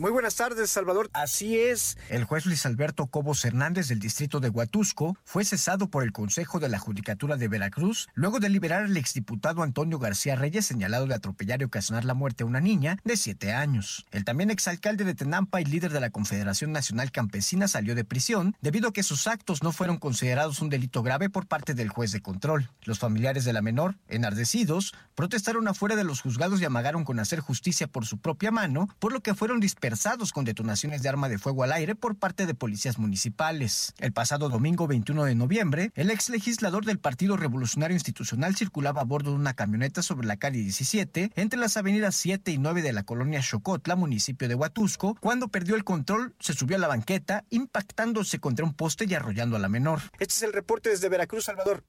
Muy 0.00 0.12
buenas 0.12 0.36
tardes, 0.36 0.70
Salvador. 0.70 1.10
Así 1.12 1.58
es. 1.58 1.98
El 2.08 2.24
juez 2.24 2.46
Luis 2.46 2.64
Alberto 2.64 3.08
Cobos 3.08 3.44
Hernández 3.44 3.88
del 3.88 3.98
distrito 3.98 4.40
de 4.40 4.48
Huatusco 4.48 5.18
fue 5.24 5.44
cesado 5.44 5.90
por 5.90 6.04
el 6.04 6.10
Consejo 6.10 6.58
de 6.58 6.70
la 6.70 6.78
Judicatura 6.78 7.36
de 7.36 7.48
Veracruz 7.48 8.08
luego 8.14 8.40
de 8.40 8.48
liberar 8.48 8.84
al 8.84 8.96
exdiputado 8.96 9.62
Antonio 9.62 9.98
García 9.98 10.36
Reyes 10.36 10.64
señalado 10.64 11.06
de 11.06 11.14
atropellar 11.14 11.60
y 11.60 11.64
ocasionar 11.64 12.06
la 12.06 12.14
muerte 12.14 12.44
a 12.44 12.46
una 12.46 12.62
niña 12.62 12.96
de 13.04 13.18
siete 13.18 13.52
años. 13.52 14.06
El 14.10 14.24
también 14.24 14.50
exalcalde 14.50 15.04
de 15.04 15.14
Tenampa 15.14 15.60
y 15.60 15.66
líder 15.66 15.92
de 15.92 16.00
la 16.00 16.08
Confederación 16.08 16.72
Nacional 16.72 17.12
Campesina 17.12 17.68
salió 17.68 17.94
de 17.94 18.04
prisión 18.06 18.56
debido 18.62 18.88
a 18.88 18.92
que 18.94 19.02
sus 19.02 19.26
actos 19.26 19.62
no 19.62 19.70
fueron 19.70 19.98
considerados 19.98 20.62
un 20.62 20.70
delito 20.70 21.02
grave 21.02 21.28
por 21.28 21.46
parte 21.46 21.74
del 21.74 21.90
juez 21.90 22.10
de 22.10 22.22
control. 22.22 22.70
Los 22.84 23.00
familiares 23.00 23.44
de 23.44 23.52
la 23.52 23.60
menor, 23.60 23.96
enardecidos, 24.08 24.94
protestaron 25.14 25.68
afuera 25.68 25.94
de 25.94 26.04
los 26.04 26.22
juzgados 26.22 26.62
y 26.62 26.64
amagaron 26.64 27.04
con 27.04 27.20
hacer 27.20 27.40
justicia 27.40 27.86
por 27.86 28.06
su 28.06 28.16
propia 28.16 28.50
mano, 28.50 28.88
por 28.98 29.12
lo 29.12 29.20
que 29.20 29.34
fueron 29.34 29.60
con 30.32 30.44
detonaciones 30.44 31.02
de 31.02 31.08
arma 31.08 31.28
de 31.28 31.38
fuego 31.38 31.64
al 31.64 31.72
aire 31.72 31.96
por 31.96 32.16
parte 32.16 32.46
de 32.46 32.54
policías 32.54 32.98
municipales. 32.98 33.92
El 33.98 34.12
pasado 34.12 34.48
domingo 34.48 34.86
21 34.86 35.24
de 35.24 35.34
noviembre, 35.34 35.90
el 35.96 36.10
ex 36.10 36.30
legislador 36.30 36.84
del 36.84 37.00
Partido 37.00 37.36
Revolucionario 37.36 37.96
Institucional 37.96 38.54
circulaba 38.54 39.00
a 39.00 39.04
bordo 39.04 39.30
de 39.30 39.36
una 39.36 39.54
camioneta 39.54 40.02
sobre 40.02 40.28
la 40.28 40.36
calle 40.36 40.60
17 40.60 41.32
entre 41.34 41.58
las 41.58 41.76
avenidas 41.76 42.14
7 42.14 42.52
y 42.52 42.58
9 42.58 42.82
de 42.82 42.92
la 42.92 43.02
colonia 43.02 43.40
Chocotla, 43.40 43.96
municipio 43.96 44.48
de 44.48 44.54
Huatusco. 44.54 45.16
Cuando 45.20 45.48
perdió 45.48 45.74
el 45.74 45.82
control, 45.82 46.34
se 46.38 46.52
subió 46.52 46.76
a 46.76 46.80
la 46.80 46.88
banqueta, 46.88 47.44
impactándose 47.50 48.38
contra 48.38 48.64
un 48.64 48.74
poste 48.74 49.06
y 49.08 49.14
arrollando 49.14 49.56
a 49.56 49.58
la 49.58 49.68
menor. 49.68 50.02
Este 50.20 50.34
es 50.34 50.42
el 50.42 50.52
reporte 50.52 50.90
desde 50.90 51.08
Veracruz, 51.08 51.46
Salvador. 51.46 51.82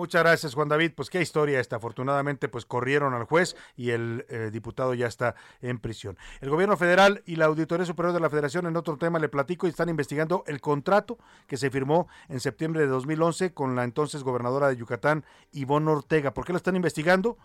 Muchas 0.00 0.22
gracias, 0.22 0.54
Juan 0.54 0.70
David. 0.70 0.92
Pues 0.96 1.10
qué 1.10 1.20
historia 1.20 1.60
esta. 1.60 1.76
Afortunadamente, 1.76 2.48
pues 2.48 2.64
corrieron 2.64 3.12
al 3.12 3.24
juez 3.24 3.54
y 3.76 3.90
el 3.90 4.24
eh, 4.30 4.48
diputado 4.50 4.94
ya 4.94 5.06
está 5.06 5.34
en 5.60 5.78
prisión. 5.78 6.16
El 6.40 6.48
gobierno 6.48 6.78
federal 6.78 7.22
y 7.26 7.36
la 7.36 7.44
Auditoría 7.44 7.84
Superior 7.84 8.14
de 8.14 8.20
la 8.20 8.30
Federación, 8.30 8.66
en 8.66 8.78
otro 8.78 8.96
tema 8.96 9.18
le 9.18 9.28
platico, 9.28 9.66
y 9.66 9.68
están 9.68 9.90
investigando 9.90 10.42
el 10.46 10.62
contrato 10.62 11.18
que 11.46 11.58
se 11.58 11.68
firmó 11.68 12.08
en 12.30 12.40
septiembre 12.40 12.80
de 12.80 12.86
2011 12.86 13.52
con 13.52 13.76
la 13.76 13.84
entonces 13.84 14.22
gobernadora 14.22 14.68
de 14.68 14.78
Yucatán, 14.78 15.26
Ivonne 15.52 15.90
Ortega. 15.90 16.32
¿Por 16.32 16.46
qué 16.46 16.54
lo 16.54 16.56
están 16.56 16.76
investigando? 16.76 17.36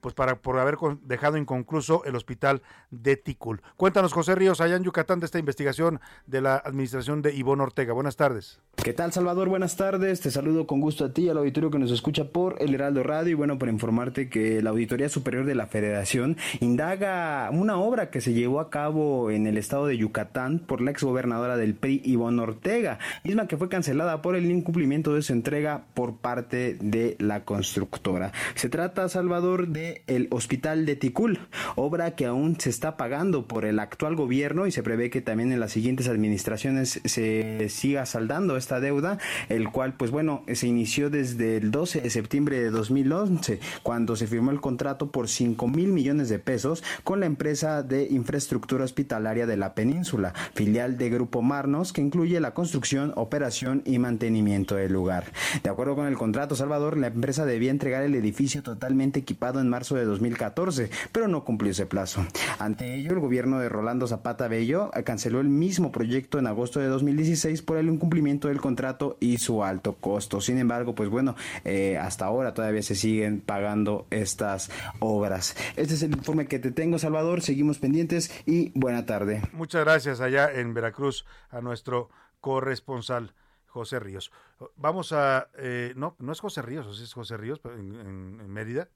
Pues 0.00 0.14
para 0.14 0.36
por 0.36 0.58
haber 0.58 0.76
dejado 1.02 1.36
inconcluso 1.36 2.04
el 2.04 2.16
hospital 2.16 2.62
de 2.90 3.16
Ticul. 3.16 3.62
Cuéntanos, 3.76 4.12
José 4.12 4.34
Ríos, 4.34 4.60
allá 4.60 4.76
en 4.76 4.84
Yucatán, 4.84 5.20
de 5.20 5.26
esta 5.26 5.38
investigación 5.38 6.00
de 6.26 6.40
la 6.40 6.56
administración 6.56 7.22
de 7.22 7.34
Ivonne 7.34 7.62
Ortega. 7.62 7.92
Buenas 7.92 8.16
tardes. 8.16 8.60
¿Qué 8.82 8.92
tal, 8.92 9.12
Salvador? 9.12 9.48
Buenas 9.48 9.76
tardes. 9.76 10.20
Te 10.20 10.30
saludo 10.30 10.66
con 10.66 10.80
gusto 10.80 11.04
a 11.06 11.12
ti, 11.12 11.28
al 11.28 11.38
auditorio 11.38 11.70
que 11.70 11.78
nos 11.78 11.90
escucha 11.90 12.28
por 12.28 12.62
El 12.62 12.74
Heraldo 12.74 13.02
Radio. 13.02 13.32
Y 13.32 13.34
bueno, 13.34 13.58
para 13.58 13.72
informarte 13.72 14.28
que 14.28 14.62
la 14.62 14.70
Auditoría 14.70 15.08
Superior 15.08 15.44
de 15.44 15.54
la 15.54 15.66
Federación 15.66 16.36
indaga 16.60 17.50
una 17.50 17.78
obra 17.78 18.10
que 18.10 18.20
se 18.20 18.32
llevó 18.32 18.60
a 18.60 18.70
cabo 18.70 19.30
en 19.30 19.46
el 19.46 19.56
estado 19.56 19.86
de 19.86 19.96
Yucatán 19.96 20.60
por 20.60 20.80
la 20.80 20.90
exgobernadora 20.90 21.56
del 21.56 21.74
PRI, 21.74 22.02
Ivonne 22.04 22.42
Ortega, 22.42 22.98
misma 23.24 23.48
que 23.48 23.56
fue 23.56 23.68
cancelada 23.68 24.22
por 24.22 24.36
el 24.36 24.50
incumplimiento 24.50 25.14
de 25.14 25.22
su 25.22 25.32
entrega 25.32 25.86
por 25.94 26.18
parte 26.18 26.76
de 26.80 27.16
la 27.18 27.44
constructora. 27.44 28.32
Se 28.54 28.68
trata, 28.68 29.08
Salvador, 29.08 29.68
de 29.68 29.85
el 30.06 30.28
Hospital 30.30 30.86
de 30.86 30.96
Ticul, 30.96 31.40
obra 31.74 32.14
que 32.14 32.26
aún 32.26 32.58
se 32.60 32.70
está 32.70 32.96
pagando 32.96 33.46
por 33.46 33.64
el 33.64 33.78
actual 33.78 34.16
gobierno 34.16 34.66
y 34.66 34.72
se 34.72 34.82
prevé 34.82 35.10
que 35.10 35.20
también 35.20 35.52
en 35.52 35.60
las 35.60 35.72
siguientes 35.72 36.08
administraciones 36.08 37.00
se 37.04 37.68
siga 37.68 38.06
saldando 38.06 38.56
esta 38.56 38.80
deuda, 38.80 39.18
el 39.48 39.70
cual 39.70 39.94
pues 39.94 40.10
bueno, 40.10 40.42
se 40.52 40.66
inició 40.66 41.10
desde 41.10 41.56
el 41.56 41.70
12 41.70 42.00
de 42.02 42.10
septiembre 42.10 42.60
de 42.60 42.70
2011, 42.70 43.60
cuando 43.82 44.16
se 44.16 44.26
firmó 44.26 44.50
el 44.50 44.60
contrato 44.60 45.10
por 45.10 45.28
5 45.28 45.68
mil 45.68 45.88
millones 45.88 46.28
de 46.28 46.38
pesos 46.38 46.82
con 47.04 47.20
la 47.20 47.26
empresa 47.26 47.82
de 47.82 48.08
infraestructura 48.10 48.84
hospitalaria 48.84 49.46
de 49.46 49.56
la 49.56 49.74
península, 49.74 50.34
filial 50.54 50.98
de 50.98 51.10
Grupo 51.10 51.42
Marnos, 51.42 51.92
que 51.92 52.00
incluye 52.00 52.40
la 52.40 52.54
construcción, 52.54 53.12
operación 53.16 53.82
y 53.84 53.98
mantenimiento 53.98 54.76
del 54.76 54.92
lugar. 54.92 55.24
De 55.62 55.70
acuerdo 55.70 55.94
con 55.94 56.06
el 56.06 56.16
contrato, 56.16 56.56
Salvador, 56.56 56.96
la 56.96 57.08
empresa 57.08 57.44
debía 57.44 57.70
entregar 57.70 58.02
el 58.02 58.14
edificio 58.14 58.62
totalmente 58.62 59.20
equipado 59.20 59.60
en 59.60 59.68
marzo 59.76 59.94
de 59.94 60.06
2014, 60.06 60.88
pero 61.12 61.28
no 61.28 61.44
cumplió 61.44 61.70
ese 61.70 61.84
plazo. 61.84 62.24
Ante 62.58 62.94
ello, 62.94 63.12
el 63.12 63.20
gobierno 63.20 63.58
de 63.58 63.68
Rolando 63.68 64.06
Zapata 64.06 64.48
Bello 64.48 64.90
canceló 65.04 65.38
el 65.38 65.50
mismo 65.50 65.92
proyecto 65.92 66.38
en 66.38 66.46
agosto 66.46 66.80
de 66.80 66.86
2016 66.86 67.60
por 67.60 67.76
el 67.76 67.88
incumplimiento 67.88 68.48
del 68.48 68.58
contrato 68.58 69.18
y 69.20 69.36
su 69.36 69.62
alto 69.62 69.96
costo. 69.96 70.40
Sin 70.40 70.56
embargo, 70.56 70.94
pues 70.94 71.10
bueno, 71.10 71.36
eh, 71.64 71.98
hasta 71.98 72.24
ahora 72.24 72.54
todavía 72.54 72.82
se 72.82 72.94
siguen 72.94 73.42
pagando 73.42 74.06
estas 74.08 74.70
obras. 74.98 75.54
Este 75.76 75.92
es 75.92 76.02
el 76.02 76.12
informe 76.12 76.46
que 76.46 76.58
te 76.58 76.70
tengo, 76.70 76.98
Salvador. 76.98 77.42
Seguimos 77.42 77.78
pendientes 77.78 78.32
y 78.46 78.72
buena 78.78 79.04
tarde. 79.04 79.42
Muchas 79.52 79.84
gracias 79.84 80.22
allá 80.22 80.50
en 80.50 80.72
Veracruz 80.72 81.26
a 81.50 81.60
nuestro 81.60 82.08
corresponsal. 82.40 83.34
José 83.66 84.00
Ríos. 84.00 84.32
Vamos 84.76 85.12
a, 85.12 85.50
eh, 85.58 85.92
no, 85.96 86.16
no 86.18 86.32
es 86.32 86.40
José 86.40 86.62
Ríos, 86.62 86.98
es 86.98 87.12
José 87.12 87.36
Ríos 87.36 87.60
en, 87.66 87.94
en 88.40 88.48
Mérida. 88.48 88.88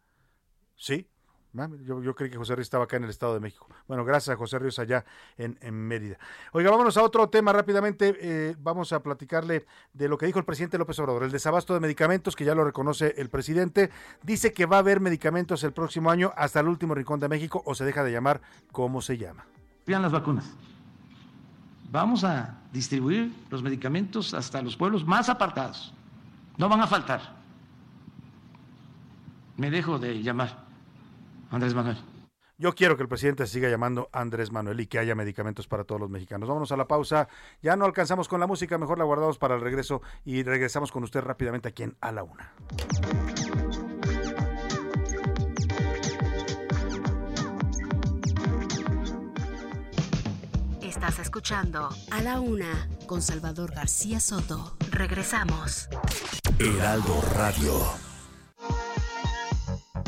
Sí, 0.81 1.07
yo, 1.85 2.01
yo, 2.01 2.15
creí 2.15 2.31
que 2.31 2.37
José 2.37 2.55
Ríos 2.55 2.67
estaba 2.67 2.85
acá 2.85 2.97
en 2.97 3.05
el 3.05 3.11
Estado 3.11 3.35
de 3.35 3.41
México. 3.41 3.69
Bueno, 3.89 4.05
gracias 4.05 4.35
a 4.35 4.39
José 4.39 4.59
Ríos 4.59 4.79
allá 4.79 5.05
en, 5.37 5.75
Mérida. 5.75 6.17
Oiga, 6.53 6.71
vámonos 6.71 6.97
a 6.97 7.03
otro 7.03 7.29
tema 7.29 7.53
rápidamente. 7.53 8.17
Eh, 8.21 8.57
vamos 8.61 8.93
a 8.93 9.03
platicarle 9.03 9.67
de 9.93 10.09
lo 10.09 10.17
que 10.17 10.27
dijo 10.27 10.39
el 10.39 10.45
presidente 10.45 10.79
López 10.79 10.99
Obrador. 11.01 11.25
El 11.25 11.33
desabasto 11.33 11.75
de 11.75 11.81
medicamentos, 11.81 12.37
que 12.37 12.45
ya 12.45 12.55
lo 12.55 12.65
reconoce 12.65 13.15
el 13.19 13.31
presidente, 13.31 13.91
dice 14.23 14.53
que 14.53 14.67
va 14.67 14.77
a 14.77 14.79
haber 14.79 15.01
medicamentos 15.01 15.65
el 15.65 15.73
próximo 15.73 16.11
año 16.11 16.33
hasta 16.37 16.61
el 16.61 16.69
último 16.69 16.95
rincón 16.95 17.19
de 17.19 17.29
México 17.29 17.63
o 17.67 17.75
se 17.75 17.85
deja 17.85 18.05
de 18.05 18.13
llamar 18.13 18.41
como 18.71 19.03
se 19.03 19.19
llama. 19.19 19.45
Vean 19.87 20.03
las 20.03 20.13
vacunas. 20.13 20.49
Vamos 21.91 22.23
a 22.23 22.61
distribuir 22.73 23.35
los 23.51 23.63
medicamentos 23.63 24.35
hasta 24.35 24.63
los 24.63 24.77
pueblos 24.77 25.05
más 25.05 25.29
apartados. 25.29 25.93
No 26.57 26.69
van 26.69 26.81
a 26.81 26.87
faltar. 26.87 27.41
Me 29.57 29.69
dejo 29.71 29.99
de 29.99 30.23
llamar 30.23 30.70
Andrés 31.51 31.75
Manuel. 31.75 31.99
Yo 32.61 32.75
quiero 32.75 32.95
que 32.97 33.03
el 33.03 33.09
presidente 33.09 33.47
siga 33.47 33.71
llamando 33.71 34.11
Andrés 34.13 34.53
Manuel 34.53 34.81
y 34.81 34.87
que 34.87 34.99
haya 34.99 35.15
medicamentos 35.15 35.67
para 35.67 35.85
todos 35.85 35.99
los 35.99 36.11
mexicanos. 36.11 36.47
Vámonos 36.47 36.71
a 36.73 36.77
la 36.77 36.87
pausa. 36.87 37.27
Ya 37.63 37.75
no 37.75 37.87
alcanzamos 37.87 38.29
con 38.29 38.39
la 38.39 38.47
música, 38.47 38.77
mejor 38.77 38.99
la 38.99 39.05
guardamos 39.05 39.39
para 39.39 39.55
el 39.55 39.63
regreso 39.63 40.03
y 40.27 40.43
regresamos 40.43 40.93
con 40.93 41.03
usted 41.03 41.23
rápidamente 41.23 41.69
aquí 41.69 41.85
en 41.85 41.97
A 42.03 42.13
la 42.13 42.23
Una. 42.23 42.53
Estás 50.83 51.19
escuchando 51.19 51.89
A 52.11 52.21
la 52.21 52.41
Una 52.41 52.91
con 53.07 53.23
Salvador 53.23 53.73
García 53.73 54.21
Soto. 54.21 54.77
Regresamos. 54.91 55.89
Heraldo 56.59 57.23
Radio. 57.35 58.10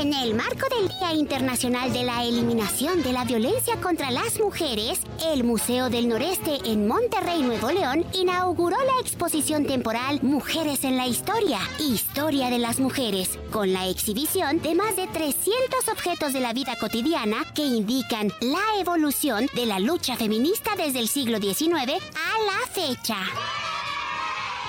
En 0.00 0.14
el 0.14 0.32
marco 0.34 0.68
del 0.68 0.86
Día 0.86 1.12
Internacional 1.12 1.92
de 1.92 2.04
la 2.04 2.22
Eliminación 2.22 3.02
de 3.02 3.12
la 3.12 3.24
Violencia 3.24 3.80
contra 3.80 4.12
las 4.12 4.38
Mujeres, 4.38 5.00
el 5.32 5.42
Museo 5.42 5.90
del 5.90 6.08
Noreste 6.08 6.60
en 6.66 6.86
Monterrey, 6.86 7.42
Nuevo 7.42 7.72
León, 7.72 8.06
inauguró 8.14 8.76
la 8.76 9.00
exposición 9.00 9.66
temporal 9.66 10.20
Mujeres 10.22 10.84
en 10.84 10.96
la 10.96 11.08
Historia, 11.08 11.58
Historia 11.80 12.48
de 12.48 12.58
las 12.58 12.78
Mujeres, 12.78 13.40
con 13.50 13.72
la 13.72 13.88
exhibición 13.88 14.62
de 14.62 14.76
más 14.76 14.94
de 14.94 15.08
300 15.08 15.88
objetos 15.90 16.32
de 16.32 16.40
la 16.40 16.52
vida 16.52 16.76
cotidiana 16.80 17.38
que 17.56 17.64
indican 17.64 18.32
la 18.40 18.80
evolución 18.80 19.48
de 19.54 19.66
la 19.66 19.80
lucha 19.80 20.14
feminista 20.14 20.76
desde 20.76 21.00
el 21.00 21.08
siglo 21.08 21.38
XIX 21.38 22.00
a 22.14 22.38
la 22.46 22.66
fecha. 22.72 23.16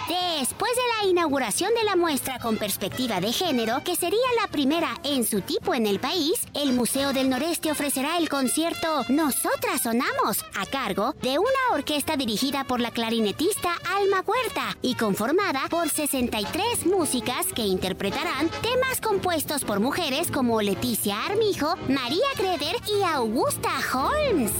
Después 0.09 0.71
de 0.75 0.81
la 0.97 1.09
inauguración 1.11 1.71
de 1.75 1.83
la 1.83 1.95
muestra 1.95 2.39
con 2.39 2.57
perspectiva 2.57 3.21
de 3.21 3.31
género, 3.31 3.83
que 3.83 3.95
sería 3.95 4.17
la 4.41 4.47
primera 4.47 4.89
en 5.03 5.23
su 5.23 5.41
tipo 5.41 5.75
en 5.75 5.85
el 5.85 5.99
país, 5.99 6.33
el 6.55 6.73
Museo 6.73 7.13
del 7.13 7.29
Noreste 7.29 7.71
ofrecerá 7.71 8.17
el 8.17 8.27
concierto 8.27 9.03
Nosotras 9.09 9.83
Sonamos, 9.83 10.43
a 10.59 10.65
cargo 10.65 11.13
de 11.21 11.37
una 11.37 11.49
orquesta 11.73 12.17
dirigida 12.17 12.63
por 12.63 12.79
la 12.79 12.89
clarinetista 12.89 13.75
Alma 13.95 14.23
Huerta 14.25 14.75
y 14.81 14.95
conformada 14.95 15.61
por 15.69 15.89
63 15.89 16.87
músicas 16.87 17.45
que 17.53 17.67
interpretarán 17.67 18.49
temas 18.63 19.01
compuestos 19.01 19.63
por 19.63 19.79
mujeres 19.79 20.31
como 20.31 20.63
Leticia 20.63 21.23
Armijo, 21.23 21.75
María 21.87 22.25
Greder 22.35 22.77
y 22.87 23.03
Augusta 23.03 23.69
Holmes. 23.93 24.51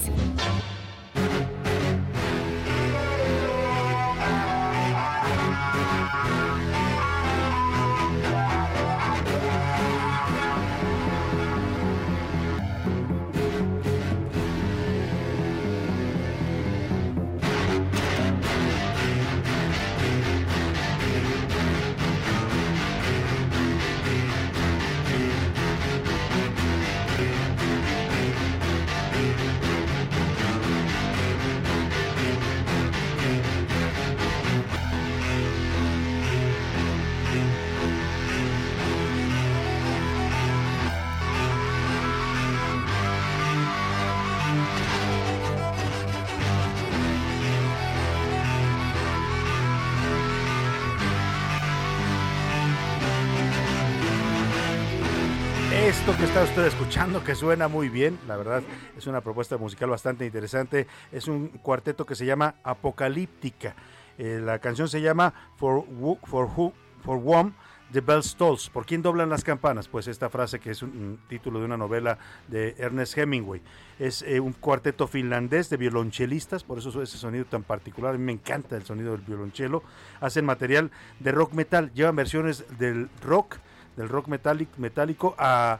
Escuchando, 56.90 57.24
que 57.24 57.36
suena 57.36 57.68
muy 57.68 57.88
bien, 57.88 58.18
la 58.28 58.36
verdad 58.36 58.64
es 58.98 59.06
una 59.06 59.22
propuesta 59.22 59.58
musical 59.58 59.92
bastante 59.92 60.26
interesante, 60.26 60.88
es 61.12 61.28
un 61.28 61.50
cuarteto 61.50 62.04
que 62.04 62.16
se 62.16 62.26
llama 62.26 62.56
Apocalíptica. 62.64 63.76
Eh, 64.18 64.42
la 64.44 64.58
canción 64.58 64.90
se 64.90 65.00
llama 65.00 65.32
For, 65.58 65.84
For, 66.24 66.46
Who, 66.46 66.74
For 67.04 67.18
Whom 67.18 67.54
The 67.92 68.02
Bells 68.02 68.36
Tolls. 68.36 68.72
¿Por 68.72 68.88
quién 68.88 69.04
doblan 69.04 69.30
las 69.30 69.44
campanas? 69.44 69.88
Pues 69.88 70.08
esta 70.08 70.32
frase 70.32 70.60
que 70.60 70.72
es 70.72 70.82
un, 70.82 71.20
título 71.30 71.60
de 71.60 71.66
una 71.66 71.78
novela 71.78 72.18
de 72.48 72.74
Ernest 72.80 73.20
Hemingway. 73.20 73.62
Es 74.00 74.24
eh, 74.24 74.40
un 74.40 74.54
cuarteto 74.54 75.06
finlandés 75.06 75.70
de 75.70 75.78
violonchelistas, 75.78 76.64
por 76.64 76.80
eso 76.80 77.04
ese 77.04 77.20
sonido 77.20 77.46
tan 77.46 77.62
particular. 77.62 78.16
A 78.16 78.18
mí 78.18 78.24
me 78.24 78.32
encanta 78.32 78.76
el 78.76 78.84
sonido 78.84 79.12
del 79.12 79.22
violonchelo. 79.22 79.84
Hacen 80.22 80.44
material 80.44 80.90
de 81.20 81.32
rock 81.34 81.54
metal, 81.54 81.92
llevan 81.94 82.16
versiones 82.16 82.66
del 82.80 83.12
rock, 83.22 83.58
del 83.96 84.10
rock 84.10 84.28
metálico 84.28 85.36
a, 85.38 85.78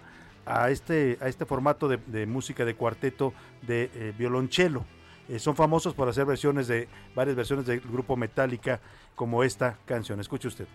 este, 0.70 1.18
a 1.22 1.28
este 1.28 1.46
formato 1.46 1.88
de, 1.88 2.26
música 2.26 2.66
de 2.66 2.76
cuarteto 2.76 3.34
de 3.62 3.90
eh, 3.94 4.14
violonchelo. 4.18 4.86
Eh, 5.28 5.38
son 5.38 5.56
famosos 5.56 5.94
por 5.94 6.10
hacer 6.10 6.26
versiones 6.26 6.68
de 6.68 6.88
varias 7.16 7.36
versiones 7.36 7.66
del 7.66 7.82
grupo 7.82 8.16
Metallica 8.18 8.80
como 9.16 9.44
esta 9.44 9.78
canción. 9.86 10.20
Escuche 10.20 10.48
usted. 10.48 10.68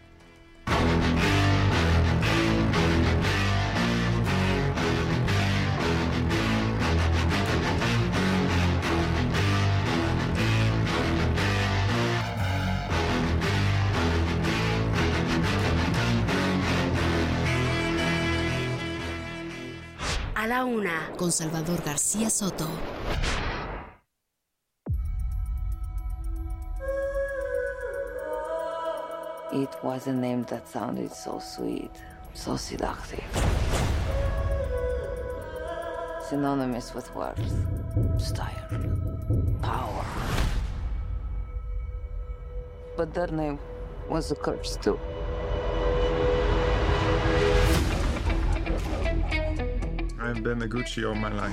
Una, 20.64 21.12
con 21.18 21.30
Salvador 21.30 21.82
García 21.82 22.30
Soto. 22.30 22.66
It 29.52 29.68
was 29.82 30.06
a 30.06 30.12
name 30.12 30.44
that 30.44 30.66
sounded 30.66 31.12
so 31.12 31.38
sweet, 31.38 31.90
so 32.32 32.56
seductive. 32.56 33.22
Synonymous 36.30 36.94
with 36.94 37.14
worth, 37.14 37.38
style, 38.18 38.68
power. 39.60 40.06
But 42.96 43.12
that 43.12 43.32
name 43.32 43.58
was 44.08 44.32
a 44.32 44.34
curse 44.34 44.78
too. 44.80 44.98
I've 50.24 50.42
been 50.42 50.62
a 50.62 50.66
Gucci 50.66 51.06
all 51.06 51.14
my 51.14 51.28
life. 51.28 51.52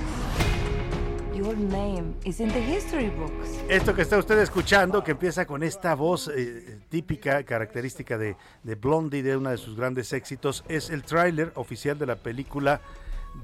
Your 1.34 1.54
name 1.54 2.14
is 2.24 2.40
in 2.40 2.48
the 2.48 2.60
history 2.60 3.10
books. 3.10 3.58
Esto 3.68 3.94
que 3.94 4.00
está 4.00 4.16
usted 4.16 4.38
escuchando, 4.38 5.04
que 5.04 5.10
empieza 5.10 5.44
con 5.44 5.62
esta 5.62 5.94
voz 5.94 6.28
eh, 6.28 6.78
típica, 6.88 7.42
característica 7.44 8.16
de, 8.16 8.36
de 8.62 8.74
Blondie, 8.74 9.22
de 9.22 9.36
uno 9.36 9.50
de 9.50 9.58
sus 9.58 9.76
grandes 9.76 10.12
éxitos, 10.14 10.64
es 10.68 10.88
el 10.88 11.02
tráiler 11.02 11.52
oficial 11.56 11.98
de 11.98 12.06
la 12.06 12.16
película 12.16 12.80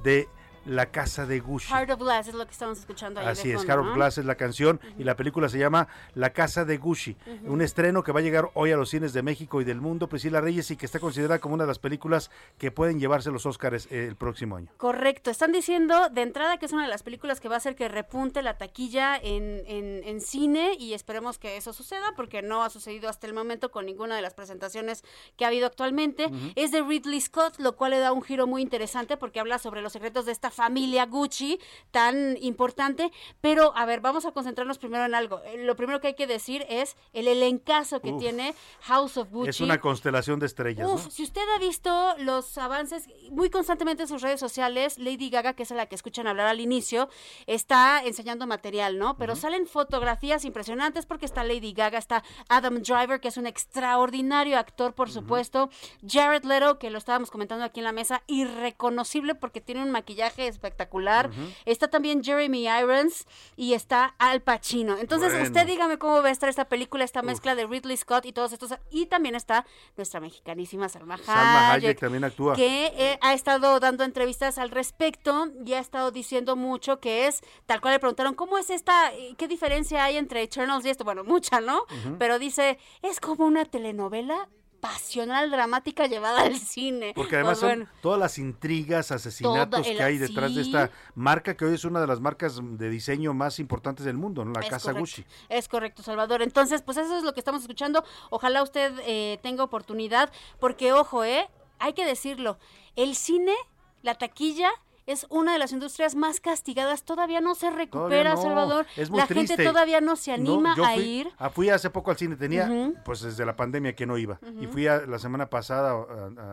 de 0.02 0.28
la 0.66 0.86
Casa 0.86 1.26
de 1.26 1.40
Gucci. 1.40 1.68
Heart 1.72 1.90
of 1.90 1.98
Glass 2.00 2.28
es 2.28 2.34
lo 2.34 2.44
que 2.44 2.52
estamos 2.52 2.78
escuchando 2.78 3.20
ahí 3.20 3.26
Así 3.26 3.50
es, 3.50 3.64
Heart 3.64 3.80
of 3.80 3.94
Glass 3.94 4.18
es 4.18 4.24
la 4.24 4.34
canción 4.34 4.80
y 4.98 5.04
la 5.04 5.16
película 5.16 5.48
se 5.48 5.58
llama 5.58 5.88
La 6.14 6.30
Casa 6.30 6.64
de 6.64 6.76
Gucci. 6.76 7.16
Un 7.44 7.62
estreno 7.62 8.02
que 8.02 8.12
va 8.12 8.20
a 8.20 8.22
llegar 8.22 8.50
hoy 8.54 8.72
a 8.72 8.76
los 8.76 8.90
cines 8.90 9.12
de 9.12 9.22
México 9.22 9.60
y 9.60 9.64
del 9.64 9.80
mundo, 9.80 10.08
Priscila 10.08 10.40
Reyes, 10.40 10.70
y 10.70 10.76
que 10.76 10.86
está 10.86 11.00
considerada 11.00 11.38
como 11.38 11.54
una 11.54 11.64
de 11.64 11.68
las 11.68 11.78
películas 11.78 12.30
que 12.58 12.70
pueden 12.70 13.00
llevarse 13.00 13.30
los 13.30 13.46
Oscars 13.46 13.86
eh, 13.90 14.06
el 14.06 14.16
próximo 14.16 14.56
año. 14.56 14.68
Correcto. 14.76 15.30
Están 15.30 15.52
diciendo 15.52 16.08
de 16.10 16.22
entrada 16.22 16.58
que 16.58 16.66
es 16.66 16.72
una 16.72 16.82
de 16.82 16.88
las 16.88 17.02
películas 17.02 17.40
que 17.40 17.48
va 17.48 17.56
a 17.56 17.58
hacer 17.58 17.76
que 17.76 17.88
repunte 17.88 18.42
la 18.42 18.58
taquilla 18.58 19.16
en, 19.16 19.62
en, 19.66 20.20
cine 20.20 20.74
y 20.78 20.94
esperemos 20.94 21.38
que 21.38 21.56
eso 21.56 21.72
suceda 21.72 22.12
porque 22.16 22.42
no 22.42 22.64
ha 22.64 22.70
sucedido 22.70 23.08
hasta 23.08 23.26
el 23.26 23.34
momento 23.34 23.70
con 23.70 23.86
ninguna 23.86 24.16
de 24.16 24.22
las 24.22 24.34
presentaciones 24.34 25.04
que 25.36 25.44
ha 25.44 25.48
habido 25.48 25.66
actualmente. 25.66 26.30
Es 26.56 26.72
de 26.72 26.82
Ridley 26.82 27.20
Scott, 27.20 27.58
lo 27.58 27.76
cual 27.76 27.92
le 27.92 27.98
da 27.98 28.12
un 28.12 28.22
giro 28.22 28.46
muy 28.46 28.62
interesante 28.62 29.16
porque 29.16 29.40
habla 29.40 29.58
sobre 29.58 29.80
los 29.80 29.92
secretos 29.92 30.26
de 30.26 30.32
esta 30.32 30.47
familia 30.50 31.06
Gucci 31.06 31.58
tan 31.90 32.36
importante. 32.40 33.10
Pero, 33.40 33.72
a 33.76 33.84
ver, 33.84 34.00
vamos 34.00 34.26
a 34.26 34.32
concentrarnos 34.32 34.78
primero 34.78 35.04
en 35.04 35.14
algo. 35.14 35.40
Eh, 35.44 35.64
lo 35.64 35.76
primero 35.76 36.00
que 36.00 36.08
hay 36.08 36.14
que 36.14 36.26
decir 36.26 36.64
es 36.68 36.96
el 37.12 37.28
elencazo 37.28 38.00
que 38.00 38.12
tiene 38.12 38.54
House 38.82 39.16
of 39.16 39.30
Gucci. 39.30 39.50
Es 39.50 39.60
una 39.60 39.80
constelación 39.80 40.38
de 40.38 40.46
estrellas. 40.46 40.88
Uf, 40.88 41.08
si 41.10 41.22
usted 41.22 41.42
ha 41.54 41.58
visto 41.58 42.14
los 42.18 42.58
avances 42.58 43.08
muy 43.30 43.50
constantemente 43.50 44.02
en 44.02 44.08
sus 44.08 44.22
redes 44.22 44.40
sociales, 44.40 44.98
Lady 44.98 45.30
Gaga, 45.30 45.54
que 45.54 45.62
es 45.62 45.70
la 45.70 45.86
que 45.86 45.94
escuchan 45.94 46.26
hablar 46.26 46.46
al 46.46 46.60
inicio, 46.60 47.08
está 47.46 48.02
enseñando 48.04 48.46
material, 48.46 48.98
¿no? 48.98 49.16
Pero 49.16 49.36
salen 49.36 49.66
fotografías 49.66 50.44
impresionantes 50.44 51.06
porque 51.06 51.26
está 51.26 51.44
Lady 51.44 51.72
Gaga, 51.72 51.98
está 51.98 52.24
Adam 52.48 52.82
Driver, 52.82 53.20
que 53.20 53.28
es 53.28 53.36
un 53.36 53.46
extraordinario 53.46 54.58
actor, 54.58 54.94
por 54.94 55.10
supuesto, 55.10 55.70
Jared 56.06 56.44
Leto, 56.44 56.78
que 56.78 56.90
lo 56.90 56.98
estábamos 56.98 57.30
comentando 57.30 57.64
aquí 57.64 57.80
en 57.80 57.84
la 57.84 57.92
mesa, 57.92 58.22
irreconocible 58.26 59.34
porque 59.34 59.60
tiene 59.60 59.82
un 59.82 59.90
maquillaje 59.90 60.37
espectacular. 60.46 61.30
Está 61.64 61.88
también 61.88 62.22
Jeremy 62.22 62.66
Irons 62.68 63.26
y 63.56 63.74
está 63.74 64.14
Al 64.18 64.42
Pacino. 64.42 64.96
Entonces, 64.98 65.32
usted 65.42 65.66
dígame 65.66 65.98
cómo 65.98 66.22
va 66.22 66.28
a 66.28 66.32
estar 66.32 66.48
esta 66.48 66.68
película, 66.68 67.04
esta 67.04 67.22
mezcla 67.22 67.54
de 67.54 67.66
Ridley 67.66 67.96
Scott 67.96 68.26
y 68.26 68.32
todos 68.32 68.52
estos. 68.52 68.74
Y 68.90 69.06
también 69.06 69.34
está 69.34 69.66
nuestra 69.96 70.20
mexicanísima 70.20 70.88
Salma 70.88 71.14
Hayek. 71.14 71.26
Salma 71.26 71.72
Hayek 71.72 71.98
también 71.98 72.24
actúa. 72.24 72.54
Que 72.54 72.92
eh, 72.96 73.18
ha 73.20 73.34
estado 73.34 73.80
dando 73.80 74.04
entrevistas 74.04 74.58
al 74.58 74.70
respecto 74.70 75.48
y 75.64 75.72
ha 75.74 75.78
estado 75.78 76.10
diciendo 76.10 76.56
mucho 76.56 77.00
que 77.00 77.26
es, 77.26 77.40
tal 77.66 77.80
cual 77.80 77.94
le 77.94 78.00
preguntaron, 78.00 78.34
¿cómo 78.34 78.58
es 78.58 78.70
esta, 78.70 79.12
eh, 79.12 79.34
qué 79.36 79.48
diferencia 79.48 80.04
hay 80.04 80.16
entre 80.16 80.42
Eternals 80.42 80.84
y 80.84 80.90
esto? 80.90 81.04
Bueno, 81.04 81.24
mucha, 81.24 81.60
¿no? 81.60 81.84
Pero 82.18 82.38
dice, 82.38 82.78
es 83.02 83.20
como 83.20 83.46
una 83.46 83.64
telenovela 83.64 84.48
pasional, 84.80 85.50
dramática 85.50 86.06
llevada 86.06 86.42
al 86.42 86.56
cine. 86.56 87.12
Porque 87.14 87.36
además 87.36 87.58
pues 87.60 87.72
son 87.72 87.88
todas 88.00 88.18
las 88.18 88.38
intrigas, 88.38 89.10
asesinatos 89.10 89.86
que 89.86 90.02
hay 90.02 90.18
detrás 90.18 90.54
de 90.54 90.62
esta 90.62 90.90
marca, 91.14 91.56
que 91.56 91.64
hoy 91.64 91.74
es 91.74 91.84
una 91.84 92.00
de 92.00 92.06
las 92.06 92.20
marcas 92.20 92.60
de 92.62 92.90
diseño 92.90 93.34
más 93.34 93.58
importantes 93.58 94.04
del 94.04 94.16
mundo, 94.16 94.44
¿no? 94.44 94.52
la 94.52 94.68
Casa 94.68 94.92
Gucci. 94.92 95.24
Es 95.48 95.68
correcto, 95.68 96.02
Salvador. 96.02 96.42
Entonces, 96.42 96.82
pues 96.82 96.96
eso 96.96 97.16
es 97.16 97.24
lo 97.24 97.32
que 97.34 97.40
estamos 97.40 97.62
escuchando. 97.62 98.04
Ojalá 98.30 98.62
usted 98.62 98.92
eh, 99.06 99.38
tenga 99.42 99.64
oportunidad, 99.64 100.32
porque 100.58 100.92
ojo, 100.92 101.24
¿eh? 101.24 101.48
Hay 101.80 101.92
que 101.92 102.04
decirlo, 102.04 102.58
el 102.96 103.14
cine, 103.14 103.54
la 104.02 104.16
taquilla 104.16 104.70
es 105.08 105.26
una 105.30 105.54
de 105.54 105.58
las 105.58 105.72
industrias 105.72 106.14
más 106.14 106.38
castigadas, 106.38 107.02
todavía 107.02 107.40
no 107.40 107.54
se 107.54 107.70
recupera, 107.70 108.36
Salvador. 108.36 108.86
la 109.10 109.26
gente 109.26 109.56
todavía 109.56 110.02
no 110.02 110.16
se 110.16 110.32
anima 110.32 110.74
a 110.84 110.96
ir. 110.96 111.30
Ah, 111.38 111.48
fui 111.48 111.70
hace 111.70 111.88
poco 111.88 112.10
al 112.10 112.18
cine, 112.18 112.36
tenía, 112.36 112.70
pues 113.04 113.22
desde 113.22 113.46
la 113.46 113.56
pandemia 113.56 113.94
que 113.94 114.06
no 114.06 114.18
iba. 114.18 114.38
Y 114.60 114.66
fui 114.66 114.86
a, 114.86 115.06
la 115.06 115.18
semana 115.18 115.48
pasada, 115.48 115.96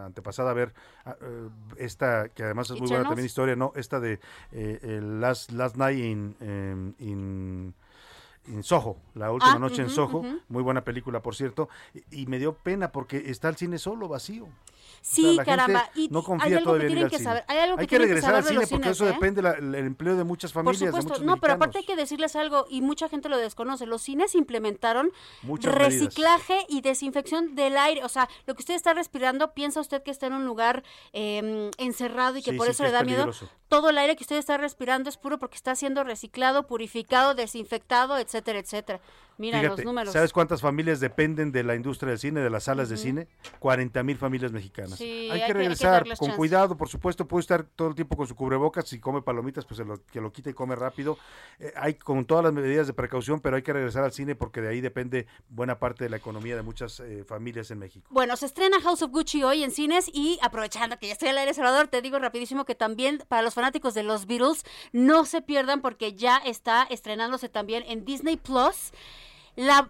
antepasada, 0.06 0.52
a 0.52 0.54
ver 0.54 0.74
eh, 1.06 1.50
esta, 1.78 2.30
que 2.30 2.44
además 2.44 2.70
es 2.70 2.80
muy 2.80 2.90
buena 2.90 3.04
también 3.04 3.26
historia, 3.26 3.56
¿no? 3.56 3.74
Esta 3.76 4.00
de 4.00 4.20
eh, 4.52 5.02
Last, 5.04 5.52
Last 5.52 5.76
Night 5.76 6.00
in, 6.00 6.36
em, 6.40 7.74
in 8.48 8.64
Soho, 8.64 8.98
la 9.16 9.32
última 9.32 9.54
ah, 9.54 9.60
noche 9.60 9.82
en 9.82 9.90
Soho, 9.90 10.24
muy 10.48 10.64
buena 10.64 10.84
película 10.84 11.22
por 11.22 11.36
cierto, 11.36 11.70
y, 12.12 12.26
me 12.28 12.40
dio 12.40 12.54
pena 12.54 12.92
porque 12.92 13.30
está 13.30 13.50
el 13.50 13.56
cine 13.56 13.78
solo, 13.78 14.08
vacío. 14.08 14.48
Sí, 15.08 15.38
caramba. 15.46 15.88
Y 15.94 16.10
no 16.10 16.24
confía 16.24 16.64
todavía 16.64 16.88
en 16.88 16.98
ir 16.98 17.04
al 17.04 17.12
que 17.12 17.20
saber. 17.20 17.46
Hay, 17.48 17.60
algo 17.60 17.78
que, 17.78 17.86
que 17.86 18.00
regresar 18.00 18.34
al 18.34 18.44
cine 18.44 18.66
porque 18.66 18.90
eso 18.90 19.06
depende 19.06 19.40
del 19.40 19.76
empleo 19.76 20.18
de 20.18 20.24
muchas 20.24 20.52
familias. 20.52 20.92
Por 20.92 21.04
supuesto, 21.04 21.24
no, 21.24 21.38
pero 21.38 21.54
aparte 21.54 21.78
hay 21.78 21.86
que 21.86 21.96
decirles 21.96 22.36
algo 22.36 22.66
y 22.72 22.82
mucha 22.82 23.08
gente 23.08 23.30
lo 23.30 23.38
desconoce. 23.38 23.86
Los 23.86 24.02
cines 24.02 24.34
implementaron 24.34 25.12
reciclaje 25.62 26.66
y 26.70 26.82
desinfección 26.82 27.54
del 27.54 27.78
aire. 27.78 28.04
O 28.04 28.10
sea, 28.10 28.28
lo 28.48 28.56
que 28.56 28.62
usted 28.64 28.74
está 28.74 28.96
respirando, 28.96 29.54
piensa 29.54 29.80
usted 29.80 30.02
que 30.02 30.10
está 30.10 30.26
en 30.26 30.34
un 30.34 30.46
lugar 30.46 30.84
em, 31.14 31.70
encerrado 31.78 32.38
y 32.38 32.42
que 32.42 32.54
por 32.54 32.68
eso 32.68 32.84
le 32.84 32.90
da 32.90 33.04
miedo. 33.04 33.32
Todo 33.70 33.92
el 33.92 34.00
aire 34.00 34.16
que 34.16 34.24
usted 34.24 34.38
está 34.38 34.58
respirando 34.58 35.10
es 35.10 35.18
puro 35.18 35.38
porque 35.38 35.56
está 35.56 35.76
siendo 35.76 36.04
reciclado, 36.04 36.66
purificado, 36.66 37.36
desinfectado, 37.36 38.18
etcétera, 38.18 38.58
etcétera. 38.58 39.02
Mira 39.38 39.62
los 39.64 39.84
números. 39.84 40.14
¿Sabes 40.14 40.32
cuántas 40.32 40.62
familias 40.62 41.00
dependen 41.00 41.52
de 41.52 41.64
la 41.64 41.76
industria 41.76 42.12
del 42.12 42.20
cine, 42.20 42.42
de 42.42 42.50
las 42.50 42.64
salas 42.64 42.90
de 42.90 42.98
cine? 42.98 43.28
40 43.60 44.04
mil 44.04 44.18
familias 44.18 44.52
mexicanas. 44.52 45.00
hay, 45.00 45.44
que 45.46 45.54
regresar 45.54 46.06
con 46.18 46.32
cuidado, 46.32 46.78
por 46.78 46.88
supuesto. 46.88 47.28
Puede 47.28 47.42
estar 47.42 47.64
todo 47.64 47.90
el 47.90 47.96
tiempo 47.96 48.16
con 48.16 48.28
su 48.28 48.36
cubrebocas. 48.36 48.88
Si 48.88 49.00
come 49.00 49.22
palomitas, 49.22 49.66
pues 49.66 49.82
que 50.12 50.22
lo 50.22 50.32
quite 50.32 50.52
y 50.52 50.54
come 50.54 50.76
rápido. 50.76 51.18
Eh, 51.60 51.74
hay 51.76 51.96
con 51.96 52.26
todas 52.26 52.44
las 52.44 52.54
medidas 52.54 52.88
de 52.88 52.94
precaución, 52.94 53.40
pero 53.40 53.56
hay 53.56 53.62
que 53.62 53.74
regresar 53.74 54.04
al 54.04 54.12
cine 54.12 54.36
porque 54.36 54.62
de 54.62 54.70
ahí 54.70 54.82
depende 54.82 55.28
buena 55.50 55.80
parte 55.80 56.06
de 56.06 56.10
la 56.10 56.18
economía 56.18 56.56
de 56.56 56.62
muchas 56.62 57.00
eh, 57.00 57.24
familias 57.28 57.72
en 57.72 57.80
México. 57.80 58.08
Bueno, 58.12 58.36
se 58.38 58.46
estrena 58.46 58.80
House 58.82 59.02
of 59.02 59.12
Gucci 59.12 59.44
hoy 59.44 59.64
en 59.64 59.72
cines 59.72 60.10
y 60.14 60.40
aprovechando 60.42 60.98
que 60.98 61.08
ya 61.08 61.14
estoy 61.14 61.30
al 61.30 61.38
aire, 61.38 61.54
Salvador, 61.54 61.88
te 61.88 62.02
digo 62.02 62.20
rapidísimo 62.20 62.66
que 62.66 62.76
también 62.76 63.22
para 63.28 63.42
los 63.42 63.54
fanáticos 63.54 63.94
de 63.94 64.04
los 64.04 64.26
Beatles 64.26 64.64
no 64.94 65.26
se 65.26 65.42
pierdan 65.42 65.82
porque 65.82 66.14
ya 66.14 66.38
está 66.38 66.84
estrenándose 66.84 67.50
también 67.50 67.84
en 67.88 68.06
Disney 68.06 68.38
Plus 68.38 68.92
la 69.56 69.90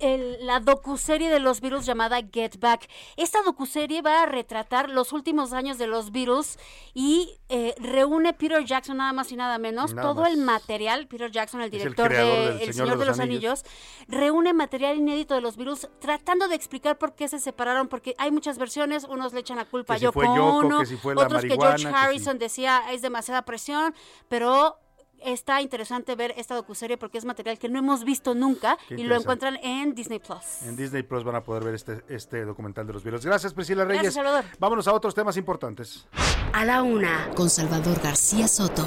la 0.00 0.60
docuserie 0.60 1.30
de 1.30 1.40
los 1.40 1.60
virus 1.60 1.86
llamada 1.86 2.20
Get 2.32 2.58
Back. 2.58 2.88
Esta 3.16 3.42
docuserie 3.42 4.02
va 4.02 4.22
a 4.22 4.26
retratar 4.26 4.90
los 4.90 5.12
últimos 5.12 5.52
años 5.52 5.78
de 5.78 5.86
los 5.86 6.12
virus 6.12 6.58
y 6.92 7.38
eh, 7.48 7.74
reúne 7.78 8.32
Peter 8.32 8.64
Jackson 8.64 8.98
nada 8.98 9.12
más 9.12 9.32
y 9.32 9.36
nada 9.36 9.58
menos 9.58 9.94
todo 9.94 10.26
el 10.26 10.36
material. 10.36 11.06
Peter 11.06 11.30
Jackson, 11.30 11.60
el 11.62 11.70
director 11.70 12.10
de 12.10 12.62
El 12.62 12.74
Señor, 12.74 12.98
de 12.98 13.06
los, 13.06 13.18
Anillos. 13.18 13.64
reúne 14.08 14.52
material 14.52 14.96
inédito 14.96 15.34
de 15.34 15.40
los 15.40 15.56
virus 15.56 15.88
tratando 16.00 16.48
de 16.48 16.56
explicar 16.56 16.98
por 16.98 17.14
qué 17.14 17.28
se 17.28 17.38
separaron, 17.38 17.88
porque 17.88 18.14
hay 18.18 18.30
muchas 18.30 18.58
versiones. 18.58 19.04
Unos 19.04 19.32
le 19.32 19.40
echan 19.40 19.56
la 19.56 19.64
culpa 19.64 19.94
a 19.94 19.98
Yoko 19.98 20.20
Ono, 20.20 20.80
otros 21.16 21.42
que 21.42 21.56
George 21.56 21.86
Harrison 21.86 22.38
decía 22.38 22.82
es 22.90 23.02
demasiada 23.02 23.44
presión, 23.44 23.94
pero 24.28 24.78
está 25.24 25.60
interesante 25.60 26.14
ver 26.14 26.34
esta 26.36 26.54
docuserie 26.54 26.96
porque 26.96 27.18
es 27.18 27.24
material 27.24 27.58
que 27.58 27.68
no 27.68 27.78
hemos 27.78 28.04
visto 28.04 28.34
nunca 28.34 28.78
y 28.90 29.04
lo 29.04 29.16
encuentran 29.16 29.58
en 29.62 29.94
Disney 29.94 30.18
Plus. 30.18 30.62
En 30.62 30.76
Disney 30.76 31.02
Plus 31.02 31.24
van 31.24 31.36
a 31.36 31.42
poder 31.42 31.64
ver 31.64 31.74
este, 31.74 32.02
este 32.08 32.44
documental 32.44 32.86
de 32.86 32.92
los 32.92 33.02
virus. 33.04 33.24
Gracias, 33.24 33.54
Priscila 33.54 33.84
Reyes. 33.84 34.02
Gracias, 34.02 34.14
Salvador. 34.14 34.44
Vámonos 34.58 34.88
a 34.88 34.92
otros 34.92 35.14
temas 35.14 35.36
importantes. 35.36 36.06
A 36.52 36.64
la 36.64 36.82
una, 36.82 37.30
con 37.34 37.50
Salvador 37.50 38.00
García 38.00 38.48
Soto. 38.48 38.86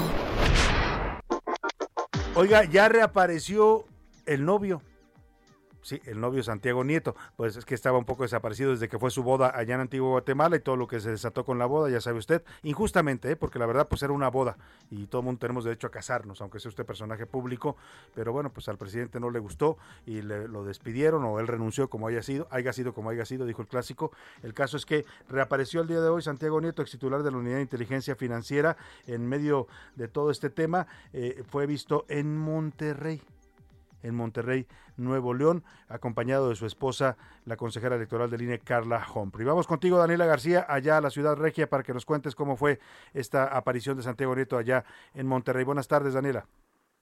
Oiga, 2.34 2.64
ya 2.64 2.88
reapareció 2.88 3.84
el 4.26 4.44
novio. 4.44 4.82
Sí, 5.88 6.02
el 6.04 6.20
novio 6.20 6.42
Santiago 6.42 6.84
Nieto, 6.84 7.16
pues 7.34 7.56
es 7.56 7.64
que 7.64 7.74
estaba 7.74 7.96
un 7.96 8.04
poco 8.04 8.22
desaparecido 8.22 8.72
desde 8.72 8.90
que 8.90 8.98
fue 8.98 9.10
su 9.10 9.22
boda 9.22 9.50
allá 9.54 9.74
en 9.74 9.80
Antiguo 9.80 10.10
Guatemala 10.10 10.56
y 10.56 10.60
todo 10.60 10.76
lo 10.76 10.86
que 10.86 11.00
se 11.00 11.08
desató 11.08 11.46
con 11.46 11.58
la 11.58 11.64
boda, 11.64 11.88
ya 11.88 11.98
sabe 11.98 12.18
usted, 12.18 12.42
injustamente, 12.62 13.30
¿eh? 13.30 13.36
porque 13.36 13.58
la 13.58 13.64
verdad 13.64 13.88
pues 13.88 14.02
era 14.02 14.12
una 14.12 14.28
boda 14.28 14.58
y 14.90 15.06
todo 15.06 15.22
el 15.22 15.24
mundo 15.24 15.38
tenemos 15.38 15.64
derecho 15.64 15.86
a 15.86 15.90
casarnos, 15.90 16.42
aunque 16.42 16.60
sea 16.60 16.68
usted 16.68 16.84
personaje 16.84 17.24
público, 17.24 17.78
pero 18.14 18.34
bueno, 18.34 18.52
pues 18.52 18.68
al 18.68 18.76
presidente 18.76 19.18
no 19.18 19.30
le 19.30 19.38
gustó 19.38 19.78
y 20.04 20.20
le, 20.20 20.46
lo 20.46 20.62
despidieron 20.62 21.24
o 21.24 21.40
él 21.40 21.46
renunció 21.46 21.88
como 21.88 22.06
haya 22.06 22.22
sido, 22.22 22.48
haya 22.50 22.74
sido 22.74 22.92
como 22.92 23.08
haya 23.08 23.24
sido, 23.24 23.46
dijo 23.46 23.62
el 23.62 23.68
clásico. 23.68 24.12
El 24.42 24.52
caso 24.52 24.76
es 24.76 24.84
que 24.84 25.06
reapareció 25.30 25.80
el 25.80 25.88
día 25.88 26.02
de 26.02 26.10
hoy 26.10 26.20
Santiago 26.20 26.60
Nieto, 26.60 26.82
ex 26.82 26.90
titular 26.90 27.22
de 27.22 27.30
la 27.30 27.38
Unidad 27.38 27.56
de 27.56 27.62
Inteligencia 27.62 28.14
Financiera, 28.14 28.76
en 29.06 29.26
medio 29.26 29.68
de 29.96 30.06
todo 30.06 30.30
este 30.30 30.50
tema, 30.50 30.86
eh, 31.14 31.42
fue 31.48 31.64
visto 31.64 32.04
en 32.10 32.36
Monterrey 32.36 33.22
en 34.02 34.14
Monterrey, 34.14 34.66
Nuevo 34.96 35.34
León, 35.34 35.64
acompañado 35.88 36.48
de 36.48 36.56
su 36.56 36.66
esposa, 36.66 37.16
la 37.44 37.56
consejera 37.56 37.96
electoral 37.96 38.30
del 38.30 38.42
INE, 38.42 38.58
Carla 38.58 39.04
Humphrey. 39.14 39.46
Vamos 39.46 39.66
contigo, 39.66 39.98
Daniela 39.98 40.26
García, 40.26 40.66
allá 40.68 40.98
a 40.98 41.00
la 41.00 41.10
ciudad 41.10 41.36
regia, 41.36 41.68
para 41.68 41.82
que 41.82 41.94
nos 41.94 42.04
cuentes 42.04 42.34
cómo 42.34 42.56
fue 42.56 42.78
esta 43.14 43.44
aparición 43.44 43.96
de 43.96 44.02
Santiago 44.02 44.34
Nieto 44.34 44.56
allá 44.56 44.84
en 45.14 45.26
Monterrey. 45.26 45.64
Buenas 45.64 45.88
tardes, 45.88 46.14
Daniela. 46.14 46.46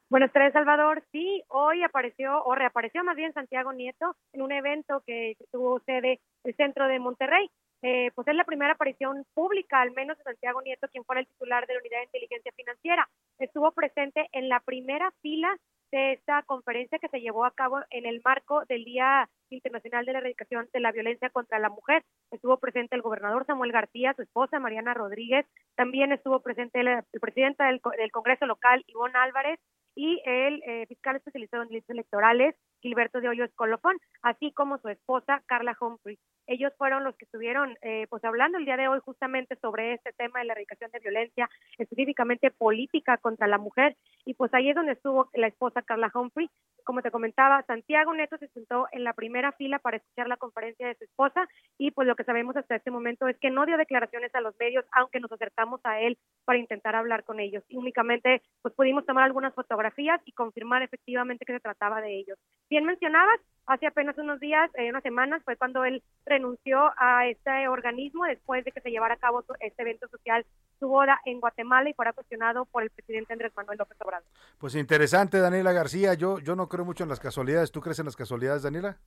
Buenas 0.08 0.32
tardes, 0.32 0.52
Salvador. 0.52 1.02
Sí, 1.10 1.42
hoy 1.48 1.82
apareció, 1.82 2.44
o 2.44 2.54
reapareció 2.54 3.02
más 3.02 3.16
bien 3.16 3.32
Santiago 3.32 3.72
Nieto 3.72 4.14
en 4.32 4.42
un 4.42 4.52
evento 4.52 5.02
que 5.04 5.36
tuvo 5.50 5.80
sede 5.80 6.20
el 6.44 6.54
centro 6.54 6.86
de 6.86 7.00
Monterrey. 7.00 7.50
Eh, 7.82 8.10
pues 8.14 8.26
es 8.28 8.34
la 8.34 8.44
primera 8.44 8.72
aparición 8.72 9.24
pública, 9.34 9.80
al 9.80 9.90
menos 9.92 10.16
de 10.16 10.24
Santiago 10.24 10.62
Nieto, 10.62 10.86
quien 10.92 11.04
fuera 11.04 11.20
el 11.20 11.26
titular 11.26 11.66
de 11.66 11.74
la 11.74 11.80
Unidad 11.80 11.98
de 11.98 12.04
Inteligencia 12.04 12.52
Financiera. 12.56 13.08
Estuvo 13.38 13.72
presente 13.72 14.28
en 14.32 14.48
la 14.48 14.60
primera 14.60 15.12
fila 15.22 15.56
de 15.92 16.12
esta 16.12 16.42
conferencia 16.42 16.98
que 16.98 17.08
se 17.08 17.20
llevó 17.20 17.44
a 17.44 17.54
cabo 17.54 17.80
en 17.90 18.06
el 18.06 18.20
marco 18.24 18.64
del 18.66 18.84
Día 18.84 19.28
Internacional 19.50 20.04
de 20.04 20.12
la 20.12 20.18
Erradicación 20.18 20.68
de 20.72 20.80
la 20.80 20.92
Violencia 20.92 21.30
contra 21.30 21.58
la 21.58 21.68
Mujer. 21.68 22.02
Estuvo 22.30 22.58
presente 22.58 22.96
el 22.96 23.02
gobernador 23.02 23.46
Samuel 23.46 23.72
García, 23.72 24.14
su 24.14 24.22
esposa 24.22 24.58
Mariana 24.58 24.94
Rodríguez, 24.94 25.46
también 25.76 26.12
estuvo 26.12 26.40
presente 26.40 26.80
el, 26.80 27.02
presidente 27.20 27.64
del, 27.64 27.80
Congreso 28.10 28.46
local, 28.46 28.84
Ivonne 28.86 29.18
Álvarez, 29.18 29.60
y 29.94 30.20
el 30.26 30.62
eh, 30.66 30.86
fiscal 30.86 31.16
especializado 31.16 31.62
en 31.62 31.70
delitos 31.70 31.90
electorales, 31.90 32.54
Gilberto 32.80 33.20
de 33.20 33.28
Hoyos 33.28 33.50
Colofón, 33.54 33.96
así 34.22 34.52
como 34.52 34.78
su 34.78 34.88
esposa, 34.88 35.42
Carla 35.46 35.76
Humphrey. 35.80 36.18
Ellos 36.46 36.72
fueron 36.78 37.02
los 37.02 37.16
que 37.16 37.24
estuvieron 37.24 37.76
eh, 37.82 38.06
pues 38.08 38.24
hablando 38.24 38.58
el 38.58 38.64
día 38.64 38.76
de 38.76 38.86
hoy 38.86 39.00
justamente 39.04 39.56
sobre 39.56 39.94
este 39.94 40.12
tema 40.12 40.38
de 40.38 40.46
la 40.46 40.52
erradicación 40.52 40.90
de 40.92 41.00
violencia, 41.00 41.50
específicamente 41.76 42.50
política 42.52 43.16
contra 43.18 43.48
la 43.48 43.58
mujer, 43.58 43.96
y 44.24 44.34
pues 44.34 44.54
ahí 44.54 44.70
es 44.70 44.76
donde 44.76 44.92
estuvo 44.92 45.28
la 45.34 45.48
esposa 45.48 45.82
Carla 45.82 46.10
Humphrey. 46.14 46.48
Como 46.84 47.02
te 47.02 47.10
comentaba, 47.10 47.64
Santiago 47.66 48.14
Neto 48.14 48.38
se 48.38 48.46
sentó 48.48 48.86
en 48.92 49.02
la 49.02 49.12
primera 49.12 49.50
fila 49.52 49.80
para 49.80 49.96
escuchar 49.96 50.28
la 50.28 50.36
conferencia 50.36 50.86
de 50.86 50.94
su 50.94 51.04
esposa 51.04 51.48
y 51.78 51.90
pues 51.90 52.06
lo 52.06 52.14
que 52.14 52.22
sabemos 52.22 52.56
hasta 52.56 52.76
este 52.76 52.92
momento 52.92 53.26
es 53.26 53.36
que 53.38 53.50
no 53.50 53.66
dio 53.66 53.76
declaraciones 53.76 54.32
a 54.34 54.40
los 54.40 54.54
medios, 54.60 54.84
aunque 54.92 55.18
nos 55.18 55.32
acercamos 55.32 55.80
a 55.82 56.00
él 56.00 56.16
para 56.44 56.58
intentar 56.58 56.94
hablar 56.94 57.24
con 57.24 57.40
ellos. 57.40 57.64
Y 57.68 57.76
únicamente 57.76 58.42
pues 58.62 58.72
pudimos 58.74 59.04
tomar 59.04 59.24
algunas 59.24 59.52
fotografías 59.54 60.20
y 60.24 60.32
confirmar 60.32 60.82
efectivamente 60.82 61.44
que 61.44 61.54
se 61.54 61.60
trataba 61.60 62.00
de 62.00 62.16
ellos. 62.16 62.38
Bien 62.68 62.84
mencionabas, 62.84 63.40
hace 63.66 63.86
apenas 63.86 64.16
unos 64.18 64.40
días, 64.40 64.70
eh, 64.74 64.90
unas 64.90 65.02
semanas, 65.02 65.42
fue 65.44 65.56
cuando 65.56 65.84
él 65.84 66.02
renunció 66.24 66.92
a 66.96 67.26
este 67.26 67.68
organismo 67.68 68.24
después 68.24 68.64
de 68.64 68.72
que 68.72 68.80
se 68.80 68.90
llevara 68.90 69.14
a 69.14 69.18
cabo 69.18 69.44
este 69.60 69.82
evento 69.82 70.08
social, 70.08 70.44
su 70.80 70.88
boda 70.88 71.20
en 71.24 71.40
Guatemala 71.40 71.88
y 71.88 71.94
fuera 71.94 72.12
cuestionado 72.12 72.64
por 72.66 72.82
el 72.82 72.90
presidente 72.90 73.32
Andrés 73.32 73.52
Manuel 73.56 73.78
López 73.78 73.96
Obrador. 74.00 74.26
Pues 74.58 74.74
interesante, 74.74 75.38
Daniela 75.38 75.72
García. 75.72 76.14
Yo, 76.14 76.38
yo 76.40 76.56
no 76.56 76.68
creo 76.68 76.84
mucho 76.84 77.04
en 77.04 77.10
las 77.10 77.20
casualidades. 77.20 77.70
¿Tú 77.70 77.80
crees 77.80 77.98
en 77.98 78.06
las 78.06 78.16
casualidades, 78.16 78.62
Daniela? 78.62 78.98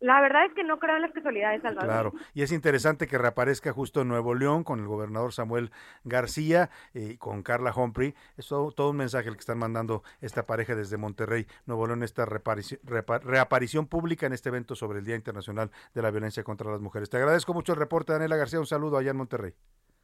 La 0.00 0.20
verdad 0.20 0.44
es 0.44 0.52
que 0.52 0.62
no 0.62 0.78
creo 0.78 0.96
en 0.96 1.02
las 1.02 1.12
casualidades, 1.12 1.62
Salvador. 1.62 1.88
Claro, 1.88 2.12
y 2.34 2.42
es 2.42 2.52
interesante 2.52 3.06
que 3.06 3.16
reaparezca 3.16 3.72
justo 3.72 4.02
en 4.02 4.08
Nuevo 4.08 4.34
León 4.34 4.62
con 4.62 4.78
el 4.80 4.86
gobernador 4.86 5.32
Samuel 5.32 5.70
García 6.04 6.68
y 6.92 7.16
con 7.16 7.42
Carla 7.42 7.72
Humphrey. 7.74 8.14
Es 8.36 8.48
todo, 8.48 8.90
un 8.90 8.96
mensaje 8.96 9.28
el 9.28 9.34
que 9.34 9.40
están 9.40 9.58
mandando 9.58 10.02
esta 10.20 10.44
pareja 10.44 10.74
desde 10.74 10.98
Monterrey, 10.98 11.46
Nuevo 11.64 11.86
León, 11.86 12.02
esta 12.02 12.26
reaparición 12.26 13.86
pública 13.86 14.26
en 14.26 14.34
este 14.34 14.50
evento 14.50 14.74
sobre 14.74 14.98
el 14.98 15.04
Día 15.06 15.16
Internacional 15.16 15.70
de 15.94 16.02
la 16.02 16.10
Violencia 16.10 16.44
contra 16.44 16.70
las 16.70 16.80
Mujeres. 16.80 17.08
Te 17.08 17.16
agradezco 17.16 17.54
mucho 17.54 17.72
el 17.72 17.78
reporte, 17.78 18.12
Daniela 18.12 18.36
García. 18.36 18.60
Un 18.60 18.66
saludo 18.66 18.98
allá 18.98 19.12
en 19.12 19.16
Monterrey. 19.16 19.54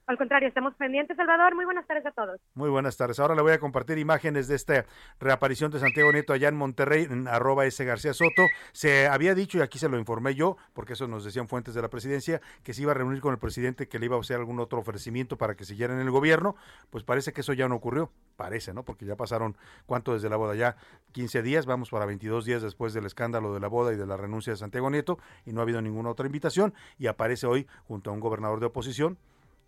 Al 0.06 0.18
contrario, 0.18 0.48
estamos 0.48 0.74
pendientes, 0.74 1.16
Salvador. 1.16 1.54
Muy 1.54 1.64
buenas 1.64 1.86
tardes 1.86 2.04
a 2.06 2.10
todos. 2.10 2.40
Muy 2.54 2.68
buenas 2.68 2.96
tardes. 2.96 3.20
Ahora 3.20 3.36
le 3.36 3.42
voy 3.42 3.52
a 3.52 3.60
compartir 3.60 3.98
imágenes 3.98 4.48
de 4.48 4.56
esta 4.56 4.84
reaparición 5.20 5.70
de 5.70 5.78
Santiago 5.78 6.10
Nieto 6.10 6.32
allá 6.32 6.48
en 6.48 6.56
Monterrey, 6.56 7.06
en 7.08 7.28
arroba 7.28 7.66
S. 7.66 7.84
García 7.84 8.12
Soto. 8.12 8.42
Se 8.72 9.06
había 9.06 9.36
dicho, 9.36 9.58
y 9.58 9.60
aquí 9.60 9.78
se 9.78 9.88
lo 9.88 9.98
informé 9.98 10.34
yo, 10.34 10.56
porque 10.72 10.94
eso 10.94 11.06
nos 11.06 11.24
decían 11.24 11.46
fuentes 11.46 11.74
de 11.74 11.82
la 11.82 11.88
presidencia, 11.88 12.40
que 12.64 12.74
se 12.74 12.82
iba 12.82 12.90
a 12.90 12.94
reunir 12.94 13.20
con 13.20 13.32
el 13.32 13.38
presidente, 13.38 13.86
que 13.86 14.00
le 14.00 14.06
iba 14.06 14.16
a 14.16 14.20
hacer 14.20 14.38
algún 14.38 14.58
otro 14.58 14.80
ofrecimiento 14.80 15.38
para 15.38 15.54
que 15.54 15.64
siguiera 15.64 15.94
en 15.94 16.00
el 16.00 16.10
gobierno. 16.10 16.56
Pues 16.90 17.04
parece 17.04 17.32
que 17.32 17.42
eso 17.42 17.52
ya 17.52 17.68
no 17.68 17.76
ocurrió. 17.76 18.10
Parece, 18.36 18.74
¿no? 18.74 18.82
Porque 18.82 19.06
ya 19.06 19.14
pasaron, 19.14 19.56
¿cuánto 19.86 20.14
desde 20.14 20.28
la 20.28 20.36
boda? 20.36 20.56
Ya 20.56 20.76
15 21.12 21.42
días, 21.42 21.64
vamos 21.64 21.90
para 21.90 22.06
22 22.06 22.44
días 22.44 22.60
después 22.60 22.92
del 22.92 23.06
escándalo 23.06 23.54
de 23.54 23.60
la 23.60 23.68
boda 23.68 23.92
y 23.92 23.96
de 23.96 24.06
la 24.06 24.16
renuncia 24.16 24.52
de 24.52 24.56
Santiago 24.56 24.90
Nieto, 24.90 25.18
y 25.46 25.52
no 25.52 25.60
ha 25.60 25.62
habido 25.62 25.80
ninguna 25.80 26.10
otra 26.10 26.26
invitación. 26.26 26.74
Y 26.98 27.06
aparece 27.06 27.46
hoy 27.46 27.68
junto 27.86 28.10
a 28.10 28.12
un 28.12 28.18
gobernador 28.20 28.58
de 28.58 28.66
oposición, 28.66 29.16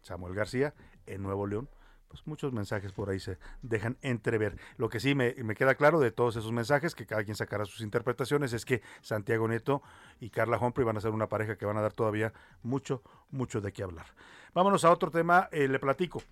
Samuel 0.05 0.35
García, 0.35 0.75
en 1.07 1.23
Nuevo 1.23 1.47
León, 1.47 1.69
pues 2.15 2.25
muchos 2.29 2.53
mensajes 2.53 2.93
por 2.93 3.11
ahí 3.11 3.19
se 3.19 3.39
dejan 3.63 3.99
entrever. 4.01 4.57
Lo 4.77 4.89
que 4.89 5.01
sí 5.01 5.17
me, 5.17 5.35
queda 5.57 5.75
claro 5.75 5.99
de 5.99 6.13
todos 6.13 6.37
esos 6.37 6.53
mensajes, 6.53 6.95
que 6.95 7.07
cada 7.07 7.25
quien 7.25 7.35
sacará 7.35 7.65
sus 7.65 7.81
interpretaciones, 7.81 8.53
es 8.53 8.65
que 8.65 8.83
Santiago 9.03 9.49
Neto 9.49 9.83
y 10.21 10.31
Carla 10.31 10.59
Humphrey 10.59 10.85
van 10.85 10.97
a 10.97 11.01
ser 11.01 11.11
una 11.11 11.29
pareja 11.29 11.57
que 11.57 11.67
van 11.67 11.77
a 11.77 11.81
dar 11.81 11.93
todavía 11.93 12.33
mucho, 12.63 13.03
mucho 13.31 13.61
de 13.61 13.73
qué 13.73 13.83
hablar. 13.83 14.07
Vámonos 14.55 14.85
a 14.85 14.93
otro 14.93 15.11
tema, 15.11 15.49
eh, 15.51 15.67
le 15.67 15.81
platico. 15.81 16.23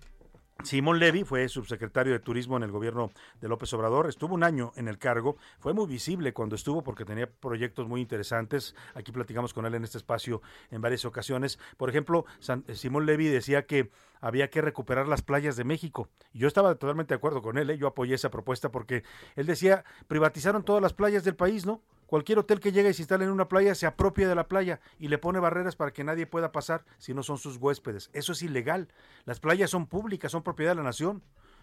Simón 0.61 0.99
Levy 0.99 1.23
fue 1.23 1.49
subsecretario 1.49 2.13
de 2.13 2.19
Turismo 2.19 2.55
en 2.57 2.63
el 2.63 2.71
gobierno 2.71 3.11
de 3.41 3.47
López 3.49 3.73
Obrador, 3.73 4.07
estuvo 4.07 4.35
un 4.35 4.43
año 4.43 4.71
en 4.75 4.87
el 4.87 4.97
cargo, 4.97 5.37
fue 5.59 5.73
muy 5.73 5.87
visible 5.87 6.31
cuando 6.31 6.55
estuvo 6.55 6.83
porque 6.83 7.05
tenía 7.05 7.29
proyectos 7.29 7.87
muy 7.87 7.99
interesantes, 7.99 8.75
aquí 8.93 9.11
platicamos 9.11 9.53
con 9.53 9.65
él 9.65 9.73
en 9.73 9.83
este 9.83 9.97
espacio 9.97 10.41
en 10.71 10.81
varias 10.81 11.03
ocasiones, 11.05 11.59
por 11.75 11.89
ejemplo, 11.89 12.25
eh, 12.67 12.75
Simón 12.75 13.05
Levy 13.05 13.27
decía 13.27 13.65
que 13.65 13.89
había 14.23 14.49
que 14.49 14.61
recuperar 14.61 15.05
las 15.05 15.21
playas 15.21 15.57
de 15.57 15.65
México, 15.65 16.07
yo 16.31 16.47
estaba 16.47 16.73
totalmente 16.75 17.13
de 17.13 17.17
acuerdo 17.17 17.41
con 17.41 17.57
él, 17.57 17.69
¿eh? 17.69 17.77
yo 17.77 17.87
apoyé 17.87 18.15
esa 18.15 18.31
propuesta 18.31 18.71
porque 18.71 19.03
él 19.35 19.45
decía, 19.45 19.83
privatizaron 20.07 20.63
todas 20.63 20.81
las 20.81 20.93
playas 20.93 21.25
del 21.25 21.35
país, 21.35 21.65
¿no? 21.65 21.81
Cualquier 22.07 22.39
hotel 22.39 22.61
que 22.61 22.71
llegue 22.71 22.89
y 22.89 22.93
se 22.93 23.01
instale 23.01 23.25
en 23.25 23.31
una 23.31 23.49
playa 23.49 23.75
se 23.75 23.85
apropia 23.85 24.29
de 24.29 24.35
la 24.35 24.47
playa 24.47 24.79
y 24.97 25.09
le 25.09 25.17
pone 25.17 25.39
barreras 25.39 25.75
para 25.75 25.91
que 25.91 26.05
nadie 26.05 26.25
pueda 26.25 26.53
pasar 26.53 26.85
si 26.99 27.13
no 27.13 27.21
son 27.21 27.37
sus 27.37 27.57
huéspedes. 27.57 28.11
Eso 28.13 28.31
es 28.31 28.41
ilegal. 28.43 28.87
Las 29.25 29.41
playas 29.41 29.71
son 29.71 29.87
públicas, 29.87 30.31
son 30.31 30.43
propiedad 30.43 30.71
de 30.71 30.75
la 30.75 30.83
nación. 30.83 31.21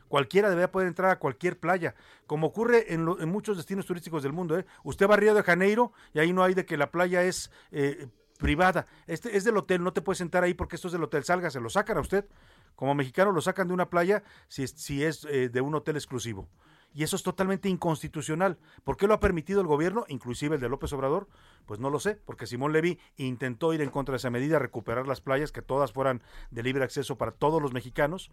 Cualquiera 0.09 0.51
debería 0.51 0.73
poder 0.73 0.89
entrar 0.89 1.11
a 1.13 1.19
cualquier 1.19 1.59
playa, 1.59 1.95
como 2.27 2.49
ocurre 2.49 2.93
en, 2.93 3.05
muchos 3.29 3.57
destinos 3.57 3.87
turísticos 3.87 4.23
del 4.23 4.33
mundo. 4.33 4.59
¿eh? 4.59 4.67
Usted 4.83 5.09
va 5.09 5.15
a 5.15 5.17
Río 5.17 5.35
de 5.35 5.45
Janeiro 5.45 5.93
y 6.13 6.19
ahí 6.19 6.33
no 6.33 6.43
hay 6.43 6.55
de 6.55 6.67
que 6.67 6.77
la 6.77 6.91
playa 6.91 7.23
es 7.23 7.51
eh, 7.71 8.09
privada. 8.41 8.87
Este 9.07 9.37
es 9.37 9.45
del 9.45 9.57
hotel, 9.57 9.85
no 9.85 9.93
te 9.93 10.03
puedes 10.03 10.19
sentar 10.19 10.43
ahí 10.43 10.55
porque 10.55 10.75
esto 10.75 10.89
es 10.89 10.93
del 10.93 11.05
hotel. 11.05 11.23
Salga, 11.23 11.51
se 11.51 11.61
lo 11.61 11.71
sacan 11.71 11.99
a 11.99 12.01
usted. 12.01 12.25
Como 12.81 12.95
mexicano 12.95 13.31
lo 13.31 13.43
sacan 13.43 13.69
de 13.69 13.75
una 13.75 13.91
playa 13.91 14.23
si, 14.49 14.67
si 14.67 15.05
es 15.05 15.27
eh, 15.27 15.51
de 15.51 15.61
un 15.61 15.75
hotel 15.75 15.97
exclusivo 15.97 16.49
y 16.95 17.03
eso 17.03 17.15
es 17.15 17.23
totalmente 17.23 17.69
inconstitucional. 17.69 18.57
¿Por 18.85 18.97
qué 18.97 19.07
lo 19.07 19.13
ha 19.13 19.21
permitido 19.21 19.61
el 19.61 19.67
gobierno, 19.67 20.07
inclusive 20.09 20.55
el 20.55 20.63
de 20.63 20.71
López 20.71 20.91
Obrador? 20.95 21.29
Pues 21.67 21.79
no 21.79 21.91
lo 21.91 22.01
sé, 22.01 22.17
porque 22.25 22.47
Simón 22.47 22.73
Levy 22.73 22.99
intentó 23.19 23.75
ir 23.75 23.83
en 23.83 23.91
contra 23.91 24.15
de 24.15 24.17
esa 24.17 24.31
medida, 24.31 24.59
recuperar 24.59 25.07
las 25.07 25.21
playas, 25.21 25.53
que 25.53 25.61
todas 25.61 25.93
fueran 25.93 26.23
de 26.51 26.63
libre 26.63 26.83
acceso 26.83 27.19
para 27.19 27.33
todos 27.33 27.61
los 27.61 27.75
mexicanos, 27.75 28.31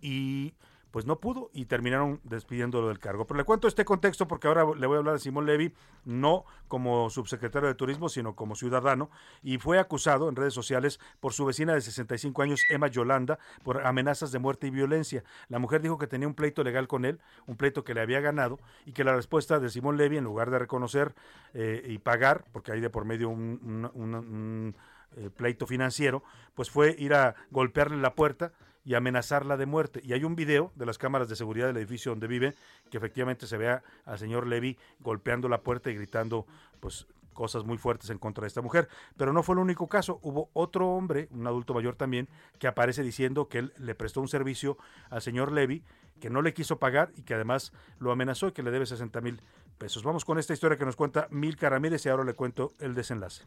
y 0.00 0.54
pues 0.92 1.06
no 1.06 1.18
pudo 1.18 1.50
y 1.52 1.64
terminaron 1.64 2.20
despidiéndolo 2.22 2.88
del 2.88 2.98
cargo. 2.98 3.26
Pero 3.26 3.38
le 3.38 3.44
cuento 3.44 3.66
este 3.66 3.84
contexto 3.84 4.28
porque 4.28 4.46
ahora 4.46 4.66
le 4.76 4.86
voy 4.86 4.96
a 4.96 4.98
hablar 4.98 5.14
de 5.14 5.20
Simón 5.20 5.46
Levy, 5.46 5.72
no 6.04 6.44
como 6.68 7.10
subsecretario 7.10 7.66
de 7.66 7.74
Turismo, 7.74 8.08
sino 8.08 8.36
como 8.36 8.54
ciudadano, 8.54 9.10
y 9.42 9.58
fue 9.58 9.78
acusado 9.78 10.28
en 10.28 10.36
redes 10.36 10.52
sociales 10.52 11.00
por 11.18 11.32
su 11.32 11.46
vecina 11.46 11.74
de 11.74 11.80
65 11.80 12.42
años, 12.42 12.60
Emma 12.68 12.88
Yolanda, 12.88 13.38
por 13.64 13.84
amenazas 13.86 14.32
de 14.32 14.38
muerte 14.38 14.66
y 14.66 14.70
violencia. 14.70 15.24
La 15.48 15.58
mujer 15.58 15.80
dijo 15.80 15.98
que 15.98 16.06
tenía 16.06 16.28
un 16.28 16.34
pleito 16.34 16.62
legal 16.62 16.86
con 16.86 17.06
él, 17.06 17.18
un 17.46 17.56
pleito 17.56 17.84
que 17.84 17.94
le 17.94 18.02
había 18.02 18.20
ganado, 18.20 18.60
y 18.84 18.92
que 18.92 19.02
la 19.02 19.16
respuesta 19.16 19.58
de 19.58 19.70
Simón 19.70 19.96
Levy, 19.96 20.18
en 20.18 20.24
lugar 20.24 20.50
de 20.50 20.58
reconocer 20.58 21.14
eh, 21.54 21.82
y 21.88 21.98
pagar, 21.98 22.44
porque 22.52 22.72
hay 22.72 22.80
de 22.80 22.90
por 22.90 23.06
medio 23.06 23.30
un, 23.30 24.74
eh, 25.16 25.30
pleito 25.34 25.66
financiero, 25.66 26.22
pues 26.54 26.70
fue 26.70 26.94
ir 26.98 27.14
a 27.14 27.34
golpearle 27.50 27.96
la 27.96 28.14
puerta 28.14 28.52
y 28.84 28.94
amenazarla 28.94 29.56
de 29.56 29.66
muerte. 29.66 30.00
Y 30.02 30.12
hay 30.12 30.24
un 30.24 30.36
video 30.36 30.72
de 30.74 30.86
las 30.86 30.98
cámaras 30.98 31.28
de 31.28 31.36
seguridad 31.36 31.66
del 31.66 31.76
edificio 31.76 32.12
donde 32.12 32.26
vive 32.26 32.54
que 32.90 32.96
efectivamente 32.96 33.46
se 33.46 33.56
ve 33.56 33.80
al 34.04 34.18
señor 34.18 34.46
Levy 34.46 34.78
golpeando 35.00 35.48
la 35.48 35.62
puerta 35.62 35.90
y 35.90 35.94
gritando 35.94 36.46
pues 36.80 37.06
cosas 37.32 37.64
muy 37.64 37.78
fuertes 37.78 38.10
en 38.10 38.18
contra 38.18 38.42
de 38.42 38.48
esta 38.48 38.62
mujer. 38.62 38.88
Pero 39.16 39.32
no 39.32 39.42
fue 39.42 39.54
el 39.54 39.60
único 39.60 39.88
caso. 39.88 40.18
Hubo 40.22 40.50
otro 40.52 40.88
hombre, 40.90 41.28
un 41.30 41.46
adulto 41.46 41.74
mayor 41.74 41.96
también, 41.96 42.28
que 42.58 42.66
aparece 42.66 43.02
diciendo 43.02 43.48
que 43.48 43.58
él 43.58 43.72
le 43.78 43.94
prestó 43.94 44.20
un 44.20 44.28
servicio 44.28 44.76
al 45.10 45.22
señor 45.22 45.52
Levy, 45.52 45.82
que 46.20 46.30
no 46.30 46.42
le 46.42 46.54
quiso 46.54 46.78
pagar 46.78 47.10
y 47.16 47.22
que 47.22 47.34
además 47.34 47.72
lo 47.98 48.12
amenazó 48.12 48.48
y 48.48 48.52
que 48.52 48.62
le 48.62 48.70
debe 48.70 48.86
60 48.86 49.20
mil 49.20 49.40
pesos. 49.78 50.04
Vamos 50.04 50.24
con 50.24 50.38
esta 50.38 50.52
historia 50.52 50.78
que 50.78 50.84
nos 50.84 50.96
cuenta 50.96 51.26
Milka 51.30 51.68
Ramírez 51.68 52.06
y 52.06 52.08
ahora 52.08 52.24
le 52.24 52.34
cuento 52.34 52.72
el 52.78 52.94
desenlace. 52.94 53.44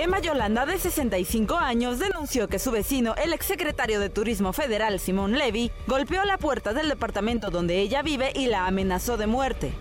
Emma 0.00 0.20
Yolanda, 0.20 0.64
de 0.64 0.78
65 0.78 1.56
años, 1.56 1.98
denunció 1.98 2.46
que 2.46 2.60
su 2.60 2.70
vecino, 2.70 3.16
el 3.16 3.32
exsecretario 3.32 3.98
de 3.98 4.08
Turismo 4.08 4.52
Federal 4.52 5.00
Simón 5.00 5.32
Levy, 5.32 5.72
golpeó 5.88 6.24
la 6.24 6.38
puerta 6.38 6.72
del 6.72 6.88
departamento 6.88 7.50
donde 7.50 7.80
ella 7.80 8.02
vive 8.02 8.30
y 8.32 8.46
la 8.46 8.68
amenazó 8.68 9.16
de 9.16 9.26
muerte. 9.26 9.72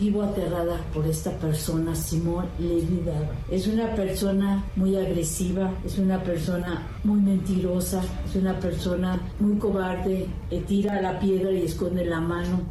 Vivo 0.00 0.22
aterrada 0.22 0.80
por 0.94 1.06
esta 1.06 1.30
persona, 1.32 1.94
Simón 1.94 2.46
Levy 2.58 3.02
Es 3.50 3.66
una 3.66 3.94
persona 3.94 4.64
muy 4.76 4.96
agresiva, 4.96 5.70
es 5.84 5.98
una 5.98 6.22
persona 6.22 6.88
muy 7.04 7.20
mentirosa, 7.20 8.02
es 8.26 8.34
una 8.34 8.58
persona 8.58 9.20
muy 9.40 9.58
cobarde, 9.58 10.26
tira 10.66 11.02
la 11.02 11.20
piedra 11.20 11.50
y 11.50 11.66
esconde 11.66 12.06
la 12.06 12.20
mano. 12.22 12.66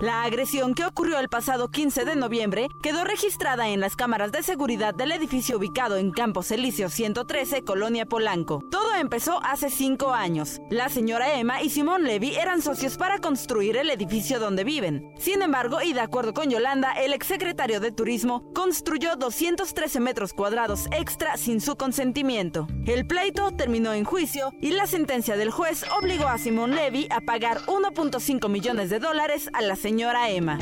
La 0.00 0.22
agresión 0.22 0.74
que 0.74 0.86
ocurrió 0.86 1.18
el 1.18 1.28
pasado 1.28 1.68
15 1.68 2.06
de 2.06 2.16
noviembre 2.16 2.68
quedó 2.80 3.04
registrada 3.04 3.68
en 3.68 3.80
las 3.80 3.96
cámaras 3.96 4.32
de 4.32 4.42
seguridad 4.42 4.94
del 4.94 5.12
edificio 5.12 5.58
ubicado 5.58 5.98
en 5.98 6.10
Campos 6.10 6.50
Elíseo 6.50 6.88
113, 6.88 7.64
Colonia 7.64 8.06
Polanco. 8.06 8.64
Empezó 9.00 9.40
hace 9.42 9.70
cinco 9.70 10.12
años. 10.12 10.60
La 10.68 10.90
señora 10.90 11.32
Emma 11.32 11.62
y 11.62 11.70
Simón 11.70 12.04
Levy 12.04 12.34
eran 12.34 12.60
socios 12.60 12.98
para 12.98 13.18
construir 13.18 13.78
el 13.78 13.88
edificio 13.88 14.38
donde 14.38 14.62
viven. 14.62 15.14
Sin 15.18 15.40
embargo, 15.40 15.80
y 15.80 15.94
de 15.94 16.00
acuerdo 16.00 16.34
con 16.34 16.50
Yolanda, 16.50 16.92
el 16.92 17.14
exsecretario 17.14 17.80
de 17.80 17.92
Turismo 17.92 18.52
construyó 18.52 19.16
213 19.16 20.00
metros 20.00 20.34
cuadrados 20.34 20.84
extra 20.92 21.38
sin 21.38 21.62
su 21.62 21.76
consentimiento. 21.76 22.66
El 22.84 23.06
pleito 23.06 23.52
terminó 23.52 23.94
en 23.94 24.04
juicio 24.04 24.52
y 24.60 24.72
la 24.72 24.86
sentencia 24.86 25.38
del 25.38 25.50
juez 25.50 25.86
obligó 25.98 26.28
a 26.28 26.36
Simón 26.36 26.74
Levy 26.74 27.08
a 27.10 27.22
pagar 27.22 27.62
1.5 27.62 28.50
millones 28.50 28.90
de 28.90 28.98
dólares 28.98 29.48
a 29.54 29.62
la 29.62 29.76
señora 29.76 30.28
Emma. 30.28 30.58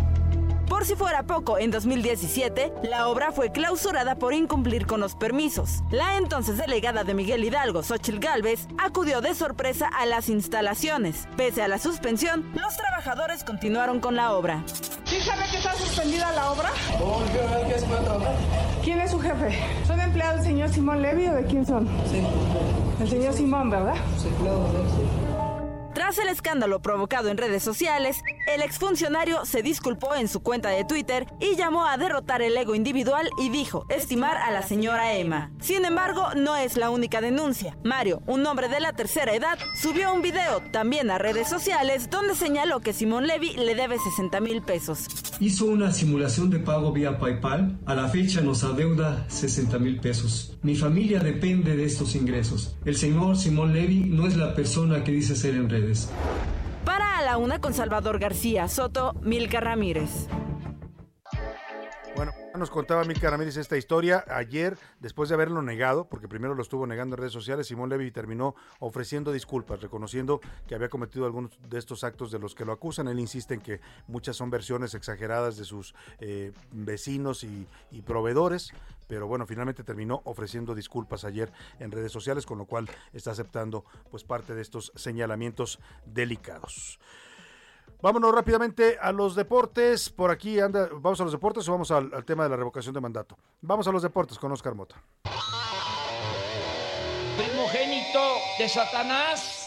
Por 0.68 0.84
si 0.84 0.94
fuera 0.94 1.22
poco, 1.22 1.58
en 1.58 1.70
2017, 1.70 2.72
la 2.82 3.08
obra 3.08 3.32
fue 3.32 3.50
clausurada 3.50 4.16
por 4.16 4.34
incumplir 4.34 4.86
con 4.86 5.00
los 5.00 5.14
permisos. 5.14 5.82
La 5.90 6.16
entonces 6.18 6.58
delegada 6.58 7.04
de 7.04 7.14
Miguel 7.14 7.44
Hidalgo, 7.44 7.82
Xochil 7.82 8.20
Gálvez, 8.20 8.68
acudió 8.76 9.20
de 9.20 9.34
sorpresa 9.34 9.88
a 9.88 10.04
las 10.04 10.28
instalaciones. 10.28 11.26
Pese 11.36 11.62
a 11.62 11.68
la 11.68 11.78
suspensión, 11.78 12.44
los 12.54 12.76
trabajadores 12.76 13.44
continuaron 13.44 13.98
con 14.00 14.14
la 14.14 14.34
obra. 14.34 14.62
¿Sí 15.04 15.20
sabe 15.22 15.44
que 15.50 15.56
está 15.56 15.74
suspendida 15.74 16.30
la 16.32 16.52
obra? 16.52 16.70
¿Quién 18.84 19.00
es 19.00 19.10
su 19.10 19.20
jefe? 19.20 19.58
¿Son 19.86 19.98
empleados 20.00 20.36
del 20.42 20.44
señor 20.44 20.68
Simón 20.68 21.00
Levy 21.00 21.28
o 21.28 21.34
de 21.34 21.44
quién 21.44 21.64
son? 21.66 21.88
Sí. 22.10 22.22
El 23.00 23.08
señor 23.08 23.32
Simón, 23.32 23.70
¿verdad? 23.70 23.94
Sí, 24.18 24.28
claro, 24.40 24.66
sí. 24.96 25.27
Tras 25.94 26.18
el 26.18 26.28
escándalo 26.28 26.80
provocado 26.80 27.28
en 27.28 27.38
redes 27.38 27.62
sociales, 27.62 28.22
el 28.46 28.62
exfuncionario 28.62 29.44
se 29.44 29.62
disculpó 29.62 30.14
en 30.14 30.28
su 30.28 30.40
cuenta 30.40 30.68
de 30.68 30.84
Twitter 30.84 31.26
y 31.40 31.56
llamó 31.56 31.86
a 31.86 31.96
derrotar 31.96 32.42
el 32.42 32.56
ego 32.56 32.74
individual 32.74 33.28
y 33.38 33.48
dijo 33.48 33.84
estimar 33.88 34.36
a 34.36 34.50
la 34.50 34.62
señora 34.62 35.16
Emma. 35.16 35.50
Sin 35.60 35.84
embargo, 35.84 36.28
no 36.36 36.56
es 36.56 36.76
la 36.76 36.90
única 36.90 37.20
denuncia. 37.20 37.76
Mario, 37.84 38.22
un 38.26 38.46
hombre 38.46 38.68
de 38.68 38.80
la 38.80 38.92
tercera 38.92 39.34
edad, 39.34 39.58
subió 39.80 40.12
un 40.12 40.22
video 40.22 40.62
también 40.72 41.10
a 41.10 41.18
redes 41.18 41.48
sociales 41.48 42.10
donde 42.10 42.34
señaló 42.34 42.80
que 42.80 42.92
Simón 42.92 43.26
Levy 43.26 43.54
le 43.54 43.74
debe 43.74 43.98
60 43.98 44.40
mil 44.40 44.62
pesos. 44.62 45.06
Hizo 45.40 45.66
una 45.66 45.92
simulación 45.92 46.50
de 46.50 46.58
pago 46.58 46.92
vía 46.92 47.18
PayPal. 47.18 47.78
A 47.86 47.94
la 47.94 48.08
fecha 48.08 48.40
nos 48.40 48.64
adeuda 48.64 49.24
60 49.28 49.78
mil 49.78 50.00
pesos. 50.00 50.56
Mi 50.62 50.74
familia 50.74 51.20
depende 51.20 51.76
de 51.76 51.84
estos 51.84 52.14
ingresos. 52.14 52.76
El 52.84 52.96
señor 52.96 53.36
Simón 53.36 53.72
Levy 53.72 54.00
no 54.00 54.26
es 54.26 54.36
la 54.36 54.54
persona 54.54 55.04
que 55.04 55.12
dice 55.12 55.36
ser 55.36 55.54
en 55.54 55.68
redes. 55.80 56.10
Para 56.84 57.18
a 57.18 57.22
la 57.22 57.36
una 57.36 57.60
con 57.60 57.74
Salvador 57.74 58.18
García 58.18 58.68
Soto, 58.68 59.14
Milka 59.22 59.60
Ramírez. 59.60 60.28
Bueno, 62.16 62.32
nos 62.56 62.70
contaba 62.70 63.04
Milka 63.04 63.30
Ramírez 63.30 63.56
esta 63.56 63.76
historia. 63.76 64.24
Ayer, 64.28 64.76
después 64.98 65.28
de 65.28 65.36
haberlo 65.36 65.62
negado, 65.62 66.08
porque 66.08 66.26
primero 66.26 66.54
lo 66.54 66.62
estuvo 66.62 66.84
negando 66.84 67.14
en 67.14 67.20
redes 67.20 67.32
sociales, 67.32 67.68
Simón 67.68 67.90
Levy 67.90 68.10
terminó 68.10 68.56
ofreciendo 68.80 69.30
disculpas, 69.30 69.80
reconociendo 69.80 70.40
que 70.66 70.74
había 70.74 70.88
cometido 70.88 71.26
algunos 71.26 71.52
de 71.68 71.78
estos 71.78 72.02
actos 72.02 72.32
de 72.32 72.40
los 72.40 72.56
que 72.56 72.64
lo 72.64 72.72
acusan. 72.72 73.06
Él 73.06 73.20
insiste 73.20 73.54
en 73.54 73.60
que 73.60 73.80
muchas 74.08 74.34
son 74.34 74.50
versiones 74.50 74.94
exageradas 74.94 75.56
de 75.58 75.64
sus 75.64 75.94
eh, 76.18 76.52
vecinos 76.72 77.44
y, 77.44 77.68
y 77.92 78.02
proveedores, 78.02 78.72
pero 79.08 79.26
bueno, 79.26 79.46
finalmente 79.46 79.82
terminó 79.82 80.20
ofreciendo 80.24 80.74
disculpas 80.74 81.24
ayer 81.24 81.52
en 81.80 81.90
redes 81.90 82.12
sociales, 82.12 82.46
con 82.46 82.58
lo 82.58 82.66
cual 82.66 82.88
está 83.12 83.32
aceptando 83.32 83.84
pues 84.10 84.22
parte 84.22 84.54
de 84.54 84.62
estos 84.62 84.92
señalamientos 84.94 85.80
delicados. 86.06 87.00
Vámonos 88.00 88.32
rápidamente 88.32 88.96
a 89.00 89.10
los 89.10 89.34
deportes. 89.34 90.08
Por 90.10 90.30
aquí 90.30 90.60
anda, 90.60 90.88
vamos 90.92 91.20
a 91.20 91.24
los 91.24 91.32
deportes 91.32 91.68
o 91.68 91.72
vamos 91.72 91.90
al, 91.90 92.14
al 92.14 92.24
tema 92.24 92.44
de 92.44 92.50
la 92.50 92.56
revocación 92.56 92.94
de 92.94 93.00
mandato. 93.00 93.36
Vamos 93.60 93.88
a 93.88 93.92
los 93.92 94.02
deportes 94.02 94.38
con 94.38 94.52
Oscar 94.52 94.74
Mota. 94.74 95.02
Primogénito 97.36 98.20
de 98.58 98.68
Satanás 98.68 99.57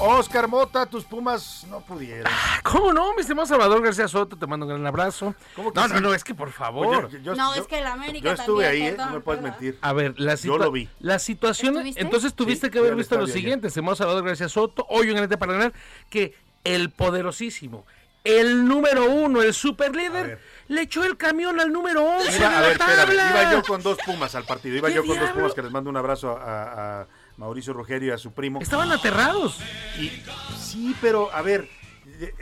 Oscar 0.00 0.48
Mota, 0.48 0.86
tus 0.86 1.04
Pumas 1.04 1.66
no 1.68 1.80
pudieron. 1.80 2.26
Ah, 2.26 2.60
¿Cómo 2.62 2.92
no, 2.92 3.12
mi 3.14 3.20
estimado 3.20 3.46
Salvador 3.46 3.82
García 3.82 4.08
Soto? 4.08 4.36
Te 4.36 4.46
mando 4.46 4.64
un 4.64 4.70
gran 4.70 4.86
abrazo. 4.86 5.34
¿Cómo 5.54 5.72
no, 5.74 5.88
no, 5.88 6.00
no, 6.00 6.14
es 6.14 6.24
que 6.24 6.34
por 6.34 6.50
favor. 6.50 7.10
no, 7.36 7.54
es 7.54 7.66
que 7.66 7.78
el 7.78 7.86
América 7.86 8.24
Yo 8.24 8.32
estuve 8.32 8.66
ahí, 8.66 8.82
¿eh? 8.82 8.94
no 8.96 9.10
me 9.10 9.20
puedes 9.20 9.42
mentir. 9.42 9.78
A 9.82 9.92
ver, 9.92 10.18
la 10.18 10.34
Yo 10.36 10.56
lo 10.56 10.72
vi. 10.72 10.88
La 11.00 11.18
situación, 11.18 11.92
entonces 11.96 12.34
tuviste 12.34 12.70
que 12.70 12.78
haber 12.78 12.94
visto 12.94 13.16
lo 13.18 13.26
siguiente, 13.26 13.68
estimado 13.68 13.94
Salvador 13.94 14.24
García 14.24 14.48
Soto, 14.48 14.86
hoy 14.88 15.10
un 15.10 15.16
ganete 15.16 15.36
para 15.36 15.52
ganar, 15.52 15.72
que 16.08 16.34
el 16.64 16.90
poderosísimo, 16.90 17.84
el 18.24 18.66
número 18.66 19.10
uno, 19.10 19.42
el 19.42 19.52
super 19.52 19.94
líder, 19.94 20.40
le 20.68 20.82
echó 20.82 21.04
el 21.04 21.16
camión 21.16 21.60
al 21.60 21.72
número 21.72 22.04
11 22.04 22.36
iba, 22.36 22.58
a 22.58 22.60
ver, 22.60 22.72
espérame, 22.72 23.12
iba 23.12 23.52
yo 23.52 23.62
con 23.62 23.82
dos 23.82 23.98
Pumas 24.04 24.34
al 24.34 24.44
partido, 24.44 24.76
iba 24.76 24.90
yo 24.90 25.04
con 25.04 25.18
dos 25.18 25.30
Pumas 25.30 25.54
que 25.54 25.62
les 25.62 25.70
mando 25.70 25.90
un 25.90 25.96
abrazo 25.96 26.38
a, 26.38 27.00
a 27.00 27.06
Mauricio 27.40 27.72
Rogerio 27.72 28.08
y 28.08 28.12
a 28.12 28.18
su 28.18 28.32
primo. 28.32 28.60
Estaban 28.60 28.92
aterrados. 28.92 29.58
Y, 29.98 30.12
sí, 30.58 30.94
pero 31.00 31.32
a 31.32 31.40
ver, 31.40 31.70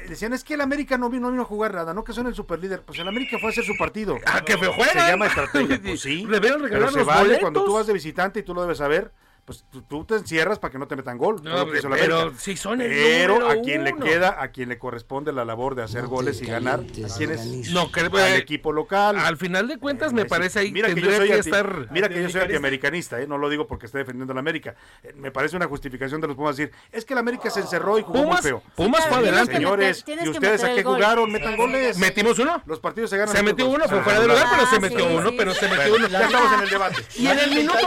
decían 0.08 0.32
es 0.32 0.42
que 0.42 0.54
el 0.54 0.60
América 0.60 0.98
no 0.98 1.08
vino, 1.08 1.28
no 1.28 1.30
vino 1.30 1.42
a 1.42 1.46
jugar 1.46 1.72
nada, 1.72 1.94
no 1.94 2.02
que 2.02 2.12
son 2.12 2.26
el 2.26 2.34
superlíder. 2.34 2.82
Pues 2.82 2.98
el 2.98 3.06
América 3.06 3.38
fue 3.38 3.50
a 3.50 3.52
hacer 3.52 3.64
su 3.64 3.76
partido. 3.76 4.18
Ah, 4.26 4.42
que 4.44 4.58
fue 4.58 4.66
juega. 4.66 4.92
Se 4.92 5.10
llama 5.12 5.26
estrategia. 5.26 5.80
Pues 5.80 6.00
sí. 6.00 6.26
Le 6.26 6.40
pero 6.40 6.90
se 6.90 7.04
vale 7.04 7.38
cuando 7.38 7.64
tú 7.64 7.74
vas 7.74 7.86
de 7.86 7.92
visitante 7.92 8.40
y 8.40 8.42
tú 8.42 8.54
lo 8.54 8.62
debes 8.62 8.78
saber 8.78 9.12
pues 9.48 9.64
tú, 9.88 10.04
te 10.04 10.14
encierras 10.14 10.58
para 10.58 10.70
que 10.70 10.78
no 10.78 10.86
te 10.86 10.94
metan 10.94 11.16
gol. 11.16 11.42
No, 11.42 11.66
pero 11.66 12.34
si 12.36 12.54
son 12.54 12.82
el 12.82 12.90
Pero 12.90 13.48
a 13.48 13.62
quien 13.62 13.82
le 13.82 13.96
queda, 13.96 14.42
a 14.42 14.48
quien 14.48 14.68
le 14.68 14.78
corresponde 14.78 15.32
la 15.32 15.46
labor 15.46 15.74
de 15.74 15.82
hacer 15.82 16.06
goles 16.06 16.42
y 16.42 16.44
ganar, 16.44 16.80
a 16.80 17.16
quién 17.16 17.30
es 17.30 17.70
no, 17.70 17.90
que, 17.90 18.00
al 18.00 18.34
equipo 18.34 18.74
local. 18.74 19.18
Al 19.18 19.38
final 19.38 19.66
de 19.66 19.78
cuentas 19.78 20.12
me 20.12 20.26
parece 20.26 20.58
ahí 20.58 20.70
mira 20.70 20.94
que 20.94 21.00
yo 21.00 21.10
soy 21.10 21.30
estar 21.30 21.88
Mira 21.90 22.10
que 22.10 22.22
yo 22.22 22.28
soy 22.28 22.42
antiamericanista, 22.42 23.22
¿eh? 23.22 23.26
no 23.26 23.38
lo 23.38 23.48
digo 23.48 23.66
porque 23.66 23.86
esté 23.86 23.96
defendiendo 23.96 24.32
a 24.32 24.34
la 24.34 24.40
América. 24.40 24.74
Eh, 25.02 25.14
me 25.16 25.30
parece 25.30 25.56
una 25.56 25.66
justificación 25.66 26.20
de 26.20 26.26
los 26.26 26.36
Pumas 26.36 26.54
decir, 26.54 26.74
es 26.92 27.06
que 27.06 27.14
la 27.14 27.20
América 27.20 27.48
se 27.48 27.60
encerró 27.60 27.98
y 27.98 28.02
jugó 28.02 28.24
Pumas, 28.24 28.42
muy 28.42 28.50
feo. 28.50 28.62
Pumas 28.74 29.06
fue 29.06 29.16
adelante. 29.16 29.54
Señores, 29.54 30.04
¿y 30.06 30.28
ustedes 30.28 30.62
a 30.62 30.74
qué 30.74 30.84
jugaron? 30.84 31.32
Metan 31.32 31.56
goles. 31.56 31.96
Metimos 31.96 32.38
uno. 32.38 32.62
Los 32.66 32.80
partidos 32.80 33.08
se 33.08 33.16
ganan. 33.16 33.34
Se 33.34 33.42
metió 33.42 33.66
uno, 33.66 33.88
fue 33.88 34.02
fuera 34.02 34.20
de 34.20 34.28
lugar, 34.28 34.46
pero 34.50 34.66
se 34.66 34.78
metió 34.78 35.06
uno, 35.06 35.30
pero 35.38 35.54
se 35.54 35.68
metió 35.68 35.94
uno. 35.94 36.06
Ya 36.08 36.20
estamos 36.20 36.52
en 36.52 36.60
el 36.60 36.68
debate. 36.68 36.96
Y 37.16 37.26
en 37.28 37.38
el 37.38 37.50
minuto 37.50 37.78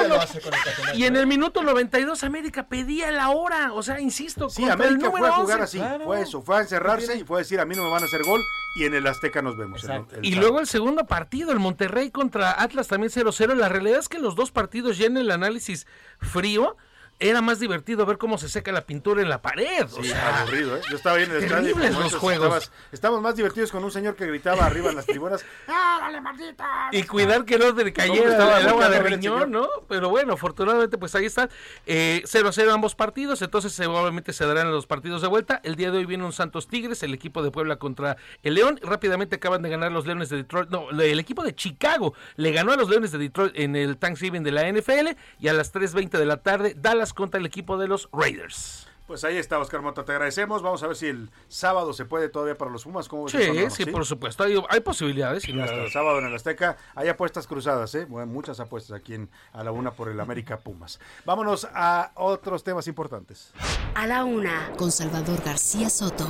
y 0.94 1.04
en 1.06 1.16
el 1.16 1.28
minuto 1.52 1.64
92 1.64 2.24
América 2.24 2.68
pedía 2.68 3.12
la 3.12 3.30
hora, 3.30 3.74
o 3.74 3.84
sea, 3.84 4.00
insisto. 4.00 4.50
Sí, 4.50 4.68
América 4.70 5.12
fue 5.12 5.28
a 5.28 5.34
jugar 5.34 5.62
así, 5.62 5.82
fue 6.04 6.22
eso, 6.22 6.42
fue 6.42 6.58
a 6.58 6.62
encerrarse 6.62 7.18
y 7.18 7.24
fue 7.24 7.40
a 7.40 7.40
decir, 7.40 7.60
a 7.60 7.66
mí 7.66 7.76
no 7.76 7.84
me 7.84 7.92
van 7.92 8.04
a 8.04 8.06
hacer 8.06 8.24
gol 8.24 8.42
y 8.76 8.86
en 8.86 8.94
el 8.94 9.06
Azteca 9.06 9.42
nos 9.42 9.58
vemos. 9.58 9.86
y 10.22 10.36
luego 10.36 10.60
el 10.60 10.68
segundo 10.68 11.06
partido, 11.06 11.52
el 11.52 11.60
Monterrey 11.60 12.10
contra 12.10 12.62
Atlas 12.62 12.88
también 12.88 13.12
0-0. 13.12 13.56
La 13.56 13.70
realidad 13.70 14.00
es 14.00 14.10
que 14.10 14.20
los 14.20 14.36
dos 14.36 14.52
partidos 14.52 14.98
ya 14.98 15.08
en 15.08 15.18
el 15.18 15.32
análisis 15.32 15.88
frío 16.20 16.78
era 17.22 17.42
más 17.42 17.60
divertido 17.60 18.06
ver 18.06 18.18
cómo 18.18 18.38
se 18.40 18.50
seca 18.50 18.72
la 18.72 18.82
pintura 18.82 19.22
en 19.22 19.30
la 19.30 19.42
pared. 19.42 19.86
o 19.86 20.04
sea, 20.04 20.42
aburrido, 20.42 20.76
¿eh? 20.76 20.82
Yo 20.90 20.98
estaba 20.98 21.18
bien 21.18 21.30
en 21.30 21.38
el 21.38 21.44
estadio. 21.44 21.78
los 21.78 22.16
juegos. 22.16 22.72
estamos 22.92 23.22
más 23.22 23.36
divertidos 23.36 23.72
con 23.72 23.84
un 23.84 23.92
señor 23.92 24.16
que 24.16 24.26
gritaba 24.26 24.66
arriba 24.66 24.90
en 24.90 24.96
las 24.96 25.06
tribunas. 25.06 25.46
¡Ah, 25.68 26.10
maldita! 26.22 26.90
Y 26.92 27.04
cuidar 27.04 27.46
que 27.46 27.60
no 27.60 27.74
te 27.76 27.94
cayera 27.94 28.60
el 28.60 28.68
agua 28.68 28.90
de 28.90 29.00
riñón, 29.02 29.52
¿no? 29.52 29.68
Pero 29.88 30.10
bueno, 30.10 30.34
afortunadamente, 30.34 30.98
pues 30.98 31.14
ahí 31.14 31.26
está. 31.26 31.48
0 31.48 31.56
eh, 31.86 32.24
a 32.26 32.52
0 32.52 32.74
ambos 32.74 32.96
partidos, 32.96 33.42
entonces 33.44 33.72
seguramente 33.72 34.34
se 34.34 34.46
darán 34.46 34.72
los 34.72 34.88
partidos 34.88 35.22
de 35.22 35.28
vuelta. 35.28 35.62
El 35.64 35.76
día 35.76 35.92
de 35.92 36.00
hoy 36.00 36.06
viene 36.06 36.26
un 36.26 36.34
Santos 36.34 36.68
Tigres, 36.68 37.04
el 37.04 37.14
equipo 37.14 37.44
de 37.44 37.52
Puebla 37.52 37.76
contra 37.76 38.18
el 38.42 38.56
León. 38.56 38.80
Rápidamente 38.82 39.36
acaban 39.36 39.62
de 39.62 39.70
ganar 39.70 39.92
los 39.92 40.08
Leones 40.08 40.30
de 40.30 40.38
Detroit. 40.38 40.70
No, 40.70 40.90
el 40.90 41.20
equipo 41.20 41.44
de 41.44 41.54
Chicago 41.54 42.16
le 42.36 42.52
ganó 42.52 42.72
a 42.72 42.78
los 42.78 42.90
Leones 42.90 43.12
de 43.12 43.20
Detroit 43.20 43.54
en 43.56 43.76
el 43.76 43.98
Thanksgiving 43.98 44.44
de 44.44 44.52
la 44.52 44.72
NFL. 44.72 45.10
Y 45.40 45.50
a 45.50 45.54
las 45.54 45.72
3.20 45.72 46.18
de 46.18 46.26
la 46.26 46.38
tarde, 46.38 46.76
Dallas 46.76 47.11
contra 47.14 47.40
el 47.40 47.46
equipo 47.46 47.78
de 47.78 47.88
los 47.88 48.10
Raiders. 48.12 48.88
Pues 49.12 49.26
ahí 49.26 49.36
está, 49.36 49.60
Oscar 49.60 49.82
Mota, 49.82 50.06
te 50.06 50.14
agradecemos. 50.14 50.62
Vamos 50.62 50.82
a 50.84 50.88
ver 50.88 50.96
si 50.96 51.08
el 51.08 51.32
sábado 51.50 51.92
se 51.92 52.06
puede 52.06 52.30
todavía 52.30 52.58
para 52.58 52.72
los 52.72 52.86
Pumas. 52.86 53.10
¿Cómo 53.10 53.28
sí, 53.28 53.40
sí, 53.70 53.86
por 53.86 54.06
supuesto. 54.06 54.46
Hay, 54.70 54.80
posibilidades. 54.80 55.44
el 55.50 55.92
sábado 55.92 56.20
en 56.20 56.28
el 56.28 56.34
Azteca 56.34 56.78
hay 56.96 57.10
apuestas 57.10 57.46
cruzadas, 57.46 57.94
¿eh? 57.96 58.06
muchas 58.06 58.62
apuestas 58.62 58.96
aquí 58.98 59.16
en, 59.16 59.30
a 59.52 59.66
la 59.66 59.74
una 59.74 59.92
por 59.92 60.08
el 60.08 60.18
América 60.22 60.60
Pumas. 60.60 60.98
Vámonos 61.26 61.68
a 61.74 62.12
otros 62.16 62.64
temas 62.64 62.88
importantes. 62.88 63.52
A 63.96 64.08
la 64.08 64.24
una, 64.24 64.72
con 64.78 64.94
Salvador 64.94 65.42
García 65.44 65.90
Soto. 65.90 66.30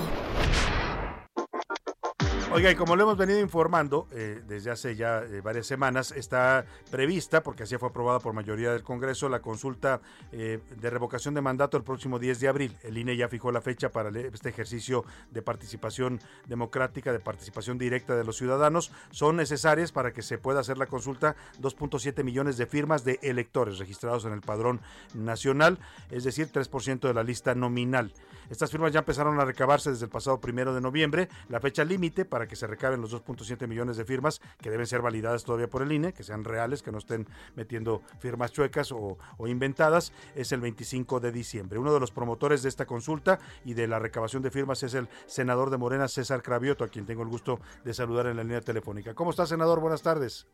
Oiga, 2.53 2.69
y 2.69 2.75
como 2.75 2.97
lo 2.97 3.03
hemos 3.03 3.17
venido 3.17 3.39
informando 3.39 4.07
eh, 4.11 4.41
desde 4.45 4.71
hace 4.71 4.97
ya 4.97 5.19
eh, 5.19 5.39
varias 5.39 5.65
semanas, 5.65 6.11
está 6.11 6.65
prevista, 6.89 7.41
porque 7.43 7.63
así 7.63 7.77
fue 7.77 7.87
aprobada 7.87 8.19
por 8.19 8.33
mayoría 8.33 8.73
del 8.73 8.83
Congreso, 8.83 9.29
la 9.29 9.39
consulta 9.39 10.01
eh, 10.33 10.59
de 10.75 10.89
revocación 10.89 11.33
de 11.33 11.39
mandato 11.39 11.77
el 11.77 11.83
próximo 11.83 12.19
10 12.19 12.41
de 12.41 12.47
abril. 12.49 12.77
El 12.83 12.97
INE 12.97 13.15
ya 13.15 13.29
fijó 13.29 13.53
la 13.53 13.61
fecha 13.61 13.89
para 13.89 14.09
este 14.19 14.49
ejercicio 14.49 15.05
de 15.31 15.41
participación 15.41 16.19
democrática, 16.45 17.13
de 17.13 17.21
participación 17.21 17.77
directa 17.77 18.17
de 18.17 18.25
los 18.25 18.35
ciudadanos. 18.35 18.91
Son 19.11 19.37
necesarias 19.37 19.93
para 19.93 20.11
que 20.11 20.21
se 20.21 20.37
pueda 20.37 20.59
hacer 20.59 20.77
la 20.77 20.87
consulta 20.87 21.37
2.7 21.61 22.21
millones 22.25 22.57
de 22.57 22.65
firmas 22.65 23.05
de 23.05 23.17
electores 23.21 23.79
registrados 23.79 24.25
en 24.25 24.33
el 24.33 24.41
padrón 24.41 24.81
nacional, 25.13 25.79
es 26.09 26.25
decir, 26.25 26.51
3% 26.51 26.99
de 26.99 27.13
la 27.13 27.23
lista 27.23 27.55
nominal. 27.55 28.11
Estas 28.49 28.69
firmas 28.69 28.91
ya 28.91 28.99
empezaron 28.99 29.39
a 29.39 29.45
recabarse 29.45 29.91
desde 29.91 30.05
el 30.05 30.11
pasado 30.11 30.41
primero 30.41 30.73
de 30.73 30.81
noviembre. 30.81 31.29
La 31.47 31.61
fecha 31.61 31.85
límite 31.85 32.25
para 32.25 32.40
que 32.47 32.55
se 32.55 32.67
recaben 32.67 33.01
los 33.01 33.13
2.7 33.13 33.67
millones 33.67 33.97
de 33.97 34.05
firmas, 34.05 34.41
que 34.61 34.69
deben 34.69 34.85
ser 34.85 35.01
validadas 35.01 35.43
todavía 35.43 35.69
por 35.69 35.81
el 35.81 35.91
INE, 35.91 36.13
que 36.13 36.23
sean 36.23 36.43
reales, 36.43 36.83
que 36.83 36.91
no 36.91 36.97
estén 36.97 37.27
metiendo 37.55 38.01
firmas 38.19 38.51
chuecas 38.51 38.91
o, 38.91 39.17
inventadas, 39.47 40.13
es 40.35 40.51
el 40.51 40.61
25 40.61 41.19
de 41.19 41.31
diciembre. 41.31 41.79
Uno 41.79 41.93
de 41.93 41.99
los 41.99 42.11
promotores 42.11 42.63
de 42.63 42.69
esta 42.69 42.85
consulta 42.85 43.39
y 43.65 43.73
de 43.73 43.87
la 43.87 43.99
recabación 43.99 44.41
de 44.43 44.51
firmas 44.51 44.83
es 44.83 44.93
el 44.93 45.07
senador 45.25 45.69
de 45.69 45.77
Morena, 45.77 46.07
César 46.07 46.41
Cravioto, 46.41 46.83
a 46.83 46.87
quien 46.87 47.05
tengo 47.05 47.23
el 47.23 47.29
gusto 47.29 47.59
de 47.83 47.93
saludar 47.93 48.27
en 48.27 48.37
la 48.37 48.43
línea 48.43 48.61
telefónica. 48.61 49.13
¿Cómo 49.13 49.31
está, 49.31 49.45
senador? 49.45 49.79
Buenas 49.79 50.01
tardes. 50.01 50.47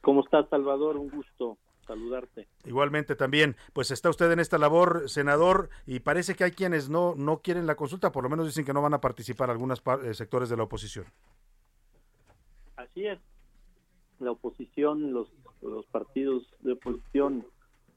¿Cómo 0.00 0.20
está, 0.20 0.48
Salvador? 0.48 0.96
Un 0.96 1.10
gusto 1.10 1.58
saludarte. 1.88 2.46
Igualmente 2.64 3.16
también, 3.16 3.56
pues 3.72 3.90
está 3.90 4.10
usted 4.10 4.30
en 4.30 4.38
esta 4.38 4.58
labor, 4.58 5.08
senador, 5.08 5.70
y 5.86 6.00
parece 6.00 6.36
que 6.36 6.44
hay 6.44 6.52
quienes 6.52 6.88
no, 6.88 7.14
no 7.16 7.38
quieren 7.38 7.66
la 7.66 7.74
consulta, 7.74 8.12
por 8.12 8.22
lo 8.22 8.30
menos 8.30 8.46
dicen 8.46 8.64
que 8.64 8.72
no 8.72 8.82
van 8.82 8.94
a 8.94 9.00
participar 9.00 9.50
algunos 9.50 9.82
eh, 10.04 10.14
sectores 10.14 10.48
de 10.48 10.56
la 10.56 10.64
oposición. 10.64 11.06
Así 12.76 13.06
es. 13.06 13.18
La 14.20 14.30
oposición, 14.32 15.12
los, 15.12 15.32
los 15.62 15.86
partidos 15.86 16.46
de 16.60 16.72
oposición, 16.72 17.46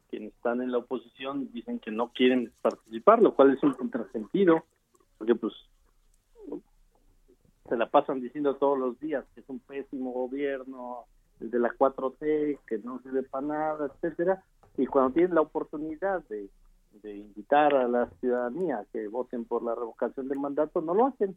quienes 0.09 0.33
están 0.33 0.61
en 0.61 0.71
la 0.71 0.79
oposición, 0.79 1.51
dicen 1.51 1.79
que 1.79 1.91
no 1.91 2.11
quieren 2.13 2.51
participar, 2.61 3.21
lo 3.21 3.35
cual 3.35 3.53
es 3.53 3.61
un 3.61 3.73
contrasentido, 3.73 4.63
porque 5.17 5.35
pues 5.35 5.53
se 7.67 7.77
la 7.77 7.89
pasan 7.89 8.21
diciendo 8.21 8.55
todos 8.55 8.77
los 8.77 8.99
días 8.99 9.25
que 9.33 9.41
es 9.41 9.49
un 9.49 9.59
pésimo 9.59 10.11
gobierno, 10.11 11.05
el 11.41 11.51
de 11.51 11.59
la 11.59 11.69
4T, 11.69 12.59
que 12.67 12.77
no 12.79 12.99
sirve 13.01 13.23
para 13.23 13.47
nada, 13.47 13.91
etcétera, 13.93 14.43
y 14.77 14.85
cuando 14.85 15.13
tienen 15.13 15.35
la 15.35 15.41
oportunidad 15.41 16.23
de, 16.29 16.49
invitar 17.03 17.73
a 17.73 17.87
la 17.87 18.09
ciudadanía 18.19 18.85
que 18.91 19.07
voten 19.07 19.45
por 19.45 19.63
la 19.63 19.73
revocación 19.73 20.27
del 20.27 20.39
mandato, 20.39 20.81
no 20.81 20.93
lo 20.93 21.07
hacen. 21.07 21.35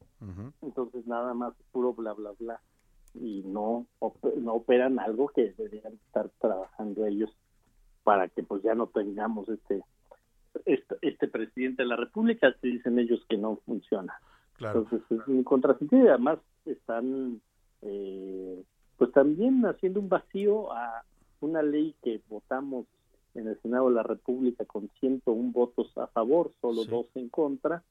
Entonces 0.60 1.06
nada 1.06 1.32
más 1.32 1.55
puro 1.72 1.94
bla, 1.94 2.12
bla, 2.12 2.32
bla. 2.39 2.60
Y 3.14 3.43
no, 3.47 3.86
no 4.36 4.52
operan 4.52 4.98
algo 4.98 5.28
que 5.28 5.52
deberían 5.56 5.94
estar 5.94 6.28
trabajando 6.40 7.06
ellos 7.06 7.31
para 8.02 8.28
que 8.28 8.43
pues 8.43 8.62
ya 8.62 8.74
no 8.74 8.89
tengamos 8.89 9.48
este 9.48 9.82
este, 10.66 10.97
este 11.02 11.28
presidente 11.28 11.82
de 11.82 11.89
la 11.89 11.97
República, 11.97 12.55
que 12.60 12.68
dicen 12.68 12.98
ellos 12.98 13.24
que 13.28 13.36
no 13.36 13.56
funciona. 13.64 14.14
Entonces 14.59 15.02
es 15.10 15.26
un 15.26 15.43
contrasentido 15.43 16.05
y 16.05 16.09
además 16.09 16.39
están 16.64 17.40
eh, 17.82 18.62
pues 18.97 19.12
también 19.12 19.65
haciendo 19.66 20.01
un 20.01 20.09
vacío 20.09 20.73
a 20.73 21.05
una 21.41 21.62
ley 21.62 21.95
que 22.03 22.21
votamos 22.29 22.87
en 23.35 23.49
el 23.49 23.61
Senado 23.61 23.89
de 23.89 23.97
la 23.97 24.03
República 24.03 24.65
con 24.65 24.89
101 25.01 25.53
votos 25.53 25.97
a 25.99 26.07
favor, 26.09 26.53
solo 26.61 26.85
dos 26.85 27.07
en 27.15 27.29
contra, 27.29 27.83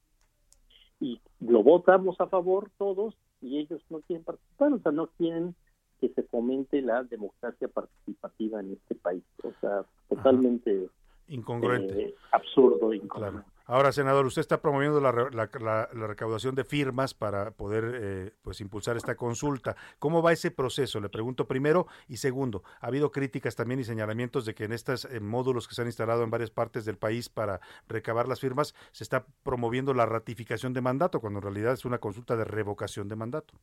y 0.99 1.19
lo 1.41 1.63
votamos 1.63 2.19
a 2.21 2.27
favor 2.27 2.69
todos 2.77 3.13
y 3.41 3.59
ellos 3.59 3.81
no 3.89 3.99
quieren 4.01 4.23
participar, 4.23 4.73
o 4.73 4.79
sea, 4.79 4.91
no 4.91 5.07
quieren 5.17 5.53
que 5.99 6.09
se 6.09 6.23
fomente 6.23 6.81
la 6.81 7.03
democracia 7.03 7.67
participativa 7.67 8.61
en 8.61 8.73
este 8.73 8.95
país, 8.95 9.23
o 9.43 9.51
sea, 9.59 9.85
totalmente 10.07 10.89
incongruente, 11.27 12.01
eh, 12.01 12.15
absurdo, 12.31 12.93
incongruente. 12.93 13.52
Ahora, 13.73 13.91
senador, 13.91 14.27
usted 14.27 14.41
está 14.41 14.61
promoviendo 14.61 15.01
la, 15.01 15.11
recaudación 15.11 16.53
de 16.53 16.63
firmas 16.63 17.15
para 17.15 17.49
poder 17.49 17.83
eh, 17.95 18.31
pues 18.43 18.61
impulsar 18.61 18.97
esta 18.97 19.15
consulta. 19.15 19.75
¿Cómo 19.97 20.21
va 20.21 20.31
ese 20.31 20.51
proceso? 20.51 21.01
Le 21.01 21.09
pregunto 21.09 21.47
primero 21.47 21.87
y 22.07 22.17
segundo. 22.17 22.61
Ha 22.81 22.85
habido 22.85 23.11
críticas 23.11 23.55
también 23.55 23.79
y 23.79 23.83
señalamientos 23.83 24.45
de 24.45 24.53
que 24.53 24.65
en 24.65 24.73
estos 24.73 25.05
eh, 25.05 25.19
módulos 25.19 25.67
que 25.67 25.73
se 25.73 25.81
han 25.81 25.87
instalado 25.87 26.21
en 26.21 26.29
varias 26.29 26.51
partes 26.51 26.85
del 26.85 26.99
país 26.99 27.29
para 27.29 27.61
recabar 27.87 28.27
las 28.27 28.39
firmas 28.39 28.75
se 28.91 29.03
está 29.03 29.25
promoviendo 29.41 29.95
la 29.95 30.05
ratificación 30.05 30.73
de 30.73 30.81
mandato, 30.81 31.19
cuando 31.19 31.39
en 31.39 31.43
realidad 31.43 31.73
es 31.73 31.83
una 31.83 31.97
consulta 31.97 32.35
de 32.35 32.43
revocación 32.43 33.07
de 33.07 33.15
mandato. 33.15 33.55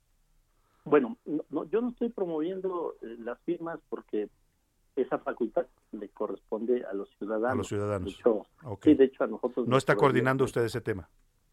Bueno, 0.85 1.19
yo 1.25 1.81
no 1.81 1.91
estoy 1.91 2.09
promoviendo 2.09 2.97
eh, 3.01 3.15
las 3.21 3.39
firmas 3.43 3.79
porque 3.89 4.29
esa 5.03 5.19
facultad 5.19 5.67
le 5.93 6.09
corresponde 6.11 6.85
a 6.85 6.93
los 6.93 7.09
ciudadanos. 7.19 7.53
A 7.53 7.57
los 7.57 7.69
ciudadanos. 7.69 8.05
De 8.07 8.11
hecho, 8.13 8.47
Sí, 8.83 8.95
de 8.95 9.05
hecho 9.05 9.25
a 9.25 9.27
nosotros. 9.27 9.67
¿No 9.69 9.77
está 9.77 9.97
coordinando 9.97 10.45
usted 10.45 10.63
ese 10.65 10.81
tema? 10.81 11.09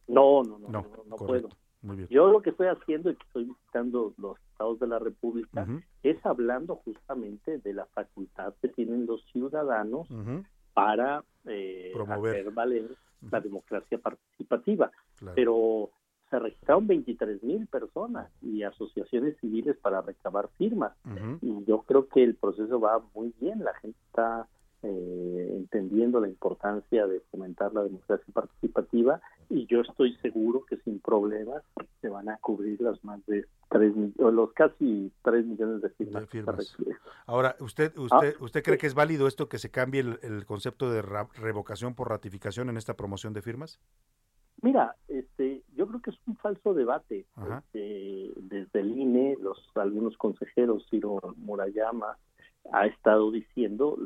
No, 0.08 0.44
no, 0.44 0.58
no, 0.60 0.70
no, 1.06 1.16
puedo. 1.18 1.50
Muy 1.82 1.96
bien. 1.98 2.08
Yo 2.10 2.28
lo 2.32 2.42
que 2.42 2.50
estoy 2.52 2.68
haciendo 2.68 3.12
y 3.12 3.16
que 3.16 3.24
estoy 3.28 3.44
visitando 3.46 4.14
los 4.18 4.38
estados 4.52 4.80
de 4.80 4.88
la 4.88 5.00
República 5.00 5.68
es 6.04 6.26
hablando 6.26 6.76
justamente 6.78 7.60
de 7.60 7.74
la 7.74 7.86
facultad 7.88 8.54
que 8.62 8.70
tienen 8.70 9.06
los 9.06 9.24
ciudadanos 9.32 10.08
para 10.74 11.24
eh, 11.46 11.92
Promover. 11.94 12.34
hacer 12.40 12.52
valer 12.52 12.96
la 13.32 13.40
democracia 13.40 13.98
participativa. 13.98 14.92
Pero 15.36 15.90
se 16.30 16.40
registraron 16.40 16.88
23 16.88 17.44
mil 17.44 17.68
personas 17.68 18.30
y 18.42 18.64
asociaciones 18.64 19.38
civiles 19.40 19.78
para 19.78 20.02
recabar 20.02 20.50
firmas. 20.58 20.94
Y 21.42 21.64
yo 21.66 21.84
creo 21.84 22.08
que 22.08 22.24
el 22.24 22.36
proceso 22.36 22.80
va 22.80 23.02
muy 23.16 23.34
bien, 23.40 23.64
la 23.64 23.74
gente 23.76 23.98
está 24.08 24.48
eh, 24.84 25.54
entendiendo 25.56 26.20
la 26.20 26.28
importancia 26.28 27.08
de 27.08 27.22
fomentar 27.32 27.74
la 27.74 27.84
democracia 27.84 28.26
participativa 28.32 29.20
y 29.50 29.66
yo 29.66 29.82
estoy 29.82 30.16
seguro 30.18 30.66
que 30.66 30.78
sin 30.78 31.00
problemas 31.00 31.64
se 32.02 32.10
van 32.10 32.30
a 32.30 32.38
cubrir 32.38 32.80
las 32.82 33.04
más 33.04 33.26
de 33.26 33.48
tres 33.70 33.94
los 34.18 34.54
casi 34.54 35.12
3 35.24 35.46
millones 35.46 35.82
de 35.82 35.90
firmas. 35.90 36.78
Ahora, 37.26 37.56
¿usted 37.60 37.98
usted 37.98 38.36
ah, 38.36 38.44
usted 38.44 38.64
cree 38.64 38.78
que 38.78 38.88
es 38.88 38.94
válido 38.94 39.28
esto 39.28 39.50
que 39.50 39.58
se 39.58 39.72
cambie 39.72 40.02
el 40.02 40.46
concepto 40.46 40.92
de 40.92 41.02
revocación 41.02 41.96
por 41.96 42.10
ratificación 42.10 42.70
en 42.70 42.78
esta 42.78 42.96
promoción 42.96 43.34
de 43.34 43.42
firmas? 43.42 43.80
Mira, 44.62 44.96
este, 45.08 45.62
yo 45.76 45.88
creo 45.88 46.02
que 46.02 46.10
es 46.10 46.18
un 46.26 46.36
falso 46.38 46.74
debate. 46.74 47.26
Este, 47.58 48.32
desde 48.38 48.80
el 48.80 48.98
INE, 48.98 49.38
los 49.40 49.58
algunos 49.76 50.18
consejeros, 50.18 50.88
Ciro 50.90 51.20
Murayama, 51.38 52.18
ha 52.72 52.86
estado 52.88 53.32
diciendo, 53.32 53.98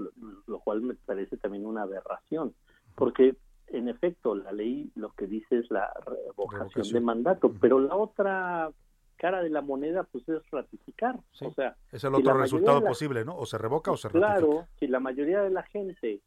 lo, 0.45 0.59
cual 0.59 0.81
me 0.81 0.95
parece 0.95 1.37
también 1.37 1.65
una 1.65 1.83
aberración, 1.83 2.53
porque 2.95 3.35
en 3.67 3.87
efecto 3.87 4.35
la 4.35 4.51
ley 4.51 4.91
lo 4.95 5.11
que 5.13 5.25
dice 5.25 5.59
es 5.59 5.71
la 5.71 5.91
revocación 6.05 6.87
de 6.91 6.99
mandato, 6.99 7.51
pero 7.59 7.79
la 7.79 7.95
otra 7.95 8.69
cara 9.15 9.41
de 9.41 9.49
la 9.49 9.61
moneda 9.61 10.03
pues 10.03 10.27
es 10.29 10.41
ratificar. 10.51 11.19
O 11.41 11.51
sea, 11.53 11.75
es 11.91 12.03
el 12.03 12.13
otro 12.13 12.33
resultado 12.33 12.83
posible, 12.83 13.23
¿no? 13.23 13.37
O 13.37 13.45
se 13.45 13.57
revoca 13.57 13.91
o 13.91 13.97
se 13.97 14.09
ratifica. 14.09 14.37
Claro, 14.39 14.67
si 14.79 14.87
la 14.87 14.99
mayoría 14.99 15.41
de 15.41 15.51
la 15.51 15.63
gente 15.63 16.21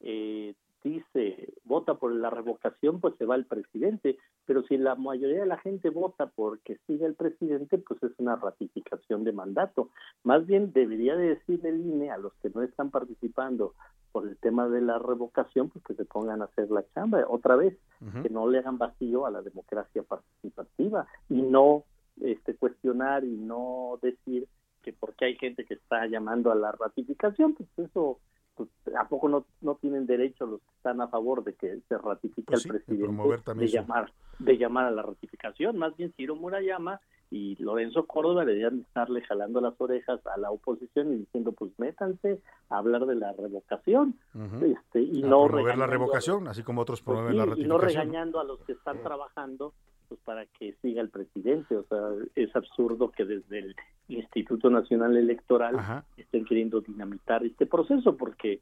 eh, 0.00 0.54
dice 0.82 1.52
vota 1.64 1.94
por 1.94 2.12
la 2.12 2.30
revocación, 2.30 3.00
pues 3.00 3.14
se 3.16 3.26
va 3.26 3.36
el 3.36 3.44
presidente, 3.44 4.16
pero 4.46 4.62
si 4.64 4.76
la 4.76 4.94
mayoría 4.94 5.40
de 5.40 5.46
la 5.46 5.58
gente 5.58 5.90
vota 5.90 6.26
porque 6.26 6.78
siga 6.86 7.06
el 7.06 7.14
presidente, 7.14 7.78
pues 7.78 8.02
es 8.02 8.12
una 8.18 8.36
ratificación 8.36 9.24
de 9.24 9.32
mandato. 9.32 9.90
Más 10.24 10.46
bien 10.46 10.72
debería 10.72 11.16
de 11.16 11.36
decir 11.36 11.64
el 11.64 11.80
INE 11.80 12.10
a 12.10 12.18
los 12.18 12.32
que 12.42 12.50
no 12.50 12.62
están 12.62 12.90
participando 12.90 13.74
por 14.12 14.26
el 14.26 14.36
tema 14.38 14.68
de 14.68 14.80
la 14.80 14.98
revocación, 14.98 15.68
pues 15.70 15.84
que 15.84 15.94
se 15.94 16.04
pongan 16.04 16.42
a 16.42 16.46
hacer 16.46 16.70
la 16.70 16.84
chamba 16.94 17.24
otra 17.28 17.56
vez, 17.56 17.76
que 18.22 18.30
no 18.30 18.48
le 18.48 18.58
hagan 18.58 18.78
vacío 18.78 19.26
a 19.26 19.30
la 19.30 19.42
democracia 19.42 20.02
participativa 20.02 21.06
y 21.28 21.42
no 21.42 21.84
este 22.20 22.54
cuestionar 22.56 23.24
y 23.24 23.36
no 23.36 23.98
decir 24.02 24.48
que 24.82 24.92
porque 24.92 25.26
hay 25.26 25.36
gente 25.36 25.64
que 25.64 25.74
está 25.74 26.06
llamando 26.06 26.50
a 26.50 26.54
la 26.54 26.72
ratificación, 26.72 27.54
pues 27.54 27.68
eso 27.78 28.18
pues, 28.54 28.68
¿a 28.98 29.08
poco 29.08 29.28
no, 29.28 29.46
no 29.60 29.76
tienen 29.76 30.06
derecho 30.06 30.46
los 30.46 30.60
que 30.60 30.76
están 30.76 31.00
a 31.00 31.08
favor 31.08 31.44
de 31.44 31.54
que 31.54 31.80
se 31.88 31.98
ratifique 31.98 32.54
el 32.54 32.62
pues 32.62 32.66
presidente 32.66 33.54
de 33.54 33.68
llamar 33.68 34.12
de 34.38 34.56
llamar 34.56 34.86
a 34.86 34.90
la 34.90 35.02
ratificación? 35.02 35.78
Más 35.78 35.96
bien 35.96 36.12
Ciro 36.16 36.36
Murayama 36.36 37.00
y 37.30 37.54
Lorenzo 37.62 38.06
Córdoba 38.06 38.44
deberían 38.44 38.80
estarle 38.80 39.22
jalando 39.22 39.60
las 39.60 39.80
orejas 39.80 40.20
a 40.26 40.36
la 40.36 40.50
oposición 40.50 41.12
y 41.12 41.18
diciendo 41.18 41.52
pues 41.52 41.70
métanse 41.78 42.40
a 42.68 42.78
hablar 42.78 43.06
de 43.06 43.14
la 43.14 43.32
revocación 43.32 44.16
este, 44.62 45.02
y 45.02 45.22
no 45.22 45.46
promover 45.46 45.78
la 45.78 45.86
revocación, 45.86 46.48
así 46.48 46.62
como 46.62 46.82
otros 46.82 47.00
pues 47.02 47.14
promueven 47.14 47.36
la 47.36 47.44
ratificación. 47.44 47.66
Y 47.66 47.68
no 47.68 47.78
regañando 47.78 48.40
a 48.40 48.44
los 48.44 48.60
que 48.60 48.72
están 48.72 49.00
trabajando 49.02 49.74
pues 50.10 50.20
para 50.24 50.44
que 50.46 50.74
siga 50.82 51.00
el 51.00 51.08
presidente. 51.08 51.76
O 51.76 51.84
sea, 51.84 51.98
es 52.34 52.54
absurdo 52.56 53.12
que 53.12 53.24
desde 53.24 53.60
el 53.60 53.76
Instituto 54.08 54.68
Nacional 54.68 55.16
Electoral 55.16 56.04
estén 56.16 56.44
queriendo 56.44 56.80
dinamitar 56.80 57.44
este 57.46 57.64
proceso 57.64 58.16
porque 58.16 58.60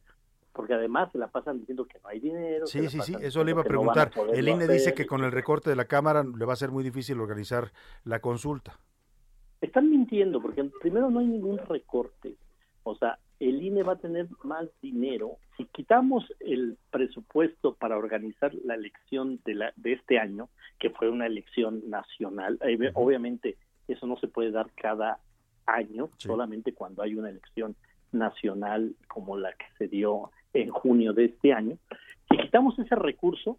porque 0.53 0.75
además 0.75 1.11
se 1.13 1.19
la 1.19 1.29
pasan 1.29 1.61
diciendo 1.61 1.87
que 1.87 2.01
no 2.01 2.09
hay 2.09 2.19
dinero. 2.19 2.67
Sí, 2.67 2.89
sí, 2.89 3.01
sí, 3.01 3.15
eso 3.21 3.45
le 3.45 3.53
iba 3.53 3.63
a 3.63 3.65
preguntar. 3.65 4.11
el 4.35 4.49
INE 4.49 4.67
dice 4.67 4.93
que 4.93 5.07
con 5.07 5.23
el 5.23 5.31
recorte 5.31 5.71
de 5.71 5.77
la 5.77 5.87
Cámara 5.87 6.23
le 6.25 6.45
va 6.45 6.53
a 6.53 6.57
ser 6.57 6.71
muy 6.71 6.83
difícil 6.83 7.21
organizar 7.21 7.71
la 8.05 8.21
consulta. 8.21 8.79
Están 9.61 9.89
mintiendo 9.89 10.43
porque 10.43 10.65
primero 10.83 11.11
no 11.11 11.21
hay 11.21 11.27
ningún 11.27 11.59
recorte. 11.59 12.35
O 12.83 12.95
sea, 12.97 13.19
el 13.41 13.63
INE 13.63 13.83
va 13.83 13.93
a 13.93 13.99
tener 13.99 14.27
más 14.43 14.69
dinero. 14.83 15.37
Si 15.57 15.65
quitamos 15.67 16.25
el 16.41 16.77
presupuesto 16.91 17.75
para 17.75 17.97
organizar 17.97 18.53
la 18.65 18.75
elección 18.75 19.41
de, 19.45 19.55
la, 19.55 19.73
de 19.77 19.93
este 19.93 20.19
año, 20.19 20.49
que 20.79 20.91
fue 20.91 21.09
una 21.09 21.27
elección 21.27 21.89
nacional, 21.89 22.59
eh, 22.63 22.91
obviamente 22.95 23.57
eso 23.87 24.07
no 24.07 24.17
se 24.19 24.29
puede 24.29 24.51
dar 24.51 24.71
cada 24.75 25.19
año, 25.67 26.11
solamente 26.17 26.73
cuando 26.73 27.03
hay 27.03 27.15
una 27.15 27.31
elección 27.31 27.77
nacional 28.13 28.95
como 29.07 29.37
la 29.37 29.53
que 29.53 29.67
se 29.77 29.89
dio 29.89 30.31
en 30.53 30.71
junio 30.71 31.13
de 31.13 31.27
este 31.27 31.53
año. 31.53 31.79
Si 32.31 32.37
quitamos 32.37 32.79
ese 32.79 32.95
recurso, 32.95 33.59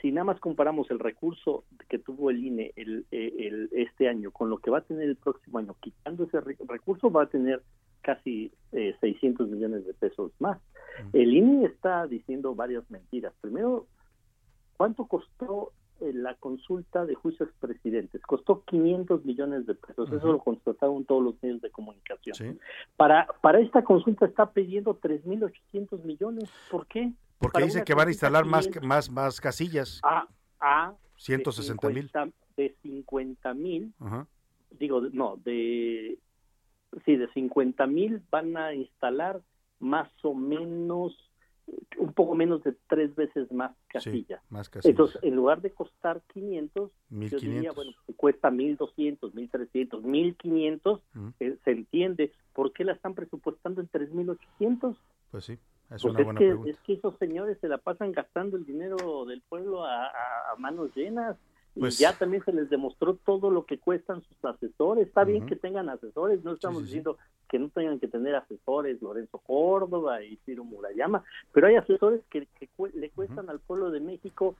si 0.00 0.12
nada 0.12 0.24
más 0.24 0.40
comparamos 0.40 0.90
el 0.90 0.98
recurso 0.98 1.64
que 1.88 1.98
tuvo 1.98 2.30
el 2.30 2.44
INE 2.44 2.72
el, 2.76 3.04
el, 3.10 3.68
este 3.72 4.08
año 4.08 4.30
con 4.30 4.48
lo 4.48 4.58
que 4.58 4.70
va 4.70 4.78
a 4.78 4.82
tener 4.82 5.08
el 5.08 5.16
próximo 5.16 5.58
año, 5.58 5.74
quitando 5.80 6.24
ese 6.24 6.40
recurso, 6.40 7.10
va 7.10 7.24
a 7.24 7.28
tener 7.28 7.62
casi 8.02 8.52
eh, 8.72 8.96
600 9.00 9.48
millones 9.48 9.86
de 9.86 9.94
pesos 9.94 10.32
más. 10.38 10.58
El 11.12 11.34
INE 11.34 11.66
está 11.66 12.06
diciendo 12.06 12.54
varias 12.54 12.88
mentiras. 12.90 13.32
Primero, 13.40 13.86
¿cuánto 14.76 15.06
costó 15.06 15.72
eh, 16.00 16.12
la 16.12 16.34
consulta 16.34 17.06
de 17.06 17.14
juicios 17.14 17.48
presidentes? 17.58 18.20
Costó 18.22 18.64
500 18.64 19.24
millones 19.24 19.66
de 19.66 19.74
pesos. 19.74 20.12
Eso 20.12 20.32
lo 20.32 20.38
constataron 20.38 21.04
todos 21.04 21.22
los 21.22 21.42
medios 21.42 21.60
de 21.62 21.70
comunicación. 21.70 22.58
Para, 22.96 23.26
para 23.40 23.60
esta 23.60 23.82
consulta 23.82 24.26
está 24.26 24.52
pidiendo 24.52 24.98
3.800 25.00 26.02
millones. 26.04 26.50
¿Por 26.70 26.86
qué? 26.86 27.12
Porque 27.38 27.64
dice 27.64 27.84
que 27.84 27.94
van 27.94 28.08
a 28.08 28.10
instalar 28.10 28.44
más, 28.44 28.68
más, 28.82 29.10
más 29.10 29.40
casillas. 29.40 30.00
A, 30.02 30.28
a 30.60 30.94
160 31.16 31.88
mil. 31.88 32.10
De 32.56 32.74
50 32.82 33.54
mil. 33.54 33.94
Digo, 34.78 35.00
no, 35.12 35.36
de 35.38 36.18
sí, 37.04 37.16
de 37.16 37.28
50 37.32 37.86
mil 37.86 38.22
van 38.30 38.56
a 38.56 38.74
instalar 38.74 39.40
más 39.78 40.10
o 40.22 40.34
menos, 40.34 41.16
un 41.98 42.12
poco 42.12 42.34
menos 42.34 42.62
de 42.62 42.74
tres 42.88 43.14
veces 43.14 43.50
más 43.52 43.72
casillas. 43.88 44.42
Entonces, 44.84 45.18
en 45.22 45.34
lugar 45.36 45.62
de 45.62 45.72
costar 45.72 46.20
500, 46.32 46.90
yo 47.10 47.38
diría, 47.38 47.72
bueno, 47.72 47.92
cuesta 48.16 48.50
1200, 48.50 49.34
1300, 49.34 50.02
1500, 50.02 51.00
eh, 51.40 51.56
se 51.64 51.70
entiende. 51.70 52.32
¿Por 52.52 52.72
qué 52.72 52.84
la 52.84 52.92
están 52.92 53.14
presupuestando 53.14 53.80
en 53.80 53.88
3800? 53.88 54.96
Pues 55.30 55.44
sí. 55.44 55.52
Es, 55.90 56.02
pues 56.02 56.04
una 56.04 56.22
buena 56.22 56.38
que, 56.38 56.46
pregunta. 56.46 56.70
es 56.70 56.78
que 56.80 56.92
esos 56.92 57.18
señores 57.18 57.58
se 57.60 57.66
la 57.66 57.78
pasan 57.78 58.12
gastando 58.12 58.56
el 58.56 58.64
dinero 58.64 59.24
del 59.24 59.40
pueblo 59.40 59.84
a, 59.84 60.06
a 60.06 60.56
manos 60.56 60.94
llenas. 60.94 61.36
Pues, 61.78 62.00
y 62.00 62.02
ya 62.02 62.16
también 62.16 62.44
se 62.44 62.52
les 62.52 62.68
demostró 62.68 63.14
todo 63.14 63.50
lo 63.50 63.64
que 63.64 63.78
cuestan 63.78 64.22
sus 64.22 64.44
asesores. 64.44 65.06
Está 65.06 65.24
bien 65.24 65.46
que 65.46 65.56
tengan 65.56 65.88
asesores, 65.88 66.42
no 66.44 66.52
estamos 66.52 66.84
diciendo 66.84 67.16
que 67.48 67.58
no 67.58 67.68
tengan 67.68 67.98
que 68.00 68.08
tener 68.08 68.34
asesores 68.34 69.00
Lorenzo 69.00 69.38
Córdoba 69.38 70.22
y 70.22 70.36
Ciro 70.44 70.64
Murayama, 70.64 71.24
pero 71.52 71.68
hay 71.68 71.76
asesores 71.76 72.22
que, 72.30 72.46
le 72.94 73.10
cuestan 73.10 73.50
al 73.50 73.60
pueblo 73.60 73.90
de 73.90 74.00
México 74.00 74.56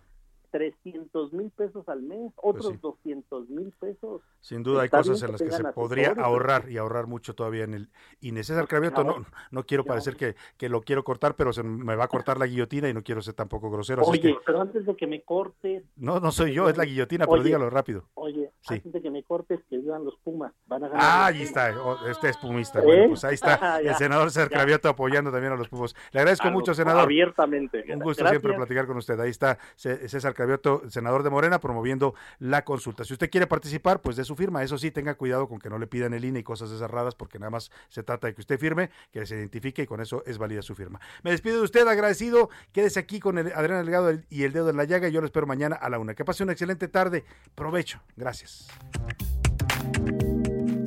300 0.51 1.33
mil 1.33 1.51
pesos 1.51 1.89
al 1.89 2.03
mes, 2.03 2.33
Pues 2.37 2.57
otros 2.67 2.81
200 2.81 3.49
mil 3.51 3.73
pesos. 3.79 4.23
Sin 4.41 4.63
duda 4.63 4.83
hay 4.83 4.89
cosas 4.89 5.23
en 5.23 5.33
las 5.33 5.43
que 5.43 5.51
se 5.51 5.65
podría 5.73 6.13
ahorrar 6.19 6.71
y 6.71 6.77
ahorrar 6.79 7.07
mucho 7.07 7.35
todavía 7.35 7.65
en 7.65 7.75
el 7.75 7.89
INE. 8.21 8.43
César 8.45 8.67
Cravioto, 8.69 9.05
no, 9.05 9.25
no 9.51 9.65
quiero 9.65 9.85
parecer 9.85 10.17
que, 10.17 10.35
que 10.57 10.69
lo 10.69 10.83
quiero 10.83 11.05
cortar, 11.05 11.35
pero 11.37 11.53
se 11.53 11.63
me 11.63 11.95
va 11.97 12.05
a 12.05 12.09
cortar 12.09 12.39
la 12.39 12.47
guillotina 12.47 12.89
y 12.89 12.95
no 12.95 13.03
quiero 13.03 13.23
ser 13.23 13.35
tampoco 13.35 13.71
grosero. 13.71 14.03
así 14.03 14.11
Oye, 14.13 14.21
que- 14.21 14.39
pero 14.45 14.61
antes 14.61 14.85
de 14.87 14.97
que 14.97 15.07
me 15.07 15.23
cortes, 15.23 15.85
no, 15.97 16.21
no 16.21 16.31
soy 16.33 16.53
yo, 16.53 16.69
es 16.69 16.77
la 16.77 16.85
guillotina, 16.85 17.27
pero 17.27 17.43
dígalo 17.43 17.71
rápido. 17.71 18.05
oye, 18.15 18.51
Sí. 18.63 18.75
antes 18.75 18.93
de 18.93 19.01
que 19.03 19.11
me 19.11 19.23
cortes, 19.23 19.61
que 19.71 19.79
vivan 19.79 20.05
los 20.05 20.17
Pumas, 20.19 20.53
van 20.67 20.85
a 20.85 20.89
ganar. 20.89 21.03
Ah, 21.05 21.27
ahí 21.27 21.43
está, 21.43 21.75
oh, 21.83 22.07
este 22.09 22.29
es 22.29 22.37
pumista. 22.37 22.81
¿Eh? 22.81 22.85
Bueno, 22.85 23.09
pues 23.09 23.25
ahí 23.25 23.35
está 23.35 23.59
Ah, 23.77 23.81
el 23.81 23.95
senador 23.95 24.31
César. 24.31 24.51
Cravioto 24.51 24.89
apoyando 24.89 25.31
también 25.31 25.53
a 25.53 25.57
los 25.57 25.69
Pumas. 25.69 25.95
Le 26.13 26.21
agradezco 26.21 26.49
A 26.49 26.51
mucho, 26.51 26.71
los- 26.73 26.77
senador. 26.77 27.03
abiertamente. 27.05 27.85
Un 27.93 28.01
gusto 28.01 28.23
Gracias. 28.23 28.41
siempre 28.43 28.55
platicar 28.57 28.87
con 28.87 28.97
usted. 28.99 29.19
Ahí 29.21 29.31
está 29.31 29.59
César 29.77 30.35
Cravioto, 30.41 30.81
senador 30.89 31.23
de 31.23 31.29
Morena, 31.29 31.61
promoviendo 31.61 32.15
la 32.39 32.65
consulta. 32.65 33.05
Si 33.05 33.13
usted 33.13 33.29
quiere 33.29 33.47
participar, 33.47 34.01
pues 34.01 34.17
de 34.17 34.25
su 34.25 34.35
firma. 34.37 34.63
Eso 34.63 34.79
sí, 34.79 34.91
tenga 34.91 35.15
cuidado 35.15 35.47
con 35.47 35.59
que 35.59 35.69
no 35.69 35.79
le 35.79 35.87
pidan 35.87 36.15
el 36.15 36.25
INE 36.25 36.39
y 36.39 36.43
cosas 36.43 36.71
raras, 36.81 37.15
porque 37.15 37.39
nada 37.39 37.51
más 37.51 37.71
se 37.91 38.03
trata 38.03 38.27
de 38.27 38.35
que 38.35 38.41
usted 38.41 38.59
firme, 38.59 38.89
que 39.13 39.27
se 39.27 39.37
identifique 39.37 39.83
y 39.83 39.87
con 39.87 40.01
eso 40.01 40.23
es 40.25 40.39
válida 40.39 40.63
su 40.63 40.75
firma. 40.75 40.99
Me 41.23 41.31
despido 41.31 41.59
de 41.59 41.65
usted, 41.65 41.87
agradecido. 41.87 42.49
Quédese 42.73 43.01
aquí 43.01 43.21
con 43.21 43.37
el 43.37 43.53
Adrián 43.53 43.85
Delgado 43.85 44.19
y 44.31 44.45
el 44.45 44.55
dedo 44.55 44.71
en 44.71 44.79
la 44.79 44.85
llaga. 44.85 45.09
y 45.09 45.13
Yo 45.13 45.21
lo 45.21 45.27
espero 45.27 45.47
mañana 45.47 45.77
a 45.77 45.91
la 45.91 45.99
una. 45.99 46.15
Que 46.15 46.25
pase 46.25 46.43
una 46.43 46.53
excelente 46.53 46.89
tarde. 46.89 47.27
Provecho. 47.55 48.01
Gracias. 48.17 48.67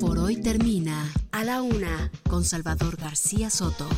Por 0.00 0.18
hoy 0.18 0.42
termina 0.42 1.12
A 1.30 1.44
la 1.44 1.62
Una 1.62 2.10
con 2.28 2.44
Salvador 2.44 2.96
García 2.96 3.50
Soto. 3.50 3.88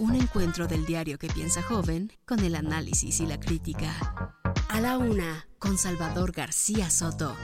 Un 0.00 0.16
encuentro 0.16 0.66
del 0.66 0.84
diario 0.84 1.16
que 1.16 1.28
piensa 1.28 1.62
joven 1.62 2.10
con 2.26 2.40
el 2.40 2.56
análisis 2.56 3.20
y 3.20 3.26
la 3.26 3.38
crítica. 3.38 4.34
A 4.68 4.80
la 4.80 4.98
Una 4.98 5.46
con 5.58 5.78
Salvador 5.78 6.32
García 6.32 6.90
Soto. 6.90 7.36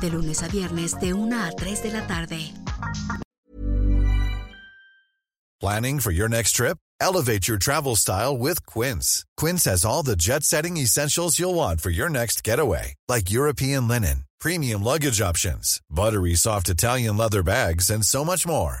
De 0.00 0.10
lunes 0.10 0.42
a 0.42 0.48
viernes 0.48 0.98
de 1.00 1.12
1 1.12 1.44
a 1.44 1.50
3 1.50 1.82
de 1.82 1.90
la 1.90 2.06
tarde. 2.06 2.52
Planning 5.60 6.00
for 6.00 6.10
your 6.10 6.28
next 6.28 6.52
trip? 6.52 6.78
Elevate 7.02 7.46
your 7.46 7.58
travel 7.58 7.96
style 7.96 8.36
with 8.36 8.64
Quince. 8.64 9.24
Quince 9.36 9.64
has 9.64 9.84
all 9.84 10.02
the 10.02 10.16
jet 10.16 10.42
setting 10.42 10.78
essentials 10.78 11.38
you'll 11.38 11.54
want 11.54 11.80
for 11.80 11.90
your 11.90 12.08
next 12.08 12.42
getaway, 12.44 12.94
like 13.08 13.30
European 13.30 13.86
linen, 13.86 14.24
premium 14.40 14.82
luggage 14.82 15.20
options, 15.20 15.80
buttery 15.90 16.34
soft 16.34 16.68
Italian 16.68 17.16
leather 17.18 17.42
bags, 17.42 17.90
and 17.90 18.04
so 18.04 18.24
much 18.24 18.46
more. 18.46 18.80